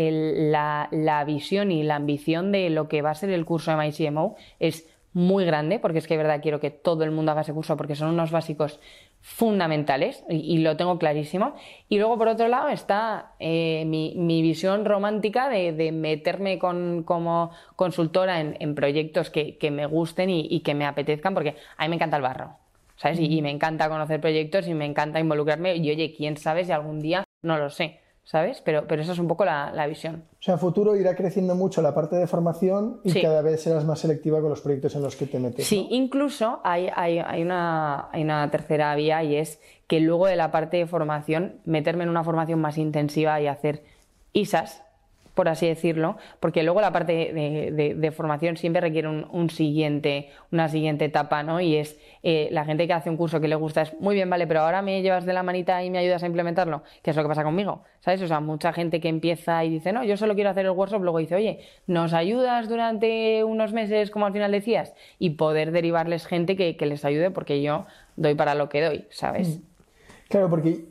la, 0.51 0.89
la 0.91 1.23
visión 1.23 1.71
y 1.71 1.83
la 1.83 1.95
ambición 1.95 2.51
de 2.51 2.69
lo 2.69 2.89
que 2.89 3.01
va 3.01 3.11
a 3.11 3.15
ser 3.15 3.29
el 3.29 3.45
curso 3.45 3.71
de 3.71 3.77
MyCMO 3.77 4.35
es 4.59 4.90
muy 5.13 5.45
grande, 5.45 5.79
porque 5.79 5.99
es 5.99 6.07
que 6.07 6.15
de 6.15 6.23
verdad 6.23 6.41
quiero 6.41 6.59
que 6.59 6.71
todo 6.71 7.03
el 7.03 7.11
mundo 7.11 7.31
haga 7.31 7.41
ese 7.41 7.53
curso 7.53 7.75
porque 7.75 7.95
son 7.95 8.09
unos 8.09 8.31
básicos 8.31 8.79
fundamentales 9.19 10.23
y, 10.29 10.59
lo 10.59 10.77
tengo 10.77 10.97
clarísimo. 10.97 11.55
Y 11.89 11.97
luego, 11.97 12.17
por 12.17 12.27
otro 12.27 12.47
lado, 12.47 12.69
está 12.69 13.33
eh, 13.39 13.83
mi, 13.85 14.41
visión 14.41 14.85
romántica 14.85 15.49
de, 15.49 15.91
meterme 15.91 16.57
con, 16.57 17.03
como 17.03 17.51
consultora 17.75 18.39
en, 18.39 18.75
proyectos 18.75 19.29
que, 19.29 19.71
me 19.71 19.85
gusten 19.85 20.29
y, 20.29 20.61
que 20.61 20.73
me 20.73 20.85
apetezcan, 20.85 21.33
porque 21.33 21.55
a 21.77 21.83
mí 21.83 21.89
me 21.89 21.95
encanta 21.95 22.17
el 22.17 22.23
barro. 22.23 22.57
¿Sabes? 22.95 23.19
y 23.19 23.41
me 23.41 23.49
encanta 23.49 23.89
conocer 23.89 24.21
proyectos 24.21 24.67
y 24.67 24.75
me 24.75 24.85
encanta 24.85 25.19
involucrarme. 25.19 25.75
Y 25.75 25.89
oye, 25.89 26.13
quién 26.15 26.37
sabe 26.37 26.65
si 26.65 26.71
algún 26.71 26.99
día, 26.99 27.23
no 27.41 27.57
lo 27.57 27.71
sé, 27.71 28.00
¿sabes? 28.23 28.61
Pero, 28.61 28.85
pero 28.87 29.01
esa 29.01 29.13
es 29.13 29.19
un 29.19 29.27
poco 29.27 29.45
la, 29.45 29.87
visión. 29.87 30.23
O 30.39 30.43
sea, 30.43 30.53
en 30.55 30.59
futuro 30.59 30.95
irá 30.95 31.15
creciendo 31.15 31.55
mucho 31.55 31.81
la 31.81 31.93
parte 31.93 32.15
de 32.15 32.27
formación 32.27 33.01
y 33.03 33.21
cada 33.21 33.41
vez 33.41 33.61
serás 33.61 33.85
más 33.85 33.99
selectiva 33.99 34.39
con 34.41 34.49
los 34.49 34.61
proyectos 34.61 34.95
en 34.95 35.01
los 35.01 35.15
que 35.15 35.25
te 35.25 35.39
metes. 35.39 35.67
Sí, 35.67 35.87
incluso 35.91 36.61
hay, 36.63 36.89
hay, 36.95 37.19
hay, 37.19 37.41
una, 37.41 38.09
hay 38.11 38.23
una 38.23 38.49
tercera 38.51 38.95
vía 38.95 39.23
y 39.23 39.35
es 39.35 39.59
que 39.87 39.99
luego 39.99 40.27
de 40.27 40.35
la 40.35 40.51
parte 40.51 40.77
de 40.77 40.87
formación, 40.87 41.59
meterme 41.65 42.03
en 42.03 42.09
una 42.09 42.23
formación 42.23 42.59
más 42.59 42.77
intensiva 42.77 43.41
y 43.41 43.47
hacer 43.47 43.83
ISAs, 44.33 44.83
por 45.33 45.47
así 45.47 45.67
decirlo, 45.67 46.17
porque 46.39 46.63
luego 46.63 46.81
la 46.81 46.91
parte 46.91 47.33
de, 47.33 48.11
formación 48.11 48.57
siempre 48.57 48.81
requiere 48.81 49.07
un, 49.07 49.49
siguiente, 49.49 50.29
una 50.51 50.67
siguiente 50.69 51.05
etapa, 51.05 51.43
¿no? 51.43 51.61
Y 51.61 51.77
es 51.77 51.99
eh, 52.23 52.49
la 52.51 52.65
gente 52.65 52.87
que 52.87 52.93
hace 52.93 53.09
un 53.09 53.17
curso 53.17 53.39
que 53.39 53.47
le 53.47 53.55
gusta 53.55 53.83
es 53.83 53.99
muy 53.99 54.15
bien, 54.15 54.29
vale, 54.29 54.47
pero 54.47 54.61
ahora 54.61 54.81
me 54.81 55.01
llevas 55.01 55.25
de 55.25 55.33
la 55.33 55.43
manita 55.43 55.83
y 55.83 55.89
me 55.89 55.97
ayudas 55.97 56.23
a 56.23 56.25
implementarlo, 56.25 56.83
que 57.01 57.11
es 57.11 57.15
lo 57.15 57.23
que 57.23 57.29
pasa 57.29 57.43
conmigo, 57.43 57.83
¿sabes? 58.01 58.21
O 58.21 58.27
sea, 58.27 58.39
mucha 58.39 58.73
gente 58.73 58.99
que 58.99 59.07
empieza 59.07 59.63
y 59.63 59.69
dice, 59.69 59.93
no, 59.93 60.03
yo 60.03 60.17
solo 60.17 60.35
quiero 60.35 60.49
hacer 60.49 60.65
el 60.65 60.71
workshop, 60.71 61.01
luego 61.01 61.19
dice, 61.19 61.35
oye, 61.35 61.61
¿nos 61.87 62.13
ayudas 62.13 62.67
durante 62.67 63.43
unos 63.43 63.73
meses, 63.73 64.11
como 64.11 64.25
al 64.25 64.33
final 64.33 64.51
decías? 64.51 64.93
Y 65.19 65.31
poder 65.31 65.71
derivarles 65.71 66.25
gente 66.25 66.55
que, 66.55 66.75
les 66.85 67.05
ayude, 67.05 67.31
porque 67.31 67.61
yo 67.61 67.85
doy 68.17 68.35
para 68.35 68.55
lo 68.55 68.67
que 68.67 68.81
doy, 68.81 69.05
¿sabes? 69.11 69.59
Mm. 69.59 69.61
Claro, 70.29 70.49
porque 70.49 70.85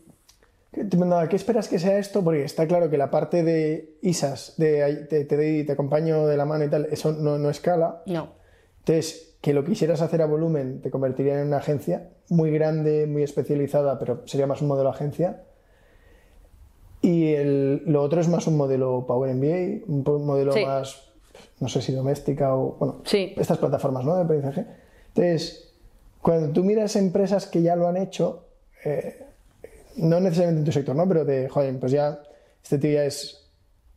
¿Qué 0.72 1.36
esperas 1.36 1.68
que 1.68 1.78
sea 1.78 1.98
esto? 1.98 2.22
Porque 2.22 2.44
está 2.44 2.66
claro 2.66 2.90
que 2.90 2.96
la 2.96 3.10
parte 3.10 3.42
de 3.42 3.96
ISAS, 4.02 4.54
de 4.56 5.06
te, 5.08 5.24
te, 5.24 5.64
te 5.64 5.72
acompaño 5.72 6.26
de 6.26 6.36
la 6.36 6.44
mano 6.44 6.64
y 6.64 6.68
tal, 6.68 6.86
eso 6.90 7.12
no, 7.12 7.38
no 7.38 7.50
escala. 7.50 8.02
No. 8.06 8.34
Entonces, 8.80 9.36
que 9.40 9.52
lo 9.52 9.64
quisieras 9.64 10.00
hacer 10.00 10.22
a 10.22 10.26
volumen 10.26 10.80
te 10.82 10.90
convertiría 10.90 11.40
en 11.40 11.48
una 11.48 11.58
agencia 11.58 12.10
muy 12.28 12.50
grande, 12.50 13.06
muy 13.06 13.22
especializada, 13.22 13.98
pero 13.98 14.22
sería 14.26 14.46
más 14.46 14.62
un 14.62 14.68
modelo 14.68 14.90
agencia. 14.90 15.42
Y 17.02 17.32
el, 17.32 17.82
lo 17.86 18.02
otro 18.02 18.20
es 18.20 18.28
más 18.28 18.46
un 18.46 18.56
modelo 18.56 19.06
Power 19.06 19.34
MBA, 19.34 19.86
un 19.86 20.02
modelo 20.26 20.54
más, 20.64 21.12
no 21.58 21.68
sé 21.68 21.80
si 21.80 21.92
doméstica 21.92 22.54
o, 22.54 22.76
bueno, 22.78 23.02
estas 23.10 23.58
plataformas 23.58 24.04
¿no? 24.04 24.14
de 24.16 24.22
aprendizaje. 24.22 24.66
Entonces, 25.08 25.72
cuando 26.20 26.52
tú 26.52 26.62
miras 26.62 26.96
empresas 26.96 27.46
que 27.46 27.62
ya 27.62 27.74
lo 27.74 27.88
han 27.88 27.96
hecho, 27.96 28.44
eh, 28.84 29.19
no 30.00 30.20
necesariamente 30.20 30.60
en 30.60 30.64
tu 30.64 30.72
sector, 30.72 30.96
¿no? 30.96 31.06
Pero 31.08 31.24
de, 31.24 31.48
joder, 31.48 31.78
pues 31.78 31.92
ya, 31.92 32.20
este 32.62 32.78
tío 32.78 32.92
ya 32.92 33.04
es, 33.04 33.50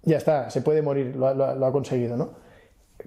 ya 0.04 0.18
está, 0.18 0.50
se 0.50 0.62
puede 0.62 0.82
morir, 0.82 1.16
lo, 1.16 1.28
ha 1.28 1.72
conseguido, 1.72 2.18
¿no? 2.18 2.32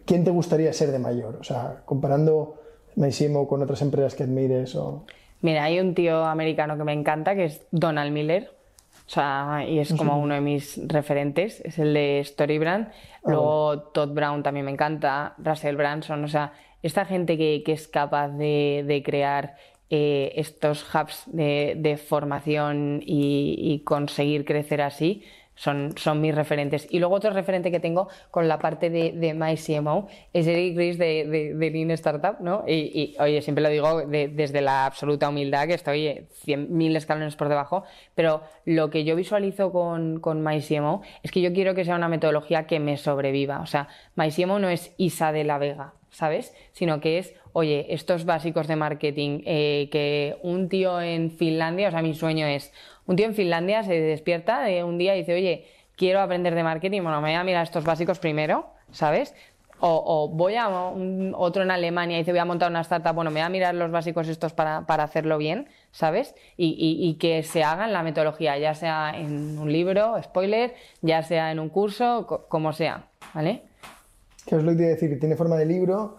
¿Quién 0.04 0.24
te 0.24 0.30
gustaría 0.30 0.72
ser 0.72 0.90
de 0.90 0.98
mayor? 0.98 1.36
O 1.40 1.44
sea, 1.44 1.82
comparando 1.84 2.60
Maisimo 2.96 3.46
con 3.46 3.62
otras 3.62 3.82
empresas 3.82 4.14
que 4.14 4.22
admires 4.22 4.74
o... 4.74 5.04
Mira, 5.42 5.64
hay 5.64 5.80
un 5.80 5.94
tío 5.94 6.24
americano 6.24 6.76
que 6.76 6.84
me 6.84 6.92
encanta, 6.92 7.34
que 7.34 7.44
es 7.44 7.66
Donald 7.70 8.12
Miller. 8.12 8.50
O 9.06 9.08
sea, 9.08 9.64
y 9.68 9.78
es 9.78 9.94
como 9.94 10.18
uno 10.18 10.34
de 10.34 10.40
mis 10.40 10.80
referentes, 10.88 11.60
es 11.60 11.78
el 11.78 11.94
de 11.94 12.22
Storybrand. 12.24 12.88
Ah, 12.88 13.20
Luego 13.26 13.82
Todd 13.92 14.10
Brown 14.10 14.42
también 14.42 14.66
me 14.66 14.72
encanta, 14.72 15.34
Russell 15.38 15.76
Branson, 15.76 16.24
o 16.24 16.28
sea, 16.28 16.52
esta 16.82 17.04
gente 17.04 17.36
que, 17.36 17.62
que 17.64 17.72
es 17.72 17.86
capaz 17.86 18.28
de, 18.30 18.84
de 18.86 19.02
crear 19.04 19.56
eh, 19.88 20.32
estos 20.34 20.84
hubs 20.94 21.22
de, 21.26 22.00
formación 22.08 23.02
y, 23.06 23.82
conseguir 23.84 24.44
crecer 24.44 24.82
así 24.82 25.22
son, 25.54 25.94
son 25.96 26.20
mis 26.20 26.34
referentes. 26.34 26.88
Y 26.90 26.98
luego 26.98 27.14
otro 27.14 27.30
referente 27.30 27.70
que 27.70 27.78
tengo 27.78 28.08
con 28.32 28.48
la 28.48 28.58
parte 28.58 28.90
de, 28.90 29.34
MyCMO 29.34 30.08
es 30.32 30.46
Eric 30.48 30.76
Ries 30.76 30.98
de, 30.98 31.54
de, 31.56 31.70
Lean 31.70 31.92
Startup, 31.92 32.36
¿no? 32.40 32.64
Y, 32.66 33.14
oye, 33.20 33.40
siempre 33.42 33.62
lo 33.62 33.70
digo 33.70 34.02
desde 34.06 34.60
la 34.60 34.86
absoluta 34.86 35.28
humildad, 35.28 35.68
que 35.68 35.74
estoy 35.74 36.26
100.000 36.44 36.96
escalones 36.96 37.36
por 37.36 37.48
debajo, 37.48 37.84
pero 38.16 38.42
lo 38.64 38.90
que 38.90 39.04
yo 39.04 39.14
visualizo 39.14 39.70
con, 39.70 40.18
con 40.18 40.42
MyCMO 40.42 41.02
es 41.22 41.30
que 41.30 41.40
yo 41.40 41.52
quiero 41.52 41.76
que 41.76 41.84
sea 41.84 41.94
una 41.94 42.08
metodología 42.08 42.66
que 42.66 42.80
me 42.80 42.96
sobreviva. 42.96 43.60
O 43.60 43.66
sea, 43.66 43.86
MyCMO 44.16 44.58
no 44.58 44.68
es 44.68 44.94
Isa 44.96 45.30
de 45.30 45.44
la 45.44 45.58
Vega, 45.58 45.94
¿sabes? 46.10 46.54
Sino 46.72 47.00
que 47.00 47.18
es 47.18 47.34
oye, 47.56 47.86
estos 47.88 48.26
básicos 48.26 48.68
de 48.68 48.76
marketing, 48.76 49.40
eh, 49.46 49.88
que 49.90 50.36
un 50.42 50.68
tío 50.68 51.00
en 51.00 51.30
Finlandia, 51.30 51.88
o 51.88 51.90
sea, 51.90 52.02
mi 52.02 52.12
sueño 52.12 52.46
es, 52.46 52.70
un 53.06 53.16
tío 53.16 53.24
en 53.24 53.34
Finlandia 53.34 53.82
se 53.82 53.98
despierta 53.98 54.60
de 54.60 54.84
un 54.84 54.98
día 54.98 55.16
y 55.16 55.20
dice, 55.20 55.32
oye, 55.32 55.64
quiero 55.96 56.20
aprender 56.20 56.54
de 56.54 56.62
marketing, 56.62 57.00
bueno, 57.00 57.22
me 57.22 57.28
voy 57.28 57.36
a 57.36 57.44
mirar 57.44 57.62
estos 57.62 57.82
básicos 57.82 58.18
primero, 58.18 58.66
¿sabes? 58.92 59.34
O, 59.80 60.28
voy 60.28 60.56
a 60.56 60.68
otro 60.68 61.62
en 61.62 61.70
Alemania 61.70 62.18
y 62.18 62.20
dice 62.20 62.32
voy 62.32 62.40
a 62.40 62.44
montar 62.44 62.70
una 62.70 62.82
startup, 62.82 63.14
bueno, 63.14 63.30
me 63.30 63.40
voy 63.40 63.46
a 63.46 63.48
mirar 63.48 63.74
los 63.74 63.90
básicos 63.90 64.28
estos 64.28 64.52
para, 64.52 64.84
hacerlo 64.86 65.38
bien, 65.38 65.66
¿sabes? 65.92 66.34
Y, 66.58 67.16
que 67.18 67.42
se 67.42 67.64
haga 67.64 67.86
en 67.86 67.94
la 67.94 68.02
metodología, 68.02 68.58
ya 68.58 68.74
sea 68.74 69.12
en 69.16 69.58
un 69.58 69.72
libro, 69.72 70.22
spoiler, 70.22 70.74
ya 71.00 71.22
sea 71.22 71.52
en 71.52 71.58
un 71.58 71.70
curso, 71.70 72.26
como 72.50 72.74
sea, 72.74 73.06
¿vale? 73.32 73.62
¿Qué 74.46 74.56
os 74.56 74.62
lo 74.62 74.72
iba 74.72 74.84
a 74.84 74.88
decir? 74.88 75.18
Tiene 75.18 75.36
forma 75.36 75.56
de 75.56 75.64
libro, 75.64 76.18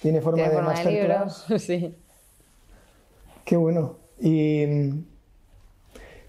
tiene 0.00 0.20
forma 0.20 0.48
de 0.48 0.62
masterclass. 0.62 1.46
sí. 1.58 1.94
Qué 3.44 3.56
bueno. 3.56 3.96
Y 4.20 4.66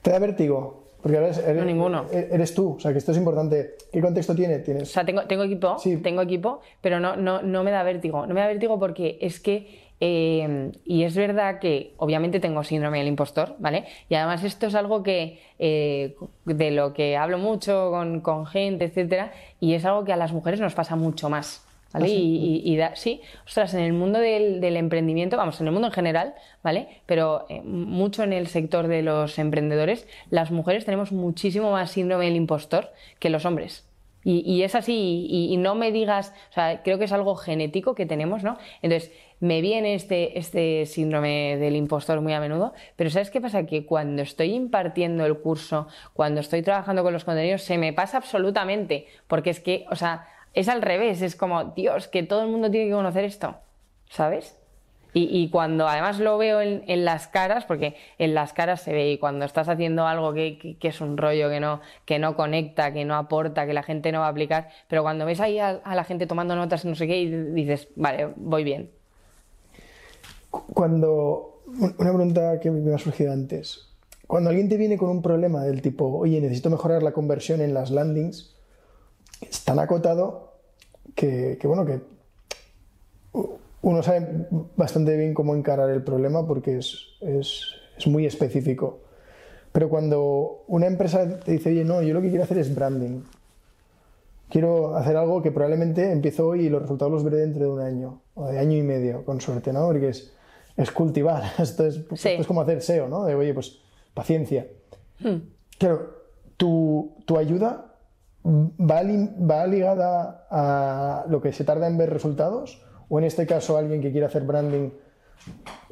te 0.02 0.12
da 0.12 0.20
vértigo. 0.20 0.80
Porque 1.02 1.18
ahora 1.18 1.30
eres, 1.30 1.56
no, 1.56 1.66
ninguno. 1.66 2.06
E-, 2.12 2.28
eres 2.32 2.54
tú, 2.54 2.76
o 2.76 2.80
sea 2.80 2.92
que 2.92 2.98
esto 2.98 3.12
es 3.12 3.18
importante. 3.18 3.76
¿Qué 3.92 4.02
contexto 4.02 4.36
tiene? 4.36 4.60
¿Tienes? 4.60 4.84
O 4.84 4.86
sea, 4.92 5.06
tengo, 5.06 5.24
tengo 5.28 5.44
equipo, 5.44 5.78
sí. 5.80 5.98
tengo 5.98 6.22
equipo, 6.22 6.60
pero 6.82 7.00
no, 7.00 7.16
no, 7.16 7.42
no 7.42 7.64
me 7.64 7.72
da 7.72 7.84
vértigo. 7.84 8.26
No 8.26 8.34
me 8.34 8.42
da 8.42 8.48
vértigo 8.48 8.80
porque 8.80 9.18
es 9.22 9.40
que 9.40 9.90
eh, 10.02 10.72
y 10.86 11.04
es 11.04 11.16
verdad 11.16 11.60
que 11.60 11.94
obviamente 11.98 12.40
tengo 12.40 12.64
síndrome 12.64 13.00
del 13.00 13.08
impostor, 13.08 13.56
¿vale? 13.60 13.86
Y 14.08 14.16
además 14.16 14.44
esto 14.44 14.68
es 14.68 14.76
algo 14.76 15.04
que 15.04 15.42
eh, 15.58 16.16
de 16.46 16.72
lo 16.72 16.94
que 16.94 17.18
hablo 17.18 17.38
mucho 17.38 17.92
con, 17.92 18.22
con, 18.22 18.46
gente, 18.46 18.86
etcétera, 18.86 19.34
y 19.60 19.74
es 19.74 19.84
algo 19.84 20.06
que 20.06 20.14
a 20.14 20.18
las 20.18 20.32
mujeres 20.32 20.60
nos 20.60 20.74
pasa 20.74 20.96
mucho 20.96 21.30
más. 21.30 21.66
¿Vale? 21.94 22.06
¿Ah, 22.06 22.10
y, 22.10 22.80
sí, 22.96 23.22
ostras, 23.46 23.74
en 23.74 23.82
el 23.82 23.94
mundo 23.94 24.20
del, 24.20 24.64
emprendimiento, 24.76 25.38
vamos, 25.38 25.60
en 25.62 25.68
el 25.68 25.74
mundo 25.74 25.88
en 25.88 25.94
general, 25.94 26.36
¿vale? 26.64 27.02
Pero 27.06 27.46
eh, 27.50 27.62
mucho 27.62 28.24
en 28.24 28.34
el 28.34 28.48
sector 28.48 28.88
de 28.88 29.02
los 29.02 29.40
emprendedores, 29.40 30.08
las 30.30 30.52
mujeres 30.52 30.86
tenemos 30.86 31.12
muchísimo 31.12 31.72
más 31.72 31.92
síndrome 31.92 32.26
del 32.26 32.36
impostor 32.36 32.92
que 33.20 33.30
los 33.30 33.46
hombres. 33.46 33.86
Y, 34.26 34.64
es 34.64 34.76
así, 34.76 35.28
y, 35.30 35.56
no 35.58 35.76
me 35.76 35.94
digas, 35.94 36.34
o 36.52 36.54
sea, 36.54 36.84
creo 36.84 37.00
que 37.00 37.06
es 37.06 37.12
algo 37.14 37.36
genético 37.36 37.96
que 37.96 38.06
tenemos, 38.06 38.44
¿no? 38.44 38.58
Entonces, 38.82 39.12
me 39.40 39.62
viene 39.62 39.96
este, 39.96 40.38
este 40.38 40.86
síndrome 40.86 41.56
del 41.58 41.78
impostor 41.78 42.20
muy 42.20 42.34
a 42.34 42.42
menudo, 42.42 42.74
pero 42.98 43.10
¿sabes 43.10 43.32
qué 43.32 43.40
pasa? 43.40 43.66
Que 43.66 43.86
cuando 43.86 44.22
estoy 44.22 44.54
impartiendo 44.54 45.26
el 45.26 45.38
curso, 45.38 45.88
cuando 46.14 46.42
estoy 46.42 46.62
trabajando 46.62 47.02
con 47.02 47.14
los 47.14 47.24
contenidos, 47.24 47.62
se 47.62 47.78
me 47.78 47.94
pasa 47.94 48.18
absolutamente, 48.18 49.08
porque 49.28 49.52
es 49.52 49.62
que, 49.62 49.86
o 49.90 49.96
sea, 49.96 50.28
es 50.54 50.70
al 50.70 50.82
revés, 50.82 51.22
es 51.22 51.36
como, 51.36 51.66
Dios, 51.66 52.08
que 52.08 52.24
todo 52.24 52.44
el 52.44 52.50
mundo 52.50 52.70
tiene 52.72 52.88
que 52.88 52.94
conocer 52.94 53.24
esto, 53.24 53.56
¿sabes? 54.10 54.56
Y, 55.12 55.50
cuando 55.50 55.88
además 55.88 56.20
lo 56.20 56.38
veo 56.38 56.62
en, 56.62 57.04
las 57.04 57.28
caras, 57.28 57.66
porque 57.66 57.96
en 58.20 58.36
las 58.36 58.54
caras 58.54 58.82
se 58.82 58.94
ve, 58.94 59.12
y 59.12 59.18
cuando 59.18 59.44
estás 59.44 59.68
haciendo 59.68 60.06
algo 60.06 60.34
que, 60.36 60.78
es 60.80 61.02
un 61.02 61.18
rollo, 61.18 61.50
que 61.50 61.60
no, 61.60 61.82
que 62.06 62.20
no 62.20 62.36
conecta, 62.36 62.94
que 62.94 63.06
no 63.06 63.16
aporta, 63.16 63.66
que 63.66 63.74
la 63.74 63.82
gente 63.82 64.12
no 64.12 64.20
va 64.20 64.28
a 64.28 64.30
aplicar, 64.30 64.70
pero 64.88 65.02
cuando 65.02 65.26
ves 65.26 65.40
ahí 65.40 65.58
a, 65.58 65.82
la 65.84 66.04
gente 66.04 66.28
tomando 66.28 66.56
notas, 66.56 66.86
no 66.86 66.94
sé 66.94 67.08
qué, 67.08 67.22
y 67.22 67.28
dices, 67.28 67.88
vale, 67.96 68.30
voy 68.36 68.64
bien. 68.64 68.92
Cuando, 70.52 71.64
una 71.98 72.14
pregunta 72.14 72.60
que 72.60 72.70
me 72.70 72.94
ha 72.94 73.00
surgido 73.00 73.34
antes, 73.34 73.90
cuando 74.28 74.52
alguien 74.52 74.70
te 74.70 74.78
viene 74.78 75.00
con 75.00 75.10
un 75.10 75.24
problema 75.24 75.64
del 75.64 75.82
tipo, 75.82 76.06
oye, 76.06 76.40
necesito 76.40 76.70
mejorar 76.70 77.02
la 77.02 77.14
conversión 77.14 77.62
en 77.62 77.74
las 77.74 77.90
landings, 77.90 78.56
es 79.42 79.64
tan 79.64 79.80
acotado 79.80 80.54
que, 81.16 81.58
bueno, 81.64 81.86
que 81.86 82.02
uno 83.82 84.04
sabe 84.04 84.48
bastante 84.76 85.16
bien 85.18 85.34
cómo 85.34 85.56
encarar 85.56 85.90
el 85.90 86.04
problema 86.04 86.46
porque 86.46 86.78
es, 86.78 86.98
es, 87.22 87.64
es 87.98 88.08
muy 88.08 88.26
específico. 88.26 89.00
Pero 89.72 89.90
cuando 89.90 90.64
una 90.68 90.88
empresa 90.88 91.40
te 91.40 91.52
dice, 91.54 91.70
oye, 91.70 91.86
no, 91.86 92.02
yo 92.02 92.14
lo 92.14 92.22
que 92.22 92.30
quiero 92.30 92.44
hacer 92.44 92.58
es 92.58 92.74
branding. 92.74 93.22
Quiero 94.50 94.96
hacer 94.96 95.16
algo 95.16 95.42
que 95.44 95.52
probablemente 95.52 96.12
empiezo 96.12 96.48
hoy 96.48 96.66
y 96.66 96.70
los 96.70 96.82
resultados 96.82 97.12
los 97.14 97.24
veré 97.24 97.38
dentro 97.38 97.66
de 97.66 97.72
un 97.72 97.80
año 97.82 98.22
o 98.34 98.48
de 98.48 98.58
año 98.58 98.78
y 98.78 98.82
medio, 98.82 99.24
con 99.24 99.40
suerte, 99.40 99.72
¿no? 99.72 99.86
Porque 99.86 100.10
es, 100.10 100.34
es 100.76 100.92
cultivar. 100.92 101.44
Esto 101.60 101.86
es, 101.86 101.96
Sí. 102.16 102.30
esto 102.30 102.42
es 102.42 102.48
como 102.48 102.62
hacer 102.62 102.82
SEO, 102.82 103.08
¿no? 103.08 103.26
De, 103.26 103.36
oye, 103.36 103.54
pues 103.54 103.80
paciencia. 104.16 104.68
Hmm. 105.20 105.38
Claro, 105.78 106.16
tu, 106.58 107.14
tu 107.26 107.38
ayuda 107.38 107.89
va, 108.46 109.02
va 109.04 109.68
ligada 109.68 110.48
a 110.50 111.26
lo 111.30 111.42
que 111.42 111.52
se 111.52 111.64
tarda 111.64 111.88
en 111.88 111.98
ver 111.98 112.10
resultados 112.10 112.82
o 113.10 113.20
en 113.20 113.26
este 113.26 113.46
caso 113.46 113.78
alguien 113.78 114.02
que 114.02 114.12
quiere 114.12 114.26
hacer 114.26 114.44
branding 114.44 114.92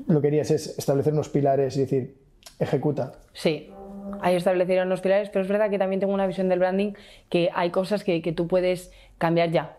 lo 0.07 0.21
que 0.21 0.27
querías 0.27 0.51
es 0.51 0.77
establecer 0.77 1.13
unos 1.13 1.29
pilares 1.29 1.75
y 1.77 1.81
decir 1.81 2.17
ejecuta 2.59 3.13
Sí, 3.33 3.71
ahí 4.21 4.35
establecieron 4.35 4.89
los 4.89 5.01
pilares, 5.01 5.29
pero 5.29 5.43
es 5.43 5.49
verdad 5.49 5.69
que 5.69 5.79
también 5.79 5.99
tengo 5.99 6.13
una 6.13 6.27
visión 6.27 6.49
del 6.49 6.59
branding 6.59 6.93
que 7.29 7.49
hay 7.53 7.69
cosas 7.71 8.03
que, 8.03 8.19
tú 8.35 8.47
puedes 8.47 8.91
cambiar 9.17 9.51
ya. 9.51 9.77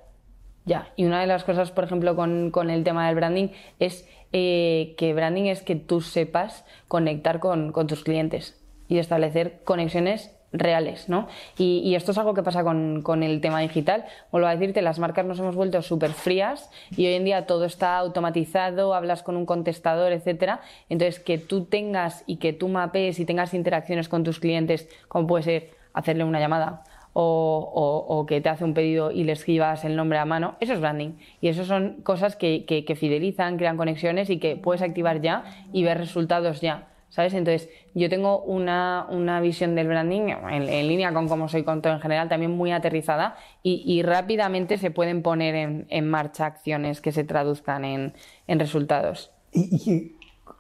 Ya. 0.65 0.93
Y 0.97 1.07
una 1.07 1.21
de 1.21 1.27
las 1.27 1.45
cosas, 1.45 1.71
por 1.71 1.85
ejemplo, 1.85 2.15
con, 2.15 2.71
el 2.71 2.85
tema 2.85 3.07
del 3.07 3.17
branding 3.17 3.49
es 3.79 4.07
eh, 4.33 4.95
que 4.99 5.15
branding 5.15 5.45
es 5.45 5.63
que 5.63 5.77
tú 5.77 6.01
sepas 6.01 6.65
conectar 6.89 7.41
con, 7.41 7.73
con 7.73 7.87
tus 7.87 8.05
clientes 8.05 8.61
y 8.87 8.99
establecer 8.99 9.61
conexiones 9.65 10.38
reales, 10.53 11.09
¿no? 11.09 11.29
Y, 11.59 11.95
esto 11.95 12.13
es 12.13 12.19
algo 12.19 12.35
que 12.35 12.43
pasa 12.43 12.65
con, 12.65 13.23
el 13.23 13.41
tema 13.41 13.61
digital. 13.61 14.05
Vuelvo 14.31 14.49
a 14.49 14.57
decirte, 14.57 14.83
las 14.83 14.99
marcas 14.99 15.27
nos 15.27 15.39
hemos 15.39 15.55
vuelto 15.55 15.83
súper 15.83 16.13
frías 16.13 16.71
y 16.97 17.07
hoy 17.07 17.15
en 17.15 17.25
día 17.25 17.47
todo 17.47 17.65
está 17.65 17.99
automatizado, 17.99 18.95
hablas 18.95 19.23
con 19.23 19.37
un 19.37 19.47
contestador, 19.47 20.13
etcétera. 20.13 20.61
Entonces, 20.89 21.21
que 21.21 21.39
tú 21.39 21.65
tengas 21.65 22.25
y 22.27 22.37
que 22.37 22.53
tú 22.53 22.69
mapees 22.69 23.21
y 23.21 23.25
tengas 23.25 23.55
interacciones 23.55 24.09
con 24.09 24.25
tus 24.25 24.41
clientes, 24.41 24.89
como 25.09 25.27
puede 25.27 25.43
ser 25.43 25.71
hacerle 25.93 26.25
una 26.25 26.41
llamada 26.41 26.85
o, 27.13 28.25
que 28.29 28.41
te 28.41 28.49
hace 28.49 28.65
un 28.65 28.75
pedido 28.75 29.11
y 29.11 29.25
le 29.25 29.33
escribas 29.33 29.85
el 29.85 29.97
nombre 29.97 30.19
a 30.19 30.25
mano, 30.25 30.55
eso 30.61 30.73
es 30.73 30.81
branding. 30.81 31.15
Y 31.41 31.49
eso 31.49 31.65
son 31.65 32.01
cosas 32.03 32.37
que 32.37 32.97
fidelizan, 32.97 33.57
crean 33.57 33.77
conexiones 33.77 34.31
y 34.31 34.39
que 34.39 34.57
puedes 34.57 34.83
activar 34.83 35.21
ya 35.21 35.45
y 35.73 35.83
ver 35.83 35.99
resultados 35.99 36.61
ya. 36.61 36.87
¿Sabes? 37.11 37.33
Entonces, 37.35 37.71
yo 37.95 38.09
tengo 38.11 38.43
una, 38.43 39.07
una 39.11 39.41
visión 39.41 39.75
del 39.75 39.89
branding 39.89 40.29
en, 40.51 40.69
en 40.69 40.89
línea 40.89 41.13
con 41.13 41.27
cómo 41.27 41.49
soy 41.49 41.65
con 41.65 41.81
todo 41.81 41.95
en 41.95 42.01
general, 42.01 42.29
también 42.29 42.51
muy 42.53 42.71
aterrizada 42.71 43.37
y, 43.63 43.83
y 43.87 44.03
rápidamente 44.03 44.77
se 44.77 44.91
pueden 44.91 45.23
poner 45.23 45.55
en, 45.55 45.87
en 45.89 46.09
marcha 46.09 46.45
acciones 46.47 47.01
que 47.01 47.11
se 47.13 47.25
traduzcan 47.25 47.85
en, 47.87 48.13
en 48.47 48.59
resultados. 48.61 49.33
¿Y, 49.53 49.75
y 49.91 50.17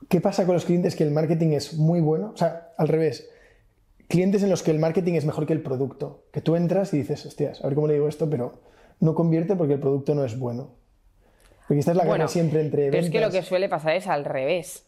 qué- 0.08 0.20
pasa 0.22 0.46
con 0.46 0.54
los 0.54 0.64
clientes 0.64 0.96
que 0.96 1.04
el 1.04 1.10
marketing 1.10 1.48
es 1.52 1.74
muy 1.74 2.00
bueno? 2.00 2.30
O 2.34 2.36
sea, 2.36 2.72
al 2.78 2.88
revés. 2.88 3.28
Clientes 4.08 4.42
en 4.42 4.48
los 4.48 4.62
que 4.62 4.70
el 4.70 4.78
marketing 4.78 5.14
es 5.14 5.26
mejor 5.26 5.44
que 5.46 5.52
el 5.52 5.60
producto. 5.60 6.24
Que 6.32 6.40
tú 6.40 6.56
entras 6.56 6.94
y 6.94 6.98
dices, 6.98 7.26
hostias, 7.26 7.62
a 7.62 7.66
ver 7.66 7.74
cómo 7.74 7.88
le 7.88 7.94
digo 7.94 8.08
esto, 8.08 8.28
pero 8.30 8.62
no 9.00 9.14
convierte 9.14 9.54
porque 9.54 9.74
el 9.74 9.80
producto 9.80 10.14
no 10.14 10.24
es 10.24 10.38
bueno. 10.38 10.70
Porque 11.68 11.80
esta 11.80 11.90
es 11.90 11.96
la 11.98 12.04
guerra 12.04 12.12
Bueno, 12.12 12.28
siempre 12.28 12.62
entre 12.62 12.90
pero 12.90 13.02
es 13.02 13.10
que 13.10 13.20
lo 13.20 13.30
que 13.30 13.42
suele 13.42 13.68
pasar 13.68 13.92
es 13.96 14.06
al 14.06 14.24
revés. 14.24 14.86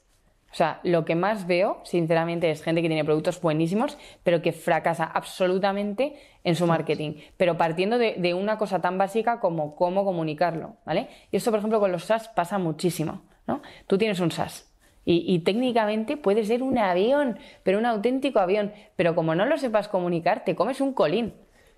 O 0.52 0.55
sea, 0.55 0.81
lo 0.82 1.05
que 1.05 1.14
más 1.14 1.47
veo, 1.47 1.81
sinceramente, 1.85 2.51
es 2.51 2.62
gente 2.62 2.82
que 2.82 2.89
tiene 2.89 3.05
productos 3.05 3.40
buenísimos, 3.40 3.97
pero 4.24 4.43
que 4.43 4.52
fracasa 4.52 5.05
absolutamente 5.05 6.16
en 6.43 6.56
su 6.56 6.66
marketing. 6.66 7.14
Pero 7.36 7.56
partiendo 7.56 7.98
de, 7.98 8.35
una 8.35 8.59
cosa 8.59 8.81
tan 8.81 8.98
básica 8.98 9.39
como 9.39 9.77
cómo 9.77 10.05
comunicarlo, 10.05 10.77
¿vale? 10.85 11.09
Y 11.31 11.36
esto, 11.36 11.51
por 11.51 11.59
ejemplo, 11.59 11.78
con 11.78 11.93
los 11.93 12.05
SaaS 12.05 12.28
pasa 12.28 12.59
muchísimo, 12.59 13.22
¿no? 13.47 13.62
Tú 13.86 13.97
tienes 13.97 14.18
un 14.18 14.32
SaaS. 14.32 14.66
Y, 15.05 15.24
y 15.32 15.39
técnicamente 15.40 16.16
puede 16.16 16.44
ser 16.44 16.62
un 16.62 16.78
avión, 16.78 17.39
pero 17.62 17.78
un 17.78 17.86
auténtico 17.86 18.40
avión. 18.40 18.72
Pero 18.97 19.14
como 19.14 19.36
no 19.36 19.47
lo 19.47 19.56
sepas 19.56 19.86
comunicar, 19.86 20.44
te 20.44 20.56
comes 20.56 20.81
un 20.81 20.93
colín. 20.93 21.32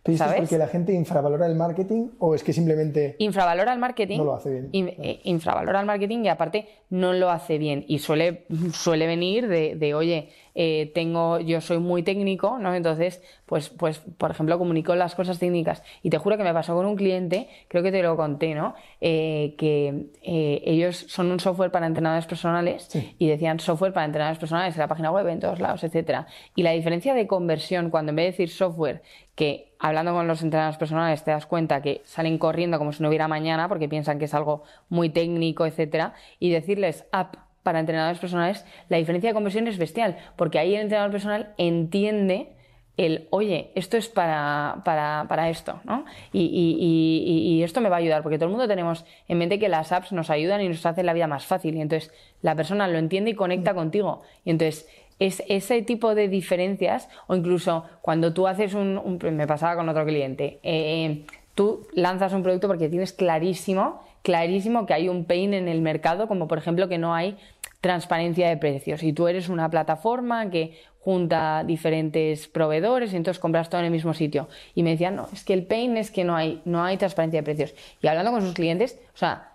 ¿Pero 0.04 0.14
esto 0.14 0.24
es 0.24 0.30
¿Sabes? 0.30 0.40
porque 0.48 0.58
la 0.58 0.66
gente 0.66 0.92
infravalora 0.92 1.46
el 1.46 1.54
marketing 1.54 2.08
o 2.18 2.34
es 2.34 2.42
que 2.42 2.52
simplemente... 2.52 3.14
infravalora 3.18 3.72
el 3.72 3.78
marketing. 3.78 4.18
No 4.18 4.24
lo 4.24 4.34
hace 4.34 4.50
bien. 4.50 4.68
in- 4.72 4.88
eh, 4.88 5.20
infravalora 5.24 5.78
el 5.80 5.86
marketing 5.86 6.24
y 6.24 6.28
aparte 6.28 6.66
no 6.90 7.12
lo 7.12 7.30
hace 7.30 7.56
bien. 7.58 7.84
Y 7.86 8.00
suele, 8.00 8.44
suele 8.72 9.06
venir 9.06 9.46
de, 9.46 9.76
de, 9.76 9.94
oye, 9.94 10.28
eh, 10.54 10.90
tengo, 10.94 11.38
yo 11.38 11.60
soy 11.60 11.78
muy 11.78 12.02
técnico, 12.02 12.58
¿no? 12.58 12.74
Entonces, 12.74 13.22
pues, 13.46 13.68
pues, 13.70 14.00
por 14.18 14.32
ejemplo, 14.32 14.58
comunico 14.58 14.94
las 14.96 15.14
cosas 15.14 15.38
técnicas. 15.38 15.82
Y 16.02 16.10
te 16.10 16.18
juro 16.18 16.36
que 16.36 16.42
me 16.42 16.52
pasó 16.52 16.74
con 16.74 16.84
un 16.84 16.96
cliente, 16.96 17.48
creo 17.68 17.82
que 17.84 17.92
te 17.92 18.02
lo 18.02 18.16
conté, 18.16 18.54
¿no? 18.56 18.74
Eh, 19.00 19.54
que 19.56 20.06
ellos 20.22 20.96
son 21.08 21.30
un 21.30 21.38
software 21.40 21.70
para 21.70 21.86
entrenadores 21.86 22.26
personales 22.26 22.86
Sí. 22.88 23.14
y 23.18 23.28
decían 23.28 23.60
software 23.60 23.92
para 23.92 24.04
entrenadores 24.06 24.38
personales 24.38 24.74
en 24.74 24.80
la 24.80 24.88
página 24.88 25.10
web, 25.12 25.28
en 25.28 25.38
todos 25.40 25.60
lados, 25.60 25.84
etcétera. 25.84 26.26
Y 26.56 26.62
la 26.64 26.72
diferencia 26.72 27.14
de 27.14 27.26
conversión, 27.26 27.88
cuando 27.90 28.10
en 28.10 28.16
vez 28.16 28.24
de 28.24 28.30
decir 28.32 28.50
software, 28.50 29.02
que 29.34 29.71
hablando 29.82 30.14
con 30.14 30.26
los 30.28 30.42
entrenadores 30.42 30.78
personales 30.78 31.24
te 31.24 31.32
das 31.32 31.44
cuenta 31.44 31.82
que 31.82 32.00
salen 32.04 32.38
corriendo 32.38 32.78
como 32.78 32.92
si 32.92 33.02
no 33.02 33.08
hubiera 33.08 33.28
mañana 33.28 33.68
porque 33.68 33.88
piensan 33.88 34.18
que 34.18 34.24
es 34.26 34.32
algo 34.34 34.62
muy 34.88 35.10
técnico, 35.10 35.66
etcétera, 35.66 36.14
y 36.38 36.50
decirles 36.50 37.04
app 37.12 37.34
para 37.62 37.80
entrenadores 37.80 38.18
personales, 38.18 38.64
la 38.88 38.96
diferencia 38.96 39.30
de 39.30 39.34
conversión 39.34 39.66
es 39.68 39.78
bestial, 39.78 40.16
porque 40.36 40.58
ahí 40.58 40.74
el 40.74 40.82
entrenador 40.82 41.10
personal 41.12 41.52
entiende 41.58 42.52
el, 42.96 43.26
oye, 43.30 43.70
esto 43.74 43.96
es 43.96 44.08
para, 44.08 44.82
para, 44.84 45.24
para 45.28 45.48
esto, 45.48 45.80
¿no? 45.84 46.04
Y, 46.32 46.40
y- 46.42 46.76
y- 46.78 47.54
y 47.58 47.62
esto 47.62 47.80
me 47.80 47.88
va 47.88 47.96
a 47.96 47.98
ayudar, 48.00 48.22
porque 48.22 48.36
todo 48.36 48.46
el 48.46 48.50
mundo 48.50 48.68
tenemos 48.68 49.04
en 49.28 49.38
mente 49.38 49.58
que 49.58 49.68
las 49.68 49.92
apps 49.92 50.12
nos 50.12 50.28
ayudan 50.28 50.60
y 50.60 50.68
nos 50.68 50.84
hacen 50.84 51.06
la 51.06 51.12
vida 51.14 51.26
más 51.26 51.46
fácil, 51.46 51.74
y 51.76 51.80
entonces 51.80 52.12
la 52.42 52.54
persona 52.54 52.86
lo 52.88 52.98
entiende 52.98 53.30
y 53.30 53.34
conecta 53.34 53.74
contigo. 53.74 54.22
Y 54.44 54.50
entonces 54.50 54.86
es 55.26 55.42
ese 55.48 55.82
tipo 55.82 56.14
de 56.14 56.28
diferencias, 56.28 57.08
o 57.26 57.36
incluso 57.36 57.84
cuando 58.00 58.32
tú 58.32 58.46
haces 58.46 58.74
un, 58.74 59.18
me 59.32 59.46
pasaba 59.46 59.76
con 59.76 59.88
otro 59.88 60.04
cliente, 60.04 60.58
eh, 60.62 61.24
tú 61.54 61.86
lanzas 61.92 62.32
un 62.32 62.42
producto 62.42 62.66
porque 62.66 62.88
tienes 62.88 63.12
clarísimo, 63.12 64.02
clarísimo 64.22 64.86
que 64.86 64.94
hay 64.94 65.08
un 65.08 65.24
pain 65.24 65.54
en 65.54 65.68
el 65.68 65.80
mercado, 65.80 66.26
como 66.26 66.48
por 66.48 66.58
ejemplo 66.58 66.88
que 66.88 66.98
no 66.98 67.14
hay 67.14 67.36
transparencia 67.80 68.48
de 68.48 68.56
precios. 68.56 69.02
Y 69.02 69.12
tú 69.12 69.28
eres 69.28 69.48
una 69.48 69.68
plataforma 69.70 70.50
que 70.50 70.78
junta 71.00 71.64
diferentes 71.64 72.46
proveedores 72.46 73.12
y 73.12 73.16
entonces 73.16 73.40
compras 73.40 73.68
todo 73.68 73.80
en 73.80 73.86
el 73.86 73.90
mismo 73.92 74.14
sitio. 74.14 74.48
Y 74.74 74.82
me 74.82 74.90
decían, 74.90 75.16
no, 75.16 75.28
es 75.32 75.44
que 75.44 75.52
el 75.52 75.66
pain 75.66 75.96
es 75.96 76.10
que 76.10 76.24
no 76.24 76.36
hay, 76.36 76.62
no 76.64 76.84
hay 76.84 76.96
transparencia 76.96 77.40
de 77.40 77.44
precios. 77.44 77.74
Y 78.00 78.06
hablando 78.06 78.30
con 78.30 78.40
sus 78.40 78.54
clientes, 78.54 78.98
o 79.14 79.18
sea, 79.18 79.52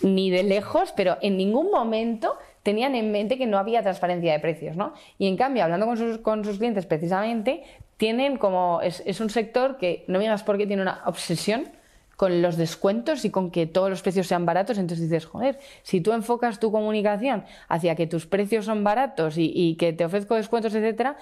ni 0.00 0.30
de 0.30 0.42
lejos, 0.42 0.92
pero 0.96 1.18
en 1.20 1.36
ningún 1.36 1.70
momento 1.70 2.36
tenían 2.62 2.94
en 2.94 3.10
mente 3.12 3.38
que 3.38 3.46
no 3.46 3.58
había 3.58 3.82
transparencia 3.82 4.32
de 4.32 4.40
precios, 4.40 4.76
¿no? 4.76 4.94
Y 5.18 5.26
en 5.26 5.36
cambio, 5.36 5.64
hablando 5.64 5.86
con 5.86 5.96
sus, 5.96 6.18
con 6.18 6.44
sus 6.44 6.58
clientes 6.58 6.86
precisamente, 6.86 7.64
tienen 7.96 8.36
como, 8.36 8.80
es, 8.82 9.02
es 9.06 9.20
un 9.20 9.30
sector 9.30 9.78
que, 9.78 10.04
no 10.08 10.18
me 10.18 10.24
digas 10.24 10.42
por 10.42 10.58
qué, 10.58 10.66
tiene 10.66 10.82
una 10.82 11.02
obsesión 11.06 11.68
con 12.16 12.40
los 12.42 12.56
descuentos 12.56 13.24
y 13.24 13.30
con 13.30 13.50
que 13.50 13.66
todos 13.66 13.90
los 13.90 14.02
precios 14.02 14.28
sean 14.28 14.46
baratos, 14.46 14.78
entonces 14.78 15.10
dices, 15.10 15.26
joder, 15.26 15.58
si 15.82 16.00
tú 16.00 16.12
enfocas 16.12 16.60
tu 16.60 16.70
comunicación 16.70 17.44
hacia 17.68 17.96
que 17.96 18.06
tus 18.06 18.26
precios 18.26 18.66
son 18.66 18.84
baratos 18.84 19.38
y, 19.38 19.50
y 19.54 19.74
que 19.76 19.92
te 19.92 20.04
ofrezco 20.04 20.36
descuentos, 20.36 20.74
etcétera, 20.74 21.16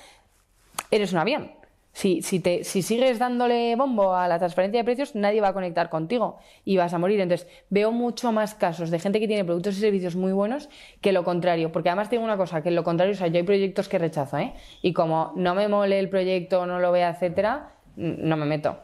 eres 0.91 1.13
un 1.13 1.21
avión. 1.21 1.60
Si, 1.93 2.23
si, 2.23 2.39
te, 2.39 2.63
si 2.63 2.83
sigues 2.83 3.19
dándole 3.19 3.75
bombo 3.75 4.15
a 4.15 4.29
la 4.29 4.39
transparencia 4.39 4.81
de 4.81 4.85
precios, 4.85 5.17
nadie 5.17 5.41
va 5.41 5.49
a 5.49 5.53
conectar 5.53 5.91
contigo 5.91 6.39
y 6.65 6.77
vas 6.77 6.95
a 6.95 6.99
morir. 6.99 7.21
Entonces, 7.21 7.49
veo 7.69 7.91
mucho 7.91 8.31
más 8.31 8.55
casos 8.55 8.91
de 8.91 8.99
gente 9.01 9.19
que 9.19 9.27
tiene 9.27 9.45
productos 9.45 9.77
y 9.77 9.81
servicios 9.81 10.15
muy 10.15 10.33
buenos 10.33 10.69
que 11.01 11.13
lo 11.13 11.25
contrario. 11.25 11.73
Porque 11.73 11.89
además 11.89 12.09
tengo 12.09 12.25
una 12.25 12.37
cosa, 12.37 12.63
que 12.63 12.71
lo 12.71 12.85
contrario, 12.85 13.15
o 13.15 13.17
sea, 13.17 13.27
yo 13.27 13.39
hay 13.39 13.43
proyectos 13.43 13.89
que 13.89 13.99
rechazo, 13.99 14.39
¿eh? 14.39 14.55
Y 14.83 14.93
como 14.93 15.33
no 15.35 15.55
me 15.55 15.67
mole 15.69 15.99
el 15.99 16.09
proyecto, 16.09 16.65
no 16.65 16.79
lo 16.79 16.93
vea, 16.93 17.11
etcétera, 17.11 17.73
no 17.97 18.37
me 18.37 18.47
meto. 18.47 18.79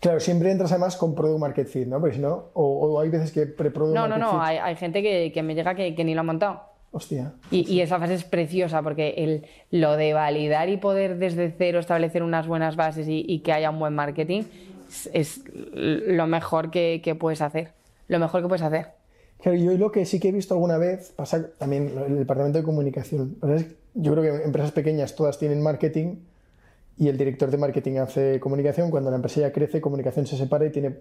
Claro, 0.00 0.20
siempre 0.20 0.50
entras 0.50 0.70
además 0.72 0.96
con 0.96 1.14
Product 1.14 1.40
Market 1.40 1.66
Fit, 1.66 1.86
¿no? 1.86 2.00
Porque 2.00 2.14
si 2.16 2.22
no, 2.22 2.50
o, 2.54 2.62
o 2.64 3.00
hay 3.00 3.08
veces 3.08 3.32
que 3.32 3.46
pre-Product 3.46 3.94
No, 3.94 4.02
no, 4.06 4.16
Market 4.16 4.24
no, 4.24 4.30
Fit... 4.32 4.40
hay, 4.42 4.56
hay 4.58 4.76
gente 4.76 5.02
que, 5.02 5.32
que 5.32 5.42
me 5.42 5.54
llega 5.54 5.74
que, 5.74 5.94
que 5.94 6.04
ni 6.04 6.14
lo 6.14 6.20
ha 6.20 6.24
montado. 6.24 6.62
Hostia. 6.90 7.32
Y, 7.50 7.70
y 7.70 7.80
esa 7.80 7.98
fase 7.98 8.14
es 8.14 8.24
preciosa 8.24 8.82
porque 8.82 9.14
el, 9.18 9.46
lo 9.70 9.96
de 9.96 10.14
validar 10.14 10.68
y 10.68 10.78
poder 10.78 11.18
desde 11.18 11.50
cero 11.56 11.78
establecer 11.78 12.22
unas 12.22 12.46
buenas 12.46 12.76
bases 12.76 13.08
y, 13.08 13.24
y 13.28 13.40
que 13.40 13.52
haya 13.52 13.70
un 13.70 13.78
buen 13.78 13.94
marketing 13.94 14.44
es, 14.88 15.10
es 15.12 15.42
lo 15.54 16.26
mejor 16.26 16.70
que, 16.70 17.00
que 17.02 17.14
puedes 17.14 17.42
hacer. 17.42 17.72
Lo 18.08 18.18
mejor 18.18 18.42
que 18.42 18.48
puedes 18.48 18.62
hacer. 18.62 18.86
Claro, 19.42 19.58
yo 19.58 19.76
lo 19.76 19.92
que 19.92 20.04
sí 20.06 20.18
que 20.18 20.30
he 20.30 20.32
visto 20.32 20.54
alguna 20.54 20.78
vez 20.78 21.12
pasa 21.14 21.50
también 21.58 21.92
en 21.94 22.12
el 22.12 22.18
departamento 22.18 22.58
de 22.58 22.64
comunicación. 22.64 23.36
Yo 23.94 24.12
creo 24.12 24.22
que 24.22 24.44
empresas 24.44 24.72
pequeñas 24.72 25.14
todas 25.14 25.38
tienen 25.38 25.62
marketing 25.62 26.16
y 26.98 27.08
el 27.08 27.16
director 27.16 27.50
de 27.50 27.56
marketing 27.58 27.96
hace 27.98 28.40
comunicación. 28.40 28.90
Cuando 28.90 29.10
la 29.10 29.16
empresa 29.16 29.40
ya 29.40 29.52
crece, 29.52 29.80
comunicación 29.80 30.26
se 30.26 30.36
separa 30.36 30.66
y 30.66 30.70
tiene 30.70 30.96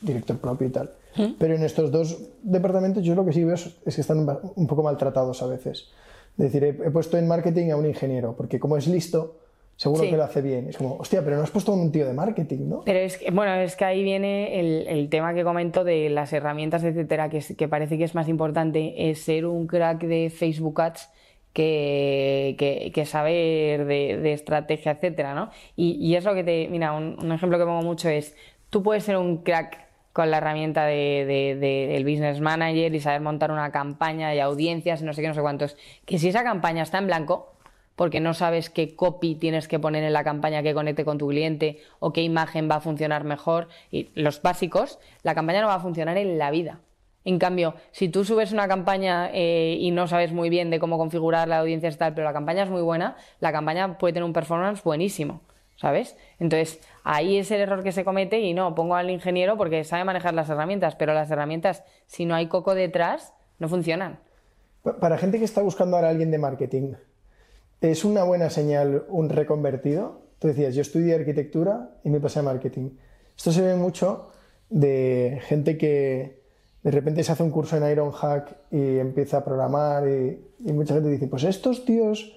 director 0.00 0.38
propio 0.38 0.68
y 0.68 0.70
tal. 0.70 0.90
Pero 1.38 1.54
en 1.54 1.62
estos 1.64 1.90
dos 1.90 2.18
departamentos 2.42 3.02
yo 3.04 3.14
lo 3.14 3.24
que 3.24 3.32
sí 3.32 3.42
veo 3.44 3.54
es 3.54 3.76
es 3.84 3.94
que 3.94 4.00
están 4.00 4.26
un 4.56 4.66
poco 4.66 4.82
maltratados 4.82 5.42
a 5.42 5.46
veces. 5.46 5.90
Es 6.38 6.44
decir, 6.52 6.62
he, 6.64 6.68
he 6.68 6.90
puesto 6.90 7.18
en 7.18 7.26
marketing 7.26 7.70
a 7.70 7.76
un 7.76 7.86
ingeniero, 7.86 8.34
porque 8.36 8.58
como 8.60 8.76
es 8.76 8.86
listo, 8.86 9.36
seguro 9.76 10.04
Sí. 10.04 10.10
que 10.10 10.16
lo 10.16 10.24
hace 10.24 10.40
bien. 10.42 10.68
Es 10.68 10.76
como, 10.76 10.96
hostia, 10.96 11.22
pero 11.24 11.36
no 11.36 11.42
has 11.42 11.50
puesto 11.50 11.72
un 11.72 11.90
tío 11.90 12.06
de 12.06 12.12
marketing, 12.12 12.68
¿no? 12.68 12.82
Pero 12.84 12.98
es 13.00 13.16
que, 13.18 13.30
bueno, 13.30 13.52
es 13.56 13.74
que 13.76 13.84
ahí 13.84 14.02
viene 14.04 14.60
el, 14.60 14.86
el 14.86 15.08
tema 15.08 15.34
que 15.34 15.42
comento 15.42 15.82
de 15.84 16.08
las 16.10 16.32
herramientas, 16.32 16.84
etcétera, 16.84 17.28
que, 17.28 17.38
es- 17.38 17.56
que 17.56 17.66
parece 17.66 17.98
que 17.98 18.04
es 18.04 18.14
más 18.14 18.28
importante 18.28 19.10
es 19.10 19.22
ser 19.22 19.46
un 19.46 19.66
crack 19.66 20.02
de 20.04 20.30
Facebook 20.30 20.80
Ads 20.80 21.08
que, 21.52 22.90
que, 22.94 23.04
saber 23.06 23.84
de, 23.86 24.32
estrategia, 24.32 24.92
etcétera, 24.92 25.34
¿no? 25.34 25.50
Y, 25.76 25.96
y 26.00 26.16
es 26.16 26.24
lo 26.24 26.34
que 26.34 26.44
te. 26.44 26.68
Mira, 26.68 26.92
un, 26.92 27.32
ejemplo 27.32 27.58
que 27.58 27.64
pongo 27.64 27.82
mucho 27.82 28.08
es: 28.08 28.36
tú 28.70 28.82
puedes 28.82 29.04
ser 29.04 29.16
un 29.16 29.38
crack 29.38 29.78
con 30.12 30.30
la 30.30 30.38
herramienta 30.38 30.86
de, 30.86 31.24
de- 31.26 31.56
de- 31.56 31.86
del 31.92 32.04
Business 32.04 32.40
Manager 32.40 32.94
y 32.94 33.00
saber 33.00 33.20
montar 33.20 33.50
una 33.52 33.70
campaña 33.70 34.30
de 34.30 34.40
audiencias, 34.40 35.02
no 35.02 35.12
sé 35.12 35.22
qué, 35.22 35.28
no 35.28 35.34
sé 35.34 35.40
cuántos. 35.40 35.76
Que 36.04 36.18
si 36.18 36.28
esa 36.28 36.42
campaña 36.42 36.82
está 36.82 36.98
en 36.98 37.06
blanco, 37.06 37.52
porque 37.96 38.18
no 38.20 38.32
sabes 38.34 38.70
qué 38.70 38.96
copy 38.96 39.34
tienes 39.34 39.68
que 39.68 39.78
poner 39.78 40.02
en 40.04 40.12
la 40.12 40.24
campaña 40.24 40.62
que 40.62 40.72
conecte 40.74 41.04
con 41.04 41.18
tu 41.18 41.28
cliente 41.28 41.80
o 41.98 42.12
qué 42.12 42.22
imagen 42.22 42.68
va 42.70 42.76
a 42.76 42.80
funcionar 42.80 43.24
mejor. 43.24 43.68
Y 43.90 44.08
los 44.14 44.40
básicos, 44.42 44.98
la 45.22 45.34
campaña 45.34 45.60
no 45.60 45.66
va 45.66 45.74
a 45.74 45.80
funcionar 45.80 46.16
en 46.16 46.38
la 46.38 46.50
vida. 46.50 46.80
En 47.24 47.38
cambio, 47.38 47.74
si 47.90 48.08
tú 48.08 48.24
subes 48.24 48.52
una 48.52 48.66
campaña 48.66 49.30
eh, 49.32 49.76
y 49.78 49.90
no 49.90 50.06
sabes 50.06 50.32
muy 50.32 50.48
bien 50.48 50.70
de 50.70 50.78
cómo 50.80 50.96
configurar 50.96 51.48
la 51.48 51.58
audiencia 51.58 51.90
y 51.90 51.94
tal, 51.94 52.14
pero 52.14 52.24
la 52.26 52.32
campaña 52.32 52.62
es 52.62 52.70
muy 52.70 52.82
buena, 52.82 53.16
la 53.40 53.52
campaña 53.52 53.98
puede 53.98 54.14
tener 54.14 54.24
un 54.24 54.32
performance 54.32 54.82
buenísimo, 54.82 55.42
¿sabes? 55.76 56.16
Entonces, 56.38 56.80
ahí 57.04 57.36
es 57.36 57.50
el 57.50 57.60
error 57.60 57.82
que 57.82 57.92
se 57.92 58.04
comete 58.04 58.40
y 58.40 58.54
no, 58.54 58.74
pongo 58.74 58.94
al 58.94 59.10
ingeniero 59.10 59.58
porque 59.58 59.84
sabe 59.84 60.04
manejar 60.04 60.32
las 60.32 60.48
herramientas, 60.48 60.96
pero 60.96 61.12
las 61.12 61.30
herramientas, 61.30 61.84
si 62.06 62.24
no 62.24 62.34
hay 62.34 62.46
coco 62.46 62.74
detrás, 62.74 63.34
no 63.58 63.68
funcionan. 63.68 64.18
Pa- 64.82 64.96
Para 64.98 65.18
gente 65.18 65.38
que 65.38 65.44
está 65.44 65.60
buscando 65.60 65.96
ahora 65.96 66.08
a 66.08 66.10
alguien 66.12 66.30
de 66.30 66.38
marketing, 66.38 66.94
¿es 67.82 68.04
una 68.04 68.24
buena 68.24 68.48
señal 68.48 69.04
un 69.08 69.28
reconvertido? 69.28 70.22
Tú 70.38 70.48
decías, 70.48 70.74
yo 70.74 70.80
estudié 70.80 71.14
arquitectura 71.16 71.90
y 72.02 72.08
me 72.08 72.18
pasé 72.18 72.38
a 72.38 72.42
marketing. 72.42 72.92
Esto 73.36 73.52
se 73.52 73.60
ve 73.60 73.74
mucho 73.76 74.30
de 74.70 75.40
gente 75.44 75.76
que 75.76 76.39
de 76.82 76.90
repente 76.90 77.22
se 77.22 77.32
hace 77.32 77.42
un 77.42 77.50
curso 77.50 77.76
en 77.76 77.90
Ironhack 77.90 78.56
y 78.70 78.98
empieza 78.98 79.38
a 79.38 79.44
programar 79.44 80.08
y, 80.08 80.40
mucha 80.72 80.94
gente 80.94 81.08
dice, 81.10 81.26
pues 81.26 81.44
estos 81.44 81.84
tíos 81.84 82.36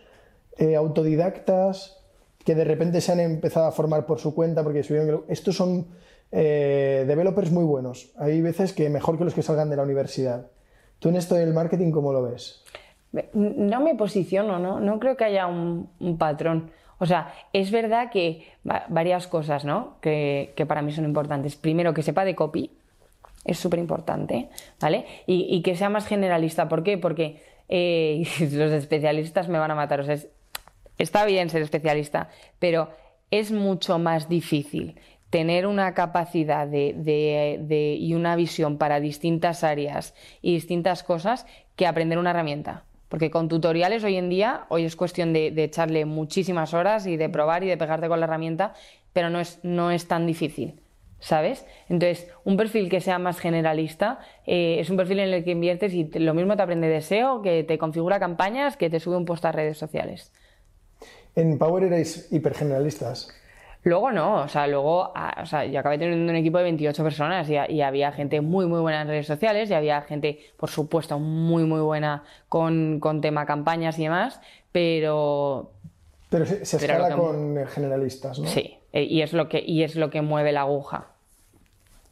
eh, 0.58 0.76
autodidactas 0.76 2.00
que 2.44 2.56
de 2.56 2.64
repente 2.66 3.00
se 3.02 3.12
han 3.12 3.20
empezado 3.22 3.68
a 3.68 3.72
formar 3.72 4.06
por 4.06 4.20
su 4.20 4.36
cuenta 4.36 4.64
porque 4.64 4.84
subieron... 4.84 5.24
Estos 5.30 5.56
son 5.56 5.88
eh, 6.32 7.06
developers 7.08 7.52
muy 7.52 7.64
buenos. 7.64 8.12
Hay 8.18 8.42
veces 8.42 8.74
que 8.74 8.90
mejor 8.90 9.18
que 9.18 9.24
los 9.24 9.34
que 9.34 9.42
salgan 9.42 9.70
de 9.70 9.78
la 9.78 9.84
universidad. 9.84 10.48
¿Tú 11.00 11.10
en 11.10 11.16
esto 11.16 11.36
del 11.36 11.54
marketing 11.54 11.92
cómo 11.92 12.12
lo 12.12 12.24
ves? 12.24 12.64
No 13.34 13.80
me 13.82 13.96
posiciono, 13.96 14.60
¿no? 14.60 14.80
No 14.80 15.00
creo 15.00 15.16
que 15.16 15.24
haya 15.24 15.48
un, 15.48 15.90
un 16.00 16.18
patrón. 16.18 16.72
O 16.98 17.06
sea, 17.06 17.34
es 17.54 17.72
verdad 17.72 18.10
que 18.12 18.44
va- 18.70 18.86
varias 18.90 19.28
cosas, 19.28 19.64
¿no? 19.64 19.98
Que, 20.02 20.54
que 20.56 20.66
para 20.66 20.82
mí 20.82 20.92
son 20.92 21.06
importantes. 21.06 21.56
Primero, 21.56 21.94
que 21.94 22.02
sepa 22.04 22.26
de 22.26 22.36
copy, 22.36 22.72
es 23.46 23.60
súper 23.60 23.80
importante, 23.80 24.50
¿vale? 24.80 25.06
Y, 25.28 25.48
y 25.50 25.62
que 25.62 25.76
sea 25.76 25.90
más 25.90 26.08
generalista. 26.08 26.70
¿Por 26.70 26.84
qué? 26.84 26.98
Porque 26.98 27.42
eh, 27.70 28.24
los 28.40 28.72
especialistas 28.72 29.50
me 29.50 29.60
van 29.60 29.72
a 29.72 29.76
matar. 29.76 30.00
O 30.00 30.04
sea, 30.04 30.16
es- 30.16 30.28
está 30.98 31.26
bien 31.26 31.50
ser 31.50 31.62
especialista, 31.62 32.30
pero 32.60 32.90
es 33.32 33.52
mucho 33.52 33.98
más 34.00 34.30
difícil 34.30 35.00
tener 35.30 35.66
una 35.66 35.94
capacidad 35.96 36.68
de, 36.68 36.94
de- 36.96 37.58
de- 37.62 37.96
y 38.00 38.14
una 38.14 38.36
visión 38.36 38.78
para 38.78 39.00
distintas 39.00 39.64
áreas 39.64 40.14
y 40.42 40.54
distintas 40.54 41.02
cosas 41.04 41.46
que 41.76 41.88
aprender 41.88 42.20
una 42.20 42.30
herramienta. 42.30 42.84
Porque 43.10 43.30
con 43.32 43.48
tutoriales 43.50 44.04
hoy 44.04 44.16
en 44.16 44.30
día, 44.30 44.66
hoy 44.70 44.86
es 44.86 44.96
cuestión 44.96 45.34
de, 45.34 45.52
de 45.52 45.64
echarle 45.66 46.06
muchísimas 46.06 46.74
horas 46.74 47.06
y 47.08 47.18
de 47.18 47.30
probar 47.30 47.64
y 47.64 47.68
de 47.68 47.78
pegarte 47.78 48.08
con 48.08 48.20
la 48.20 48.26
herramienta, 48.26 48.74
pero 49.12 49.30
no 49.30 49.40
es, 49.40 49.60
no 49.64 49.92
es 49.92 50.08
tan 50.08 50.26
difícil. 50.28 50.80
¿Sabes? 51.26 51.66
Entonces, 51.88 52.30
un 52.44 52.58
perfil 52.58 52.90
que 52.90 53.00
sea 53.00 53.18
más 53.18 53.40
generalista 53.40 54.20
eh, 54.46 54.76
es 54.82 54.90
un 54.90 54.98
perfil 54.98 55.20
en 55.20 55.34
el 55.34 55.46
que 55.46 55.52
inviertes 55.52 55.94
y 55.94 56.04
te- 56.04 56.20
lo 56.20 56.34
mismo 56.34 56.58
te 56.58 56.64
aprende 56.64 56.90
de 56.90 56.98
SEO, 56.98 57.42
que 57.42 57.64
te 57.64 57.78
configura 57.78 58.20
campañas, 58.20 58.76
que 58.76 58.90
te 58.90 59.00
sube 59.00 59.16
un 59.16 59.24
post 59.24 59.46
a 59.46 59.54
redes 59.54 59.78
sociales. 59.78 60.34
En 61.36 61.58
Power 61.58 61.84
erais 61.86 62.28
hipergeneralistas. 62.32 63.30
Luego 63.84 64.12
no, 64.12 64.42
o 64.44 64.48
sea, 64.50 64.68
luego, 64.68 65.14
ah, 65.16 65.40
o 65.42 65.46
sea, 65.46 65.64
yo 65.66 65.80
acabé 65.80 65.98
teniendo 65.98 66.30
un 66.30 66.36
equipo 66.38 66.58
de 66.58 66.66
28 66.66 67.04
personas 67.04 67.50
y, 67.50 67.56
y 67.74 67.82
había 67.82 68.12
gente 68.12 68.42
muy, 68.42 68.66
muy 68.66 68.82
buena 68.82 69.02
en 69.02 69.08
redes 69.08 69.28
sociales 69.28 69.70
y 69.70 69.74
había 69.74 70.02
gente, 70.02 70.40
por 70.58 70.70
supuesto, 70.70 71.20
muy, 71.20 71.64
muy 71.64 71.80
buena 71.82 72.24
con, 72.50 73.00
con 73.00 73.22
tema 73.22 73.46
campañas 73.46 73.98
y 73.98 74.04
demás, 74.04 74.42
pero 74.74 75.72
Pero 76.30 76.46
se, 76.46 76.66
se 76.66 76.80
Pero 76.80 76.94
escala 76.96 77.10
lo 77.10 77.16
que- 77.16 77.22
con 77.22 77.66
generalistas, 77.68 78.40
¿no? 78.40 78.46
sí, 78.48 78.78
eh, 78.94 79.04
y 79.04 79.22
es 79.22 79.34
lo 79.34 79.50
que, 79.50 79.64
y 79.66 79.84
es 79.84 79.96
lo 79.96 80.10
que 80.10 80.22
mueve 80.22 80.52
la 80.52 80.62
aguja, 80.62 81.13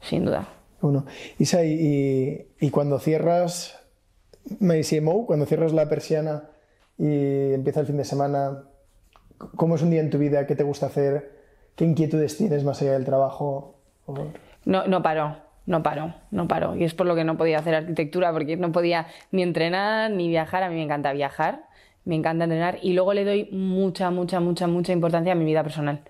sin 0.02 0.26
duda. 0.26 0.48
Bueno, 0.82 1.06
Isa, 1.40 1.64
y, 1.64 1.74
y- 1.74 2.48
y 2.60 2.70
cuando 2.72 2.98
cierras 3.00 3.80
MyCMO, 4.60 5.26
cuando 5.26 5.46
cierras 5.46 5.74
la 5.74 5.88
persiana 5.90 6.50
y 6.98 7.54
empieza 7.54 7.80
el 7.82 7.86
fin 7.88 7.98
de 7.98 8.06
semana, 8.06 8.64
¿cómo 9.56 9.76
es 9.76 9.82
un 9.82 9.92
día 9.92 10.02
en 10.02 10.10
tu 10.10 10.18
vida? 10.18 10.46
¿Qué 10.48 10.56
te 10.56 10.64
gusta 10.64 10.88
hacer? 10.88 11.32
¿Qué 11.76 11.86
inquietudes 11.86 12.38
tienes 12.38 12.64
más 12.64 12.82
allá 12.82 12.94
del 12.94 13.06
trabajo? 13.06 13.76
No, 14.66 14.86
no 14.88 15.02
paró, 15.02 15.38
no 15.66 15.84
paró, 15.84 16.14
no 16.32 16.48
paró. 16.48 16.76
Y 16.76 16.84
es 16.84 16.94
por 16.94 17.08
lo 17.08 17.16
que 17.16 17.24
no 17.24 17.38
podía 17.38 17.60
hacer 17.60 17.76
arquitectura, 17.76 18.32
porque 18.34 18.58
no 18.58 18.72
podía 18.72 19.08
ni 19.32 19.42
entrenar 19.44 20.12
ni 20.12 20.28
viajar. 20.28 20.64
A 20.64 20.70
mí 20.70 20.76
me 20.76 20.84
encanta 20.84 21.14
viajar, 21.14 21.64
me 22.06 22.16
encanta 22.16 22.44
entrenar 22.46 22.80
y 22.82 22.94
luego 22.94 23.14
le 23.14 23.24
doy 23.26 23.50
mucha, 23.52 24.10
mucha, 24.12 24.40
mucha, 24.40 24.68
mucha 24.68 24.92
importancia 24.94 25.32
a 25.32 25.36
mi 25.36 25.46
vida 25.46 25.64
personal. 25.64 26.02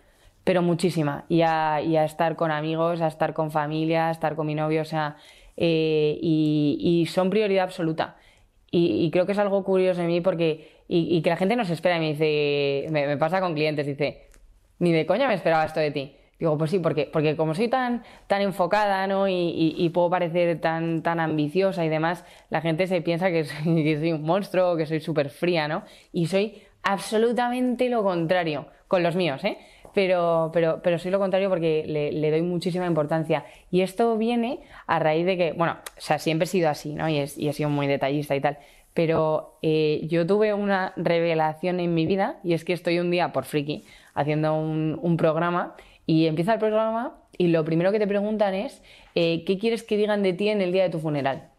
Pero 0.44 0.62
muchísima. 0.62 1.26
Y 1.30 1.42
a, 1.42 1.82
y 1.82 1.98
a 1.98 2.06
estar 2.06 2.36
con 2.36 2.52
amigos, 2.52 3.02
a 3.02 3.08
estar 3.08 3.34
con 3.34 3.52
familia, 3.52 4.08
a 4.08 4.12
estar 4.12 4.36
con 4.36 4.48
mi 4.48 4.56
novio, 4.56 4.82
o 4.82 4.86
sea, 4.86 5.18
eh, 5.58 6.18
y, 6.22 6.78
y 6.80 7.06
son 7.06 7.30
prioridad 7.30 7.66
absoluta. 7.66 8.18
Y, 8.72 9.06
y 9.06 9.12
creo 9.12 9.26
que 9.26 9.34
es 9.34 9.38
algo 9.38 9.64
curioso 9.64 10.02
en 10.02 10.08
mí 10.08 10.22
porque, 10.22 10.72
y, 10.88 11.22
que 11.22 11.30
la 11.30 11.38
gente 11.38 11.56
nos 11.56 11.70
espera 11.70 11.98
y 11.98 12.00
me 12.00 12.08
dice, 12.14 12.88
me, 12.90 13.06
me 13.06 13.18
pasa 13.18 13.42
con 13.42 13.54
clientes, 13.54 13.86
dice, 13.86 14.30
ni 14.80 14.92
de 14.92 15.06
coña 15.06 15.28
me 15.28 15.34
esperaba 15.34 15.66
esto 15.66 15.80
de 15.80 15.92
ti. 15.92 16.16
Digo, 16.40 16.58
pues 16.58 16.72
sí, 16.72 16.80
porque, 16.80 17.08
porque 17.12 17.36
como 17.36 17.54
soy 17.54 17.68
tan, 17.68 18.02
tan 18.26 18.42
enfocada, 18.42 19.06
¿no? 19.06 19.28
Y 19.28 19.92
puedo 19.94 20.10
parecer 20.10 20.60
tan, 20.60 21.04
tan 21.04 21.20
ambiciosa 21.20 21.86
y 21.86 21.90
demás, 21.90 22.26
la 22.50 22.62
gente 22.62 22.88
se 22.88 23.00
piensa 23.02 23.30
que 23.30 23.44
soy, 23.44 23.84
que 23.84 24.00
soy 24.00 24.12
un 24.14 24.24
monstruo, 24.24 24.76
que 24.76 24.88
soy 24.88 25.02
súper 25.02 25.30
fría, 25.30 25.68
¿no? 25.68 25.84
Y 26.12 26.26
soy 26.26 26.64
absolutamente 26.82 27.90
lo 27.90 28.04
contrario, 28.04 28.66
con 28.88 29.04
los 29.04 29.16
míos, 29.16 29.44
¿eh? 29.44 29.60
Pero, 29.94 30.52
pero, 30.54 30.82
pero 30.82 31.00
soy 31.00 31.12
lo 31.12 31.20
contrario 31.20 31.50
porque 31.50 31.84
le, 31.88 32.32
doy 32.32 32.42
muchísima 32.42 32.86
importancia. 32.86 33.46
Y 33.72 33.82
esto 33.82 34.18
viene 34.18 34.60
a 34.88 35.00
raíz 35.00 35.26
de 35.26 35.38
que, 35.38 35.54
bueno, 35.54 35.78
o 35.98 36.02
sea, 36.02 36.20
siempre 36.20 36.46
he 36.46 36.48
sido 36.48 36.70
así, 36.70 36.94
¿no? 36.94 37.10
Y, 37.10 37.20
he 37.20 37.54
sido 37.54 37.70
muy 37.70 37.88
detallista 37.88 38.36
y 38.36 38.42
tal. 38.42 38.58
Pero 38.94 39.58
eh, 39.62 40.02
yo 40.10 40.28
tuve 40.28 40.54
una 40.54 40.94
revelación 40.98 41.80
en 41.80 41.94
mi 41.94 42.06
vida 42.06 42.40
y 42.44 42.54
es 42.54 42.66
que 42.66 42.74
estoy 42.74 43.00
un 43.00 43.10
día 43.10 43.32
por 43.32 43.46
friki 43.46 43.86
haciendo 44.14 44.54
un, 44.54 45.00
un 45.02 45.18
programa 45.18 45.76
y 46.06 46.28
empieza 46.28 46.54
el 46.54 46.60
programa 46.60 47.18
y 47.38 47.48
lo 47.48 47.64
primero 47.64 47.92
que 47.92 48.00
te 48.00 48.08
preguntan 48.08 48.54
es 48.54 48.84
eh, 49.16 49.44
¿qué 49.46 49.58
quieres 49.58 49.84
que 49.84 49.98
digan 49.98 50.24
de 50.24 50.34
ti 50.34 50.50
en 50.50 50.62
el 50.62 50.72
día 50.72 50.84
de 50.84 50.90
tu 50.90 51.00
funeral? 51.00 51.50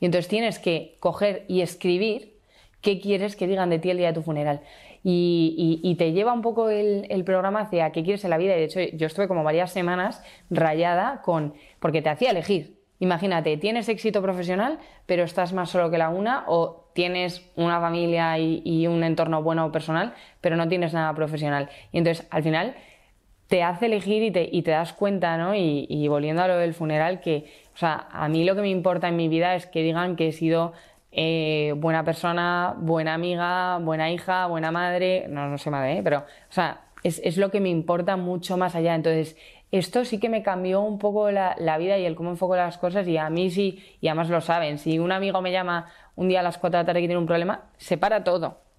Y 0.00 0.06
entonces 0.06 0.28
tienes 0.28 0.58
que 0.58 0.96
coger 1.00 1.44
y 1.46 1.60
escribir 1.60 2.38
qué 2.80 3.00
quieres 3.00 3.36
que 3.36 3.46
digan 3.46 3.70
de 3.70 3.78
ti 3.78 3.90
el 3.90 3.98
día 3.98 4.08
de 4.08 4.14
tu 4.14 4.22
funeral. 4.22 4.62
Y, 5.02 5.94
te 5.98 6.12
lleva 6.12 6.32
un 6.32 6.42
poco 6.42 6.70
el, 6.70 7.24
programa 7.24 7.60
hacia 7.60 7.90
qué 7.90 8.02
quieres 8.02 8.24
en 8.24 8.30
la 8.30 8.38
vida. 8.38 8.54
Y 8.54 8.58
de 8.58 8.64
hecho, 8.64 8.80
yo 8.80 9.06
estuve 9.06 9.28
como 9.28 9.44
varias 9.44 9.72
semanas 9.72 10.22
rayada 10.50 11.22
con. 11.22 11.54
porque 11.78 12.02
te 12.02 12.10
hacía 12.10 12.30
elegir. 12.30 12.78
Imagínate, 12.98 13.56
tienes 13.56 13.88
éxito 13.88 14.20
profesional, 14.20 14.78
pero 15.06 15.22
estás 15.22 15.54
más 15.54 15.70
solo 15.70 15.90
que 15.90 15.96
la 15.96 16.10
una, 16.10 16.44
o 16.48 16.90
tienes 16.92 17.50
una 17.56 17.80
familia 17.80 18.38
y, 18.38 18.60
y 18.62 18.86
un 18.88 19.02
entorno 19.02 19.42
bueno 19.42 19.64
o 19.64 19.72
personal, 19.72 20.12
pero 20.42 20.56
no 20.56 20.68
tienes 20.68 20.92
nada 20.92 21.14
profesional. 21.14 21.70
Y 21.92 21.98
entonces, 21.98 22.26
al 22.30 22.42
final, 22.42 22.74
te 23.50 23.64
hace 23.64 23.86
elegir 23.86 24.22
y 24.22 24.30
te, 24.30 24.48
y 24.50 24.62
te 24.62 24.70
das 24.70 24.92
cuenta, 24.92 25.36
¿no? 25.36 25.56
Y, 25.56 25.84
y 25.88 26.06
volviendo 26.06 26.40
a 26.40 26.46
lo 26.48 26.56
del 26.56 26.72
funeral, 26.72 27.20
que, 27.20 27.50
o 27.74 27.76
sea, 27.76 28.06
a 28.12 28.28
mí 28.28 28.44
lo 28.44 28.54
que 28.54 28.60
me 28.60 28.70
importa 28.70 29.08
en 29.08 29.16
mi 29.16 29.28
vida 29.28 29.56
es 29.56 29.66
que 29.66 29.82
digan 29.82 30.14
que 30.14 30.28
he 30.28 30.32
sido 30.32 30.72
eh, 31.12 31.74
buena 31.76 32.04
persona, 32.04 32.74
buena 32.78 33.14
amiga, 33.14 33.78
buena 33.78 34.10
hija, 34.10 34.46
buena 34.46 34.70
madre, 34.70 35.26
no, 35.28 35.48
no 35.48 35.58
sé 35.58 35.70
madre, 35.70 35.98
¿eh? 35.98 36.00
pero, 36.02 36.18
o 36.20 36.52
sea, 36.52 36.82
es, 37.02 37.20
es 37.24 37.36
lo 37.36 37.50
que 37.50 37.60
me 37.60 37.68
importa 37.68 38.16
mucho 38.16 38.56
más 38.56 38.74
allá. 38.74 38.94
Entonces, 38.94 39.36
esto 39.72 40.04
sí 40.04 40.18
que 40.18 40.28
me 40.28 40.42
cambió 40.42 40.80
un 40.80 40.98
poco 40.98 41.30
la, 41.30 41.56
la 41.58 41.78
vida 41.78 41.98
y 41.98 42.04
el 42.04 42.16
cómo 42.16 42.30
enfoco 42.30 42.56
las 42.56 42.78
cosas 42.78 43.06
y 43.08 43.16
a 43.16 43.30
mí 43.30 43.50
sí, 43.50 43.82
y 44.00 44.08
además 44.08 44.28
lo 44.28 44.40
saben, 44.40 44.78
si 44.78 44.98
un 44.98 45.12
amigo 45.12 45.40
me 45.42 45.52
llama 45.52 45.90
un 46.16 46.28
día 46.28 46.40
a 46.40 46.42
las 46.42 46.58
4 46.58 46.78
de 46.78 46.82
la 46.82 46.86
tarde 46.86 47.00
que 47.00 47.08
tiene 47.08 47.20
un 47.20 47.26
problema, 47.26 47.70
se 47.78 47.96
para 47.96 48.24
todo 48.24 48.70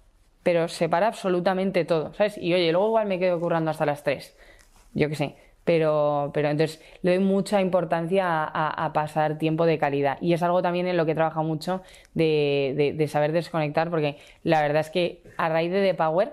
pero 0.42 0.68
separa 0.68 1.08
absolutamente 1.08 1.84
todo, 1.84 2.12
¿sabes? 2.14 2.36
Y 2.38 2.52
oye, 2.54 2.72
luego 2.72 2.88
igual 2.88 3.06
me 3.06 3.18
quedo 3.18 3.38
currando 3.40 3.70
hasta 3.70 3.86
las 3.86 4.02
3, 4.02 4.36
yo 4.94 5.08
qué 5.08 5.14
sé. 5.14 5.36
Pero, 5.64 6.30
pero 6.34 6.48
entonces 6.48 6.80
le 7.02 7.16
doy 7.16 7.24
mucha 7.24 7.60
importancia 7.60 8.26
a, 8.26 8.44
a- 8.44 8.84
a 8.86 8.92
pasar 8.92 9.38
tiempo 9.38 9.64
de 9.66 9.78
calidad. 9.78 10.18
Y 10.20 10.32
es 10.32 10.42
algo 10.42 10.60
también 10.62 10.86
en 10.88 10.96
lo 10.96 11.04
que 11.06 11.12
he 11.12 11.14
trabajado 11.14 11.44
mucho 11.46 11.82
de, 12.14 12.74
de- 12.76 12.92
de 12.94 13.08
saber 13.08 13.32
desconectar, 13.32 13.90
porque 13.90 14.18
la 14.42 14.60
verdad 14.60 14.80
es 14.80 14.90
que 14.90 15.22
a 15.36 15.48
raíz 15.48 15.70
de 15.70 15.82
The 15.82 15.94
Power 15.94 16.32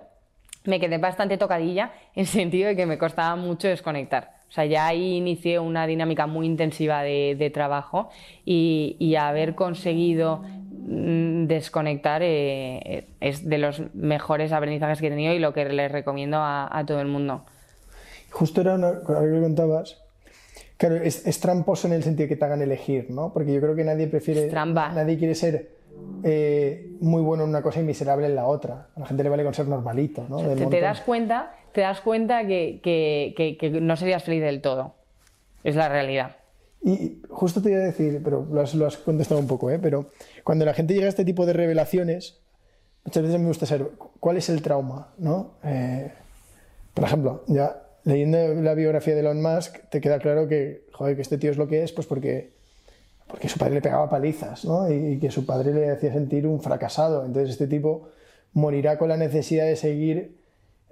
me 0.65 0.79
quedé 0.79 0.97
bastante 0.97 1.37
tocadilla 1.37 1.91
en 2.15 2.21
el 2.21 2.27
sentido 2.27 2.67
de 2.69 2.75
que 2.75 2.85
me 2.85 2.97
costaba 2.97 3.35
mucho 3.35 3.67
desconectar. 3.67 4.39
O 4.49 4.51
sea, 4.51 4.65
ya 4.65 4.87
ahí 4.87 5.17
inicié 5.17 5.59
una 5.59 5.85
dinámica 5.85 6.25
muy 6.25 6.47
intensiva 6.47 7.03
de, 7.03 7.51
trabajo 7.53 8.09
y, 8.45 9.15
haber 9.15 9.53
conseguido 9.53 10.41
mm, 10.71 11.45
desconectar 11.45 12.21
eh, 12.23 13.05
es 13.19 13.47
de 13.47 13.59
los 13.59 13.83
mejores 13.93 14.51
aprendizajes 14.51 14.99
que 14.99 15.07
he 15.07 15.09
tenido 15.11 15.33
y 15.33 15.39
lo 15.39 15.53
que 15.53 15.65
les 15.65 15.91
recomiendo 15.91 16.39
a, 16.41 16.83
todo 16.87 16.99
el 16.99 17.07
mundo. 17.07 17.45
Justo 18.31 18.61
era 18.61 18.75
una, 18.75 19.01
cosa 19.01 19.21
que 19.21 19.41
contabas. 19.41 20.01
Claro, 20.77 20.95
es, 20.95 21.39
tramposo 21.39 21.87
en 21.87 21.93
el 21.93 22.03
sentido 22.03 22.29
que 22.29 22.35
te 22.35 22.45
hagan 22.45 22.61
elegir, 22.61 23.09
¿no? 23.09 23.33
Porque 23.33 23.53
yo 23.53 23.59
creo 23.59 23.75
que 23.75 23.83
nadie 23.83 24.07
prefiere. 24.07 24.49
Nadie 24.51 25.17
quiere 25.17 25.35
ser 25.35 25.79
eh, 26.23 26.91
muy 26.99 27.21
bueno 27.21 27.43
en 27.43 27.49
una 27.49 27.61
cosa 27.61 27.79
y 27.79 27.83
miserable 27.83 28.27
en 28.27 28.35
la 28.35 28.45
otra. 28.45 28.87
A 28.95 28.99
la 28.99 29.05
gente 29.05 29.23
le 29.23 29.29
vale 29.29 29.43
con 29.43 29.53
ser 29.53 29.67
normalito, 29.67 30.25
¿no? 30.29 30.37
te, 30.69 30.81
das 30.81 31.01
cuenta, 31.01 31.53
te 31.71 31.81
das 31.81 32.01
cuenta 32.01 32.45
que, 32.45 33.79
no 33.81 33.95
serías 33.95 34.23
feliz 34.23 34.41
del 34.41 34.61
todo. 34.61 34.95
Es 35.63 35.75
la 35.75 35.89
realidad. 35.89 36.37
Y 36.81 37.21
justo 37.29 37.61
te 37.61 37.71
iba 37.71 37.79
a 37.79 37.83
decir, 37.83 38.21
pero 38.23 38.47
lo 38.49 38.61
has, 38.61 38.97
contestado 38.97 39.39
un 39.39 39.47
poco, 39.47 39.69
¿eh? 39.69 39.79
pero 39.79 40.07
cuando 40.43 40.63
la 40.63 40.73
gente 40.73 40.93
llega 40.93 41.07
a 41.07 41.09
este 41.09 41.25
tipo 41.25 41.45
de 41.45 41.53
revelaciones, 41.53 42.39
muchas 43.03 43.23
veces 43.23 43.39
me 43.39 43.47
gusta 43.47 43.65
saber 43.65 43.89
cuál 44.19 44.37
es 44.37 44.49
el 44.49 44.61
trauma, 44.61 45.09
¿no? 45.17 45.55
Eh, 45.63 46.11
por 46.93 47.03
ejemplo, 47.03 47.43
ya 47.47 47.81
leyendo 48.03 48.55
la 48.55 48.73
biografía 48.73 49.13
de 49.13 49.21
Elon 49.21 49.41
Musk, 49.41 49.77
te 49.89 50.01
queda 50.01 50.19
claro 50.19 50.47
que, 50.47 50.85
joder, 50.91 51.15
que 51.15 51.21
este 51.21 51.37
tío 51.37 51.51
es 51.51 51.57
lo 51.57 51.67
que 51.67 51.83
es, 51.83 51.91
pues 51.91 52.07
porque 52.07 52.59
porque 53.29 53.47
su 53.47 53.59
padre 53.59 53.75
le 53.75 53.81
pegaba 53.81 54.09
palizas, 54.09 54.65
¿no? 54.65 54.91
Y, 54.91 55.19
que 55.19 55.29
su 55.29 55.45
padre 55.45 55.71
le 55.71 55.91
hacía 55.91 56.11
sentir 56.11 56.47
un 56.47 56.61
fracasado. 56.61 57.25
Entonces 57.25 57.51
este 57.51 57.67
tipo 57.67 58.09
morirá 58.53 58.97
con 58.97 59.07
la 59.07 59.17
necesidad 59.17 59.65
de 59.65 59.75
seguir 59.75 60.39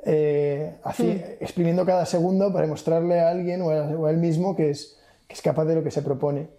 eh, 0.05 0.75
así, 0.83 1.03
hmm. 1.03 1.43
exprimiendo 1.43 1.85
cada 1.85 2.05
segundo 2.05 2.53
para 2.53 2.65
demostrarle 2.65 3.19
a 3.19 3.29
alguien 3.29 3.63
o 3.63 3.71
a, 3.71 4.11
él 4.11 4.17
mismo 4.17 4.55
que 4.55 4.69
es, 4.69 4.99
que 5.27 5.33
es 5.33 5.41
capaz 5.41 5.65
de 5.65 5.75
lo 5.75 5.83
que 5.83 5.89
se 5.89 6.03
propone. 6.03 6.49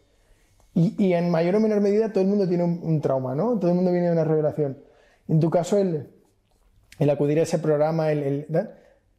Y, 0.75 1.13
en 1.13 1.31
mayor 1.31 1.57
o 1.57 1.61
menor 1.61 1.81
medida 1.81 2.13
todo 2.13 2.23
el 2.23 2.29
mundo 2.29 2.47
tiene 2.47 2.63
un, 2.63 3.01
trauma, 3.01 3.35
¿no? 3.35 3.59
Todo 3.59 3.71
el 3.71 3.77
mundo 3.77 3.91
viene 3.91 4.07
de 4.07 4.13
una 4.13 4.23
revelación. 4.23 4.79
En 5.27 5.41
tu 5.41 5.51
caso, 5.51 5.77
el, 5.77 6.09
el 7.01 7.11
acudir 7.11 7.41
a 7.41 7.43
ese 7.43 7.59
programa, 7.59 8.13
el, 8.13 8.23
el 8.23 8.47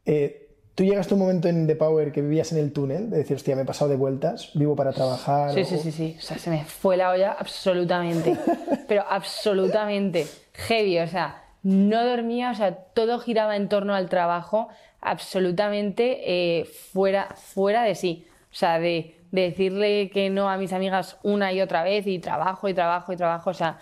eh, 0.06 0.49
¿Tú 0.80 0.86
llegaste 0.86 1.14
a 1.14 1.16
un 1.16 1.20
momento 1.20 1.50
en 1.50 1.68
The 1.68 1.76
Power 1.76 2.14
que 2.14 2.22
vivías 2.22 2.54
en 2.54 2.58
el 2.58 2.72
túnel? 2.72 3.10
De 3.10 3.18
decir, 3.18 3.36
hostia, 3.36 3.54
me 3.54 3.64
he 3.64 3.66
pasado 3.66 3.92
de 3.92 3.98
vueltas, 3.98 4.52
vivo 4.54 4.78
para 4.78 4.94
trabajar. 4.94 5.52
Sí, 5.54 5.66
sí, 5.66 5.78
sí, 5.78 5.92
sí. 5.92 6.16
O 6.18 6.22
sea, 6.22 6.38
se 6.38 6.50
me 6.50 6.64
fue 6.64 6.96
la 6.96 7.10
olla 7.10 7.36
absolutamente. 7.38 8.38
pero 8.88 9.04
absolutamente. 9.10 10.26
Heavy, 10.54 11.00
o 11.00 11.08
sea, 11.08 11.44
no 11.64 12.06
dormía, 12.06 12.52
o 12.52 12.56
sea, 12.56 12.74
todo 12.76 13.20
giraba 13.20 13.58
en 13.58 13.68
torno 13.68 13.94
al 13.94 14.08
trabajo, 14.08 14.70
absolutamente 15.02 16.22
eh, 16.60 16.64
fuera, 16.64 17.28
fuera 17.36 17.84
de 17.84 17.96
sí. 17.96 18.26
O 18.50 18.56
sea, 18.56 18.80
de, 18.80 19.18
decirle 19.32 20.10
que 20.10 20.30
no 20.30 20.50
a 20.50 20.56
mis 20.56 20.72
amigas 20.72 21.18
una 21.24 21.52
y 21.52 21.60
otra 21.60 21.84
vez 21.84 22.08
y 22.08 22.20
trabajo 22.20 22.70
y 22.70 22.74
trabajo 22.74 23.12
y 23.12 23.18
trabajo, 23.18 23.50
o 23.50 23.54
sea, 23.54 23.80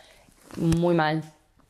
muy 0.56 0.96
mal. 0.96 1.22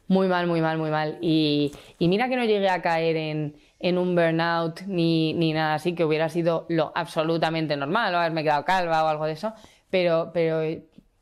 Muy 0.08 0.30
mal, 0.30 0.48
muy 0.48 0.62
mal, 0.62 0.78
muy 0.78 0.90
mal. 0.90 1.18
y 1.20 1.74
mira 2.00 2.30
que 2.30 2.38
no 2.38 2.46
llegué 2.46 2.70
a 2.70 2.82
caer 2.82 3.18
en 3.18 3.67
en 3.80 3.98
un 3.98 4.16
burnout 4.16 4.82
ni, 4.88 5.34
ni 5.34 5.54
nada 5.54 5.76
así, 5.76 5.94
que 5.94 6.04
hubiera 6.04 6.30
sido 6.30 6.66
lo 6.70 6.92
absolutamente 6.96 7.78
normal, 7.78 8.14
o 8.16 8.18
haberme 8.18 8.44
quedado 8.44 8.66
calva 8.66 9.04
o 9.04 9.08
algo 9.08 9.26
de 9.26 9.34
eso, 9.34 9.54
pero, 9.90 10.32
pero 10.34 10.62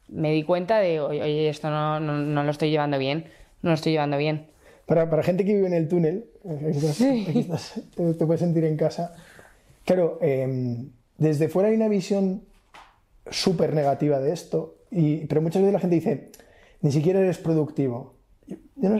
me 0.07 0.32
di 0.32 0.44
cuenta 0.44 0.80
de, 0.80 0.99
oye, 0.99 1.49
esto 1.49 1.69
no, 1.69 1.99
no, 1.99 2.44
lo 2.44 2.52
estoy 2.52 2.69
llevando 2.69 2.98
bien, 2.98 3.26
no 3.61 3.72
lo 3.72 3.76
estoy 3.76 3.91
llevando 3.91 4.18
bien. 4.18 4.48
Para, 4.86 5.10
para 5.10 5.23
gente 5.23 5.45
que 5.45 5.53
vive 5.53 5.68
en 5.68 5.73
el 5.73 5.88
túnel, 5.88 6.26
te, 7.95 8.26
puedes 8.26 8.40
sentir 8.40 8.64
en 8.65 8.77
casa. 8.77 9.15
Claro, 9.84 10.19
em, 10.22 10.91
desde 11.18 11.49
fuera 11.49 11.69
hay 11.69 11.76
una 11.76 11.88
visión 11.88 12.44
súper 13.30 13.73
negativa 13.73 14.19
de 14.19 14.32
esto, 14.32 14.76
y, 14.91 15.26
pero 15.26 15.41
muchas 15.41 15.61
veces 15.61 15.73
la 15.73 15.80
gente 15.80 15.95
dice, 15.95 16.32
ni 16.82 16.91
siquiera 16.91 17.19
eres 17.19 17.40
productivo. 17.40 18.15
Yo 18.47 18.89
no, 18.89 18.95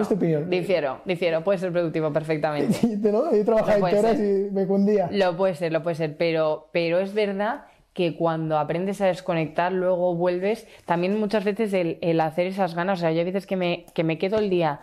es 0.00 0.08
tu 0.08 0.14
opinión? 0.14 0.50
Difiero, 0.50 1.00
difiero, 1.04 1.44
puede 1.44 1.58
ser 1.58 1.72
productivo 1.72 2.12
perfectamente. 2.12 2.86
¿no? 3.10 3.32
He 3.32 3.44
trabajado 3.44 3.86
en 3.86 3.98
horas 3.98 4.18
y 4.18 4.50
me 4.52 4.66
cundía. 4.66 5.08
Lo 5.12 5.36
puede 5.36 5.54
ser, 5.54 5.72
lo 5.72 5.82
puede 5.82 5.96
ser, 5.96 6.16
pero, 6.16 6.68
pero 6.72 6.98
es 6.98 7.14
verdad 7.14 7.64
que 7.94 8.16
cuando 8.16 8.58
aprendes 8.58 9.00
a 9.00 9.06
desconectar, 9.06 9.72
luego 9.72 10.14
vuelves, 10.14 10.66
también 10.86 11.18
muchas 11.18 11.44
veces 11.44 11.72
el, 11.72 12.20
hacer 12.20 12.46
esas 12.46 12.74
ganas, 12.74 12.98
o 12.98 13.02
sea, 13.02 13.12
yo 13.12 13.20
hay 13.20 13.24
veces 13.24 13.46
que 13.46 13.56
me, 13.56 13.86
que 13.94 14.02
me 14.02 14.18
quedo 14.18 14.38
el 14.38 14.50
día 14.50 14.80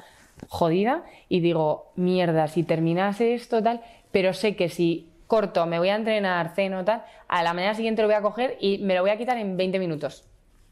jodida 0.47 1.03
y 1.27 1.41
digo, 1.41 1.91
mierda, 1.95 2.47
si 2.47 2.63
terminase 2.63 3.33
esto 3.33 3.61
tal, 3.61 3.81
pero 4.11 4.33
sé 4.33 4.55
que 4.55 4.69
si 4.69 5.09
corto, 5.27 5.65
me 5.65 5.77
voy 5.79 5.89
a 5.89 5.95
entrenar, 5.95 6.53
ceno 6.55 6.85
tal, 6.85 7.03
a 7.27 7.43
la 7.43 7.53
mañana 7.53 7.75
siguiente 7.75 8.01
lo 8.01 8.07
voy 8.07 8.15
a 8.15 8.21
coger 8.21 8.57
y 8.59 8.79
me 8.79 8.95
lo 8.95 9.01
voy 9.01 9.11
a 9.11 9.17
quitar 9.17 9.37
en 9.37 9.57
20 9.57 9.79
minutos. 9.79 10.25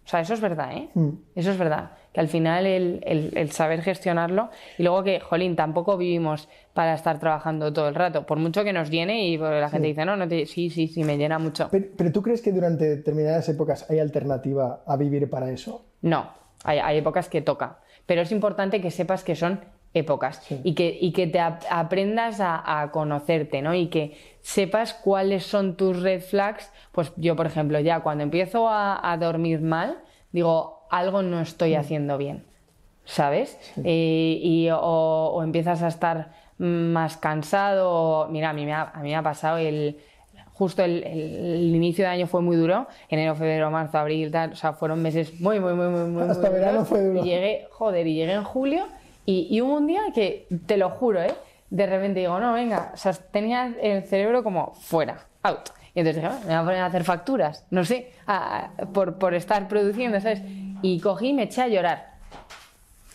O 0.06 0.10
sea, 0.10 0.22
eso 0.22 0.34
es 0.34 0.40
verdad, 0.40 0.72
¿eh? 0.76 0.90
Mm. 0.94 1.10
Eso 1.36 1.52
es 1.52 1.58
verdad. 1.58 1.92
Que 2.18 2.22
al 2.22 2.30
final 2.30 2.66
el, 2.66 3.52
saber 3.52 3.84
gestionarlo 3.84 4.50
y 4.80 4.82
luego 4.82 5.04
que, 5.04 5.20
jolín, 5.20 5.56
tampoco 5.56 5.98
vivimos 5.98 6.50
para 6.74 6.96
estar 6.96 7.20
trabajando 7.20 7.72
todo 7.72 7.90
el 7.90 7.94
rato. 7.94 8.26
Por 8.26 8.40
mucho 8.40 8.64
que 8.64 8.74
nos 8.74 8.90
llene 8.90 9.28
y 9.28 9.38
la 9.38 9.70
gente 9.70 9.90
dice, 9.90 10.04
no, 10.04 10.18
no 10.18 10.28
te... 10.28 10.48
sí, 10.48 10.72
sí, 10.72 10.88
sí, 10.88 11.04
me 11.04 11.18
llena 11.18 11.38
mucho. 11.38 11.70
Pero, 11.70 12.12
¿tú 12.12 12.24
crees 12.24 12.42
que 12.42 12.52
durante 12.52 12.86
determinadas 12.86 13.48
épocas 13.50 13.88
hay 13.90 14.00
alternativa 14.00 14.82
a 14.88 14.98
vivir 14.98 15.30
para 15.30 15.52
eso? 15.52 15.86
No, 16.02 16.32
hay, 16.64 16.80
hay 16.80 16.98
épocas 16.98 17.30
que 17.30 17.42
toca. 17.42 17.80
Pero 18.08 18.22
es 18.22 18.32
importante 18.32 18.82
que 18.82 18.90
sepas 18.90 19.24
que 19.24 19.36
son 19.36 19.60
épocas 19.94 20.42
y, 20.64 20.76
que, 20.76 20.98
y 21.00 21.12
que 21.12 21.28
te 21.28 21.40
aprendas 21.40 22.38
a, 22.40 22.90
conocerte, 22.92 23.62
¿no? 23.62 23.74
Y 23.74 23.88
que 23.88 24.18
sepas 24.42 24.94
cuáles 24.94 25.46
son 25.46 25.76
tus 25.76 26.02
red 26.02 26.22
flags. 26.22 26.72
Pues 26.92 27.12
yo, 27.18 27.36
por 27.36 27.46
ejemplo, 27.46 27.80
ya 27.80 28.02
cuando 28.02 28.24
empiezo 28.24 28.68
a, 28.70 29.18
dormir 29.20 29.62
mal, 29.62 30.00
digo, 30.32 30.77
algo 30.90 31.22
no 31.22 31.42
estoy 31.42 31.76
haciendo 31.76 32.18
bien, 32.18 32.44
¿sabes? 33.06 33.58
Eh, 33.84 34.40
y, 34.42 34.70
o, 34.72 35.42
empiezas 35.44 35.82
a 35.84 35.88
estar 35.88 36.32
más 36.58 37.18
cansado. 37.18 38.28
Mira, 38.30 38.50
a 38.50 38.54
mí 38.54 38.66
me 38.66 38.74
ha, 38.74 38.84
a 38.84 39.02
mí 39.02 39.10
me 39.10 39.16
ha 39.16 39.24
pasado 39.24 39.58
el... 39.58 40.00
Justo 40.54 40.84
el, 40.84 41.72
inicio 41.76 42.04
de 42.04 42.10
año 42.10 42.26
fue 42.26 42.42
muy 42.42 42.56
duro, 42.56 42.88
enero, 43.10 43.36
febrero, 43.36 43.70
marzo, 43.70 44.00
abril, 44.00 44.32
tal, 44.32 44.54
o 44.54 44.56
sea, 44.56 44.74
fueron 44.74 45.04
meses 45.04 45.40
muy, 45.40 45.60
muy, 45.60 45.74
muy, 45.76 45.88
muy, 45.88 46.10
muy 46.10 46.24
Hasta 46.24 46.50
verano 46.50 46.84
fue 46.84 47.04
duro. 47.04 47.24
Y 47.24 47.26
llegué, 47.26 47.68
joder, 47.70 48.08
y 48.08 48.16
llegué 48.16 48.34
en 48.34 48.44
julio 48.44 48.88
y, 49.30 49.60
hubo 49.62 49.76
un 49.76 49.88
día 49.88 50.02
que, 50.16 50.48
te 50.66 50.78
lo 50.78 50.90
juro, 50.90 51.22
¿eh? 51.22 51.36
de 51.70 51.86
repente 51.86 52.22
digo, 52.22 52.40
no, 52.40 52.54
venga, 52.54 52.92
o 52.94 52.98
sea, 52.98 53.12
tenía 53.12 53.76
el 53.82 54.04
cerebro 54.04 54.42
como 54.42 54.74
fuera, 54.74 55.28
out. 55.44 55.70
Y 55.98 56.02
entonces 56.02 56.22
dije, 56.22 56.36
me 56.46 56.54
voy 56.54 56.54
a 56.54 56.64
poner 56.64 56.80
a 56.82 56.86
hacer 56.86 57.04
facturas, 57.04 57.66
no 57.72 57.84
sé, 57.84 58.12
por, 58.94 59.18
por, 59.18 59.34
estar 59.34 59.68
produciendo, 59.68 60.22
¿sabes? 60.22 60.44
Y 60.84 61.00
cogí 61.00 61.30
y 61.30 61.34
me 61.34 61.42
eché 61.46 61.64
a 61.64 61.68
llorar. 61.70 62.12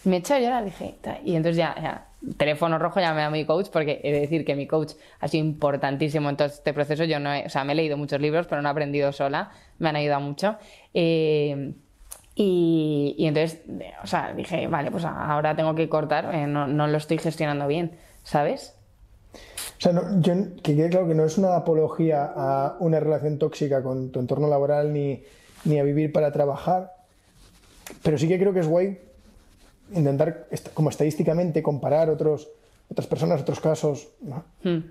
Me 0.03 0.17
eché 0.17 0.35
a 0.35 0.41
llorar, 0.41 0.65
dije, 0.65 0.97
y 1.25 1.37
entonces 1.37 1.59
ya, 1.59 2.09
teléfono 2.37 2.81
rojo 2.81 2.99
llamé 2.99 3.23
a 3.23 3.31
mi 3.31 3.45
coach, 3.45 3.69
porque 3.73 4.01
he 4.03 4.11
de 4.11 4.23
decir 4.23 4.45
que 4.45 4.57
mi 4.57 4.67
coach 4.67 4.95
ha 5.21 5.29
sido 5.29 5.45
importantísimo 5.45 6.29
en 6.29 6.37
todo 6.37 6.49
este 6.49 6.75
proceso. 6.75 7.05
Yo 7.05 7.21
no 7.21 7.31
o 7.47 7.49
sea, 7.49 7.63
me 7.63 7.75
he 7.75 7.77
leído 7.77 7.97
muchos 7.97 8.21
libros, 8.21 8.49
pero 8.49 8.61
no 8.63 8.69
he 8.69 8.73
aprendido 8.73 9.13
sola, 9.13 9.53
me 9.79 9.89
han 9.89 9.95
ayudado 9.95 10.21
mucho. 10.21 10.57
Eh, 10.93 11.75
y, 12.35 13.15
entonces, 13.21 13.63
o 14.03 14.09
sea, 14.09 14.33
dije, 14.35 14.67
vale, 14.67 14.91
pues 14.91 15.05
ahora 15.05 15.55
tengo 15.55 15.77
que 15.77 15.89
cortar, 15.89 16.35
eh, 16.35 16.49
no, 16.49 16.67
no, 16.67 16.89
lo 16.89 16.99
estoy 16.99 17.19
gestionando 17.19 17.69
bien, 17.69 17.93
¿sabes? 18.25 18.77
O 19.35 19.81
sea, 19.83 19.93
yo, 20.21 20.35
que 20.63 20.77
quede 20.77 20.91
claro 20.91 21.09
que 21.09 21.15
no 21.15 21.25
es 21.25 21.39
una 21.39 21.57
apología 21.57 22.33
a 22.35 22.77
una 22.79 23.01
relación 23.01 23.39
tóxica 23.39 23.83
con 23.83 24.11
tu 24.11 24.21
entorno 24.21 24.49
laboral 24.49 24.93
ni, 24.93 25.23
ni 25.65 25.79
a 25.79 25.83
vivir 25.83 26.13
para 26.13 26.33
trabajar, 26.33 26.93
pero 28.03 28.19
sí 28.19 28.29
que 28.29 28.39
creo 28.39 28.53
que 28.53 28.61
es 28.61 28.69
guay 28.69 28.99
intentar, 29.95 30.47
como 30.75 30.91
estadísticamente, 30.91 31.63
comparar 31.63 32.11
otros, 32.11 32.49
otras 32.91 33.07
personas, 33.07 33.43
otros 33.43 33.61
casos. 33.61 34.09
¿no? 34.21 34.45
Hmm. 34.63 34.85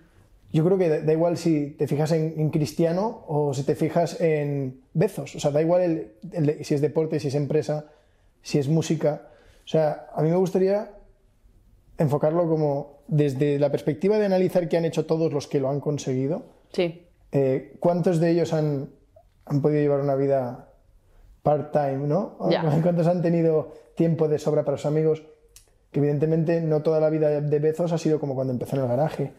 Yo 0.54 0.66
creo 0.66 0.78
que 0.78 1.02
da 1.02 1.14
igual 1.14 1.38
si 1.38 1.72
te 1.72 1.88
fijas 1.88 2.12
en, 2.12 2.50
Cristiano 2.50 3.24
o 3.28 3.54
si 3.54 3.64
te 3.64 3.76
fijas 3.76 4.20
en 4.20 4.82
Bezos. 4.94 5.36
O 5.36 5.40
sea, 5.40 5.52
da 5.52 5.62
igual 5.62 6.08
si 6.62 6.74
es 6.74 6.82
deporte, 6.82 7.20
si 7.20 7.30
es 7.30 7.36
empresa, 7.36 7.86
si 8.42 8.60
es 8.60 8.68
música. 8.68 9.30
O 9.64 9.68
sea, 9.68 10.08
a 10.14 10.22
mí 10.22 10.30
me 10.30 10.36
gustaría 10.36 10.92
enfocarlo 11.98 12.50
como 12.50 13.01
desde 13.12 13.60
la 13.60 13.70
perspectiva 13.70 14.18
de 14.18 14.26
analizar 14.26 14.70
qué 14.70 14.78
han 14.78 14.86
hecho 14.86 15.06
todos 15.06 15.34
los 15.34 15.48
que 15.48 15.60
lo 15.60 15.70
han 15.70 15.82
conseguido. 15.82 16.44
Sí. 16.72 17.08
Eh, 17.34 17.76
¿Cuántos 17.80 18.22
de 18.22 18.32
ellos 18.32 18.54
han, 18.54 18.90
han 19.46 19.62
podido 19.62 19.82
llevar 19.82 20.00
una 20.00 20.16
vida 20.16 20.70
part-time, 21.44 22.08
¿no? 22.08 22.38
¿Cuántos 22.82 23.08
han 23.08 23.22
tenido 23.22 23.74
tiempo 23.96 24.30
de 24.30 24.40
sobra 24.40 24.64
para 24.64 24.78
sus 24.78 24.86
amigos? 24.86 25.24
Que 25.92 26.00
evidentemente 26.00 26.62
no 26.62 26.84
toda 26.84 27.02
la 27.02 27.10
vida 27.10 27.42
de 27.42 27.60
Bezos 27.60 27.92
ha 27.92 27.98
sido 27.98 28.18
como 28.18 28.34
cuando 28.34 28.54
empezó 28.54 28.78
en 28.78 28.84
el 28.84 28.88
garaje. 28.88 29.34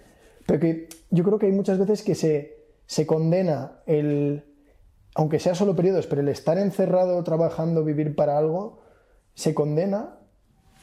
Pero 0.47 0.61
que 0.61 0.89
yo 1.11 1.25
creo 1.25 1.39
que 1.39 1.47
hay 1.47 1.53
muchas 1.53 1.79
veces 1.79 2.03
que 2.03 2.15
se, 2.15 3.07
condena 3.07 3.81
el, 3.87 4.45
aunque 5.15 5.39
sea 5.39 5.55
solo 5.55 5.75
periodos, 5.75 6.07
pero 6.07 6.21
el 6.21 6.29
estar 6.29 6.59
encerrado, 6.59 7.25
trabajando, 7.25 7.85
vivir 7.85 8.15
para 8.15 8.37
algo, 8.37 8.83
se 9.33 9.55
condena 9.55 10.19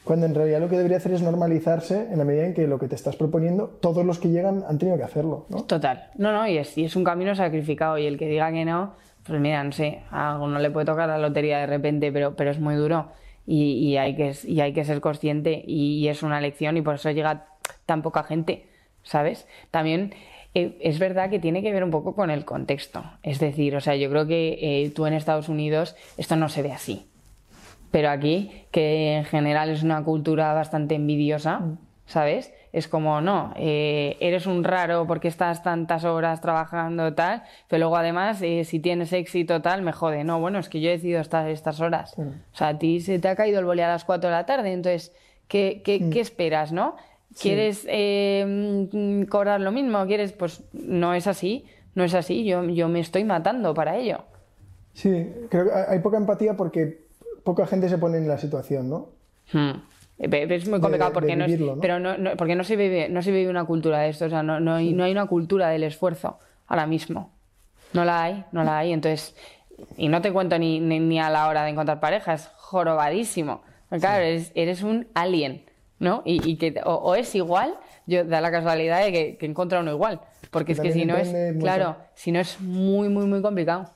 cuando 0.04 0.26
en 0.26 0.34
realidad 0.34 0.60
lo 0.60 0.68
que 0.68 0.76
debería 0.76 0.96
hacer 0.96 1.12
es 1.12 1.22
normalizarse 1.22 2.08
en 2.10 2.18
la 2.18 2.24
medida 2.24 2.46
en 2.46 2.54
que 2.54 2.66
lo 2.66 2.78
que 2.78 2.88
te 2.88 2.94
estás 2.94 3.16
proponiendo, 3.16 3.68
todos 3.80 4.04
los 4.04 4.18
que 4.18 4.28
llegan 4.28 4.64
han 4.68 4.78
tenido 4.78 4.96
que 4.96 5.04
hacerlo, 5.04 5.46
¿no? 5.48 5.64
Total. 5.64 6.10
No, 6.16 6.32
no, 6.32 6.46
y 6.46 6.58
es, 6.58 6.96
un 6.96 7.04
camino 7.04 7.34
sacrificado 7.34 7.98
y 7.98 8.06
el 8.06 8.18
que 8.18 8.26
diga 8.26 8.50
que 8.50 8.64
no, 8.64 8.94
pues 9.24 9.40
mira, 9.40 9.62
no 9.62 9.72
sé, 9.72 10.02
a 10.10 10.32
alguno 10.32 10.58
le 10.58 10.70
puede 10.70 10.86
tocar 10.86 11.08
la 11.08 11.18
lotería 11.18 11.58
de 11.58 11.66
repente, 11.66 12.10
pero, 12.12 12.34
pero 12.34 12.50
es 12.50 12.58
muy 12.58 12.74
duro 12.74 13.08
y, 13.46 13.96
hay, 13.96 14.14
que, 14.14 14.34
y 14.44 14.60
hay 14.60 14.72
que 14.72 14.84
ser 14.84 15.00
consciente 15.00 15.62
y, 15.66 15.98
y 15.98 16.08
es 16.08 16.22
una 16.22 16.40
lección 16.40 16.76
y 16.76 16.82
por 16.82 16.94
eso 16.94 17.10
llega 17.10 17.46
tan 17.86 18.02
poca 18.02 18.22
gente, 18.22 18.66
¿sabes? 19.02 19.46
También 19.70 20.14
eh, 20.54 20.76
es 20.80 20.98
verdad 20.98 21.30
que 21.30 21.38
tiene 21.38 21.62
que 21.62 21.72
ver 21.72 21.84
un 21.84 21.90
poco 21.90 22.14
con 22.14 22.30
el 22.30 22.44
contexto. 22.44 23.04
Es 23.22 23.38
decir, 23.38 23.76
o 23.76 23.80
sea, 23.80 23.96
yo 23.96 24.10
creo 24.10 24.26
que 24.26 24.58
eh, 24.60 24.90
tú 24.90 25.06
en 25.06 25.14
Estados 25.14 25.48
Unidos 25.48 25.96
esto 26.16 26.36
no 26.36 26.48
se 26.48 26.62
ve 26.62 26.72
así. 26.72 27.06
Pero 27.90 28.10
aquí, 28.10 28.66
que 28.70 29.16
en 29.16 29.24
general 29.24 29.70
es 29.70 29.82
una 29.82 30.04
cultura 30.04 30.52
bastante 30.52 30.94
envidiosa, 30.94 31.62
¿sabes? 32.06 32.52
Es 32.72 32.86
como, 32.86 33.20
no, 33.20 33.52
eh, 33.56 34.16
eres 34.20 34.46
un 34.46 34.62
raro 34.62 35.06
porque 35.06 35.26
estás 35.26 35.62
tantas 35.64 36.04
horas 36.04 36.40
trabajando 36.40 37.12
tal, 37.14 37.42
pero 37.68 37.80
luego 37.80 37.96
además, 37.96 38.40
eh, 38.42 38.64
si 38.64 38.78
tienes 38.78 39.12
éxito 39.12 39.60
tal, 39.60 39.82
me 39.82 39.92
jode. 39.92 40.22
No, 40.22 40.38
bueno, 40.38 40.60
es 40.60 40.68
que 40.68 40.80
yo 40.80 40.88
he 40.88 40.92
decidido 40.92 41.20
estar 41.20 41.48
estas 41.48 41.80
horas. 41.80 42.14
O 42.16 42.56
sea, 42.56 42.68
a 42.68 42.78
ti 42.78 43.00
se 43.00 43.18
te 43.18 43.28
ha 43.28 43.34
caído 43.34 43.58
el 43.58 43.64
boli 43.64 43.82
a 43.82 43.88
las 43.88 44.04
4 44.04 44.30
de 44.30 44.36
la 44.36 44.46
tarde, 44.46 44.72
entonces, 44.72 45.12
¿qué, 45.48 45.82
qué, 45.84 46.10
qué 46.10 46.20
esperas, 46.20 46.70
no? 46.70 46.94
¿Quieres 47.38 47.86
eh, 47.88 48.88
mm, 48.92 49.22
cobrar 49.24 49.60
lo 49.60 49.72
mismo? 49.72 50.04
¿Quieres? 50.06 50.32
Pues 50.32 50.62
no 50.72 51.14
es 51.14 51.26
así, 51.26 51.64
no 51.94 52.04
es 52.04 52.14
así. 52.14 52.44
Yo, 52.44 52.64
yo 52.64 52.88
me 52.88 53.00
estoy 53.00 53.24
matando 53.24 53.72
para 53.72 53.96
ello. 53.96 54.24
Sí, 54.92 55.28
creo 55.48 55.66
que 55.66 55.70
hay 55.88 56.00
poca 56.00 56.16
empatía 56.16 56.56
porque 56.56 57.04
poca 57.44 57.66
gente 57.66 57.88
se 57.88 57.98
pone 57.98 58.18
en 58.18 58.28
la 58.28 58.38
situación, 58.38 58.88
¿no? 58.90 59.08
Hmm. 59.52 59.80
Es 60.18 60.68
muy 60.68 60.80
complicado 60.80 61.10
De- 61.10 61.14
porque, 61.14 61.34
no 61.36 61.46
vivirlo, 61.46 61.76
¿no? 61.76 61.80
pero 61.80 61.98
no, 61.98 62.18
no- 62.18 62.36
porque 62.36 62.54
no 62.54 62.62
se 62.62 62.76
vive 62.76 63.08
no 63.08 63.22
se 63.22 63.30
vive 63.32 63.48
una 63.50 63.64
cultura 63.64 64.00
de 64.00 64.10
esto, 64.10 64.26
o 64.26 64.28
sea, 64.28 64.42
no, 64.42 64.60
no, 64.60 64.74
hay, 64.74 64.92
no 64.92 65.04
hay 65.04 65.12
una 65.12 65.26
cultura 65.26 65.68
del 65.70 65.82
esfuerzo 65.82 66.38
ahora 66.66 66.86
mismo. 66.86 67.32
No 67.94 68.04
la 68.04 68.22
hay, 68.22 68.44
no 68.52 68.62
la 68.62 68.78
hay. 68.78 68.92
Entonces, 68.92 69.34
y 69.96 70.08
no 70.08 70.20
te 70.20 70.30
cuento 70.32 70.58
ni, 70.58 70.78
ni, 70.78 71.00
ni 71.00 71.18
a 71.18 71.30
la 71.30 71.48
hora 71.48 71.64
de 71.64 71.70
encontrar 71.70 71.98
pareja, 72.00 72.34
es 72.34 72.48
jorobadísimo. 72.56 73.62
Porque, 73.88 74.00
Claro, 74.00 74.22
eres, 74.22 74.52
eres 74.54 74.82
un 74.82 75.08
alien, 75.14 75.64
¿no? 75.98 76.22
Y, 76.24 76.48
y 76.48 76.56
que 76.56 76.80
o, 76.84 76.94
o 76.94 77.14
es 77.16 77.34
igual, 77.34 77.74
yo 78.06 78.24
da 78.24 78.40
la 78.40 78.50
casualidad 78.52 79.02
de 79.04 79.10
que, 79.12 79.36
que 79.38 79.46
encuentra 79.46 79.80
uno 79.80 79.90
igual. 79.90 80.20
Porque 80.50 80.72
es 80.72 80.80
que 80.80 80.92
si 80.92 81.04
no 81.04 81.16
es, 81.16 81.32
mucho. 81.32 81.58
claro, 81.64 81.96
si 82.14 82.30
no 82.30 82.38
es 82.40 82.60
muy, 82.60 83.08
muy, 83.08 83.26
muy 83.26 83.42
complicado. 83.42 83.90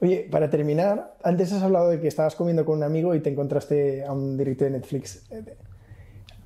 Oye, 0.00 0.28
para 0.30 0.50
terminar, 0.50 1.14
antes 1.22 1.52
has 1.52 1.62
hablado 1.62 1.88
de 1.88 2.00
que 2.00 2.08
estabas 2.08 2.34
comiendo 2.34 2.64
con 2.66 2.76
un 2.78 2.82
amigo 2.84 3.14
y 3.14 3.20
te 3.20 3.30
encontraste 3.30 4.04
a 4.04 4.12
un 4.12 4.36
director 4.36 4.66
de 4.70 4.78
Netflix. 4.78 5.22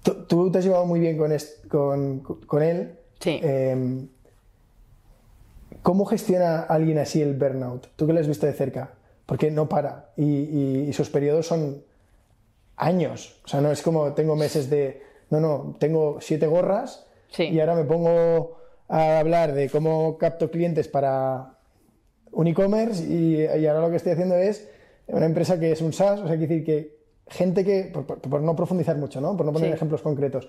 Tú, 0.02 0.24
tú 0.26 0.50
te 0.52 0.58
has 0.58 0.64
llevado 0.64 0.86
muy 0.86 1.00
bien 1.00 1.18
con, 1.18 1.32
est- 1.32 1.66
con, 1.66 2.20
con 2.20 2.62
él. 2.62 2.92
Sí. 3.18 3.40
Eh, 3.42 4.06
¿Cómo 5.82 6.04
gestiona 6.04 6.60
alguien 6.62 6.98
así 6.98 7.22
el 7.22 7.34
burnout? 7.34 7.88
Tú 7.96 8.06
que 8.06 8.12
lo 8.12 8.20
has 8.20 8.28
visto 8.28 8.46
de 8.46 8.52
cerca. 8.52 8.90
Porque 9.26 9.50
no 9.50 9.68
para. 9.68 10.10
Y, 10.16 10.24
y- 10.24 10.86
y 10.88 10.92
sus 10.92 11.08
periodos 11.10 11.46
son 11.46 11.82
años. 12.76 13.40
O 13.44 13.48
sea, 13.48 13.60
no 13.60 13.70
es 13.70 13.82
como 13.82 14.12
tengo 14.14 14.36
meses 14.36 14.68
de. 14.70 15.02
No, 15.30 15.40
no, 15.40 15.76
tengo 15.78 16.18
siete 16.20 16.46
gorras 16.46 17.06
Sí. 17.30 17.44
y 17.44 17.60
ahora 17.60 17.76
me 17.76 17.84
pongo 17.84 18.58
a 18.88 19.20
hablar 19.20 19.52
de 19.54 19.70
cómo 19.70 20.18
capto 20.18 20.50
clientes 20.50 20.88
para 20.88 21.54
un 22.32 22.46
e-commerce 22.46 23.04
y, 23.04 23.36
y 23.42 23.66
ahora 23.66 23.80
lo 23.82 23.90
que 23.90 23.96
estoy 23.96 24.12
haciendo 24.12 24.34
es 24.36 24.68
una 25.08 25.26
empresa 25.26 25.58
que 25.58 25.72
es 25.72 25.80
un 25.82 25.92
SaaS, 25.92 26.20
o 26.20 26.26
sea, 26.28 26.36
decir 26.36 26.64
que 26.64 26.96
gente 27.28 27.64
que, 27.64 27.84
por, 27.92 28.06
por- 28.06 28.20
por 28.20 28.40
no 28.40 28.54
profundizar 28.56 28.96
mucho, 28.96 29.20
¿no? 29.20 29.36
Por 29.36 29.46
no 29.46 29.52
poner 29.52 29.68
Sí. 29.70 29.74
ejemplos 29.74 30.02
concretos, 30.02 30.48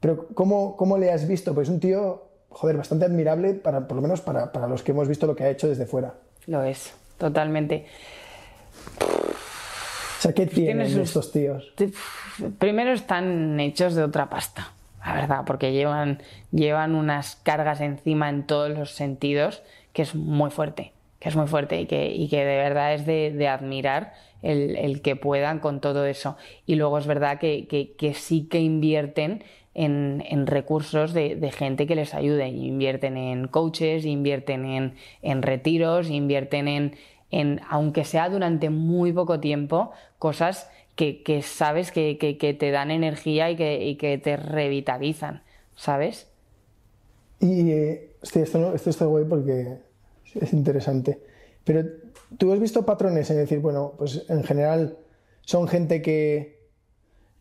pero 0.00 0.28
¿cómo, 0.34 0.76
¿cómo 0.76 0.98
le 0.98 1.10
has 1.10 1.26
visto? 1.26 1.54
Pues 1.54 1.68
es 1.68 1.74
un 1.74 1.80
tío, 1.80 2.24
joder, 2.50 2.76
bastante 2.76 3.04
admirable, 3.04 3.54
para, 3.54 3.86
por 3.88 3.96
lo 3.96 4.02
menos 4.02 4.20
para, 4.20 4.52
para 4.52 4.66
los 4.68 4.82
que 4.82 4.92
hemos 4.92 5.08
visto 5.08 5.26
lo 5.26 5.34
que 5.34 5.44
ha 5.44 5.50
hecho 5.50 5.68
desde 5.68 5.86
fuera. 5.86 6.14
Lo 6.46 6.62
es, 6.62 6.92
totalmente. 7.18 7.86
O 9.00 10.20
sea, 10.20 10.32
¿qué 10.32 10.46
tienen 10.46 10.78
tiene 10.78 10.88
sus- 10.90 11.08
estos 11.08 11.32
tíos? 11.32 11.72
Primero 12.58 12.92
están 12.92 13.58
hechos 13.60 13.94
de 13.94 14.02
otra 14.02 14.28
pasta, 14.28 14.72
la 15.04 15.14
verdad, 15.14 15.40
porque 15.46 15.72
llevan, 15.72 16.20
llevan 16.52 16.94
unas 16.94 17.36
cargas 17.36 17.80
encima 17.80 18.28
en 18.30 18.46
todos 18.46 18.70
los 18.70 18.94
sentidos 18.94 19.62
que 19.92 20.02
es 20.02 20.14
muy 20.14 20.50
fuerte, 20.50 20.92
que 21.20 21.28
es 21.28 21.36
muy 21.36 21.46
fuerte 21.46 21.80
y 21.80 21.86
que, 21.86 22.10
y 22.14 22.28
que 22.28 22.38
de 22.44 22.56
verdad 22.56 22.94
es 22.94 23.06
de, 23.06 23.32
de 23.32 23.48
admirar 23.48 24.12
el, 24.42 24.76
el 24.76 25.02
que 25.02 25.16
puedan 25.16 25.60
con 25.60 25.80
todo 25.80 26.04
eso. 26.06 26.36
Y 26.66 26.74
luego 26.76 26.98
es 26.98 27.06
verdad 27.06 27.38
que, 27.38 27.66
que- 27.68 27.92
que 27.96 28.14
sí 28.14 28.46
que 28.48 28.60
invierten 28.60 29.42
en, 29.74 30.22
en 30.28 30.46
recursos 30.46 31.12
de, 31.12 31.36
de 31.36 31.52
gente 31.52 31.86
que 31.86 31.94
les 31.96 32.14
ayude. 32.14 32.48
Invierten 32.48 33.16
en 33.16 33.48
coaches, 33.48 34.04
invierten 34.04 34.64
en, 34.66 34.94
en 35.22 35.42
retiros, 35.42 36.08
invierten 36.10 36.68
en, 36.68 36.94
en, 37.30 37.60
aunque 37.68 38.04
sea 38.04 38.28
durante 38.28 38.70
muy 38.70 39.12
poco 39.12 39.40
tiempo, 39.40 39.92
cosas 40.18 40.70
que, 40.94 41.22
que 41.22 41.42
sabes 41.42 41.92
que, 41.92 42.16
que- 42.18 42.54
te 42.54 42.70
dan 42.70 42.90
energía 42.90 43.50
y 43.50 43.56
que, 43.56 43.96
que 43.98 44.18
te 44.18 44.36
revitalizan, 44.36 45.42
¿sabes? 45.74 46.30
Y, 47.40 47.70
eh, 47.70 48.16
esto, 48.22 48.58
no- 48.58 48.74
esto 48.74 48.90
está 48.90 49.04
guay 49.06 49.24
porque 49.28 49.78
es 50.40 50.52
interesante. 50.52 51.20
Pero 51.64 51.84
tú 52.38 52.52
has 52.52 52.60
visto 52.60 52.86
patrones 52.86 53.30
en 53.30 53.36
decir, 53.36 53.58
bueno, 53.60 53.94
pues 53.98 54.24
en 54.28 54.44
general 54.44 54.98
son 55.42 55.68
gente 55.68 56.02
que, 56.02 56.70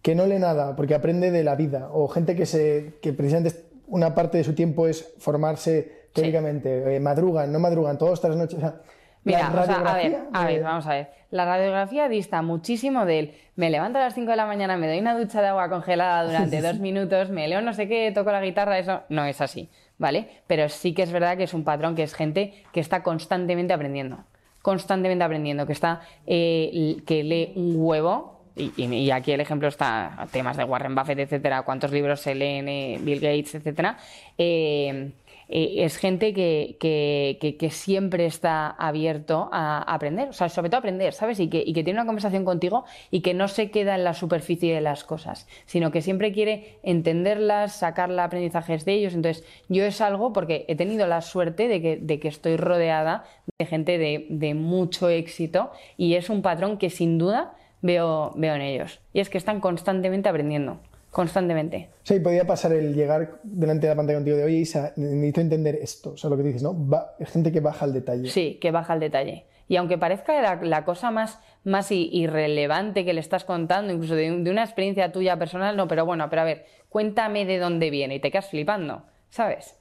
que 0.02 0.16
no 0.16 0.26
lee 0.26 0.40
nada 0.40 0.76
porque 0.76 0.96
aprende 0.96 1.32
de 1.32 1.44
la 1.44 1.56
vida, 1.56 1.90
o 1.92 2.08
gente 2.08 2.36
que, 2.36 2.46
se, 2.46 2.94
que 3.02 3.14
precisamente 3.14 3.66
una 3.88 4.16
parte 4.16 4.38
de 4.38 4.44
su 4.44 4.54
tiempo 4.54 4.88
es 4.88 5.14
formarse 5.20 6.10
teóricamente, 6.14 6.96
eh, 6.96 7.00
madrugan, 7.00 7.52
no 7.52 7.60
madrugan, 7.60 7.98
todas 7.98 8.24
las 8.24 8.36
noches. 8.36 8.58
o 8.58 8.62
sea, 8.62 8.82
Mira, 9.26 9.52
o 9.60 9.66
sea, 9.66 9.78
a 9.78 9.96
ver, 9.96 10.20
a 10.34 10.46
ver, 10.46 10.62
vamos 10.62 10.86
a 10.86 10.94
ver. 10.94 11.10
La 11.32 11.46
radiografía 11.46 12.08
dista 12.08 12.44
muchísimo 12.44 13.06
del 13.06 13.34
me 13.56 13.72
levanto 13.72 13.98
a 13.98 14.02
las 14.02 14.14
5 14.14 14.30
de 14.30 14.38
la 14.38 14.46
mañana, 14.46 14.78
me 14.78 14.88
doy 14.88 15.00
una 15.00 15.18
ducha 15.18 15.42
de 15.42 15.48
agua 15.48 15.68
congelada 15.68 16.24
durante 16.26 16.62
dos 16.68 16.80
minutos, 16.80 17.32
me 17.32 17.48
leo 17.48 17.62
no 17.62 17.74
sé 17.74 17.88
qué, 17.88 18.12
toco 18.14 18.32
la 18.32 18.42
guitarra, 18.42 18.78
eso 18.78 19.02
no 19.10 19.26
es 19.26 19.42
así, 19.42 19.70
¿vale? 19.98 20.28
Pero 20.48 20.70
sí 20.70 20.94
que 20.94 21.04
es 21.04 21.12
verdad 21.12 21.38
que 21.38 21.44
es 21.44 21.54
un 21.54 21.64
patrón 21.64 21.96
que 21.96 22.04
es 22.04 22.14
gente 22.14 22.54
que 22.72 22.80
está 22.80 23.04
constantemente 23.04 23.74
aprendiendo, 23.74 24.20
constantemente 24.62 25.24
aprendiendo, 25.24 25.66
que 25.66 25.74
está, 25.74 26.02
eh, 26.28 26.98
que 27.06 27.24
lee 27.24 27.54
un 27.56 27.76
huevo, 27.78 28.36
y, 28.58 28.72
y- 28.82 29.12
aquí 29.12 29.34
el 29.34 29.42
ejemplo 29.42 29.68
está 29.68 30.28
temas 30.32 30.56
de 30.56 30.64
Warren 30.64 30.96
Buffett, 30.96 31.20
etcétera, 31.20 31.64
cuántos 31.64 31.92
libros 31.92 32.22
se 32.22 32.36
leen, 32.36 32.70
eh, 32.70 32.98
Bill 33.02 33.20
Gates, 33.20 33.56
etcétera. 33.56 33.98
Eh, 34.38 35.12
eh, 35.50 35.76
es 35.86 35.98
gente 35.98 36.34
que, 36.34 36.78
que- 36.80 37.38
que- 37.60 37.70
siempre 37.70 38.26
está 38.26 38.68
abierto 38.70 39.50
a 39.52 39.80
aprender, 39.82 40.30
o 40.30 40.34
sea, 40.34 40.50
sobre 40.50 40.70
todo 40.70 40.80
aprender, 40.80 41.14
¿sabes? 41.14 41.40
Y 41.40 41.50
que, 41.50 41.64
y 41.66 41.74
que 41.74 41.84
tiene 41.84 42.00
una 42.00 42.06
conversación 42.06 42.46
contigo 42.46 42.86
y 43.12 43.22
que 43.22 43.34
no 43.34 43.48
se 43.48 43.70
queda 43.72 43.96
en 43.96 44.04
la 44.04 44.14
superficie 44.14 44.74
de 44.74 44.82
las 44.82 45.04
cosas, 45.04 45.48
sino 45.66 45.92
que 45.92 46.02
siempre 46.02 46.32
quiere 46.32 46.78
entenderlas, 46.84 47.76
sacarle 47.76 48.22
aprendizajes 48.22 48.86
de 48.86 48.94
ellos. 48.94 49.14
Entonces, 49.14 49.44
yo 49.70 49.84
es 49.86 50.02
algo 50.02 50.34
porque 50.34 50.66
he 50.68 50.76
tenido 50.76 51.08
la 51.08 51.22
suerte 51.22 51.68
de 51.68 51.82
que, 51.82 51.98
de 51.98 52.20
que 52.20 52.28
estoy 52.28 52.58
rodeada 52.58 53.26
de 53.60 53.66
gente 53.66 53.98
de, 53.98 54.26
de 54.30 54.54
mucho 54.54 55.10
éxito 55.10 55.72
y 55.98 56.16
es 56.16 56.30
un 56.30 56.42
patrón 56.42 56.78
que 56.78 56.90
sin 56.90 57.18
duda 57.18 57.54
veo, 57.82 58.32
veo 58.36 58.56
en 58.56 58.62
ellos. 58.62 59.00
Y 59.14 59.20
es 59.20 59.30
que 59.30 59.38
están 59.38 59.60
constantemente 59.60 60.30
aprendiendo, 60.30 60.80
constantemente. 61.16 61.90
Y 62.10 62.20
podía 62.20 62.46
pasar 62.46 62.74
el 62.74 62.94
llegar 62.94 63.40
delante 63.44 63.88
de 63.88 63.94
la 63.94 63.96
pantalla 63.96 64.18
contigo 64.18 64.36
de, 64.36 64.44
oye, 64.44 64.58
Isa, 64.58 64.92
necesito 64.98 65.40
entender 65.40 65.76
esto. 65.76 66.12
O 66.12 66.18
sea, 66.18 66.30
lo 66.30 66.36
que 66.36 66.44
dices, 66.44 66.62
¿no? 66.62 66.74
Va- 66.90 67.16
es 67.20 67.30
gente 67.32 67.54
que 67.54 67.62
baja 67.62 67.86
al 67.86 67.94
detalle. 67.94 68.28
Sí, 68.30 68.58
que 68.60 68.72
baja 68.72 68.94
el 68.96 69.00
detalle. 69.00 69.46
Y 69.70 69.78
aunque 69.78 69.98
parezca 69.98 70.42
la, 70.42 70.56
la 70.62 70.84
cosa 70.84 71.12
más, 71.12 71.40
más 71.64 71.90
irrelevante 71.90 73.06
que 73.06 73.14
le 73.14 73.22
estás 73.22 73.46
contando, 73.46 73.94
incluso 73.94 74.14
de, 74.14 74.30
de 74.42 74.52
una 74.52 74.64
experiencia 74.66 75.14
tuya 75.14 75.40
personal, 75.40 75.78
no, 75.78 75.88
pero 75.88 76.06
bueno, 76.06 76.30
pero 76.30 76.42
a 76.42 76.46
ver, 76.46 76.66
cuéntame 76.90 77.46
de 77.46 77.60
dónde 77.60 77.90
viene 77.92 78.16
y 78.16 78.20
te 78.20 78.30
quedas 78.30 78.50
flipando, 78.50 79.04
¿sabes? 79.30 79.78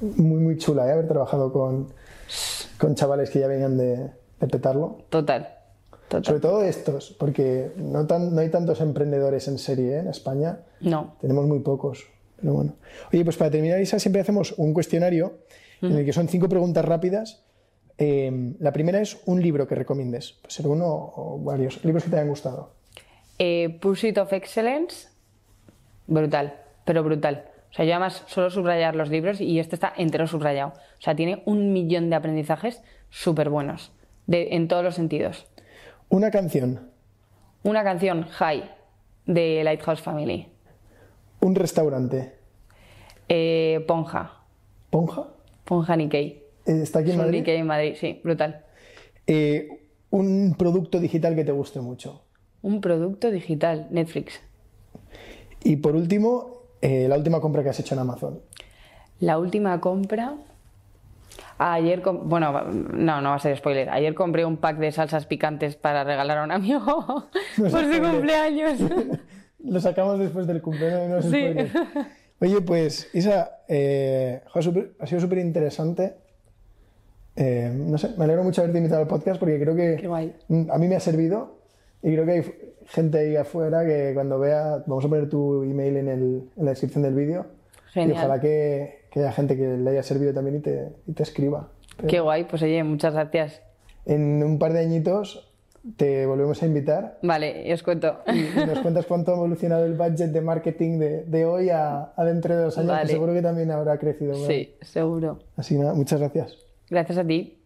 Muy, 0.00 0.40
muy 0.40 0.58
chula, 0.58 0.88
¿eh? 0.88 0.92
Haber 0.92 1.06
trabajado 1.06 1.52
con, 1.52 1.86
con 2.78 2.96
chavales 2.96 3.30
que 3.30 3.38
ya 3.38 3.46
venían 3.46 3.78
de, 3.78 4.10
de 4.40 4.46
petarlo. 4.50 5.04
Total, 5.08 5.59
total. 6.10 6.24
Sobre 6.26 6.40
todo 6.40 6.62
estos, 6.62 7.16
porque 7.18 7.72
no, 7.76 8.06
tan, 8.06 8.34
no 8.34 8.40
hay 8.42 8.50
tantos 8.50 8.80
emprendedores 8.82 9.48
en 9.48 9.58
serie 9.58 9.96
¿eh? 9.96 9.98
en 10.00 10.08
España. 10.08 10.58
No, 10.80 11.16
Tenemos 11.20 11.46
muy 11.46 11.60
pocos. 11.60 12.06
Pero 12.36 12.52
bueno. 12.54 12.74
Oye, 13.12 13.24
pues 13.24 13.36
para 13.36 13.50
terminar, 13.50 13.80
Isa, 13.80 13.98
siempre 13.98 14.20
hacemos 14.22 14.52
un 14.58 14.72
cuestionario 14.74 15.38
en 15.82 15.92
el 15.96 16.04
que 16.04 16.12
son 16.12 16.28
cinco 16.28 16.48
preguntas 16.48 16.84
rápidas. 16.84 17.42
Eh, 17.98 18.54
la 18.60 18.72
primera 18.72 19.00
es 19.00 19.18
un 19.26 19.42
libro 19.42 19.66
que 19.66 19.74
recomiendes. 19.74 20.32
Puede 20.32 20.52
ser 20.54 20.66
uno 20.66 20.86
o 21.16 21.38
varios. 21.42 21.84
Libros 21.84 22.04
que 22.04 22.10
te 22.10 22.16
hayan 22.16 22.28
gustado. 22.28 22.70
Eh, 23.38 23.78
Pursuit 23.80 24.16
of 24.18 24.32
Excellence, 24.32 25.08
brutal, 26.06 26.54
pero 26.84 27.02
brutal. 27.02 27.44
O 27.70 27.72
sea, 27.72 27.84
yo 27.84 27.92
además 27.92 28.24
suelo 28.26 28.50
subrayar 28.50 28.96
los 28.96 29.10
libros 29.10 29.40
y 29.40 29.58
este 29.60 29.76
está 29.76 29.92
entero 29.96 30.26
subrayado. 30.26 30.70
O 30.70 31.02
sea, 31.02 31.14
tiene 31.14 31.42
un 31.46 31.72
millón 31.72 32.10
de 32.10 32.16
aprendizajes 32.16 32.82
súper 33.10 33.48
buenos, 33.48 33.92
de- 34.26 34.54
en 34.56 34.66
todos 34.66 34.82
los 34.82 34.94
sentidos. 34.96 35.46
Una 36.10 36.32
canción. 36.32 36.90
Una 37.62 37.84
canción, 37.84 38.24
High, 38.24 38.68
de 39.26 39.62
Lighthouse 39.62 40.02
Family. 40.02 40.48
Un 41.40 41.54
restaurante. 41.54 42.32
Eh, 43.28 43.84
Ponja. 43.86 44.32
¿Ponja? 44.90 45.28
Ponja 45.64 45.94
Nikkei. 45.94 46.42
Eh, 46.66 46.80
¿Está 46.82 46.98
aquí 46.98 47.12
en 47.12 47.18
Madrid? 47.18 47.38
Nikkei 47.38 47.56
en 47.58 47.66
Madrid, 47.66 47.94
sí, 47.94 48.20
brutal. 48.24 48.64
Eh, 49.28 49.68
un 50.10 50.56
producto 50.58 50.98
digital 50.98 51.36
que 51.36 51.44
te 51.44 51.52
guste 51.52 51.80
mucho. 51.80 52.24
Un 52.62 52.80
producto 52.80 53.30
digital, 53.30 53.86
Netflix. 53.90 54.40
Y 55.62 55.76
por 55.76 55.94
último, 55.94 56.64
eh, 56.82 57.06
la 57.08 57.16
última 57.16 57.40
compra 57.40 57.62
que 57.62 57.68
has 57.68 57.78
hecho 57.78 57.94
en 57.94 58.00
Amazon. 58.00 58.40
La 59.20 59.38
última 59.38 59.80
compra. 59.80 60.34
Ayer, 61.62 62.00
bueno, 62.22 62.62
no, 62.70 63.20
no 63.20 63.28
va 63.30 63.34
a 63.34 63.38
ser 63.38 63.54
spoiler. 63.56 63.90
Ayer 63.90 64.14
compré 64.14 64.44
un 64.46 64.56
pack 64.56 64.78
de 64.78 64.92
salsas 64.92 65.26
picantes 65.26 65.76
para 65.76 66.04
regalar 66.04 66.38
a 66.38 66.44
un 66.44 66.52
amigo 66.52 66.80
No 67.58 67.70
por 67.70 67.84
su 67.84 68.00
cumpleaños. 68.02 68.78
Lo 69.64 69.78
sacamos 69.78 70.18
después 70.18 70.46
del 70.46 70.62
cumpleaños. 70.62 71.24
no 71.26 71.30
Sí. 71.30 71.54
Oye, 72.40 72.62
pues, 72.62 73.10
Isa, 73.14 73.58
eh, 73.68 74.40
ha 74.54 75.06
sido 75.06 75.20
súper 75.20 75.38
interesante. 75.38 76.14
Eh, 77.36 77.70
no 77.74 77.98
sé, 77.98 78.10
me 78.16 78.24
alegro 78.24 78.42
mucho 78.42 78.62
haberte 78.62 78.78
invitado 78.78 79.02
al 79.02 79.06
podcast 79.08 79.38
porque 79.38 79.60
creo 79.60 79.76
que 79.76 79.96
a 80.72 80.78
mí 80.78 80.88
me 80.88 80.96
ha 80.96 81.00
servido 81.00 81.58
y 82.02 82.12
creo 82.12 82.24
que 82.24 82.32
hay 82.32 82.42
gente 82.86 83.18
ahí 83.18 83.36
afuera 83.36 83.84
que 83.84 84.12
cuando 84.14 84.38
vea, 84.38 84.82
vamos 84.86 85.04
a 85.04 85.08
poner 85.08 85.28
tu 85.28 85.62
email 85.62 85.98
en, 85.98 86.08
el- 86.08 86.48
en 86.56 86.64
la 86.64 86.70
descripción 86.70 87.02
del 87.02 87.14
vídeo 87.14 87.46
y 87.94 88.12
ojalá 88.12 88.40
que, 88.40 88.99
que 89.10 89.20
haya 89.20 89.32
gente 89.32 89.56
que 89.56 89.76
le 89.76 89.90
haya 89.90 90.02
servido 90.02 90.32
también 90.32 90.56
y 90.56 90.60
te, 90.60 90.92
y 91.06 91.12
te 91.12 91.22
escriba. 91.22 91.68
Qué 92.08 92.20
guay, 92.20 92.44
pues 92.44 92.62
oye, 92.62 92.82
muchas 92.84 93.12
gracias. 93.14 93.60
En 94.06 94.42
un 94.42 94.58
par 94.58 94.72
de 94.72 94.80
añitos 94.80 95.46
te 95.96 96.26
volvemos 96.26 96.62
a 96.62 96.66
invitar 96.66 97.18
Vale, 97.22 97.66
y 97.66 97.72
os 97.72 97.82
cuento. 97.82 98.18
y 98.26 98.66
nos 98.66 98.80
cuentas 98.80 99.06
cuánto 99.06 99.32
ha 99.32 99.36
evolucionado 99.36 99.84
el 99.86 99.94
budget 99.94 100.30
de 100.30 100.40
marketing 100.40 100.98
de, 100.98 101.24
de 101.24 101.44
hoy 101.44 101.70
a, 101.70 102.12
a 102.16 102.24
dentro 102.24 102.56
de 102.56 102.64
dos 102.64 102.78
años, 102.78 102.90
Vale. 102.92 103.06
que 103.06 103.12
seguro 103.12 103.32
que 103.32 103.42
también 103.42 103.70
habrá 103.70 103.98
crecido. 103.98 104.32
¿verdad? 104.32 104.46
Sí, 104.48 104.74
seguro. 104.82 105.38
Así 105.56 105.74
que 105.74 105.80
nada, 105.80 105.94
muchas 105.94 106.20
gracias. 106.20 106.56
Gracias 106.88 107.18
a 107.18 107.24
ti. 107.26 107.59